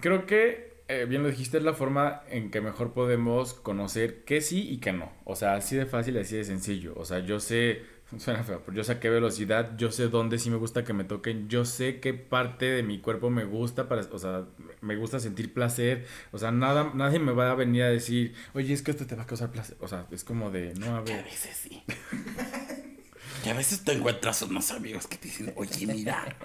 Creo 0.00 0.26
que, 0.26 0.82
eh, 0.88 1.06
bien 1.08 1.22
lo 1.22 1.30
dijiste, 1.30 1.56
es 1.58 1.64
la 1.64 1.72
forma 1.72 2.22
en 2.30 2.50
que 2.50 2.60
mejor 2.60 2.92
podemos 2.92 3.54
conocer 3.54 4.24
qué 4.24 4.40
sí 4.40 4.68
y 4.70 4.78
qué 4.78 4.92
no. 4.92 5.10
O 5.24 5.34
sea, 5.36 5.54
así 5.54 5.76
de 5.76 5.86
fácil, 5.86 6.18
así 6.18 6.36
de 6.36 6.44
sencillo. 6.44 6.92
O 6.96 7.04
sea, 7.06 7.20
yo 7.20 7.40
sé, 7.40 7.82
suena 8.18 8.42
feo, 8.42 8.62
pero 8.64 8.76
yo 8.76 8.84
sé 8.84 8.92
a 8.92 9.00
qué 9.00 9.10
velocidad, 9.10 9.76
yo 9.76 9.90
sé 9.90 10.08
dónde 10.08 10.38
sí 10.38 10.48
me 10.50 10.56
gusta 10.56 10.84
que 10.84 10.92
me 10.94 11.04
toquen, 11.04 11.48
yo 11.48 11.64
sé 11.64 12.00
qué 12.00 12.14
parte 12.14 12.64
de 12.66 12.82
mi 12.82 12.98
cuerpo 13.00 13.28
me 13.30 13.44
gusta 13.44 13.88
para, 13.88 14.02
o 14.02 14.18
sea, 14.18 14.44
me 14.80 14.96
gusta 14.96 15.20
sentir 15.20 15.52
placer. 15.52 16.06
O 16.32 16.38
sea, 16.38 16.50
nada, 16.50 16.92
nadie 16.94 17.18
me 17.18 17.32
va 17.32 17.50
a 17.50 17.54
venir 17.54 17.82
a 17.82 17.88
decir, 17.90 18.34
oye, 18.54 18.72
es 18.72 18.82
que 18.82 18.92
esto 18.92 19.06
te 19.06 19.14
va 19.14 19.24
a 19.24 19.26
causar 19.26 19.50
placer. 19.50 19.76
O 19.80 19.88
sea, 19.88 20.06
es 20.10 20.24
como 20.24 20.50
de, 20.50 20.72
no, 20.74 20.96
a 20.96 21.04
Que 21.04 21.12
a 21.12 21.16
ver. 21.16 21.24
veces 21.26 21.56
sí. 21.56 21.82
Que 23.44 23.50
a 23.50 23.54
veces 23.54 23.84
te 23.84 23.92
encuentras 23.92 24.42
unos 24.42 24.72
amigos 24.72 25.06
que 25.06 25.16
te 25.16 25.28
dicen, 25.28 25.52
oye, 25.54 25.86
mira, 25.86 26.36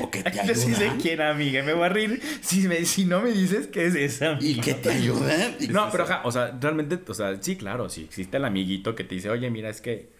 o 0.00 0.08
que 0.08 0.22
te 0.22 0.46
Yo 0.46 0.54
sí 0.54 0.72
sé 0.72 0.84
ayudan. 0.84 1.00
quién, 1.00 1.20
amiga. 1.20 1.64
Me 1.64 1.72
voy 1.72 1.84
a 1.86 1.88
reír 1.88 2.22
si, 2.42 2.68
me, 2.68 2.84
si 2.84 3.06
no 3.06 3.20
me 3.22 3.32
dices 3.32 3.66
qué 3.66 3.86
es 3.86 3.96
esa 3.96 4.30
amiga. 4.36 4.48
Y 4.48 4.60
que 4.60 4.74
te 4.74 4.90
ayudan. 4.90 5.56
No, 5.70 5.88
pero 5.90 6.06
o 6.22 6.30
sea, 6.30 6.56
realmente, 6.60 6.96
o 7.08 7.14
sea, 7.14 7.42
sí, 7.42 7.56
claro, 7.56 7.88
sí, 7.88 8.04
existe 8.04 8.36
el 8.36 8.44
amiguito 8.44 8.94
que 8.94 9.02
te 9.02 9.16
dice, 9.16 9.30
oye, 9.30 9.50
mira, 9.50 9.68
es 9.68 9.80
que, 9.80 10.10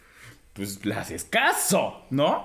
pues, 0.59 0.84
le 0.84 0.94
haces 0.94 1.24
caso, 1.24 2.02
¿no? 2.11 2.44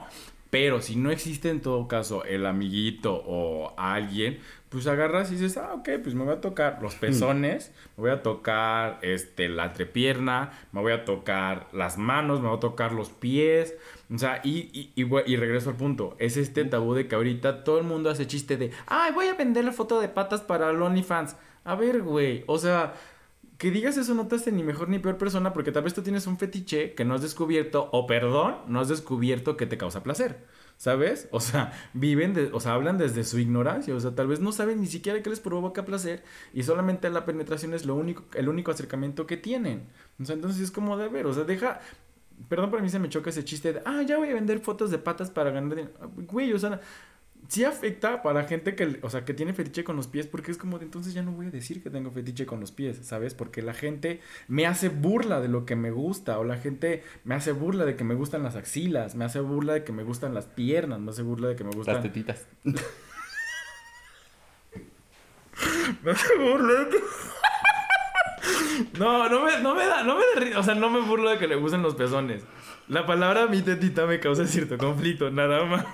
Pero 0.50 0.82
si 0.82 0.96
no 0.96 1.10
existe 1.10 1.50
en 1.50 1.62
todo 1.62 1.88
caso 1.88 2.24
el 2.26 2.46
amiguito 2.46 3.24
o 3.26 3.74
alguien, 3.76 4.40
pues 4.70 4.86
agarras 4.86 5.32
y 5.32 5.36
dices, 5.36 5.58
ah, 5.58 5.74
ok, 5.74 5.90
pues 6.04 6.14
me 6.14 6.24
voy 6.24 6.34
a 6.34 6.42
tocar 6.42 6.78
los 6.80 6.94
pezones, 6.94 7.72
me 7.98 8.04
voy 8.04 8.12
a 8.12 8.22
tocar, 8.22 9.00
este, 9.02 9.50
la 9.50 9.66
entrepierna, 9.66 10.52
me 10.72 10.82
voy 10.82 10.94
a 10.94 11.06
tocar 11.06 11.70
las 11.74 11.98
manos, 11.98 12.40
me 12.40 12.50
voy 12.50 12.58
a 12.58 12.60
tocar 12.60 12.92
los 12.92 13.10
pies, 13.10 13.76
o 14.14 14.18
sea, 14.20 14.42
y, 14.44 14.70
y, 14.74 14.92
y, 14.96 15.08
y 15.26 15.36
regreso 15.38 15.72
al 15.72 15.76
punto, 15.76 16.16
es 16.20 16.38
este 16.38 16.66
tabú 16.66 16.94
de 16.94 17.08
que 17.08 17.16
ahorita 17.16 17.64
todo 17.64 17.80
el 17.80 17.84
mundo 17.84 18.12
hace 18.12 18.28
chiste 18.28 18.56
de, 18.56 18.70
ay, 18.86 19.12
voy 19.12 19.28
a 19.28 19.34
vender 19.34 19.66
la 19.66 19.72
foto 19.72 20.00
de 20.00 20.08
patas 20.08 20.42
para 20.42 20.70
el 20.70 20.80
OnlyFans. 20.80 21.36
A 21.66 21.76
ver, 21.76 22.02
güey, 22.02 22.44
o 22.46 22.58
sea, 22.60 22.94
que 23.58 23.72
digas 23.72 23.98
eso 23.98 24.14
no 24.14 24.28
te 24.28 24.36
hace 24.36 24.52
ni 24.52 24.64
mejor 24.64 24.90
ni 24.90 25.00
peor 25.00 25.18
persona 25.18 25.54
porque 25.54 25.72
tal 25.72 25.84
vez 25.84 25.94
tú 25.94 26.02
tienes 26.02 26.28
un 26.28 26.38
fetiche 26.38 26.94
que 26.94 27.06
no 27.06 27.14
has 27.14 27.22
descubierto, 27.22 27.90
o 27.92 28.08
perdón, 28.08 28.58
no 28.68 28.80
has 28.80 28.88
descubierto 28.90 29.58
que 29.58 29.66
te 29.66 29.78
causa 29.78 30.04
placer. 30.04 30.46
¿Sabes? 30.76 31.30
O 31.32 31.40
sea, 31.40 31.72
viven, 31.94 32.50
o 32.52 32.60
sea, 32.60 32.74
hablan 32.74 32.98
desde 32.98 33.24
su 33.24 33.40
ignorancia. 33.40 33.96
O 33.96 34.00
sea, 34.00 34.16
tal 34.16 34.28
vez 34.28 34.40
no 34.40 34.52
saben 34.52 34.82
ni 34.82 34.88
siquiera 34.88 35.22
qué 35.22 35.30
les 35.30 35.40
provoca 35.40 35.86
placer 35.86 36.24
y 36.52 36.64
solamente 36.64 37.10
la 37.10 37.26
penetración 37.26 37.74
es 37.74 37.86
lo 37.86 37.96
único, 37.96 38.26
el 38.34 38.50
único 38.50 38.72
acercamiento 38.72 39.26
que 39.28 39.38
tienen. 39.38 39.88
O 40.20 40.26
sea, 40.26 40.36
entonces 40.36 40.62
es 40.62 40.72
como 40.72 40.98
de 40.98 41.08
ver, 41.10 41.26
o 41.26 41.34
sea, 41.34 41.44
deja... 41.44 41.80
Perdón, 42.50 42.72
para 42.72 42.82
mí 42.82 42.90
se 42.90 42.98
me 42.98 43.10
choca 43.10 43.30
ese 43.30 43.46
chiste 43.46 43.74
de, 43.74 43.82
ah, 43.86 44.02
ya 44.02 44.18
voy 44.18 44.30
a 44.30 44.34
vender 44.34 44.60
fotos 44.60 44.90
de 44.90 44.98
patas 44.98 45.30
para 45.30 45.52
ganar 45.52 45.70
dinero. 45.70 45.94
Güey, 46.18 46.52
o 46.52 46.60
sea, 46.60 46.82
sí 47.48 47.64
afecta 47.64 48.22
para 48.22 48.44
gente 48.44 48.76
que, 48.76 49.00
o 49.02 49.10
sea, 49.10 49.26
que 49.26 49.34
tiene 49.34 49.54
fetiche 49.54 49.84
con 49.84 49.96
los 49.96 50.08
pies, 50.08 50.28
porque 50.28 50.52
es 50.52 50.58
como 50.58 50.80
de 50.80 50.86
entonces 50.86 51.14
ya 51.14 51.22
no 51.22 51.32
voy 51.32 51.48
a 51.48 51.52
decir 51.52 51.82
que 51.82 51.90
tengo 51.90 52.12
fetiche 52.12 52.46
con 52.46 52.60
los 52.60 52.72
pies, 52.72 53.00
¿sabes? 53.04 53.34
Porque 53.34 53.62
la 53.62 53.74
gente 53.74 54.22
me 54.48 54.66
hace 54.66 54.90
burla 54.90 55.42
de 55.42 55.48
lo 55.48 55.66
que 55.66 55.76
me 55.76 55.92
gusta, 55.92 56.40
o 56.40 56.44
la 56.44 56.58
gente 56.58 57.04
me 57.24 57.36
hace 57.36 57.52
burla 57.52 57.86
de 57.86 57.96
que 57.96 58.04
me 58.04 58.16
gustan 58.16 58.44
las 58.44 58.56
axilas, 58.56 59.16
me 59.16 59.26
hace 59.26 59.40
burla 59.40 59.74
de 59.74 59.84
que 59.84 59.92
me 59.92 60.04
gustan 60.04 60.34
las 60.34 60.46
piernas, 60.46 61.00
me 61.00 61.12
hace 61.12 61.22
burla 61.22 61.50
de 61.50 61.56
que 61.56 61.64
me 61.64 61.72
gustan... 61.72 61.96
Las 61.96 62.04
tetitas. 62.04 62.48
me 62.64 62.74
hace 66.12 66.38
burla 66.38 66.74
de 66.74 66.90
que... 66.90 66.98
No, 68.98 69.30
no 69.30 69.46
me, 69.46 69.62
no 69.62 69.76
me 69.76 69.86
da, 69.86 70.04
no 70.04 70.18
me 70.18 70.50
da, 70.50 70.60
o 70.60 70.64
sea, 70.64 70.74
no 70.74 70.90
me 70.90 71.00
burlo 71.02 71.30
de 71.30 71.38
que 71.38 71.48
le 71.48 71.56
gusten 71.56 71.84
los 71.84 71.96
pezones. 71.96 72.44
La 72.88 73.06
palabra 73.06 73.48
mi 73.48 73.62
tetita 73.62 74.06
me 74.06 74.20
causa 74.20 74.46
cierto 74.46 74.78
conflicto, 74.78 75.30
nada 75.30 75.64
más. 75.66 75.86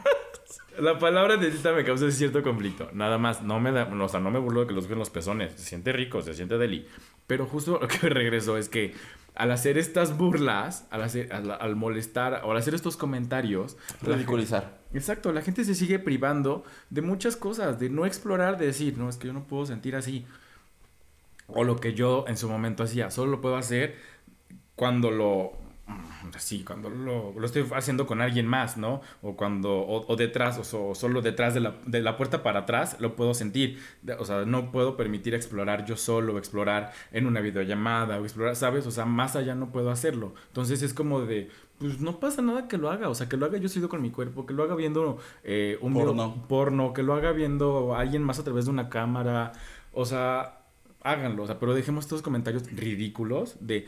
La 0.79 0.97
palabra 0.97 1.39
tetita 1.39 1.73
me 1.73 1.83
causa 1.83 2.09
cierto 2.11 2.41
conflicto. 2.41 2.89
Nada 2.93 3.17
más. 3.17 3.41
No 3.41 3.59
me 3.59 3.71
da, 3.71 3.83
o 3.85 4.09
sea, 4.09 4.19
no 4.19 4.31
me 4.31 4.39
burlo 4.39 4.61
de 4.61 4.67
que 4.67 4.73
los 4.73 4.87
ven 4.87 4.99
los 4.99 5.09
pezones. 5.09 5.53
Se 5.53 5.63
siente 5.63 5.91
rico, 5.91 6.21
se 6.21 6.33
siente 6.33 6.57
deli. 6.57 6.85
Pero 7.27 7.45
justo 7.45 7.79
lo 7.81 7.87
que 7.87 7.97
me 8.03 8.09
regresó 8.09 8.57
es 8.57 8.69
que 8.69 8.93
al 9.35 9.51
hacer 9.51 9.77
estas 9.77 10.17
burlas, 10.17 10.85
al, 10.89 11.01
hacer, 11.03 11.31
al, 11.31 11.75
molestar 11.75 12.41
o 12.43 12.51
al 12.51 12.57
hacer 12.57 12.73
estos 12.73 12.97
comentarios. 12.97 13.77
Ridiculizar. 14.01 14.79
exacto, 14.93 15.31
la 15.31 15.41
gente 15.41 15.63
se 15.63 15.75
sigue 15.75 15.99
privando 15.99 16.63
de 16.89 17.01
muchas 17.01 17.35
cosas, 17.37 17.79
de 17.79 17.89
no 17.89 18.05
explorar, 18.05 18.57
de 18.57 18.65
decir, 18.65 18.97
no, 18.97 19.07
es 19.07 19.17
que 19.17 19.27
yo 19.27 19.33
no 19.33 19.43
puedo 19.45 19.65
sentir 19.65 19.95
así. 19.95 20.25
O 21.47 21.63
lo 21.63 21.77
que 21.77 21.93
yo 21.93 22.25
en 22.27 22.37
su 22.37 22.49
momento 22.49 22.83
hacía, 22.83 23.11
solo 23.11 23.31
lo 23.31 23.41
puedo 23.41 23.55
hacer 23.55 23.95
cuando 24.75 25.09
lo 25.09 25.53
sí, 26.37 26.63
cuando 26.63 26.89
lo, 26.89 27.33
lo, 27.37 27.45
estoy 27.45 27.65
haciendo 27.75 28.05
con 28.05 28.21
alguien 28.21 28.47
más, 28.47 28.77
¿no? 28.77 29.01
O 29.21 29.35
cuando, 29.35 29.85
o, 29.85 30.15
detrás, 30.15 30.73
o, 30.73 30.95
solo 30.95 31.21
detrás 31.21 31.53
de 31.53 31.59
la, 31.59 31.75
de 31.85 32.01
la, 32.01 32.17
puerta 32.17 32.43
para 32.43 32.61
atrás, 32.61 32.97
lo 32.99 33.15
puedo 33.15 33.33
sentir. 33.33 33.79
O 34.17 34.25
sea, 34.25 34.45
no 34.45 34.71
puedo 34.71 34.97
permitir 34.97 35.33
explorar 35.33 35.85
yo 35.85 35.97
solo, 35.97 36.37
explorar 36.37 36.91
en 37.11 37.25
una 37.25 37.41
videollamada, 37.41 38.19
o 38.19 38.23
explorar, 38.23 38.55
¿sabes? 38.55 38.85
O 38.85 38.91
sea, 38.91 39.05
más 39.05 39.35
allá 39.35 39.55
no 39.55 39.71
puedo 39.71 39.91
hacerlo. 39.91 40.33
Entonces 40.47 40.81
es 40.81 40.93
como 40.93 41.21
de, 41.21 41.49
pues 41.77 41.99
no 41.99 42.19
pasa 42.19 42.41
nada 42.41 42.67
que 42.67 42.77
lo 42.77 42.89
haga, 42.89 43.09
o 43.09 43.15
sea, 43.15 43.29
que 43.29 43.37
lo 43.37 43.45
haga 43.45 43.57
yo 43.57 43.69
sido 43.69 43.89
con 43.89 44.01
mi 44.01 44.11
cuerpo, 44.11 44.45
que 44.45 44.53
lo 44.53 44.63
haga 44.63 44.75
viendo 44.75 45.17
eh, 45.43 45.77
un 45.81 45.93
porno. 45.93 46.47
porno, 46.47 46.93
que 46.93 47.03
lo 47.03 47.13
haga 47.13 47.31
viendo 47.31 47.95
a 47.95 48.01
alguien 48.01 48.23
más 48.23 48.39
a 48.39 48.43
través 48.43 48.65
de 48.65 48.71
una 48.71 48.89
cámara, 48.89 49.53
o 49.93 50.05
sea 50.05 50.58
háganlo, 51.01 51.43
o 51.43 51.45
sea, 51.45 51.59
pero 51.59 51.73
dejemos 51.73 52.05
estos 52.05 52.21
comentarios 52.21 52.69
ridículos 52.71 53.55
de, 53.61 53.85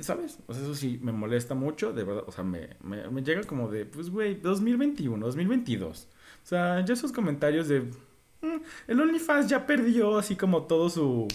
¿sabes? 0.00 0.38
O 0.46 0.54
sea, 0.54 0.62
eso 0.62 0.74
sí 0.74 0.98
me 1.02 1.12
molesta 1.12 1.54
mucho, 1.54 1.92
de 1.92 2.04
verdad, 2.04 2.24
o 2.26 2.32
sea, 2.32 2.44
me, 2.44 2.70
me, 2.82 3.22
llega 3.22 3.42
como 3.44 3.68
de, 3.68 3.86
pues, 3.86 4.10
güey, 4.10 4.34
2021, 4.34 5.24
2022. 5.24 6.08
O 6.42 6.46
sea, 6.46 6.84
ya 6.84 6.94
esos 6.94 7.12
comentarios 7.12 7.68
de, 7.68 7.80
mm, 7.80 8.56
el 8.88 9.00
OnlyFans 9.00 9.48
ya 9.48 9.66
perdió 9.66 10.18
así 10.18 10.36
como 10.36 10.64
todo 10.64 10.90
su, 10.90 11.26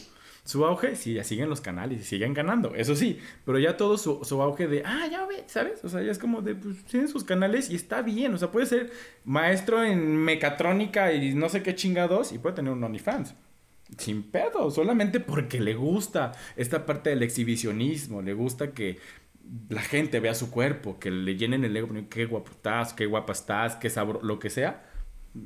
su 0.44 0.66
auge, 0.66 0.96
sí, 0.96 1.16
ya 1.16 1.24
siguen 1.24 1.50
los 1.50 1.62
canales 1.62 2.02
y 2.02 2.04
siguen 2.04 2.36
ganando, 2.36 2.76
eso 2.76 2.96
sí, 2.96 3.20
pero 3.44 3.58
ya 3.58 3.78
todo 3.78 3.98
su, 3.98 4.24
su 4.24 4.40
auge 4.42 4.68
de, 4.68 4.84
ah, 4.86 5.08
ya 5.10 5.26
ve, 5.26 5.44
¿sabes? 5.48 5.84
O 5.84 5.90
sea, 5.90 6.04
ya 6.04 6.12
es 6.12 6.20
como 6.20 6.44
de, 6.44 6.54
pues, 6.54 6.84
tienen 6.86 7.10
sus 7.10 7.24
canales 7.24 7.72
y 7.72 7.76
está 7.76 8.04
bien, 8.04 8.36
o 8.36 8.38
sea, 8.38 8.52
puede 8.52 8.68
ser 8.68 8.92
maestro 9.26 9.84
en 9.84 10.16
mecatrónica 10.18 11.12
y 11.12 11.34
no 11.34 11.50
sé 11.50 11.64
qué 11.64 11.74
chingados 11.74 12.32
y 12.34 12.38
puede 12.38 12.56
tener 12.56 12.72
un 12.72 12.84
OnlyFans 12.84 13.34
sin 13.98 14.24
pedo, 14.24 14.72
solamente 14.72 15.20
porque 15.20 15.60
le 15.60 15.74
gusta 15.74 16.32
esta 16.56 16.86
parte 16.86 17.10
del 17.10 17.24
exhibicionismo, 17.24 18.22
le 18.22 18.34
gusta 18.34 18.72
que 18.72 19.00
la 19.70 19.82
gente 19.82 20.20
vea 20.20 20.34
su 20.34 20.52
cuerpo, 20.52 21.00
que 21.00 21.12
le 21.12 21.36
llenen 21.36 21.66
el 21.66 21.76
ego, 21.76 21.90
qué 22.10 22.26
guapo 22.26 22.52
estás, 22.52 22.94
qué 22.94 23.06
guapa 23.06 23.34
estás, 23.34 23.76
qué 23.76 23.90
sabor, 23.90 24.24
lo 24.24 24.40
que 24.40 24.50
sea. 24.50 24.86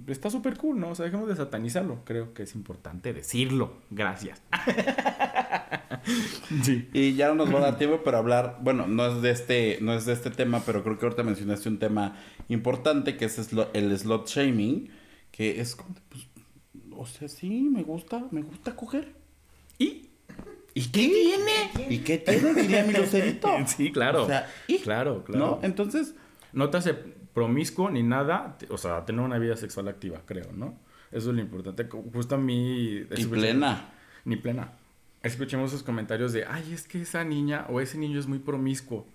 Está 0.08 0.30
súper 0.30 0.58
cool, 0.58 0.80
¿no? 0.80 0.90
O 0.90 0.96
sea, 0.96 1.06
dejemos 1.06 1.28
de 1.28 1.36
satanizarlo. 1.36 2.04
Creo 2.06 2.34
que 2.34 2.44
es 2.44 2.56
importante 2.56 3.14
decirlo. 3.14 3.82
Gracias. 3.92 4.42
sí. 6.64 6.90
Y 6.92 7.14
ya 7.14 7.28
no 7.28 7.36
nos 7.36 7.54
va 7.54 7.60
a 7.60 7.62
dar 7.62 7.78
tiempo 7.78 8.04
para 8.04 8.18
hablar, 8.18 8.58
bueno, 8.62 8.88
no 8.88 9.06
es 9.06 9.22
de 9.22 9.30
este, 9.30 9.78
no 9.82 9.94
es 9.94 10.06
de 10.06 10.14
este 10.14 10.32
tema, 10.32 10.64
pero 10.66 10.84
creo 10.84 10.98
que 10.98 11.06
ahorita 11.06 11.22
mencionaste 11.22 11.70
un 11.70 11.78
tema 11.78 12.16
importante 12.50 13.16
que 13.16 13.26
es 13.26 13.52
el 13.74 13.98
slot 13.98 14.28
shaming, 14.28 14.90
que 15.32 15.62
es 15.62 15.78
pues, 16.10 16.28
o 16.98 17.06
sea, 17.06 17.28
sí, 17.28 17.70
me 17.72 17.84
gusta, 17.84 18.28
me 18.32 18.42
gusta 18.42 18.76
coger. 18.76 19.14
¿Y? 19.78 20.10
¿Y 20.74 20.88
qué 20.88 21.08
tiene? 21.08 21.90
¿Y 21.90 22.00
qué 22.00 22.18
tiene? 22.18 22.54
Diría 22.54 22.84
mi 22.84 22.94
lucerito. 22.94 23.50
Sí, 23.68 23.92
claro. 23.92 24.24
O 24.24 24.28
sea, 24.28 24.50
¿y? 24.68 24.80
Claro, 24.80 25.24
claro. 25.24 25.46
¿No? 25.46 25.60
Entonces. 25.62 26.16
No 26.54 26.70
te 26.70 26.78
hace 26.78 26.94
promiscuo 26.94 27.90
ni 27.90 28.04
nada. 28.04 28.58
O 28.70 28.78
sea, 28.78 29.06
tener 29.06 29.22
una 29.22 29.38
vida 29.38 29.56
sexual 29.56 29.88
activa, 29.88 30.22
creo, 30.26 30.52
¿no? 30.54 30.78
Eso 31.12 31.30
es 31.30 31.36
lo 31.36 31.42
importante. 31.42 31.88
Justo 32.14 32.36
a 32.36 32.38
mí. 32.38 33.02
Ni 33.18 33.26
plena. 33.26 33.94
Ni 34.26 34.36
plena. 34.36 34.74
Escuchemos 35.24 35.72
esos 35.72 35.84
comentarios 35.84 36.34
de, 36.34 36.46
ay, 36.46 36.74
es 36.74 36.88
que 36.88 37.02
esa 37.02 37.24
niña 37.24 37.66
o 37.70 37.82
ese 37.82 37.98
niño 37.98 38.20
es 38.20 38.28
muy 38.28 38.40
promiscuo. 38.40 39.08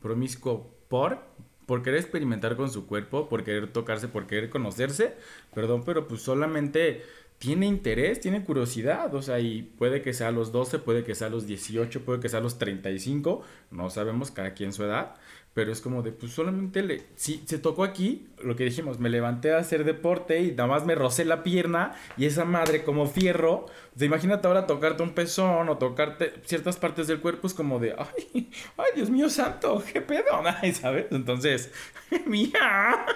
Promiscuo 0.00 0.74
por 0.88 1.22
por 1.66 1.82
querer 1.82 2.00
experimentar 2.00 2.56
con 2.56 2.70
su 2.70 2.86
cuerpo, 2.86 3.28
por 3.28 3.44
querer 3.44 3.72
tocarse, 3.72 4.08
por 4.08 4.26
querer 4.26 4.50
conocerse, 4.50 5.16
perdón, 5.54 5.84
pero 5.84 6.06
pues 6.06 6.22
solamente 6.22 7.02
tiene 7.38 7.66
interés, 7.66 8.20
tiene 8.20 8.44
curiosidad, 8.44 9.14
o 9.14 9.22
sea, 9.22 9.38
y 9.40 9.62
puede 9.62 10.00
que 10.02 10.14
sea 10.14 10.28
a 10.28 10.32
los 10.32 10.52
12, 10.52 10.78
puede 10.78 11.04
que 11.04 11.14
sea 11.14 11.26
a 11.26 11.30
los 11.30 11.46
18, 11.46 12.02
puede 12.04 12.20
que 12.20 12.28
sea 12.28 12.40
a 12.40 12.42
los 12.42 12.58
35, 12.58 13.42
no 13.70 13.90
sabemos 13.90 14.30
cada 14.30 14.54
quien 14.54 14.72
su 14.72 14.84
edad, 14.84 15.16
pero 15.52 15.72
es 15.72 15.80
como 15.80 16.02
de, 16.02 16.12
pues 16.12 16.32
solamente 16.32 16.82
le, 16.82 17.02
si 17.14 17.42
se 17.46 17.58
tocó 17.58 17.84
aquí, 17.84 18.28
lo 18.42 18.56
que 18.56 18.64
dijimos, 18.64 18.98
me 18.98 19.10
levanté 19.10 19.52
a 19.52 19.58
hacer 19.58 19.84
deporte 19.84 20.40
y 20.40 20.50
nada 20.50 20.66
más 20.66 20.86
me 20.86 20.94
rocé 20.94 21.24
la 21.24 21.42
pierna 21.42 21.94
y 22.16 22.26
esa 22.26 22.44
madre 22.44 22.84
como 22.84 23.06
fierro, 23.06 23.66
o 23.98 24.04
imagínate 24.04 24.46
ahora 24.48 24.66
tocarte 24.66 25.02
un 25.02 25.14
pezón 25.14 25.68
o 25.68 25.78
tocarte 25.78 26.34
ciertas 26.44 26.76
partes 26.76 27.06
del 27.06 27.20
cuerpo, 27.20 27.46
es 27.46 27.54
como 27.54 27.78
de, 27.78 27.94
ay, 27.98 28.50
ay, 28.76 28.90
Dios 28.94 29.10
mío 29.10 29.28
santo, 29.28 29.82
qué 29.92 30.00
pedo, 30.00 30.42
¿sabes? 30.74 31.06
Entonces, 31.10 31.70
mía. 32.26 33.06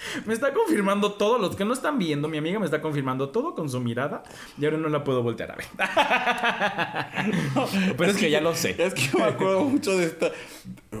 Me 0.26 0.34
está 0.34 0.52
confirmando 0.52 1.12
todo. 1.12 1.38
Los 1.38 1.56
que 1.56 1.64
no 1.64 1.72
están 1.72 1.98
viendo, 1.98 2.28
mi 2.28 2.38
amiga 2.38 2.58
me 2.58 2.64
está 2.64 2.80
confirmando 2.80 3.30
todo 3.30 3.54
con 3.54 3.68
su 3.68 3.80
mirada. 3.80 4.22
Y 4.58 4.64
ahora 4.64 4.78
no 4.78 4.88
la 4.88 5.04
puedo 5.04 5.22
voltear 5.22 5.52
a 5.52 5.56
ver. 5.56 5.66
pero 7.96 8.10
es, 8.10 8.16
que, 8.16 8.30
ya 8.30 8.40
lo 8.40 8.54
sé. 8.54 8.74
Es 8.78 8.94
que 8.94 9.10
me 9.16 9.24
acuerdo 9.24 9.64
mucho 9.64 9.96
de 9.96 10.06
este 10.06 10.32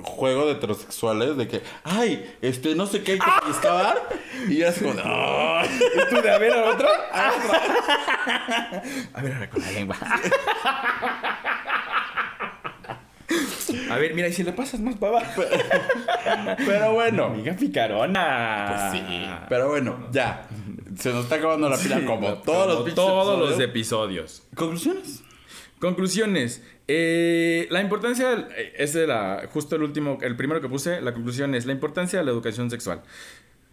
juego 0.02 0.46
de 0.46 0.52
heterosexuales. 0.52 1.36
De 1.36 1.48
que, 1.48 1.62
ay, 1.84 2.36
este, 2.40 2.74
no 2.74 2.86
sé 2.86 3.02
qué 3.02 3.12
hay 3.12 3.18
que 3.18 3.50
excavar. 3.50 4.08
y 4.48 4.58
ya 4.58 4.68
es 4.68 4.78
como, 4.78 4.92
¿Y 4.92 6.14
tú 6.14 6.22
de 6.22 6.30
a 6.30 6.38
ver 6.38 6.52
a 6.52 6.70
otro? 6.70 6.88
a 7.12 7.32
ver 9.22 9.34
ahora 9.34 9.50
con 9.50 9.62
la 9.62 9.72
lengua. 9.72 9.96
A 13.90 13.96
ver, 13.96 14.14
mira, 14.14 14.28
y 14.28 14.32
si 14.32 14.42
le 14.42 14.52
pasas 14.52 14.80
más 14.80 14.96
para 14.96 15.18
abajo. 15.18 15.42
Pero 16.66 16.94
bueno. 16.94 17.24
Amiga 17.26 17.54
picarona. 17.54 18.66
Pues 18.68 19.02
sí. 19.02 19.22
Pero 19.48 19.68
bueno, 19.68 20.08
ya. 20.12 20.48
Se 20.98 21.12
nos 21.12 21.24
está 21.24 21.36
acabando 21.36 21.68
la 21.68 21.78
pila 21.78 22.04
como, 22.04 22.34
todos 22.34 22.86
los 22.86 22.94
Todos 22.94 23.38
los 23.38 23.60
episodios. 23.60 24.42
¿Conclusiones? 24.54 25.22
Conclusiones. 25.78 26.62
Eh, 26.88 27.68
la 27.70 27.80
importancia, 27.80 28.48
es 28.76 28.92
de 28.92 29.06
la, 29.06 29.48
justo 29.52 29.76
el 29.76 29.82
último, 29.82 30.18
el 30.20 30.36
primero 30.36 30.60
que 30.60 30.68
puse, 30.68 31.00
la 31.00 31.14
conclusión 31.14 31.54
es 31.54 31.64
la 31.64 31.72
importancia 31.72 32.18
de 32.18 32.24
la 32.24 32.32
educación 32.32 32.70
sexual. 32.70 33.02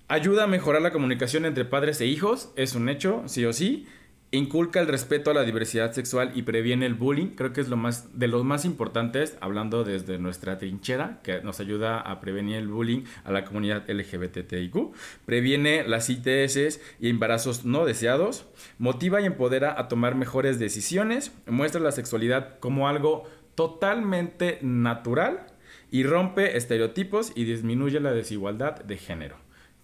Ayuda 0.08 0.44
a 0.44 0.48
mejorar 0.48 0.82
la 0.82 0.92
comunicación 0.92 1.46
entre 1.46 1.66
padres 1.66 2.00
e 2.00 2.06
hijos, 2.06 2.52
es 2.56 2.76
un 2.76 2.88
hecho, 2.88 3.24
sí 3.26 3.44
o 3.44 3.52
sí. 3.52 3.88
Inculca 4.32 4.82
el 4.82 4.88
respeto 4.88 5.32
a 5.32 5.34
la 5.34 5.44
diversidad 5.44 5.94
sexual 5.94 6.34
y 6.36 6.42
previene 6.42 6.86
el 6.86 6.96
bullying. 6.96 7.28
Creo 7.28 7.54
que 7.54 7.62
es 7.62 7.70
lo 7.70 7.78
más 7.78 8.20
de 8.20 8.28
los 8.28 8.44
más 8.44 8.66
importantes, 8.66 9.38
hablando 9.40 9.86
desde 9.86 10.18
nuestra 10.18 10.58
trinchera, 10.58 11.22
que 11.24 11.42
nos 11.42 11.62
ayuda 11.62 12.02
a 12.02 12.20
prevenir 12.20 12.58
el 12.58 12.68
bullying 12.68 13.04
a 13.24 13.32
la 13.32 13.46
comunidad 13.46 13.90
LGBTIQ. 13.90 14.94
Previene 15.26 15.88
las 15.88 16.10
ITS 16.10 16.82
y 17.00 17.10
embarazos 17.10 17.64
no 17.64 17.86
deseados. 17.86 18.46
Motiva 18.80 19.22
y 19.22 19.26
empodera 19.26 19.80
a 19.80 19.88
tomar 19.88 20.16
mejores 20.16 20.60
decisiones. 20.60 21.32
Muestra 21.46 21.80
la 21.80 21.94
sexualidad 21.94 22.60
como 22.60 22.90
algo 22.90 23.24
totalmente 23.56 24.60
natural 24.62 25.48
y 25.90 26.04
rompe 26.04 26.58
estereotipos 26.58 27.32
y 27.34 27.46
disminuye 27.46 28.02
la 28.02 28.12
desigualdad 28.12 28.84
de 28.84 28.98
género. 28.98 29.38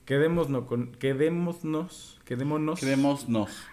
Quedémonos 0.03 0.65
con, 0.65 0.91
quedémonos, 0.91 2.19
quedémonos. 2.25 2.81
Quedémonos. 2.81 3.69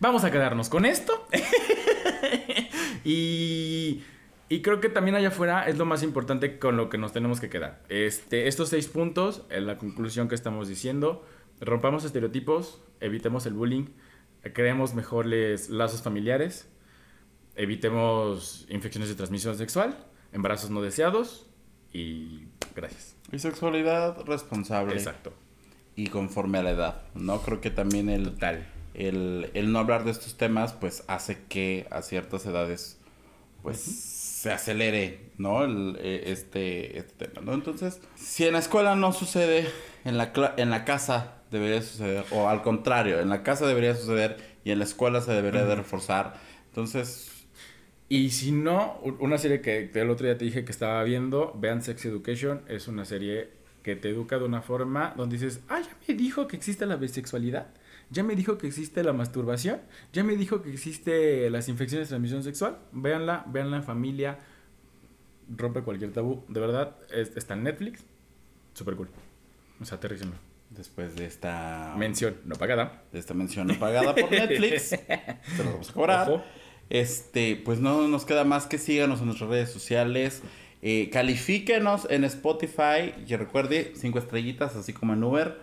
Vamos 0.00 0.24
a 0.24 0.30
quedarnos 0.30 0.68
con 0.68 0.84
esto. 0.84 1.26
y, 3.04 4.02
y 4.48 4.62
creo 4.62 4.80
que 4.80 4.88
también 4.88 5.16
allá 5.16 5.28
afuera 5.28 5.68
es 5.68 5.78
lo 5.78 5.84
más 5.84 6.02
importante 6.02 6.58
con 6.58 6.76
lo 6.76 6.88
que 6.88 6.98
nos 6.98 7.12
tenemos 7.12 7.40
que 7.40 7.48
quedar. 7.48 7.82
Este, 7.88 8.48
estos 8.48 8.68
seis 8.68 8.88
puntos, 8.88 9.44
en 9.50 9.66
la 9.66 9.76
conclusión 9.76 10.28
que 10.28 10.34
estamos 10.34 10.68
diciendo, 10.68 11.24
rompamos 11.60 12.04
estereotipos, 12.04 12.80
evitemos 13.00 13.46
el 13.46 13.54
bullying, 13.54 13.86
creemos 14.52 14.94
mejores 14.94 15.70
lazos 15.70 16.02
familiares, 16.02 16.68
evitemos 17.56 18.66
infecciones 18.68 19.08
de 19.08 19.14
transmisión 19.14 19.56
sexual, 19.56 19.96
embarazos 20.32 20.70
no 20.70 20.82
deseados 20.82 21.46
y 21.92 22.46
gracias. 22.74 23.16
Y 23.32 23.38
sexualidad 23.38 24.22
responsable. 24.26 24.94
Exacto. 24.94 25.32
Y 25.96 26.08
conforme 26.08 26.58
a 26.58 26.62
la 26.62 26.70
edad, 26.70 27.02
¿no? 27.14 27.40
Creo 27.40 27.60
que 27.60 27.70
también 27.70 28.10
el, 28.10 28.24
Total. 28.24 28.66
El, 28.96 29.50
el 29.54 29.72
no 29.72 29.78
hablar 29.80 30.04
de 30.04 30.10
estos 30.10 30.36
temas, 30.36 30.72
pues 30.72 31.04
hace 31.08 31.44
que 31.48 31.86
a 31.90 32.02
ciertas 32.02 32.46
edades, 32.46 32.98
pues 33.62 33.78
se 33.80 34.52
acelere, 34.52 35.32
¿no? 35.38 35.64
El, 35.64 35.96
eh, 36.00 36.24
este, 36.26 36.98
este 36.98 37.26
tema, 37.28 37.40
¿no? 37.44 37.54
Entonces, 37.54 38.00
si 38.14 38.44
en 38.46 38.52
la 38.54 38.58
escuela 38.60 38.94
no 38.96 39.12
sucede, 39.12 39.68
en 40.04 40.18
la, 40.18 40.32
en 40.56 40.70
la 40.70 40.84
casa 40.84 41.42
debería 41.50 41.82
suceder, 41.82 42.24
o 42.30 42.48
al 42.48 42.62
contrario, 42.62 43.20
en 43.20 43.28
la 43.28 43.42
casa 43.42 43.66
debería 43.66 43.94
suceder 43.94 44.58
y 44.64 44.70
en 44.72 44.78
la 44.78 44.84
escuela 44.84 45.20
se 45.20 45.32
debería 45.32 45.64
de 45.64 45.74
reforzar. 45.76 46.34
Entonces, 46.68 47.32
Y 48.08 48.30
si 48.30 48.52
no, 48.52 49.00
una 49.18 49.36
serie 49.38 49.60
que 49.60 49.90
el 49.94 50.10
otro 50.10 50.26
día 50.26 50.38
te 50.38 50.44
dije 50.44 50.64
que 50.64 50.70
estaba 50.70 51.02
viendo, 51.02 51.52
vean 51.58 51.82
Sex 51.82 52.04
Education, 52.04 52.62
es 52.68 52.86
una 52.86 53.04
serie 53.04 53.50
que 53.82 53.96
te 53.96 54.10
educa 54.10 54.38
de 54.38 54.44
una 54.44 54.62
forma 54.62 55.14
donde 55.16 55.36
dices, 55.38 55.60
ah, 55.68 55.80
ya 55.80 55.96
me 56.06 56.14
dijo 56.14 56.46
que 56.46 56.56
existe 56.56 56.86
la 56.86 56.96
bisexualidad, 56.96 57.68
ya 58.10 58.22
me 58.22 58.34
dijo 58.36 58.56
que 58.58 58.66
existe 58.66 59.02
la 59.02 59.12
masturbación, 59.12 59.80
ya 60.12 60.22
me 60.24 60.36
dijo 60.36 60.62
que 60.62 60.72
existe 60.72 61.50
las 61.50 61.68
infecciones 61.68 62.08
de 62.08 62.10
transmisión 62.10 62.42
sexual, 62.42 62.78
véanla, 62.92 63.44
véanla 63.48 63.78
en 63.78 63.84
familia, 63.84 64.38
rompe 65.56 65.82
cualquier 65.82 66.12
tabú, 66.12 66.44
de 66.48 66.60
verdad, 66.60 66.96
es- 67.12 67.36
está 67.36 67.54
en 67.54 67.64
Netflix, 67.64 68.04
super 68.74 68.94
cool, 68.96 69.08
o 69.80 69.84
sea, 69.84 69.98
aterrícenlo. 69.98 70.34
después 70.70 71.14
de 71.16 71.26
esta... 71.26 71.94
Mención, 71.96 72.36
no 72.44 72.56
pagada. 72.56 73.02
de 73.12 73.18
esta 73.18 73.34
mención 73.34 73.66
no 73.68 73.78
pagada 73.78 74.14
por 74.14 74.30
Netflix. 74.30 74.82
se 75.56 75.64
lo 75.64 75.70
vamos 75.72 75.90
a 75.90 75.92
cobrar. 75.92 76.30
Ojo. 76.30 76.42
Este, 76.90 77.56
pues 77.64 77.80
no 77.80 78.06
nos 78.08 78.24
queda 78.24 78.44
más 78.44 78.66
que 78.66 78.78
síganos 78.78 79.20
en 79.20 79.26
nuestras 79.26 79.48
redes 79.50 79.70
sociales. 79.70 80.42
Eh, 80.82 81.08
califíquenos 81.10 82.06
en 82.10 82.24
Spotify. 82.24 83.14
Y 83.26 83.36
recuerde, 83.36 83.92
cinco 83.96 84.18
estrellitas, 84.18 84.76
así 84.76 84.92
como 84.92 85.14
en 85.14 85.22
Uber. 85.24 85.58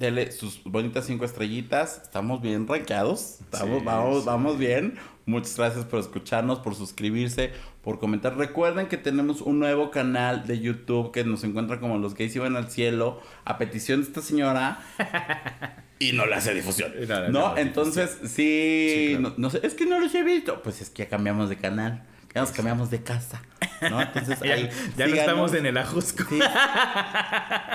Dele 0.00 0.32
sus 0.32 0.64
bonitas 0.64 1.04
cinco 1.04 1.26
estrellitas. 1.26 2.00
Estamos 2.02 2.40
bien 2.40 2.66
rankeados. 2.66 3.40
Estamos, 3.42 3.80
Sí, 3.80 3.84
vamos, 3.84 4.20
sí. 4.20 4.26
vamos 4.26 4.58
bien. 4.58 4.94
Muchas 5.26 5.58
gracias 5.58 5.84
por 5.84 6.00
escucharnos, 6.00 6.58
por 6.60 6.74
suscribirse, 6.74 7.52
por 7.82 7.98
comentar. 7.98 8.34
Recuerden 8.38 8.86
que 8.88 8.96
tenemos 8.96 9.42
un 9.42 9.58
nuevo 9.58 9.90
canal 9.90 10.46
de 10.46 10.58
YouTube 10.58 11.12
que 11.12 11.22
nos 11.24 11.44
encuentra 11.44 11.80
como 11.80 11.98
Los 11.98 12.14
Gays 12.14 12.34
Iban 12.34 12.56
al 12.56 12.70
Cielo, 12.70 13.20
a 13.44 13.58
petición 13.58 14.00
de 14.00 14.06
esta 14.06 14.22
señora. 14.22 14.80
y 15.98 16.12
no 16.12 16.24
le 16.24 16.34
hace 16.34 16.54
difusión. 16.54 16.92
No 17.30 17.58
Entonces, 17.58 18.18
sí, 18.22 18.28
Sí, 18.28 19.06
claro. 19.18 19.20
no, 19.20 19.34
no 19.36 19.50
sé, 19.50 19.60
es 19.62 19.74
que 19.74 19.84
no 19.84 20.00
los 20.00 20.14
he 20.14 20.24
visto. 20.24 20.62
Pues 20.62 20.80
es 20.80 20.88
que 20.88 21.02
ya 21.04 21.10
cambiamos 21.10 21.50
de 21.50 21.58
canal, 21.58 22.04
ya 22.34 22.40
nos 22.42 22.52
cambiamos 22.52 22.90
de 22.90 23.02
casa, 23.02 23.42
¿no? 23.90 24.00
Entonces, 24.00 24.38
Ya, 24.44 24.54
ahí, 24.54 24.70
ya 24.96 25.06
no 25.08 25.14
estamos 25.14 25.54
en 25.54 25.66
el 25.66 25.76
ajusco. 25.76 26.24
Sí. 26.28 26.38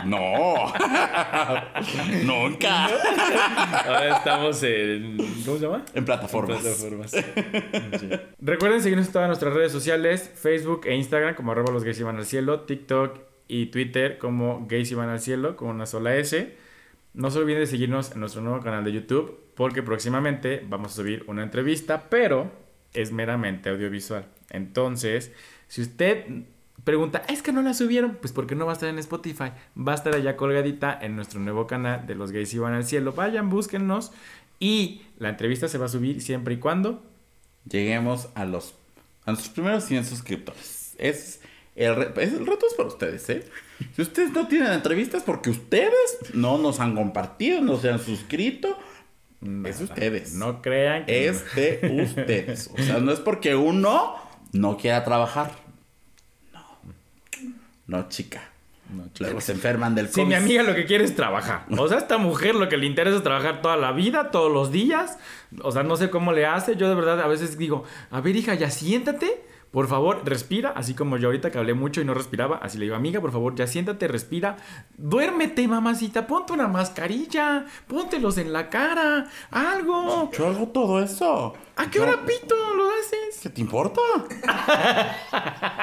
No, 0.06 0.72
nunca. 2.24 2.86
Ahora 3.86 4.18
estamos 4.18 4.62
en. 4.62 5.18
¿Cómo 5.44 5.58
se 5.58 5.64
llama? 5.66 5.86
En 5.96 6.06
plataformas. 6.06 6.60
Plataformas. 6.62 7.12
Sí. 7.12 8.10
Recuerden 8.40 8.82
seguirnos 8.82 9.08
en 9.08 9.14
todas 9.14 9.28
nuestras 9.28 9.54
redes 9.54 9.72
sociales: 9.72 10.32
Facebook 10.36 10.82
e 10.86 10.96
Instagram, 10.96 11.34
como 11.34 11.54
arroba 11.54 11.74
los 11.74 11.84
gays 11.84 12.00
iban 12.00 12.18
al 12.18 12.26
cielo, 12.26 12.62
TikTok 12.62 13.20
y 13.48 13.68
Twitter, 13.68 14.20
como 14.20 14.68
gays 14.68 14.92
iban 14.92 15.10
al 15.10 15.20
cielo, 15.20 15.56
con 15.56 15.70
una 15.70 15.88
sola 15.88 16.16
S. 16.16 16.56
No 17.14 17.32
se 17.32 17.40
olviden 17.40 17.62
de 17.62 17.68
seguirnos 17.68 18.12
en 18.12 18.20
nuestro 18.20 18.42
nuevo 18.42 18.62
canal 18.62 18.84
de 18.84 18.92
YouTube, 18.92 19.40
porque 19.56 19.82
próximamente 19.82 20.64
vamos 20.68 20.92
a 20.92 20.96
subir 20.96 21.24
una 21.28 21.42
entrevista, 21.42 22.10
pero 22.10 22.52
es 22.96 23.12
meramente 23.12 23.70
audiovisual. 23.70 24.26
Entonces, 24.50 25.32
si 25.68 25.82
usted 25.82 26.26
pregunta, 26.84 27.24
es 27.30 27.42
que 27.42 27.52
no 27.52 27.62
la 27.62 27.74
subieron, 27.74 28.16
pues 28.22 28.32
porque 28.34 28.56
no 28.56 28.66
va 28.66 28.72
a 28.72 28.76
estar 28.76 28.90
en 28.90 29.00
Spotify, 29.00 29.52
va 29.78 29.92
a 29.94 29.96
estar 29.96 30.14
allá 30.16 30.36
colgadita 30.38 30.98
en 31.02 31.16
nuestro 31.16 31.40
nuevo 31.40 31.66
canal 31.68 32.06
de 32.08 32.16
Los 32.16 32.32
Gays 32.32 32.54
Iban 32.54 32.74
al 32.74 32.86
Cielo. 32.86 33.14
Vayan, 33.14 33.50
búsquennos. 33.50 34.12
Y 34.60 35.02
la 35.20 35.30
entrevista 35.30 35.68
se 35.68 35.78
va 35.78 35.86
a 35.86 35.90
subir 35.90 36.22
siempre 36.22 36.54
y 36.56 36.58
cuando. 36.58 37.04
Lleguemos 37.70 38.30
a 38.36 38.46
los 38.46 38.76
a 39.26 39.32
nuestros 39.32 39.54
primeros 39.54 39.84
100 39.86 40.06
suscriptores. 40.06 40.94
Es 41.00 41.42
el, 41.76 41.96
re- 41.96 42.14
es- 42.24 42.34
el 42.34 42.46
reto 42.46 42.68
es 42.70 42.76
para 42.76 42.88
ustedes, 42.90 43.28
¿eh? 43.30 43.44
Si 43.96 44.02
ustedes 44.04 44.32
no 44.32 44.48
tienen 44.48 44.72
entrevistas 44.72 45.24
porque 45.24 45.50
ustedes 45.50 45.92
no 46.34 46.58
nos 46.60 46.80
han 46.80 46.96
compartido, 46.96 47.60
no 47.62 47.78
se 47.78 47.90
han 47.90 48.00
suscrito, 48.00 48.78
es 49.66 49.82
ustedes. 49.82 50.34
No 50.34 50.62
crean 50.62 51.06
que. 51.06 51.28
es 51.28 51.56
de 51.56 52.04
ustedes. 52.04 52.70
O 52.74 52.82
sea, 52.82 53.00
no 53.00 53.12
es 53.12 53.20
porque 53.20 53.56
uno 53.56 54.16
no 54.52 54.78
quiera 54.78 55.04
trabajar. 55.04 55.52
No. 56.54 56.66
No, 57.88 58.10
chica. 58.10 58.50
No, 58.94 59.10
Luego 59.20 59.42
se 59.42 59.54
enferman 59.54 59.96
del 59.96 60.08
Si 60.10 60.22
COVID. 60.22 60.28
mi 60.28 60.36
amiga 60.36 60.62
lo 60.62 60.76
que 60.76 60.86
quiere 60.86 61.04
es 61.04 61.16
trabajar. 61.16 61.66
O 61.76 61.88
sea, 61.88 61.98
esta 61.98 62.18
mujer 62.20 62.54
lo 62.54 62.70
que 62.70 62.78
le 62.78 62.86
interesa 62.86 63.18
es 63.18 63.24
trabajar 63.24 63.62
toda 63.62 63.78
la 63.78 63.92
vida, 63.92 64.30
todos 64.30 64.52
los 64.52 64.72
días. 64.72 65.18
O 65.64 65.72
sea, 65.72 65.82
no 65.82 65.98
sé 65.98 66.10
cómo 66.12 66.34
le 66.34 66.46
hace. 66.46 66.76
Yo 66.76 66.88
de 66.88 66.94
verdad 66.96 67.20
a 67.22 67.28
veces 67.28 67.58
digo, 67.58 67.84
a 68.12 68.22
ver, 68.22 68.36
hija, 68.36 68.54
ya 68.54 68.70
siéntate. 68.70 69.44
Por 69.72 69.88
favor, 69.88 70.22
respira. 70.24 70.70
Así 70.70 70.94
como 70.94 71.18
yo 71.18 71.28
ahorita 71.28 71.52
que 71.52 71.58
hablé 71.58 71.74
mucho 71.74 72.00
y 72.00 72.06
no 72.06 72.14
respiraba. 72.14 72.58
Así 72.58 72.78
le 72.78 72.86
digo, 72.86 72.96
amiga, 72.96 73.20
por 73.20 73.32
favor, 73.34 73.56
ya 73.56 73.68
siéntate, 73.68 74.08
respira. 74.08 74.56
Duérmete, 74.98 75.68
mamacita. 75.68 76.28
Ponte 76.28 76.54
una 76.54 76.68
mascarilla. 76.70 77.66
Póntelos 77.88 78.38
en 78.38 78.54
la 78.54 78.70
cara. 78.70 79.28
Algo. 79.52 80.32
Yo 80.32 80.48
hago 80.48 80.68
todo 80.70 81.02
eso. 81.04 81.54
¿A 81.76 81.90
qué 81.90 81.98
Yo- 81.98 82.04
hora 82.04 82.26
pito 82.26 82.56
lo 82.76 82.86
haces? 82.90 83.42
¿Qué 83.44 83.50
te 83.50 83.60
importa? 83.60 84.00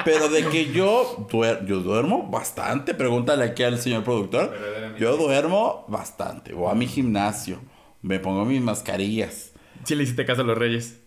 Pero 0.04 0.28
de 0.28 0.46
que 0.48 0.72
yo, 0.72 1.26
duer- 1.30 1.66
yo 1.66 1.80
duermo 1.80 2.28
bastante, 2.30 2.94
pregúntale 2.94 3.44
aquí 3.44 3.62
al 3.62 3.78
señor 3.78 4.04
productor. 4.04 4.56
Yo 4.98 5.16
duermo 5.16 5.84
bastante. 5.88 6.54
Voy 6.54 6.70
a 6.70 6.74
mi 6.74 6.86
gimnasio, 6.86 7.60
me 8.00 8.18
pongo 8.20 8.44
mis 8.44 8.62
mascarillas. 8.62 9.52
Sí 9.84 9.94
le 9.94 10.04
hiciste 10.04 10.24
caso 10.24 10.42
a 10.42 10.44
los 10.44 10.56
reyes. 10.56 11.01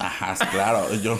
Ajá, 0.00 0.34
claro, 0.50 0.92
yo. 0.94 1.18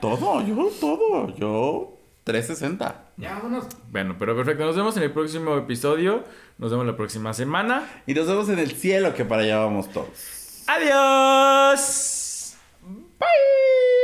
Todo, 0.00 0.44
yo, 0.44 0.70
todo. 0.80 1.34
Yo, 1.36 1.98
360. 2.24 3.12
Ya, 3.16 3.34
vámonos. 3.34 3.66
Bueno, 3.90 4.16
pero 4.18 4.36
perfecto. 4.36 4.64
Nos 4.64 4.76
vemos 4.76 4.96
en 4.96 5.04
el 5.04 5.12
próximo 5.12 5.56
episodio. 5.56 6.24
Nos 6.58 6.70
vemos 6.70 6.86
la 6.86 6.96
próxima 6.96 7.32
semana. 7.32 7.88
Y 8.06 8.14
nos 8.14 8.26
vemos 8.26 8.48
en 8.48 8.58
el 8.58 8.72
cielo, 8.72 9.14
que 9.14 9.24
para 9.24 9.42
allá 9.42 9.58
vamos 9.58 9.90
todos. 9.92 10.64
Adiós. 10.66 12.56
Bye. 13.18 14.03